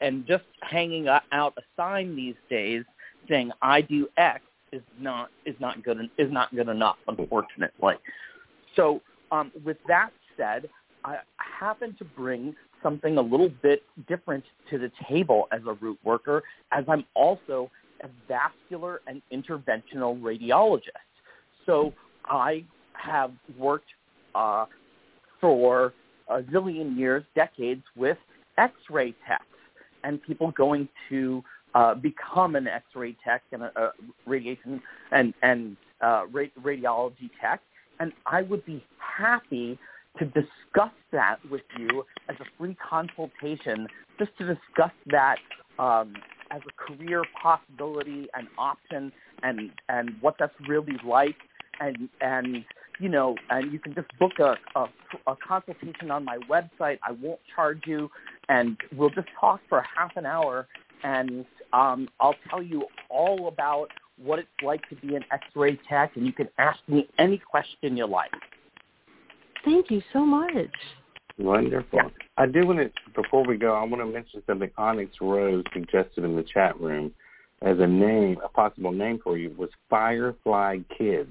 and 0.00 0.26
just 0.26 0.44
hanging 0.62 1.08
out 1.08 1.54
a 1.56 1.62
sign 1.76 2.14
these 2.16 2.36
days 2.48 2.84
saying 3.28 3.50
I 3.62 3.80
do 3.80 4.08
X 4.16 4.42
is 4.72 4.82
not 5.00 5.30
is 5.44 5.56
not 5.60 5.82
good 5.82 5.98
is 6.18 6.30
not 6.30 6.54
good 6.54 6.68
enough, 6.68 6.96
unfortunately. 7.08 7.94
So 8.74 9.00
um, 9.30 9.52
with 9.64 9.78
that 9.88 10.10
said, 10.36 10.68
I 11.04 11.18
happen 11.38 11.94
to 11.98 12.04
bring 12.04 12.54
something 12.82 13.18
a 13.18 13.22
little 13.22 13.50
bit 13.62 13.82
different 14.08 14.44
to 14.70 14.78
the 14.78 14.90
table 15.08 15.48
as 15.52 15.60
a 15.66 15.74
root 15.74 15.98
worker, 16.04 16.42
as 16.72 16.84
I'm 16.88 17.04
also 17.14 17.70
a 18.02 18.08
vascular 18.28 19.00
and 19.06 19.22
interventional 19.32 20.20
radiologist. 20.20 20.90
So 21.64 21.92
I 22.26 22.64
have 22.92 23.32
worked 23.58 23.88
uh, 24.34 24.66
for 25.40 25.94
a 26.28 26.42
zillion 26.42 26.96
years, 26.96 27.24
decades 27.34 27.82
with 27.96 28.18
X-ray 28.58 29.14
techs 29.26 29.44
and 30.04 30.22
people 30.22 30.50
going 30.52 30.88
to 31.08 31.42
uh, 31.74 31.94
become 31.94 32.56
an 32.56 32.66
X-ray 32.66 33.16
tech 33.24 33.42
and 33.52 33.62
a, 33.62 33.80
a 33.80 33.92
radiation 34.26 34.80
and 35.12 35.34
and 35.42 35.76
uh, 36.00 36.24
ra- 36.30 36.44
radiology 36.62 37.30
tech, 37.40 37.60
and 38.00 38.12
I 38.26 38.42
would 38.42 38.64
be 38.64 38.84
happy 38.98 39.78
to 40.18 40.24
discuss 40.24 40.92
that 41.12 41.36
with 41.50 41.62
you 41.78 42.04
as 42.28 42.36
a 42.40 42.44
free 42.58 42.76
consultation, 42.88 43.86
just 44.18 44.30
to 44.38 44.46
discuss 44.46 44.92
that 45.08 45.36
um, 45.78 46.14
as 46.50 46.60
a 46.66 46.72
career 46.72 47.22
possibility 47.40 48.28
and 48.34 48.48
option, 48.58 49.12
and 49.42 49.70
and 49.88 50.12
what 50.20 50.36
that's 50.38 50.54
really 50.68 50.96
like, 51.04 51.36
and 51.80 52.08
and 52.20 52.64
you 52.98 53.08
know, 53.08 53.34
and 53.50 53.72
you 53.72 53.78
can 53.78 53.94
just 53.94 54.08
book 54.18 54.32
a, 54.38 54.56
a, 54.74 54.86
a 55.26 55.36
consultation 55.46 56.10
on 56.10 56.24
my 56.24 56.38
website. 56.50 56.98
I 57.02 57.12
won't 57.12 57.40
charge 57.54 57.82
you, 57.86 58.10
and 58.48 58.76
we'll 58.94 59.10
just 59.10 59.28
talk 59.38 59.60
for 59.68 59.84
half 59.96 60.16
an 60.16 60.24
hour, 60.24 60.66
and 61.02 61.44
um, 61.72 62.08
I'll 62.20 62.36
tell 62.48 62.62
you 62.62 62.84
all 63.10 63.48
about 63.48 63.88
what 64.22 64.38
it's 64.38 64.48
like 64.62 64.88
to 64.88 64.96
be 64.96 65.14
an 65.14 65.24
X-ray 65.30 65.78
tech, 65.88 66.12
and 66.16 66.26
you 66.26 66.32
can 66.32 66.48
ask 66.58 66.78
me 66.88 67.08
any 67.18 67.38
question 67.38 67.96
you 67.96 68.06
like. 68.06 68.30
Thank 69.64 69.90
you 69.90 70.00
so 70.12 70.24
much. 70.24 70.70
Wonderful. 71.38 71.98
Yeah. 72.02 72.08
I 72.38 72.46
do 72.46 72.66
want 72.66 72.78
to, 72.78 72.90
before 73.14 73.46
we 73.46 73.56
go, 73.56 73.74
I 73.74 73.84
want 73.84 74.02
to 74.02 74.06
mention 74.06 74.42
something 74.46 74.70
Onyx 74.78 75.16
Rose 75.20 75.64
suggested 75.72 76.24
in 76.24 76.36
the 76.36 76.44
chat 76.44 76.80
room 76.80 77.12
as 77.62 77.78
a 77.78 77.86
name, 77.86 78.38
a 78.44 78.48
possible 78.48 78.92
name 78.92 79.18
for 79.22 79.36
you 79.36 79.54
was 79.56 79.70
Firefly 79.90 80.78
Kids. 80.96 81.30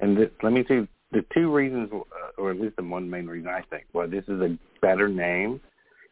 And 0.00 0.16
this, 0.16 0.30
let 0.42 0.52
me 0.52 0.62
tell 0.62 0.76
you, 0.76 0.88
the 1.12 1.24
two 1.32 1.52
reasons, 1.52 1.90
uh, 1.92 2.40
or 2.40 2.50
at 2.50 2.60
least 2.60 2.76
the 2.76 2.82
one 2.82 3.08
main 3.08 3.26
reason 3.26 3.48
I 3.48 3.62
think 3.70 3.84
why 3.92 4.06
this 4.06 4.24
is 4.24 4.40
a 4.40 4.58
better 4.82 5.08
name 5.08 5.60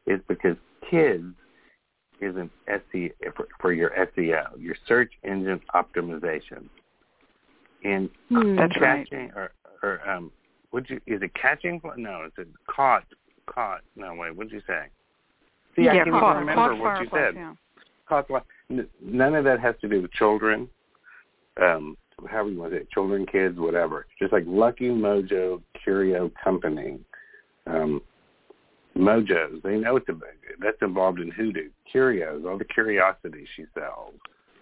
is 0.06 0.20
because 0.28 0.56
kids 0.88 1.34
is 2.20 2.36
an 2.36 2.50
SEO 2.68 3.12
for, 3.60 3.72
your 3.72 3.90
SEO, 3.90 4.46
your 4.58 4.76
search 4.86 5.12
engine 5.24 5.60
optimization. 5.74 6.68
And 7.84 8.08
Hmm. 8.28 8.56
That's 8.56 8.80
right. 8.80 9.08
catching 9.08 9.30
or, 9.36 9.52
or 9.82 10.08
um, 10.08 10.32
would 10.72 10.88
you 10.88 10.96
is 11.06 11.22
it 11.22 11.32
catching? 11.34 11.80
No, 11.96 12.22
it's 12.26 12.38
it 12.38 12.48
caught. 12.66 13.04
Caught. 13.46 13.82
No, 13.96 14.14
wait. 14.14 14.34
What'd 14.34 14.52
you 14.52 14.62
say? 14.66 14.86
See, 15.76 15.88
I 15.88 15.94
can't 15.94 16.10
caught, 16.10 16.36
even 16.36 16.46
remember 16.46 16.76
what 16.76 17.00
you 17.00 17.08
said. 17.12 17.34
Yeah. 17.34 17.54
Caught. 18.08 18.46
None 19.02 19.34
of 19.34 19.44
that 19.44 19.60
has 19.60 19.74
to 19.82 19.88
do 19.88 20.02
with 20.02 20.12
children. 20.12 20.68
Um, 21.60 21.96
however 22.28 22.50
you 22.50 22.58
want 22.58 22.72
to 22.72 22.78
say 22.78 22.82
it, 22.82 22.90
children, 22.90 23.26
kids, 23.26 23.58
whatever. 23.58 24.06
Just 24.18 24.32
like 24.32 24.44
Lucky 24.46 24.88
Mojo 24.88 25.60
Curio 25.82 26.30
Company. 26.42 26.98
Um, 27.66 28.00
Mojos, 28.96 29.62
they 29.62 29.76
know 29.76 29.96
it's 29.96 30.08
a, 30.08 30.14
that's 30.60 30.76
involved 30.82 31.20
in 31.20 31.30
hoodoo. 31.30 31.70
Curios, 31.90 32.44
all 32.46 32.58
the 32.58 32.64
curiosities 32.64 33.48
she 33.56 33.64
sells. 33.74 34.14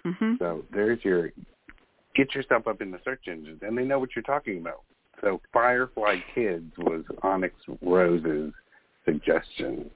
hmm 0.05 0.35
So 0.39 0.65
there's 0.73 0.99
your 1.05 1.33
get 2.15 2.35
yourself 2.35 2.67
up 2.67 2.81
in 2.83 2.91
the 2.91 2.99
search 3.05 3.25
engines, 3.29 3.61
and 3.63 3.77
they 3.77 3.85
know 3.85 3.99
what 3.99 4.11
you're 4.15 4.23
talking 4.23 4.59
about. 4.59 4.83
So 5.21 5.41
Firefly 5.53 6.17
Kids 6.35 6.73
was 6.79 7.05
Onyx 7.23 7.55
Rose's 7.81 8.53
suggestion. 9.05 9.91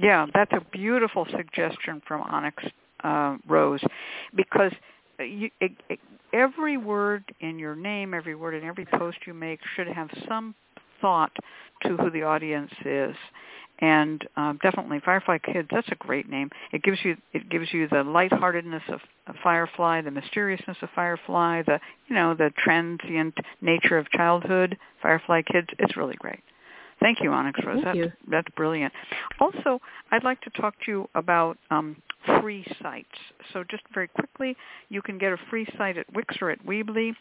Yeah, 0.00 0.26
that's 0.34 0.52
a 0.52 0.60
beautiful 0.72 1.26
suggestion 1.36 2.02
from 2.06 2.22
Onyx 2.22 2.62
uh, 3.04 3.36
Rose, 3.46 3.80
because 4.34 4.72
you, 5.18 5.50
it, 5.60 5.72
it, 5.88 5.98
every 6.32 6.76
word 6.76 7.24
in 7.40 7.58
your 7.58 7.74
name, 7.74 8.14
every 8.14 8.34
word 8.34 8.54
in 8.54 8.64
every 8.64 8.86
post 8.86 9.18
you 9.26 9.34
make 9.34 9.60
should 9.76 9.88
have 9.88 10.08
some 10.28 10.54
thought 11.00 11.32
to 11.82 11.96
who 11.96 12.10
the 12.10 12.22
audience 12.22 12.72
is, 12.84 13.14
and 13.80 14.26
um, 14.36 14.58
definitely 14.62 15.00
Firefly 15.04 15.38
Kids. 15.38 15.68
That's 15.70 15.88
a 15.90 15.96
great 15.96 16.28
name. 16.28 16.50
It 16.72 16.82
gives 16.82 16.98
you 17.02 17.16
it 17.32 17.48
gives 17.48 17.72
you 17.72 17.88
the 17.88 18.02
lightheartedness 18.02 18.82
of, 18.88 19.00
of 19.26 19.36
Firefly, 19.42 20.02
the 20.02 20.10
mysteriousness 20.10 20.76
of 20.82 20.90
Firefly, 20.94 21.62
the 21.66 21.80
you 22.08 22.14
know 22.14 22.34
the 22.34 22.50
transient 22.58 23.34
nature 23.60 23.98
of 23.98 24.10
childhood. 24.10 24.76
Firefly 25.02 25.42
Kids. 25.42 25.68
It's 25.78 25.96
really 25.96 26.16
great. 26.16 26.40
Thank 27.00 27.20
you, 27.22 27.32
Onyx 27.32 27.58
Rose. 27.64 27.76
Thank 27.76 27.84
that's, 27.84 27.96
you. 27.96 28.12
that's 28.30 28.48
brilliant. 28.56 28.92
Also, 29.40 29.80
I'd 30.10 30.22
like 30.22 30.40
to 30.42 30.50
talk 30.50 30.74
to 30.84 30.90
you 30.90 31.08
about 31.14 31.56
um, 31.70 31.96
free 32.40 32.64
sites. 32.82 33.08
So 33.52 33.64
just 33.70 33.82
very 33.94 34.08
quickly, 34.08 34.54
you 34.90 35.00
can 35.00 35.16
get 35.16 35.32
a 35.32 35.38
free 35.48 35.66
site 35.78 35.96
at 35.96 36.12
Wix 36.14 36.36
or 36.42 36.50
at 36.50 36.64
Weebly. 36.66 37.14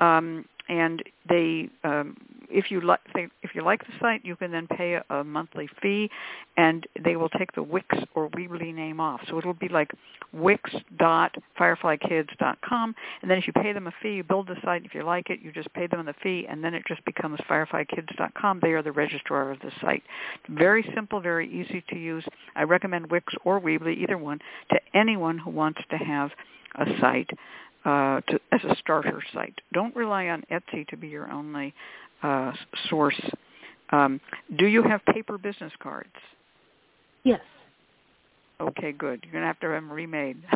Um, 0.00 0.44
and 0.68 1.02
they 1.28 1.68
um, 1.84 2.16
if 2.52 2.70
you 2.70 2.80
like 2.80 3.00
if 3.42 3.54
you 3.54 3.62
like 3.62 3.84
the 3.86 3.92
site 4.00 4.24
you 4.24 4.36
can 4.36 4.52
then 4.52 4.66
pay 4.66 4.94
a, 4.94 5.04
a 5.10 5.22
monthly 5.24 5.68
fee 5.80 6.10
and 6.56 6.86
they 7.04 7.16
will 7.16 7.28
take 7.30 7.52
the 7.52 7.62
wix 7.62 7.86
or 8.14 8.28
weebly 8.30 8.74
name 8.74 8.98
off. 9.00 9.20
So 9.28 9.38
it'll 9.38 9.54
be 9.54 9.68
like 9.68 9.90
wix.fireflykids.com 10.32 12.94
and 13.22 13.30
then 13.30 13.38
if 13.38 13.46
you 13.46 13.52
pay 13.54 13.72
them 13.72 13.86
a 13.86 13.92
fee 14.02 14.14
you 14.14 14.24
build 14.24 14.48
the 14.48 14.56
site. 14.62 14.84
If 14.84 14.94
you 14.94 15.02
like 15.02 15.30
it 15.30 15.40
you 15.42 15.50
just 15.52 15.72
pay 15.74 15.86
them 15.86 16.04
the 16.06 16.14
fee 16.22 16.46
and 16.48 16.62
then 16.62 16.74
it 16.74 16.84
just 16.86 17.04
becomes 17.04 17.40
fireflykids.com 17.48 18.60
they 18.62 18.72
are 18.72 18.82
the 18.82 18.92
registrar 18.92 19.50
of 19.50 19.58
the 19.60 19.72
site. 19.80 20.02
Very 20.48 20.84
simple 20.94 21.20
very 21.20 21.48
easy 21.48 21.82
to 21.90 21.96
use. 21.96 22.24
I 22.54 22.64
recommend 22.64 23.10
wix 23.10 23.32
or 23.44 23.60
weebly 23.60 23.96
either 23.98 24.18
one 24.18 24.40
to 24.70 24.78
anyone 24.94 25.38
who 25.38 25.50
wants 25.50 25.80
to 25.90 25.96
have 25.96 26.30
a 26.76 26.86
site 27.00 27.30
uh, 27.84 28.20
to, 28.28 28.40
as 28.52 28.62
a 28.64 28.76
starter 28.76 29.22
site. 29.32 29.58
Don't 29.72 29.94
rely 29.96 30.28
on 30.28 30.44
Etsy 30.50 30.86
to 30.88 30.96
be 30.96 31.08
your 31.08 31.30
only 31.30 31.74
uh, 32.22 32.52
source. 32.88 33.20
Um, 33.90 34.20
do 34.58 34.66
you 34.66 34.82
have 34.82 35.04
paper 35.06 35.38
business 35.38 35.72
cards? 35.82 36.08
Yes. 37.24 37.40
Okay, 38.60 38.92
good. 38.92 39.20
You're 39.24 39.32
gonna 39.32 39.46
have 39.46 39.60
to 39.60 39.66
have 39.66 39.82
them 39.82 39.92
remade. 39.92 40.38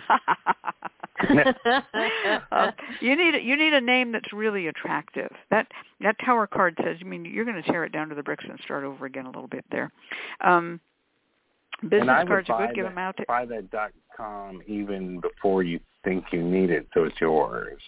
uh, 2.53 2.71
you 3.01 3.17
need 3.17 3.43
you 3.43 3.57
need 3.57 3.73
a 3.73 3.81
name 3.81 4.13
that's 4.13 4.33
really 4.33 4.69
attractive. 4.69 5.31
That 5.51 5.67
that 6.01 6.17
tower 6.25 6.47
card 6.47 6.77
says. 6.83 6.99
I 7.01 7.05
mean, 7.05 7.25
you're 7.25 7.45
going 7.45 7.61
to 7.63 7.71
tear 7.71 7.85
it 7.85 7.93
down 7.93 8.09
to 8.11 8.15
the 8.15 8.23
bricks 8.23 8.45
and 8.49 8.59
start 8.65 8.85
over 8.85 9.07
again 9.07 9.25
a 9.25 9.31
little 9.31 9.49
bit 9.49 9.65
there. 9.71 9.91
Um, 10.43 10.79
business 11.83 12.03
and 12.03 12.11
I 12.11 12.19
would 12.21 12.29
cards 12.29 12.51
are 12.51 12.59
buy 12.59 12.67
good. 12.67 12.77
Give 12.77 12.85
that, 12.85 12.91
them 12.91 12.99
out. 12.99 13.17
To, 13.17 13.25
buy 13.27 13.47
that 13.47 13.71
dot 13.71 13.93
com 14.17 14.63
even 14.67 15.21
before 15.21 15.63
you 15.63 15.81
think 16.05 16.25
you 16.33 16.43
need 16.43 16.71
it, 16.71 16.87
so 16.95 17.05
it's 17.05 17.21
yours. 17.21 17.81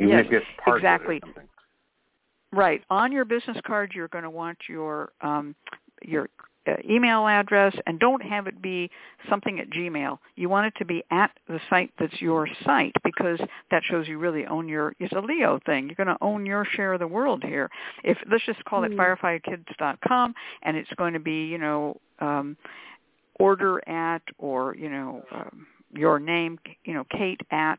Even 0.00 0.10
Yes, 0.10 0.26
if 0.26 0.32
it's 0.32 0.46
part 0.64 0.78
exactly. 0.78 1.16
of 1.18 1.22
it 1.22 1.26
or 1.26 1.28
something. 1.28 1.48
Right. 2.52 2.82
On 2.90 3.10
your 3.12 3.24
business 3.24 3.56
card, 3.66 3.92
you're 3.94 4.08
going 4.08 4.24
to 4.24 4.30
want 4.30 4.58
your 4.68 5.12
um, 5.22 5.54
your 6.02 6.28
uh, 6.66 6.74
email 6.88 7.26
address, 7.26 7.74
and 7.86 7.98
don't 7.98 8.22
have 8.22 8.46
it 8.46 8.60
be 8.60 8.90
something 9.28 9.58
at 9.58 9.70
Gmail. 9.70 10.18
You 10.36 10.48
want 10.48 10.66
it 10.66 10.74
to 10.78 10.84
be 10.84 11.02
at 11.10 11.30
the 11.48 11.58
site 11.70 11.90
that's 11.98 12.20
your 12.20 12.46
site 12.64 12.92
because 13.02 13.40
that 13.70 13.82
shows 13.84 14.06
you 14.06 14.18
really 14.18 14.46
own 14.46 14.68
your. 14.68 14.94
It's 15.00 15.12
a 15.12 15.20
Leo 15.20 15.60
thing. 15.64 15.86
You're 15.86 16.04
going 16.04 16.14
to 16.14 16.22
own 16.22 16.44
your 16.44 16.64
share 16.64 16.92
of 16.92 17.00
the 17.00 17.06
world 17.06 17.42
here. 17.42 17.70
If 18.04 18.18
let's 18.30 18.44
just 18.44 18.64
call 18.64 18.84
it 18.84 18.92
Hmm. 18.92 19.00
fireflykids.com, 19.00 20.34
and 20.62 20.76
it's 20.76 20.92
going 20.96 21.14
to 21.14 21.20
be 21.20 21.46
you 21.46 21.58
know 21.58 22.00
um, 22.20 22.56
order 23.40 23.86
at 23.88 24.22
or 24.38 24.76
you 24.76 24.90
know 24.90 25.24
um, 25.32 25.66
your 25.92 26.18
name, 26.18 26.58
you 26.84 26.94
know 26.94 27.04
Kate 27.10 27.40
at 27.50 27.78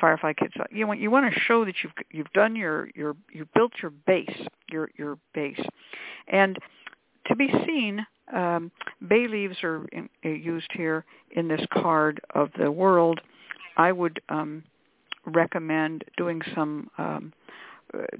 Firefly 0.00 0.34
Kids. 0.34 0.54
You 0.70 0.86
want 0.86 1.00
you 1.00 1.10
want 1.10 1.32
to 1.32 1.40
show 1.40 1.64
that 1.64 1.74
you've 1.82 1.92
you've 2.10 2.32
done 2.32 2.56
your 2.56 2.88
your 2.94 3.16
you've 3.32 3.52
built 3.54 3.72
your 3.82 3.90
base, 4.06 4.46
your 4.70 4.90
your 4.96 5.18
base, 5.34 5.60
and 6.28 6.58
to 7.26 7.36
be 7.36 7.48
seen, 7.66 8.06
um, 8.34 8.70
bay 9.08 9.26
leaves 9.28 9.56
are 9.62 9.86
in, 9.92 10.08
uh, 10.24 10.28
used 10.28 10.70
here 10.72 11.04
in 11.32 11.48
this 11.48 11.64
card 11.72 12.20
of 12.34 12.50
the 12.58 12.70
world. 12.70 13.20
I 13.76 13.92
would 13.92 14.20
um, 14.28 14.64
recommend 15.26 16.04
doing 16.16 16.40
some. 16.54 16.90
Um, 16.98 17.32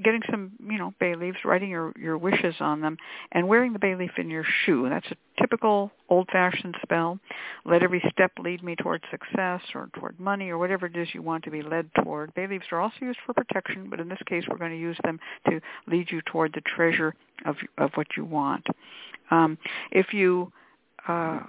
getting 0.02 0.22
some, 0.30 0.52
you 0.66 0.78
know, 0.78 0.94
bay 0.98 1.14
leaves, 1.14 1.36
writing 1.44 1.70
your 1.70 1.92
your 1.98 2.16
wishes 2.16 2.54
on 2.60 2.80
them, 2.80 2.96
and 3.32 3.46
wearing 3.46 3.72
the 3.72 3.78
bay 3.78 3.94
leaf 3.94 4.12
in 4.16 4.30
your 4.30 4.44
shoe. 4.64 4.88
That's 4.88 5.06
a 5.10 5.40
typical 5.40 5.90
old-fashioned 6.08 6.76
spell. 6.82 7.18
Let 7.64 7.82
every 7.82 8.02
step 8.10 8.32
lead 8.38 8.62
me 8.62 8.76
toward 8.76 9.02
success 9.10 9.60
or 9.74 9.90
toward 9.98 10.18
money 10.18 10.48
or 10.50 10.58
whatever 10.58 10.86
it 10.86 10.96
is 10.96 11.08
you 11.12 11.22
want 11.22 11.44
to 11.44 11.50
be 11.50 11.62
led 11.62 11.90
toward. 12.02 12.34
Bay 12.34 12.46
leaves 12.46 12.64
are 12.72 12.80
also 12.80 12.96
used 13.00 13.18
for 13.26 13.34
protection, 13.34 13.88
but 13.90 14.00
in 14.00 14.08
this 14.08 14.18
case, 14.26 14.44
we're 14.48 14.58
going 14.58 14.72
to 14.72 14.78
use 14.78 14.96
them 15.04 15.20
to 15.48 15.60
lead 15.86 16.10
you 16.10 16.20
toward 16.22 16.52
the 16.54 16.62
treasure 16.62 17.14
of 17.44 17.56
of 17.76 17.90
what 17.94 18.06
you 18.16 18.24
want. 18.24 18.66
Um, 19.30 19.58
if 19.90 20.14
you 20.14 20.52
uh, 21.06 21.40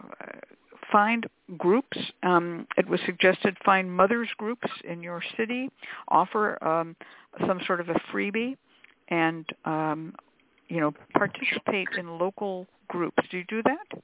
find 0.92 1.26
groups. 1.58 1.98
Um, 2.24 2.68
it 2.78 2.88
was 2.88 3.00
suggested 3.06 3.56
find 3.66 3.92
mothers 3.92 4.30
groups 4.38 4.68
in 4.88 5.02
your 5.04 5.22
city, 5.38 5.70
offer 6.08 6.62
um, 6.66 6.96
some 7.48 7.60
sort 7.66 7.80
of 7.82 7.90
a 7.90 7.96
freebie, 8.12 8.56
and 9.10 9.46
um, 9.66 10.14
you 10.68 10.80
know 10.80 10.94
participate 11.14 11.88
in 11.98 12.18
local 12.20 12.68
groups. 12.88 13.22
Do 13.32 13.38
you 13.38 13.46
do 13.48 13.64
that? 13.64 14.00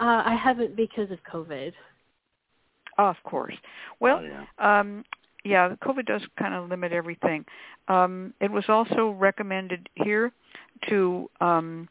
Uh, 0.00 0.22
I 0.24 0.34
haven't 0.34 0.76
because 0.76 1.10
of 1.10 1.18
COVID. 1.30 1.72
Oh, 2.98 3.06
of 3.06 3.16
course. 3.24 3.54
Well, 4.00 4.20
Oh, 4.22 4.44
yeah. 4.58 4.80
um, 4.80 5.04
yeah, 5.44 5.74
COVID 5.82 6.06
does 6.06 6.22
kind 6.38 6.54
of 6.54 6.68
limit 6.68 6.92
everything. 6.92 7.44
Um, 7.88 8.34
it 8.40 8.50
was 8.50 8.64
also 8.68 9.10
recommended 9.10 9.88
here 9.94 10.32
to 10.88 11.30
um, 11.40 11.88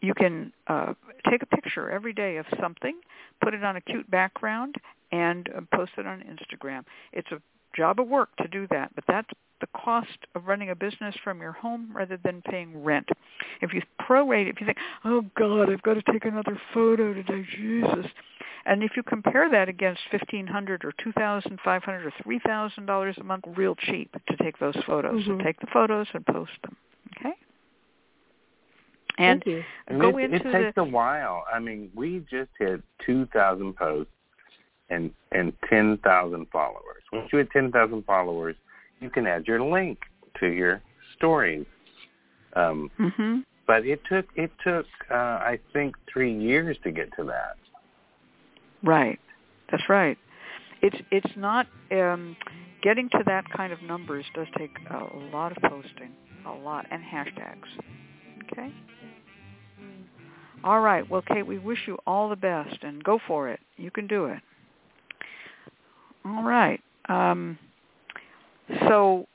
you 0.00 0.14
can 0.14 0.52
uh, 0.66 0.94
take 1.28 1.42
a 1.42 1.46
picture 1.46 1.90
every 1.90 2.12
day 2.12 2.36
of 2.36 2.46
something, 2.60 2.96
put 3.42 3.54
it 3.54 3.62
on 3.64 3.76
a 3.76 3.80
cute 3.80 4.10
background, 4.10 4.76
and 5.12 5.48
uh, 5.56 5.60
post 5.76 5.92
it 5.98 6.06
on 6.06 6.22
Instagram. 6.22 6.84
It's 7.12 7.30
a 7.32 7.40
job 7.76 8.00
of 8.00 8.08
work 8.08 8.30
to 8.36 8.48
do 8.48 8.66
that, 8.70 8.94
but 8.94 9.04
that's 9.06 9.28
the 9.60 9.66
cost 9.76 10.08
of 10.34 10.46
running 10.46 10.70
a 10.70 10.74
business 10.74 11.14
from 11.22 11.40
your 11.40 11.52
home 11.52 11.90
rather 11.92 12.18
than 12.24 12.42
paying 12.42 12.82
rent. 12.82 13.08
If 13.60 13.74
you 13.74 13.82
prorate, 14.00 14.48
if 14.48 14.60
you 14.60 14.66
think, 14.66 14.78
oh 15.04 15.24
God, 15.38 15.70
I've 15.70 15.82
got 15.82 15.94
to 15.94 16.12
take 16.12 16.24
another 16.24 16.58
photo 16.72 17.12
today, 17.12 17.46
Jesus, 17.56 18.06
and 18.64 18.82
if 18.82 18.92
you 18.96 19.02
compare 19.02 19.50
that 19.50 19.68
against 19.68 20.00
fifteen 20.10 20.46
hundred 20.46 20.84
or 20.84 20.92
two 21.02 21.12
thousand 21.12 21.58
five 21.64 21.82
hundred 21.82 22.06
or 22.06 22.12
three 22.22 22.38
thousand 22.38 22.86
dollars 22.86 23.16
a 23.18 23.24
month, 23.24 23.44
real 23.54 23.74
cheap 23.74 24.10
to 24.28 24.36
take 24.42 24.58
those 24.58 24.76
photos. 24.86 25.24
So 25.26 25.32
Mhm. 25.32 25.44
take 25.44 25.60
the 25.60 25.66
photos 25.66 26.06
and 26.14 26.24
post 26.26 26.52
them. 26.62 26.76
Okay. 27.16 27.34
And 29.20 29.42
Thank 29.42 29.46
you. 29.46 29.62
And 29.88 30.00
go 30.00 30.16
it, 30.16 30.24
into 30.24 30.36
it 30.36 30.42
the 30.44 30.52
takes 30.52 30.76
a 30.78 30.84
while. 30.84 31.44
I 31.52 31.58
mean, 31.58 31.90
we 31.94 32.24
just 32.30 32.50
hit 32.58 32.82
2,000 33.04 33.76
posts 33.76 34.10
and 34.88 35.10
and 35.32 35.52
10,000 35.68 36.46
followers. 36.50 37.02
Once 37.12 37.28
you 37.32 37.38
hit 37.38 37.50
10,000 37.52 38.04
followers, 38.04 38.56
you 39.00 39.10
can 39.10 39.26
add 39.26 39.46
your 39.46 39.62
link 39.62 39.98
to 40.40 40.48
your 40.48 40.82
stories. 41.16 41.66
Um, 42.56 42.90
hmm 42.96 43.40
but 43.70 43.86
it 43.86 44.00
took 44.08 44.26
it 44.34 44.50
took 44.64 44.84
uh, 45.12 45.14
I 45.14 45.60
think 45.72 45.94
three 46.12 46.36
years 46.36 46.76
to 46.82 46.90
get 46.90 47.08
to 47.16 47.22
that. 47.24 47.54
Right. 48.82 49.20
That's 49.70 49.88
right. 49.88 50.18
It's 50.82 50.96
it's 51.12 51.36
not 51.36 51.68
um, 51.92 52.36
getting 52.82 53.08
to 53.10 53.18
that 53.26 53.44
kind 53.56 53.72
of 53.72 53.80
numbers 53.82 54.24
does 54.34 54.48
take 54.58 54.76
a 54.90 55.04
lot 55.32 55.56
of 55.56 55.62
posting, 55.70 56.10
a 56.48 56.52
lot, 56.52 56.84
and 56.90 57.00
hashtags. 57.00 57.68
Okay. 58.50 58.72
All 60.62 60.80
right. 60.80 61.08
Well, 61.08 61.22
Kate, 61.22 61.46
we 61.46 61.58
wish 61.58 61.78
you 61.86 61.98
all 62.06 62.28
the 62.28 62.36
best, 62.36 62.78
and 62.82 63.02
go 63.02 63.18
for 63.26 63.48
it. 63.48 63.60
You 63.76 63.90
can 63.90 64.06
do 64.06 64.26
it. 64.26 64.40
All 66.24 66.42
right. 66.42 66.80
Um, 67.08 67.58
so 68.88 69.26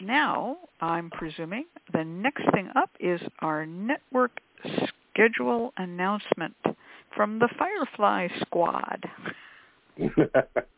now 0.00 0.56
I'm 0.80 1.10
presuming 1.10 1.64
the 1.92 2.04
next 2.04 2.44
thing 2.52 2.68
up 2.76 2.90
is 3.00 3.20
our 3.40 3.66
network 3.66 4.40
schedule 5.12 5.72
announcement 5.76 6.54
from 7.14 7.38
the 7.38 7.48
Firefly 7.58 8.28
Squad. 8.40 9.04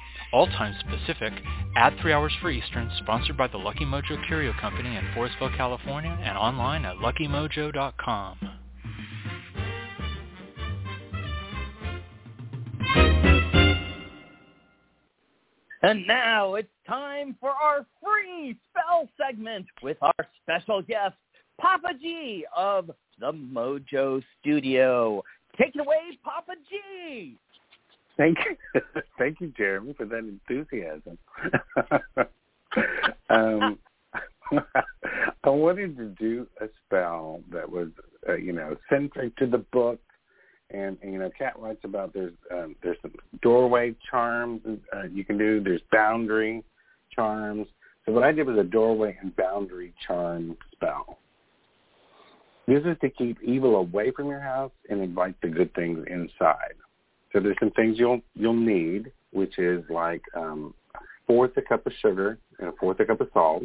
All 0.33 0.47
times 0.47 0.77
Pacific, 0.89 1.33
add 1.75 1.93
3 2.01 2.13
hours 2.13 2.31
for 2.41 2.49
Eastern, 2.49 2.89
sponsored 2.99 3.35
by 3.35 3.47
the 3.47 3.57
Lucky 3.57 3.83
Mojo 3.83 4.25
Curio 4.27 4.53
Company 4.61 4.95
in 4.95 5.03
Forestville, 5.13 5.55
California, 5.57 6.17
and 6.23 6.37
online 6.37 6.85
at 6.85 6.95
luckymojo.com. 6.97 8.37
And 15.83 16.05
now 16.07 16.53
it's 16.53 16.69
time 16.87 17.35
for 17.39 17.49
our 17.49 17.85
free 18.01 18.55
spell 18.69 19.09
segment 19.17 19.65
with 19.81 19.97
our 20.01 20.13
special 20.43 20.81
guest, 20.81 21.15
Papa 21.59 21.89
Gee 21.99 22.45
of 22.55 22.91
the 23.19 23.33
Mojo 23.33 24.23
Studio. 24.39 25.23
Take 25.59 25.75
it 25.75 25.81
away, 25.81 26.17
Papa 26.23 26.53
Gee. 26.69 27.37
Thank 28.17 28.37
you, 28.45 28.81
thank 29.17 29.41
you, 29.41 29.53
Jeremy, 29.57 29.93
for 29.93 30.05
that 30.05 30.19
enthusiasm. 30.19 31.17
um, 33.29 33.79
I 35.43 35.49
wanted 35.49 35.97
to 35.97 36.05
do 36.19 36.47
a 36.59 36.67
spell 36.85 37.41
that 37.51 37.69
was, 37.69 37.89
uh, 38.27 38.35
you 38.35 38.53
know, 38.53 38.75
centric 38.89 39.35
to 39.37 39.47
the 39.47 39.59
book, 39.59 39.99
and, 40.69 40.97
and 41.01 41.13
you 41.13 41.19
know, 41.19 41.31
Cat 41.37 41.57
writes 41.57 41.81
about 41.83 42.13
there's 42.13 42.33
um, 42.51 42.75
there's 42.83 42.97
some 43.01 43.13
doorway 43.41 43.95
charms 44.09 44.61
uh, 44.95 45.03
you 45.11 45.25
can 45.25 45.37
do. 45.37 45.61
There's 45.61 45.81
boundary 45.91 46.63
charms. 47.13 47.67
So 48.05 48.11
what 48.11 48.23
I 48.23 48.31
did 48.31 48.47
was 48.47 48.57
a 48.57 48.63
doorway 48.63 49.17
and 49.21 49.35
boundary 49.35 49.93
charm 50.05 50.57
spell. 50.73 51.19
This 52.67 52.83
is 52.85 52.97
to 53.01 53.09
keep 53.09 53.41
evil 53.43 53.75
away 53.75 54.11
from 54.11 54.27
your 54.27 54.39
house 54.39 54.71
and 54.89 55.01
invite 55.01 55.35
the 55.41 55.49
good 55.49 55.73
things 55.73 56.05
inside. 56.09 56.75
So 57.31 57.39
there's 57.39 57.57
some 57.59 57.71
things 57.71 57.97
you'll 57.97 58.21
you'll 58.35 58.53
need, 58.53 59.11
which 59.31 59.57
is 59.57 59.83
like 59.89 60.21
um, 60.35 60.73
fourth 61.27 61.55
a 61.57 61.61
cup 61.61 61.85
of 61.85 61.93
sugar 62.01 62.37
and 62.59 62.69
a 62.69 62.71
fourth 62.73 62.99
a 62.99 63.05
cup 63.05 63.21
of 63.21 63.29
salt. 63.33 63.63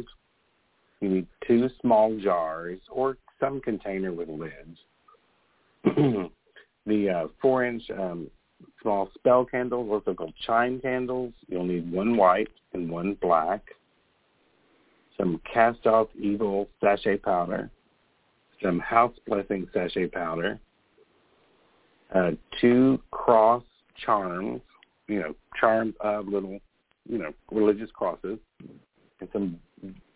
You 1.01 1.09
need 1.09 1.27
two 1.45 1.69
small 1.81 2.17
jars 2.17 2.79
or 2.89 3.17
some 3.39 3.61
container 3.61 4.11
with 4.13 4.29
lids. 4.29 4.79
the 6.85 7.09
uh, 7.09 7.27
four-inch 7.41 7.83
um, 7.91 8.31
small 8.81 9.09
spell 9.13 9.45
candles, 9.45 9.89
also 9.91 10.13
called 10.13 10.33
chime 10.45 10.79
candles. 10.79 11.33
You'll 11.47 11.65
need 11.65 11.91
one 11.91 12.17
white 12.17 12.49
and 12.73 12.89
one 12.89 13.15
black. 13.21 13.61
Some 15.17 15.39
cast-off 15.51 16.07
evil 16.19 16.67
sachet 16.81 17.17
powder. 17.17 17.69
Some 18.63 18.79
house 18.79 19.13
blessing 19.27 19.67
sachet 19.73 20.07
powder 20.07 20.59
uh, 22.13 22.31
two 22.61 22.99
cross 23.11 23.63
charms, 24.05 24.61
you 25.07 25.19
know, 25.19 25.35
charms 25.59 25.93
of 25.99 26.27
little, 26.27 26.59
you 27.09 27.17
know, 27.17 27.33
religious 27.51 27.89
crosses, 27.91 28.37
and 29.19 29.29
some 29.33 29.59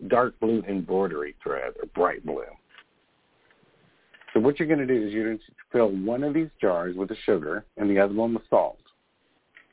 dark 0.07 0.39
blue 0.39 0.63
embroidery 0.67 1.35
thread 1.41 1.73
or 1.81 1.87
bright 1.93 2.25
blue. 2.25 2.43
So 4.33 4.39
what 4.39 4.59
you're 4.59 4.67
going 4.67 4.79
to 4.79 4.87
do 4.87 5.07
is 5.07 5.13
you're 5.13 5.25
going 5.25 5.37
to 5.39 5.43
fill 5.71 5.89
one 5.89 6.23
of 6.23 6.33
these 6.33 6.49
jars 6.59 6.95
with 6.95 7.09
the 7.09 7.17
sugar 7.25 7.65
and 7.77 7.89
the 7.89 7.99
other 7.99 8.13
one 8.13 8.33
with 8.33 8.43
salt. 8.49 8.77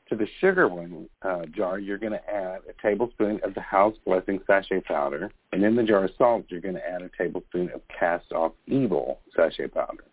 To 0.09 0.15
the 0.15 0.27
sugar 0.41 0.67
one 0.67 1.07
uh, 1.21 1.45
jar, 1.55 1.77
you're 1.79 1.99
going 1.99 2.13
to 2.13 2.29
add 2.29 2.61
a 2.67 2.81
tablespoon 2.81 3.39
of 3.43 3.53
the 3.53 3.61
house 3.61 3.95
blessing 4.05 4.39
sachet 4.47 4.81
powder, 4.81 5.31
and 5.53 5.63
in 5.63 5.75
the 5.75 5.83
jar 5.83 6.05
of 6.05 6.11
salt, 6.17 6.45
you're 6.49 6.61
going 6.61 6.75
to 6.75 6.85
add 6.85 7.03
a 7.03 7.11
tablespoon 7.15 7.69
of 7.73 7.81
cast 7.87 8.31
off 8.31 8.53
evil 8.65 9.19
sachet 9.35 9.67
powder. 9.67 10.03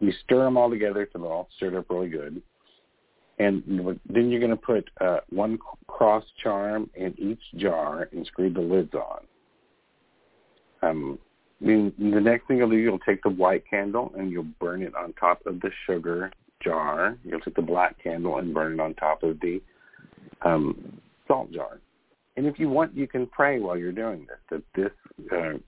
You 0.00 0.12
stir 0.24 0.44
them 0.44 0.56
all 0.56 0.70
together 0.70 1.06
till 1.06 1.22
they're 1.22 1.32
all 1.32 1.48
stirred 1.56 1.74
up 1.74 1.90
really 1.90 2.08
good. 2.08 2.42
And 3.40 3.62
then 4.08 4.30
you're 4.30 4.40
going 4.40 4.50
to 4.50 4.56
put 4.56 4.90
uh, 5.00 5.20
one 5.30 5.58
cross 5.86 6.24
charm 6.42 6.90
in 6.96 7.14
each 7.18 7.60
jar 7.60 8.08
and 8.12 8.26
screw 8.26 8.52
the 8.52 8.60
lids 8.60 8.94
on. 8.94 9.20
Um, 10.82 11.18
then 11.60 11.92
the 11.98 12.20
next 12.20 12.46
thing 12.46 12.58
you'll 12.58 12.70
do, 12.70 12.76
you'll 12.76 12.98
take 13.00 13.22
the 13.22 13.30
white 13.30 13.64
candle 13.68 14.12
and 14.16 14.30
you'll 14.30 14.46
burn 14.60 14.82
it 14.82 14.94
on 14.94 15.12
top 15.14 15.44
of 15.46 15.60
the 15.60 15.70
sugar 15.86 16.32
jar. 16.62 17.16
You'll 17.24 17.40
take 17.40 17.56
the 17.56 17.62
black 17.62 18.02
candle 18.02 18.38
and 18.38 18.54
burn 18.54 18.74
it 18.74 18.80
on 18.80 18.94
top 18.94 19.22
of 19.22 19.40
the 19.40 19.60
um, 20.42 21.00
salt 21.26 21.52
jar. 21.52 21.80
And 22.36 22.46
if 22.46 22.58
you 22.58 22.68
want, 22.68 22.94
you 22.96 23.08
can 23.08 23.26
pray 23.26 23.58
while 23.58 23.76
you're 23.76 23.92
doing 23.92 24.26
this 24.28 24.38
that 24.50 24.62
this 24.74 25.32
uh, 25.32 25.58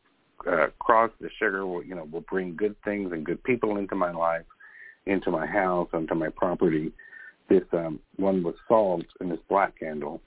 uh, 0.46 0.68
cross 0.78 1.10
the 1.20 1.28
sugar 1.38 1.66
will 1.66 1.82
you 1.82 1.94
know 1.94 2.04
will 2.10 2.22
bring 2.22 2.56
good 2.56 2.76
things 2.84 3.12
and 3.12 3.24
good 3.24 3.42
people 3.44 3.76
into 3.76 3.94
my 3.94 4.10
life, 4.10 4.44
into 5.06 5.30
my 5.30 5.46
house, 5.46 5.88
onto 5.92 6.14
my 6.14 6.28
property. 6.28 6.92
This 7.48 7.64
um, 7.72 7.98
one 8.16 8.42
with 8.42 8.54
salt 8.68 9.06
and 9.18 9.30
this 9.30 9.40
black 9.48 9.78
candle 9.78 10.20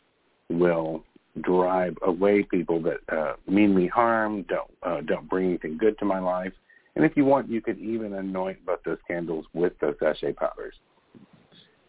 will 0.50 1.04
drive 1.42 1.98
away 2.04 2.44
people 2.44 2.82
that 2.82 3.00
uh, 3.10 3.34
mean 3.48 3.74
me 3.76 3.88
harm, 3.88 4.44
don't 4.44 4.72
uh, 4.84 5.02
don't 5.02 5.30
bring 5.30 5.50
anything 5.50 5.78
good 5.78 5.98
to 6.00 6.06
my 6.06 6.20
life. 6.20 6.54
And 6.96 7.04
if 7.04 7.18
you 7.18 7.26
want, 7.26 7.50
you 7.50 7.62
could 7.62 7.80
even 7.80 8.14
anoint 8.14 8.66
both 8.66 8.84
those 8.86 9.00
candles 9.08 9.46
with 9.54 9.74
those 9.80 9.96
sachet 10.00 10.34
powders. 10.34 10.76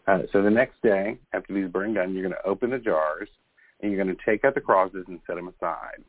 Uh, 0.07 0.19
so 0.31 0.41
the 0.41 0.49
next 0.49 0.81
day, 0.81 1.17
after 1.33 1.53
these 1.53 1.69
burn 1.69 1.93
done, 1.93 2.13
you're 2.13 2.23
going 2.23 2.33
to 2.33 2.47
open 2.47 2.71
the 2.71 2.79
jars 2.79 3.29
and 3.81 3.91
you're 3.91 4.03
going 4.03 4.15
to 4.15 4.23
take 4.25 4.43
out 4.45 4.55
the 4.55 4.61
crosses 4.61 5.05
and 5.07 5.19
set 5.27 5.35
them 5.35 5.47
aside. 5.47 6.03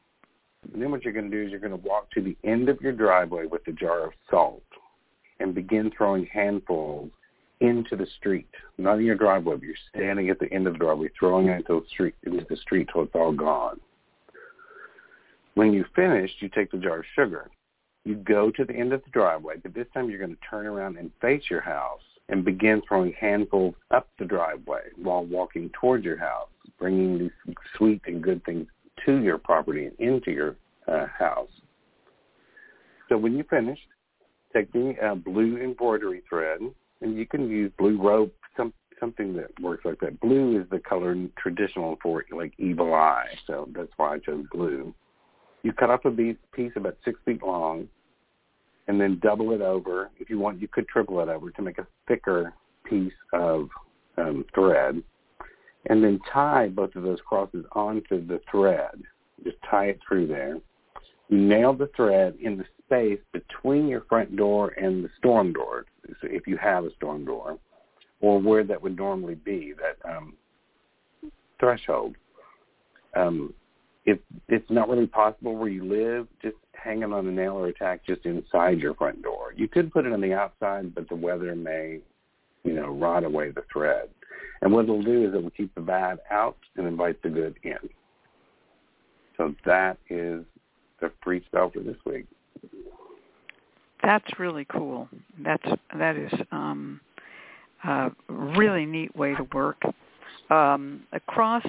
Then 0.74 0.90
what 0.90 1.04
you're 1.04 1.12
going 1.12 1.30
to 1.30 1.36
do 1.36 1.44
is 1.44 1.50
you're 1.50 1.60
going 1.60 1.70
to 1.70 1.88
walk 1.88 2.10
to 2.12 2.22
the 2.22 2.36
end 2.44 2.68
of 2.68 2.80
your 2.80 2.92
driveway 2.92 3.46
with 3.46 3.66
a 3.68 3.72
jar 3.72 4.06
of 4.06 4.12
salt 4.30 4.62
and 5.40 5.54
begin 5.54 5.90
throwing 5.96 6.26
handfuls 6.26 7.10
into 7.60 7.96
the 7.96 8.06
street, 8.18 8.48
not 8.78 8.98
in 8.98 9.04
your 9.04 9.16
driveway, 9.16 9.54
but 9.54 9.62
you're 9.62 9.74
standing 9.94 10.28
at 10.28 10.38
the 10.38 10.52
end 10.52 10.66
of 10.66 10.74
the 10.74 10.78
driveway, 10.78 11.08
throwing 11.18 11.48
it 11.48 11.56
into 11.56 11.80
the 11.80 11.86
street, 11.88 12.14
into 12.24 12.46
the 12.48 12.56
street 12.56 12.88
till 12.92 13.02
it's 13.02 13.14
all 13.14 13.32
gone. 13.32 13.80
When 15.54 15.72
you 15.72 15.84
finish, 15.94 16.30
you 16.40 16.50
take 16.50 16.70
the 16.70 16.78
jar 16.78 16.98
of 16.98 17.04
sugar. 17.14 17.48
You 18.04 18.16
go 18.16 18.50
to 18.50 18.64
the 18.64 18.74
end 18.74 18.92
of 18.92 19.02
the 19.04 19.10
driveway, 19.10 19.54
but 19.62 19.74
this 19.74 19.86
time 19.94 20.10
you're 20.10 20.18
going 20.18 20.36
to 20.36 20.48
turn 20.48 20.66
around 20.66 20.98
and 20.98 21.10
face 21.20 21.42
your 21.50 21.62
house 21.62 22.00
and 22.28 22.44
begin 22.44 22.82
throwing 22.86 23.12
handfuls 23.18 23.74
up 23.90 24.08
the 24.18 24.24
driveway 24.24 24.82
while 24.96 25.24
walking 25.24 25.70
towards 25.80 26.04
your 26.04 26.18
house, 26.18 26.48
bringing 26.78 27.18
these 27.18 27.54
sweet 27.76 28.02
and 28.06 28.22
good 28.22 28.44
things 28.44 28.66
to 29.04 29.22
your 29.22 29.38
property 29.38 29.86
and 29.86 29.98
into 29.98 30.30
your 30.30 30.56
uh, 30.88 31.06
house. 31.06 31.50
So 33.08 33.16
when 33.16 33.36
you 33.36 33.44
finished, 33.48 33.86
take 34.52 34.72
the 34.72 34.94
uh, 35.02 35.14
blue 35.14 35.58
embroidery 35.58 36.22
thread, 36.28 36.60
and 37.00 37.16
you 37.16 37.26
can 37.26 37.48
use 37.48 37.70
blue 37.78 38.00
rope, 38.00 38.34
some 38.56 38.72
something 38.98 39.34
that 39.36 39.50
works 39.60 39.84
like 39.84 40.00
that. 40.00 40.18
Blue 40.20 40.60
is 40.60 40.66
the 40.70 40.78
color 40.78 41.14
traditional 41.38 41.98
for 42.02 42.24
like 42.34 42.52
evil 42.58 42.94
eye, 42.94 43.26
so 43.46 43.68
that's 43.74 43.90
why 43.96 44.14
I 44.14 44.18
chose 44.18 44.46
blue. 44.50 44.94
You 45.62 45.72
cut 45.72 45.90
off 45.90 46.04
a 46.04 46.10
piece 46.54 46.72
about 46.76 46.96
six 47.04 47.18
feet 47.24 47.42
long, 47.42 47.88
and 48.88 49.00
then 49.00 49.20
double 49.22 49.52
it 49.52 49.60
over. 49.60 50.10
If 50.18 50.30
you 50.30 50.38
want, 50.38 50.60
you 50.60 50.68
could 50.68 50.88
triple 50.88 51.20
it 51.20 51.28
over 51.28 51.50
to 51.50 51.62
make 51.62 51.78
a 51.78 51.86
thicker 52.08 52.54
piece 52.84 53.12
of 53.32 53.68
um, 54.16 54.44
thread 54.54 55.02
and 55.86 56.02
then 56.02 56.20
tie 56.32 56.68
both 56.68 56.94
of 56.96 57.02
those 57.02 57.20
crosses 57.26 57.64
onto 57.72 58.26
the 58.26 58.40
thread. 58.50 59.02
Just 59.44 59.56
tie 59.70 59.86
it 59.86 60.00
through 60.06 60.26
there. 60.26 60.58
Nail 61.30 61.72
the 61.72 61.90
thread 61.96 62.36
in 62.40 62.56
the 62.56 62.64
space 62.84 63.20
between 63.32 63.88
your 63.88 64.02
front 64.08 64.36
door 64.36 64.70
and 64.70 65.04
the 65.04 65.10
storm 65.18 65.52
door, 65.52 65.86
so 66.20 66.28
if 66.30 66.46
you 66.46 66.56
have 66.56 66.84
a 66.84 66.94
storm 66.96 67.24
door, 67.24 67.58
or 68.20 68.40
where 68.40 68.64
that 68.64 68.80
would 68.80 68.96
normally 68.96 69.34
be, 69.34 69.74
that 69.74 70.08
um, 70.08 70.34
threshold. 71.58 72.16
Um, 73.14 73.52
if 74.04 74.18
it's 74.48 74.70
not 74.70 74.88
really 74.88 75.06
possible 75.06 75.56
where 75.56 75.68
you 75.68 75.84
live, 75.84 76.28
just 76.40 76.56
hang 76.72 77.02
it 77.02 77.12
on 77.12 77.26
a 77.26 77.30
nail 77.30 77.54
or 77.54 77.66
a 77.66 77.72
tack 77.72 78.06
just 78.06 78.24
inside 78.24 78.78
your 78.78 78.94
front 78.94 79.22
door. 79.22 79.52
You 79.56 79.66
could 79.66 79.92
put 79.92 80.06
it 80.06 80.12
on 80.12 80.20
the 80.20 80.32
outside, 80.32 80.94
but 80.94 81.08
the 81.08 81.16
weather 81.16 81.54
may, 81.56 81.98
you 82.62 82.72
know, 82.72 82.88
rot 82.88 83.24
away 83.24 83.50
the 83.50 83.64
thread. 83.72 84.08
And 84.62 84.72
what 84.72 84.84
it'll 84.84 85.02
do 85.02 85.28
is 85.28 85.34
it 85.34 85.42
will 85.42 85.50
keep 85.50 85.74
the 85.74 85.80
bad 85.80 86.18
out 86.30 86.56
and 86.76 86.86
invite 86.86 87.22
the 87.22 87.28
good 87.28 87.56
in. 87.62 87.76
So 89.36 89.54
that 89.64 89.98
is 90.08 90.44
the 91.00 91.12
free 91.22 91.42
spell 91.46 91.70
for 91.70 91.80
this 91.80 91.96
week. 92.04 92.26
That's 94.02 94.38
really 94.38 94.66
cool. 94.66 95.08
That's 95.42 95.68
that 95.98 96.16
is 96.16 96.32
um, 96.52 97.00
a 97.84 98.10
really 98.28 98.86
neat 98.86 99.14
way 99.16 99.34
to 99.34 99.42
work. 99.52 99.82
Um, 100.50 101.02
a 101.12 101.20
cross 101.20 101.64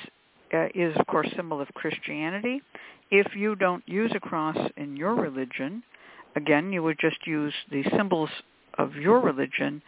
uh, 0.54 0.68
is, 0.76 0.96
of 0.98 1.08
course, 1.08 1.28
symbol 1.36 1.60
of 1.60 1.68
Christianity. 1.74 2.62
If 3.10 3.36
you 3.36 3.56
don't 3.56 3.84
use 3.88 4.12
a 4.16 4.20
cross 4.20 4.58
in 4.78 4.96
your 4.96 5.16
religion, 5.16 5.84
again, 6.36 6.72
you 6.72 6.84
would 6.84 7.00
just 7.00 7.26
use 7.26 7.54
the 7.72 7.84
symbols 7.96 8.30
of 8.78 8.96
your 8.96 9.20
religion 9.20 9.82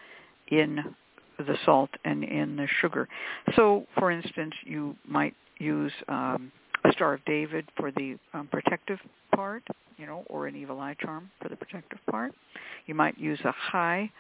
in 0.48 0.96
the 1.44 1.57
salt 1.66 1.90
and 2.06 2.24
in 2.24 2.56
the 2.56 2.68
sugar. 2.82 3.07
So, 3.56 3.86
for 3.98 4.11
instance, 4.11 4.53
you 4.66 4.95
might 5.07 5.34
use 5.57 5.91
um, 6.07 6.52
a 6.86 6.91
Star 6.94 7.14
of 7.14 7.26
David 7.26 7.66
for 7.78 7.91
the 7.91 8.18
um, 8.34 8.48
protective 8.52 8.99
part, 9.36 9.64
you 9.98 10.06
know, 10.06 10.24
or 10.28 10.48
an 10.48 10.56
evil 10.56 10.80
eye 10.80 10.95
charm 10.99 11.30
for 11.41 11.49
the 11.49 11.56
protective 11.56 11.99
part. 12.10 12.34
You 12.86 12.95
might 12.95 13.18
use 13.18 13.40
a 13.44 13.53
chai 13.72 14.11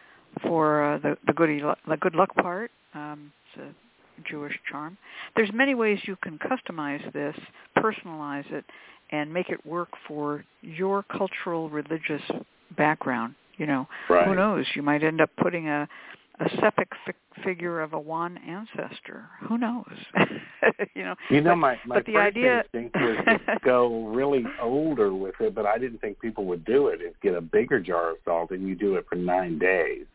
for 0.41 0.93
uh, 0.93 0.97
the 0.99 1.17
the 1.25 1.33
good 1.33 1.49
the 1.87 1.97
good 1.97 2.15
luck 2.15 2.33
part. 2.35 2.71
Um, 2.93 3.31
it's 3.53 3.63
a 3.63 4.29
Jewish 4.29 4.57
charm. 4.69 4.97
There's 5.35 5.51
many 5.53 5.75
ways 5.75 5.99
you 6.05 6.15
can 6.17 6.39
customize 6.39 7.11
this, 7.13 7.35
personalize 7.77 8.51
it, 8.51 8.65
and 9.11 9.33
make 9.33 9.49
it 9.49 9.65
work 9.65 9.89
for 10.07 10.43
your 10.61 11.03
cultural 11.03 11.69
religious 11.69 12.21
background. 12.77 13.35
You 13.57 13.65
know, 13.65 13.87
right. 14.09 14.25
who 14.25 14.35
knows? 14.35 14.65
You 14.73 14.81
might 14.81 15.03
end 15.03 15.19
up 15.19 15.29
putting 15.41 15.67
a 15.67 15.87
a 16.39 16.45
Sepik 16.57 16.87
fi- 17.05 17.43
figure 17.43 17.81
of 17.81 17.93
a 17.93 17.99
one 17.99 18.37
ancestor. 18.37 19.29
Who 19.47 19.57
knows? 19.57 19.91
you 20.95 21.03
know. 21.03 21.15
You 21.29 21.41
know, 21.41 21.51
but, 21.51 21.55
my 21.57 21.79
my 21.85 21.95
but 21.95 22.05
the 22.05 22.13
first 22.13 22.37
idea... 22.37 22.63
instinct 22.63 22.95
was 22.95 23.17
to 23.25 23.59
go 23.63 24.07
really 24.07 24.43
older 24.61 25.13
with 25.13 25.35
it, 25.39 25.53
but 25.53 25.65
I 25.65 25.77
didn't 25.77 25.99
think 25.99 26.19
people 26.19 26.45
would 26.45 26.65
do 26.65 26.87
it. 26.87 27.01
Is 27.01 27.13
get 27.21 27.35
a 27.35 27.41
bigger 27.41 27.79
jar 27.79 28.11
of 28.11 28.17
salt 28.25 28.51
and 28.51 28.67
you 28.67 28.75
do 28.75 28.95
it 28.95 29.05
for 29.09 29.15
nine 29.15 29.59
days. 29.59 30.05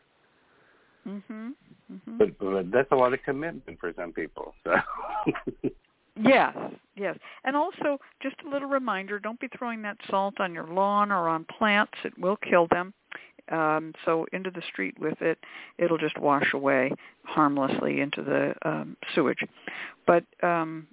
Mhm. 1.07 1.53
Mm-hmm. 1.91 2.17
But, 2.17 2.37
but 2.39 2.71
that's 2.71 2.91
a 2.91 2.95
lot 2.95 3.13
of 3.13 3.21
commitment 3.23 3.79
for 3.79 3.93
some 3.95 4.11
people. 4.11 4.53
So. 4.63 4.75
Yes, 6.17 6.55
yes. 6.95 7.17
And 7.43 7.55
also, 7.55 7.99
just 8.21 8.35
a 8.45 8.49
little 8.49 8.69
reminder, 8.69 9.19
don't 9.19 9.39
be 9.39 9.49
throwing 9.57 9.81
that 9.81 9.97
salt 10.09 10.39
on 10.39 10.53
your 10.53 10.67
lawn 10.67 11.11
or 11.11 11.27
on 11.27 11.45
plants. 11.57 11.93
It 12.05 12.17
will 12.17 12.37
kill 12.37 12.67
them. 12.71 12.93
Um, 13.51 13.93
so 14.05 14.25
into 14.33 14.51
the 14.51 14.61
street 14.71 14.95
with 14.99 15.21
it, 15.21 15.37
it'll 15.77 15.97
just 15.97 16.17
wash 16.19 16.53
away 16.53 16.91
harmlessly 17.23 18.01
into 18.01 18.21
the 18.21 18.53
um, 18.67 18.97
sewage. 19.13 19.43
But 20.07 20.23
um, 20.41 20.87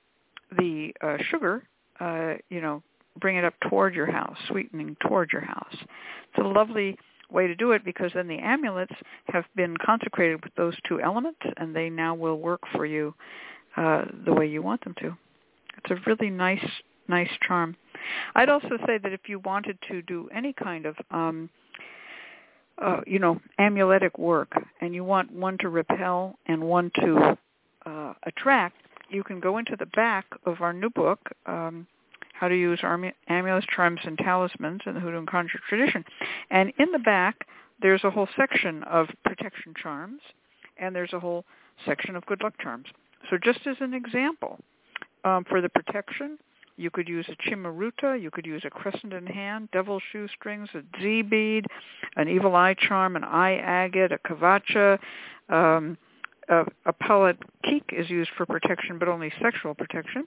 the 0.59 0.95
uh, 1.01 1.17
sugar, 1.31 1.65
uh, 2.01 2.35
you 2.51 2.61
know, 2.61 2.83
bring 3.21 3.37
it 3.37 3.45
up 3.45 3.55
toward 3.69 3.95
your 3.95 4.11
house, 4.11 4.37
sweetening 4.49 4.97
toward 5.07 5.33
your 5.33 5.45
house. 5.45 5.77
It's 5.81 6.39
a 6.39 6.49
lovely 6.49 6.97
way 7.31 7.47
to 7.47 7.55
do 7.55 7.73
it 7.73 7.85
because 7.85 8.11
then 8.15 8.29
the 8.29 8.39
amulets 8.39 8.93
have 9.27 9.45
been 9.57 9.77
consecrated 9.79 10.43
with 10.45 10.55
those 10.55 10.75
two 10.87 11.01
elements 11.01 11.41
and 11.57 11.75
they 11.75 11.89
now 11.89 12.15
will 12.15 12.39
work 12.39 12.61
for 12.73 12.85
you 12.87 13.15
uh, 13.77 14.05
the 14.25 14.33
way 14.33 14.47
you 14.47 14.63
want 14.63 14.83
them 14.85 14.95
to. 15.01 15.17
It's 15.79 15.91
a 15.91 15.97
really 16.07 16.31
nice, 16.31 16.65
nice 17.09 17.31
charm. 17.47 17.77
I'd 18.35 18.49
also 18.49 18.77
say 18.87 18.99
that 18.99 19.13
if 19.13 19.29
you 19.29 19.39
wanted 19.41 19.79
to 19.89 20.03
do 20.03 20.29
any 20.35 20.53
kind 20.53 20.87
of, 20.87 20.97
um, 21.11 21.49
uh, 22.79 23.01
you 23.07 23.19
know, 23.19 23.41
amuletic 23.59 24.19
work, 24.19 24.53
and 24.81 24.95
you 24.95 25.05
want 25.05 25.33
one 25.33 25.59
to 25.59 25.69
repel 25.69 26.37
and 26.47 26.63
one 26.63 26.91
to 26.97 27.39
uh, 27.87 28.15
attract, 28.25 28.77
you 29.11 29.23
can 29.23 29.41
go 29.41 29.59
into 29.59 29.77
the 29.79 29.87
back 29.87 30.27
of 30.47 30.61
our 30.61 30.73
new 30.73 30.91
book, 30.91 31.21
um, 31.47 31.87
How 32.33 32.49
to 32.49 32.57
Use 32.57 32.81
Amulets, 33.29 33.67
Charms, 33.75 34.01
and 34.05 34.17
Talismans 34.19 34.81
in 34.87 34.95
the 34.95 35.01
Hoodoo 35.01 35.19
and 35.19 35.29
Conjure 35.29 35.61
Tradition. 35.69 36.05
And 36.51 36.73
in 36.79 36.91
the 36.93 36.99
back, 36.99 37.47
there's 37.81 38.05
a 38.05 38.11
whole 38.11 38.29
section 38.37 38.83
of 38.85 39.09
protection 39.25 39.75
charms, 39.81 40.21
and 40.79 40.95
there's 40.95 41.13
a 41.13 41.21
whole 41.21 41.45
section 41.85 42.17
of 42.17 42.25
good 42.27 42.43
luck 42.43 42.55
charms. 42.61 42.87
So 43.31 43.37
just 43.43 43.61
as 43.67 43.77
an 43.81 43.95
example, 43.95 44.59
um, 45.25 45.45
for 45.49 45.61
the 45.61 45.69
protection, 45.69 46.39
you 46.77 46.91
could 46.91 47.09
use 47.09 47.27
a 47.29 47.49
cimaruta, 47.49 48.21
you 48.21 48.31
could 48.31 48.47
use 48.47 48.63
a 48.65 48.71
crescent 48.71 49.13
in 49.13 49.27
hand, 49.27 49.69
devil's 49.73 50.03
shoestrings, 50.13 50.69
a 50.75 50.83
Z 51.01 51.23
bead, 51.23 51.67
an 52.17 52.29
evil 52.29 52.55
eye 52.57 52.75
charm, 52.75 53.17
an 53.17 53.25
eye 53.25 53.57
agate, 53.57 54.13
a 54.13 54.19
kavacha, 54.19 54.99
um, 55.49 55.97
a, 56.49 56.65
a 56.87 56.93
Palad 56.93 57.39
Khik 57.65 57.93
is 57.93 58.09
used 58.11 58.31
for 58.37 58.47
protection, 58.47 58.99
but 58.99 59.09
only 59.09 59.33
sexual 59.41 59.75
protection, 59.75 60.27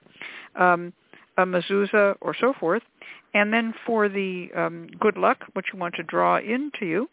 um, 0.56 0.94
a 1.38 1.46
mezuzah, 1.46 2.16
or 2.22 2.36
so 2.40 2.54
forth. 2.60 2.84
And 3.34 3.52
then 3.54 3.74
for 3.86 4.08
the 4.08 4.50
um, 4.56 4.88
good 5.00 5.18
luck, 5.18 5.40
what 5.54 5.66
you 5.74 5.80
want 5.80 5.96
to 5.96 6.04
draw 6.04 6.38
into 6.38 6.86
you, 6.86 7.10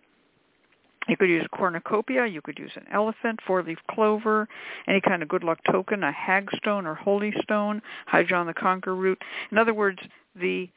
you 1.09 1.16
could 1.16 1.29
use 1.29 1.45
a 1.45 1.57
cornucopia, 1.57 2.27
you 2.27 2.41
could 2.41 2.59
use 2.59 2.73
an 2.77 2.87
elephant, 2.93 3.41
four-leaf 3.47 3.79
clover, 3.91 4.49
any 4.87 5.01
kind 5.01 5.23
of 5.23 5.29
good 5.29 5.43
luck 5.43 5.59
token, 5.70 6.03
a 6.05 6.12
hagstone 6.12 6.85
or 6.85 6.95
holy 6.95 7.33
stone, 7.43 7.83
High 8.07 8.23
John 8.23 8.47
the 8.47 8.55
Conqueror 8.55 8.95
root. 8.95 9.20
In 9.51 9.59
other 9.59 9.74
words, 9.74 9.99
the 10.35 10.69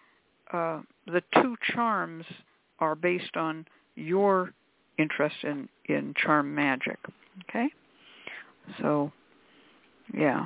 uh, 0.52 0.82
the 1.08 1.22
two 1.42 1.56
charms 1.74 2.26
are 2.80 2.96
based 2.96 3.36
on 3.36 3.66
your 3.96 4.54
interest 4.98 5.36
in, 5.44 5.70
in 5.86 6.14
charm 6.18 6.54
magic. 6.54 6.98
Okay? 7.50 7.68
So, 8.80 9.12
yeah. 10.14 10.46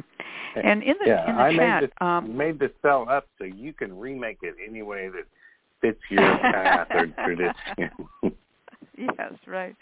And 0.56 0.84
in 0.84 0.96
the, 1.00 1.08
yeah, 1.08 1.30
in 1.30 1.36
the 1.36 1.42
I 1.42 1.56
chat... 1.56 1.82
made 1.82 1.90
this, 1.90 1.96
um, 2.02 2.38
made 2.38 2.60
this 2.60 2.72
spell 2.80 3.08
up 3.10 3.28
so 3.38 3.46
you 3.46 3.74
can 3.74 3.98
remake 3.98 4.40
it 4.42 4.56
any 4.68 4.82
way 4.82 5.10
that 5.10 5.26
fits 5.82 6.00
your 6.10 6.22
path 6.40 6.88
or 6.92 7.08
tradition. 7.26 8.36
Yes, 9.18 9.34
right. 9.48 9.76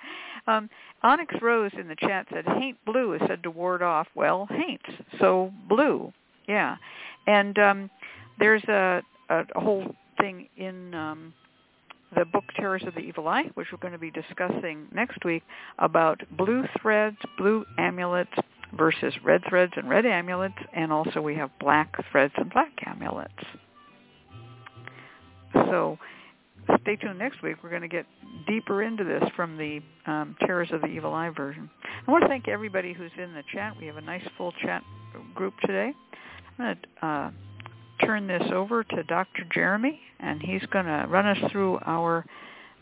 Um, 0.48 0.69
Onyx 1.03 1.35
Rose 1.41 1.72
in 1.80 1.88
the 1.88 1.95
chat 1.95 2.27
said, 2.31 2.45
"Haint 2.45 2.77
blue 2.85 3.14
is 3.14 3.22
said 3.27 3.44
to 3.44 3.52
ward 3.52 3.81
off." 3.81 4.07
Well, 4.15 4.48
haints, 4.49 4.85
so 5.19 5.52
blue, 5.68 6.14
yeah. 6.48 6.77
And 7.26 7.57
um, 7.57 7.89
there's 8.39 8.64
a, 8.65 9.02
a, 9.30 9.44
whole 9.60 9.95
thing 10.19 10.48
in 10.57 10.94
um, 10.94 11.34
the 12.15 12.26
book 12.26 12.44
Terrors 12.56 12.84
of 12.88 12.94
the 12.94 13.02
Evil 13.02 13.27
Eye, 13.27 13.49
which 13.56 13.68
we're 13.72 13.80
going 13.80 13.94
to 13.94 13.99
be 13.99 14.11
discussing 14.11 14.88
next 14.94 15.23
week, 15.26 15.44
about 15.80 16.22
blue 16.38 16.64
threads, 16.81 17.18
blue 17.38 17.65
amulets 17.77 18.31
versus 18.77 19.14
red 19.23 19.41
threads 19.48 19.73
and 19.76 19.89
red 19.89 20.06
amulets, 20.06 20.57
and 20.73 20.91
also 20.91 21.22
we 21.22 21.35
have 21.35 21.49
black 21.60 21.94
threads 22.11 22.34
and 22.38 22.52
black 22.52 22.72
amulets. 22.85 23.34
So 25.53 25.98
stay 26.88 26.95
tuned 26.95 27.19
next 27.19 27.41
week. 27.43 27.57
We're 27.61 27.69
going 27.69 27.81
to 27.81 27.89
get 27.89 28.05
deeper 28.47 28.81
into 28.81 29.03
this 29.03 29.22
from 29.35 29.57
the 29.57 29.81
um, 30.09 30.38
Terrors 30.45 30.69
of 30.72 30.80
the 30.80 30.88
Evil 30.88 31.14
Eye 31.14 31.31
version. 31.35 31.69
I 32.07 32.11
want 32.11 32.23
to 32.23 32.30
thank 32.30 32.47
everybody 32.47 32.93
who's 32.93 33.11
in 33.22 33.34
the 33.34 33.43
chat. 33.53 33.73
We 33.77 33.88
have 33.88 33.97
a 33.97 34.01
nice 34.01 34.26
full 34.38 34.53
chat 34.64 34.81
group 35.35 35.53
today. 35.65 35.91
I'm 36.57 36.65
going 36.65 36.77
to 37.01 37.05
uh, 37.05 37.31
turn 38.05 38.26
this 38.26 38.43
over 38.53 38.85
to 38.85 39.03
Dr. 39.03 39.43
Jeremy, 39.53 39.99
and 40.22 40.41
he's 40.41 40.65
going 40.68 40.85
to 40.85 41.05
run 41.09 41.26
us 41.26 41.51
through 41.51 41.77
our 41.85 42.26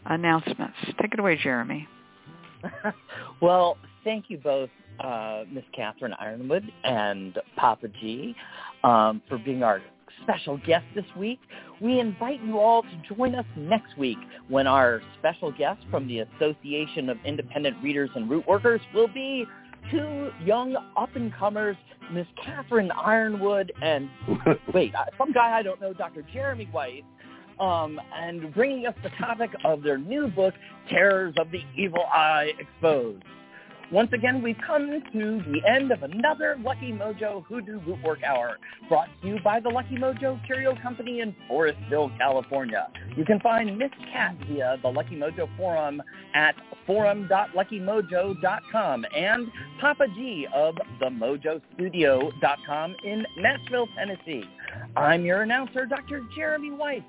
announcements. 0.06 0.77
Take 1.02 1.14
it 1.14 1.19
away, 1.19 1.40
Jeremy. 1.41 1.88
well, 3.41 3.76
thank 4.03 4.26
you 4.30 4.38
both, 4.38 4.69
uh, 4.99 5.45
Miss 5.52 5.64
Catherine 5.76 6.14
Yronwode 6.22 6.69
and 6.84 7.40
Papa 7.56 7.88
Gee, 7.99 8.36
um, 8.84 9.23
for 9.27 9.40
being 9.40 9.64
our 9.64 9.82
special 10.24 10.58
guest 10.66 10.86
this 10.96 11.06
week. 11.18 11.40
We 11.82 12.00
invite 12.00 12.44
you 12.44 12.60
all 12.60 12.84
to 12.84 13.16
join 13.16 13.36
us 13.36 13.46
next 13.56 13.98
week 13.98 14.18
when 14.50 14.68
our 14.68 15.02
special 15.20 15.52
guest 15.52 15.82
from 15.92 16.08
the 16.08 16.20
Association 16.20 17.10
of 17.10 17.18
Independent 17.26 17.78
Readers 17.84 18.10
and 18.16 18.30
Root 18.30 18.48
Workers 18.48 18.82
will 18.94 19.08
be 19.08 19.46
two 19.92 20.32
young 20.44 20.76
up-and-comers, 20.98 21.78
Miss 22.12 22.28
Catherine 22.44 22.90
Yronwode 22.90 23.70
and, 23.82 24.10
wait, 24.74 24.94
some 25.18 25.32
guy 25.32 25.58
I 25.58 25.64
don't 25.64 25.80
know, 25.82 25.94
Dr. 25.94 26.24
Jeremy 26.34 26.70
Weiss, 26.74 27.04
um, 27.60 28.00
and 28.16 28.54
bringing 28.54 28.86
us 28.88 28.96
the 29.04 29.10
topic 29.20 29.52
of 29.64 29.84
their 29.84 29.98
new 29.98 30.28
book, 30.28 30.54
Terrors 30.90 31.34
of 31.38 31.52
the 31.52 31.62
Evil 31.78 32.04
Eye 32.12 32.52
Exposed. 32.60 33.24
Once 33.91 34.10
again, 34.14 34.41
we've 34.41 34.57
come 34.66 34.90
to 35.14 35.44
the 35.52 35.62
end 35.70 35.91
of 35.91 36.02
another 36.02 36.57
Lucky 36.64 36.91
Mojo 36.91 37.45
Hoodoo 37.45 37.80
Rootwork 37.82 38.24
Hour, 38.24 38.57
brought 38.90 39.10
to 39.22 39.28
you 39.28 39.38
by 39.44 39.60
the 39.60 39.70
Lucky 39.70 39.95
Mojo 39.95 40.44
Curio 40.45 40.76
Company 40.82 41.20
in 41.22 41.36
Forestville, 41.49 42.18
California. 42.18 42.88
You 43.16 43.24
can 43.26 43.40
find 43.41 43.78
Miss 43.78 43.91
Cat 44.12 44.36
via 44.48 44.78
the 44.82 44.90
Lucky 44.90 45.16
Mojo 45.16 45.48
forum 45.56 46.02
at 46.34 46.56
forum.luckymojo.com 46.88 49.06
and 49.16 49.52
Papa 49.80 50.07
Gee 50.16 50.48
of 50.53 50.76
themojostudio.com 51.02 52.95
in 53.03 53.26
Nashville, 53.38 53.88
Tennessee. 53.95 54.45
I'm 54.98 55.24
your 55.24 55.44
announcer, 55.44 55.86
Dr. 55.86 56.22
Jeremy 56.36 56.72
Weiss, 56.72 57.03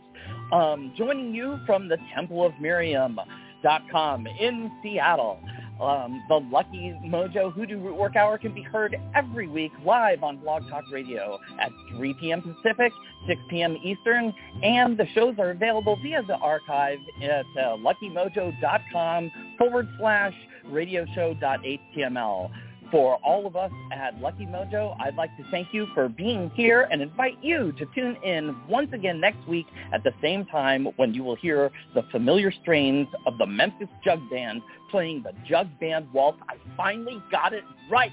um, 0.52 0.92
joining 0.96 1.34
you 1.34 1.58
from 1.64 1.88
the 1.88 1.96
Temple 2.14 2.44
of 2.44 2.52
Miriam.com 2.60 4.26
in 4.26 4.70
Seattle. 4.82 5.40
Um, 5.80 6.24
the 6.28 6.36
Lucky 6.36 6.98
Mojo 7.04 7.52
Hoodoo 7.52 7.78
Rootwork 7.78 8.16
Hour 8.16 8.38
can 8.38 8.54
be 8.54 8.62
heard 8.62 8.96
every 9.14 9.46
week 9.46 9.72
live 9.84 10.22
on 10.22 10.38
Blog 10.38 10.68
Talk 10.70 10.84
Radio 10.90 11.38
at 11.60 11.70
3 11.96 12.14
p.m. 12.14 12.40
Pacific, 12.40 12.92
6 13.28 13.40
p.m. 13.50 13.76
Eastern, 13.84 14.32
and 14.62 14.96
the 14.96 15.06
shows 15.14 15.34
are 15.38 15.50
available 15.50 15.98
via 16.02 16.22
the 16.22 16.36
archive 16.36 16.98
at 17.22 17.44
uh, 17.58 17.76
luckymojo.com 17.76 19.30
forward 19.58 19.88
slash 19.98 20.32
radioshow.html. 20.70 22.50
For 22.90 23.16
all 23.16 23.46
of 23.46 23.56
us 23.56 23.72
at 23.92 24.20
Lucky 24.20 24.46
Mojo, 24.46 24.96
I'd 25.00 25.16
like 25.16 25.36
to 25.38 25.44
thank 25.50 25.68
you 25.72 25.86
for 25.94 26.08
being 26.08 26.50
here 26.54 26.88
and 26.90 27.02
invite 27.02 27.42
you 27.42 27.72
to 27.72 27.86
tune 27.94 28.16
in 28.22 28.56
once 28.68 28.90
again 28.92 29.20
next 29.20 29.46
week 29.48 29.66
at 29.92 30.04
the 30.04 30.12
same 30.22 30.44
time 30.46 30.86
when 30.96 31.12
you 31.12 31.24
will 31.24 31.36
hear 31.36 31.70
the 31.94 32.02
familiar 32.12 32.52
strains 32.62 33.08
of 33.26 33.36
the 33.38 33.46
Memphis 33.46 33.88
Jug 34.04 34.20
Band 34.30 34.62
playing 34.90 35.22
the 35.22 35.32
Jug 35.48 35.68
Band 35.80 36.06
Waltz. 36.12 36.38
I 36.48 36.54
finally 36.76 37.22
got 37.30 37.52
it 37.52 37.64
right. 37.90 38.12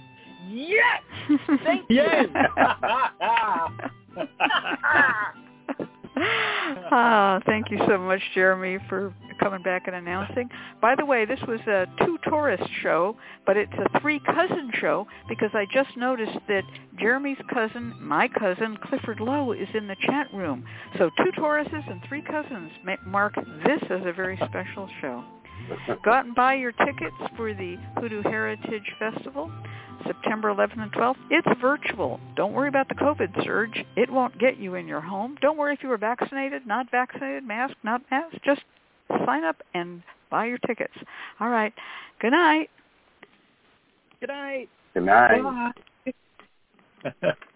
Yes! 0.50 1.02
Thank 1.64 1.90
you! 1.90 2.04
Ah, 6.96 7.40
thank 7.46 7.72
you 7.72 7.80
so 7.88 7.98
much, 7.98 8.22
Jeremy, 8.34 8.78
for 8.88 9.14
coming 9.40 9.62
back 9.64 9.88
and 9.88 9.96
announcing. 9.96 10.50
By 10.82 10.96
the 10.96 11.06
way, 11.06 11.26
this 11.26 11.40
was 11.48 11.60
a 11.62 11.88
two 12.06 12.18
Taurus 12.30 12.62
show, 12.82 13.16
but 13.46 13.58
it's 13.58 13.74
a 13.74 14.00
three 14.00 14.20
cousin 14.20 14.72
show 14.80 15.08
because 15.28 15.50
I 15.54 15.66
just 15.74 15.96
noticed 15.98 16.38
that 16.48 16.64
Jeremy's 17.00 17.38
cousin, 17.52 17.94
my 18.00 18.28
cousin, 18.28 18.78
Clifford 18.84 19.20
Lowe, 19.20 19.52
is 19.54 19.68
in 19.74 19.88
the 19.88 19.96
chat 20.02 20.28
room. 20.34 20.66
So 20.98 21.10
two 21.18 21.32
Tauruses 21.32 21.90
and 21.90 22.02
three 22.08 22.22
cousins 22.22 22.72
mark 23.06 23.36
this 23.66 23.82
as 23.90 24.02
a 24.06 24.14
very 24.14 24.38
special 24.38 24.88
show. 25.02 25.24
Go 26.04 26.12
out 26.12 26.26
and 26.26 26.36
buy 26.36 26.56
your 26.56 26.72
tickets 26.72 27.16
for 27.36 27.54
the 27.54 27.78
Hoodoo 28.00 28.22
Heritage 28.24 28.92
Festival, 29.00 29.52
September 30.06 30.54
11th 30.54 30.82
and 30.82 30.92
12th. 30.92 31.16
It's 31.30 31.48
virtual. 31.62 32.20
Don't 32.36 32.54
worry 32.54 32.68
about 32.68 32.90
the 32.90 32.96
COVID 32.96 33.44
surge. 33.44 33.84
It 33.96 34.12
won't 34.12 34.38
get 34.40 34.58
you 34.58 34.76
in 34.76 34.88
your 34.88 35.02
home. 35.02 35.38
Don't 35.42 35.58
worry 35.58 35.74
if 35.74 35.84
you 35.84 35.90
were 35.90 35.98
vaccinated, 35.98 36.68
not 36.68 36.92
vaccinated, 36.92 37.46
masked, 37.46 37.84
not 37.84 38.02
masked. 38.12 38.44
Just 38.44 38.62
sign 39.26 39.44
up 39.44 39.58
and 39.74 40.04
buy 40.30 40.46
your 40.46 40.58
tickets. 40.60 40.94
All 41.40 41.50
right. 41.50 41.74
Good 42.20 42.32
night. 42.32 42.70
Good 44.20 44.30
night. 44.30 44.70
Good 44.94 45.06
night. 45.06 45.74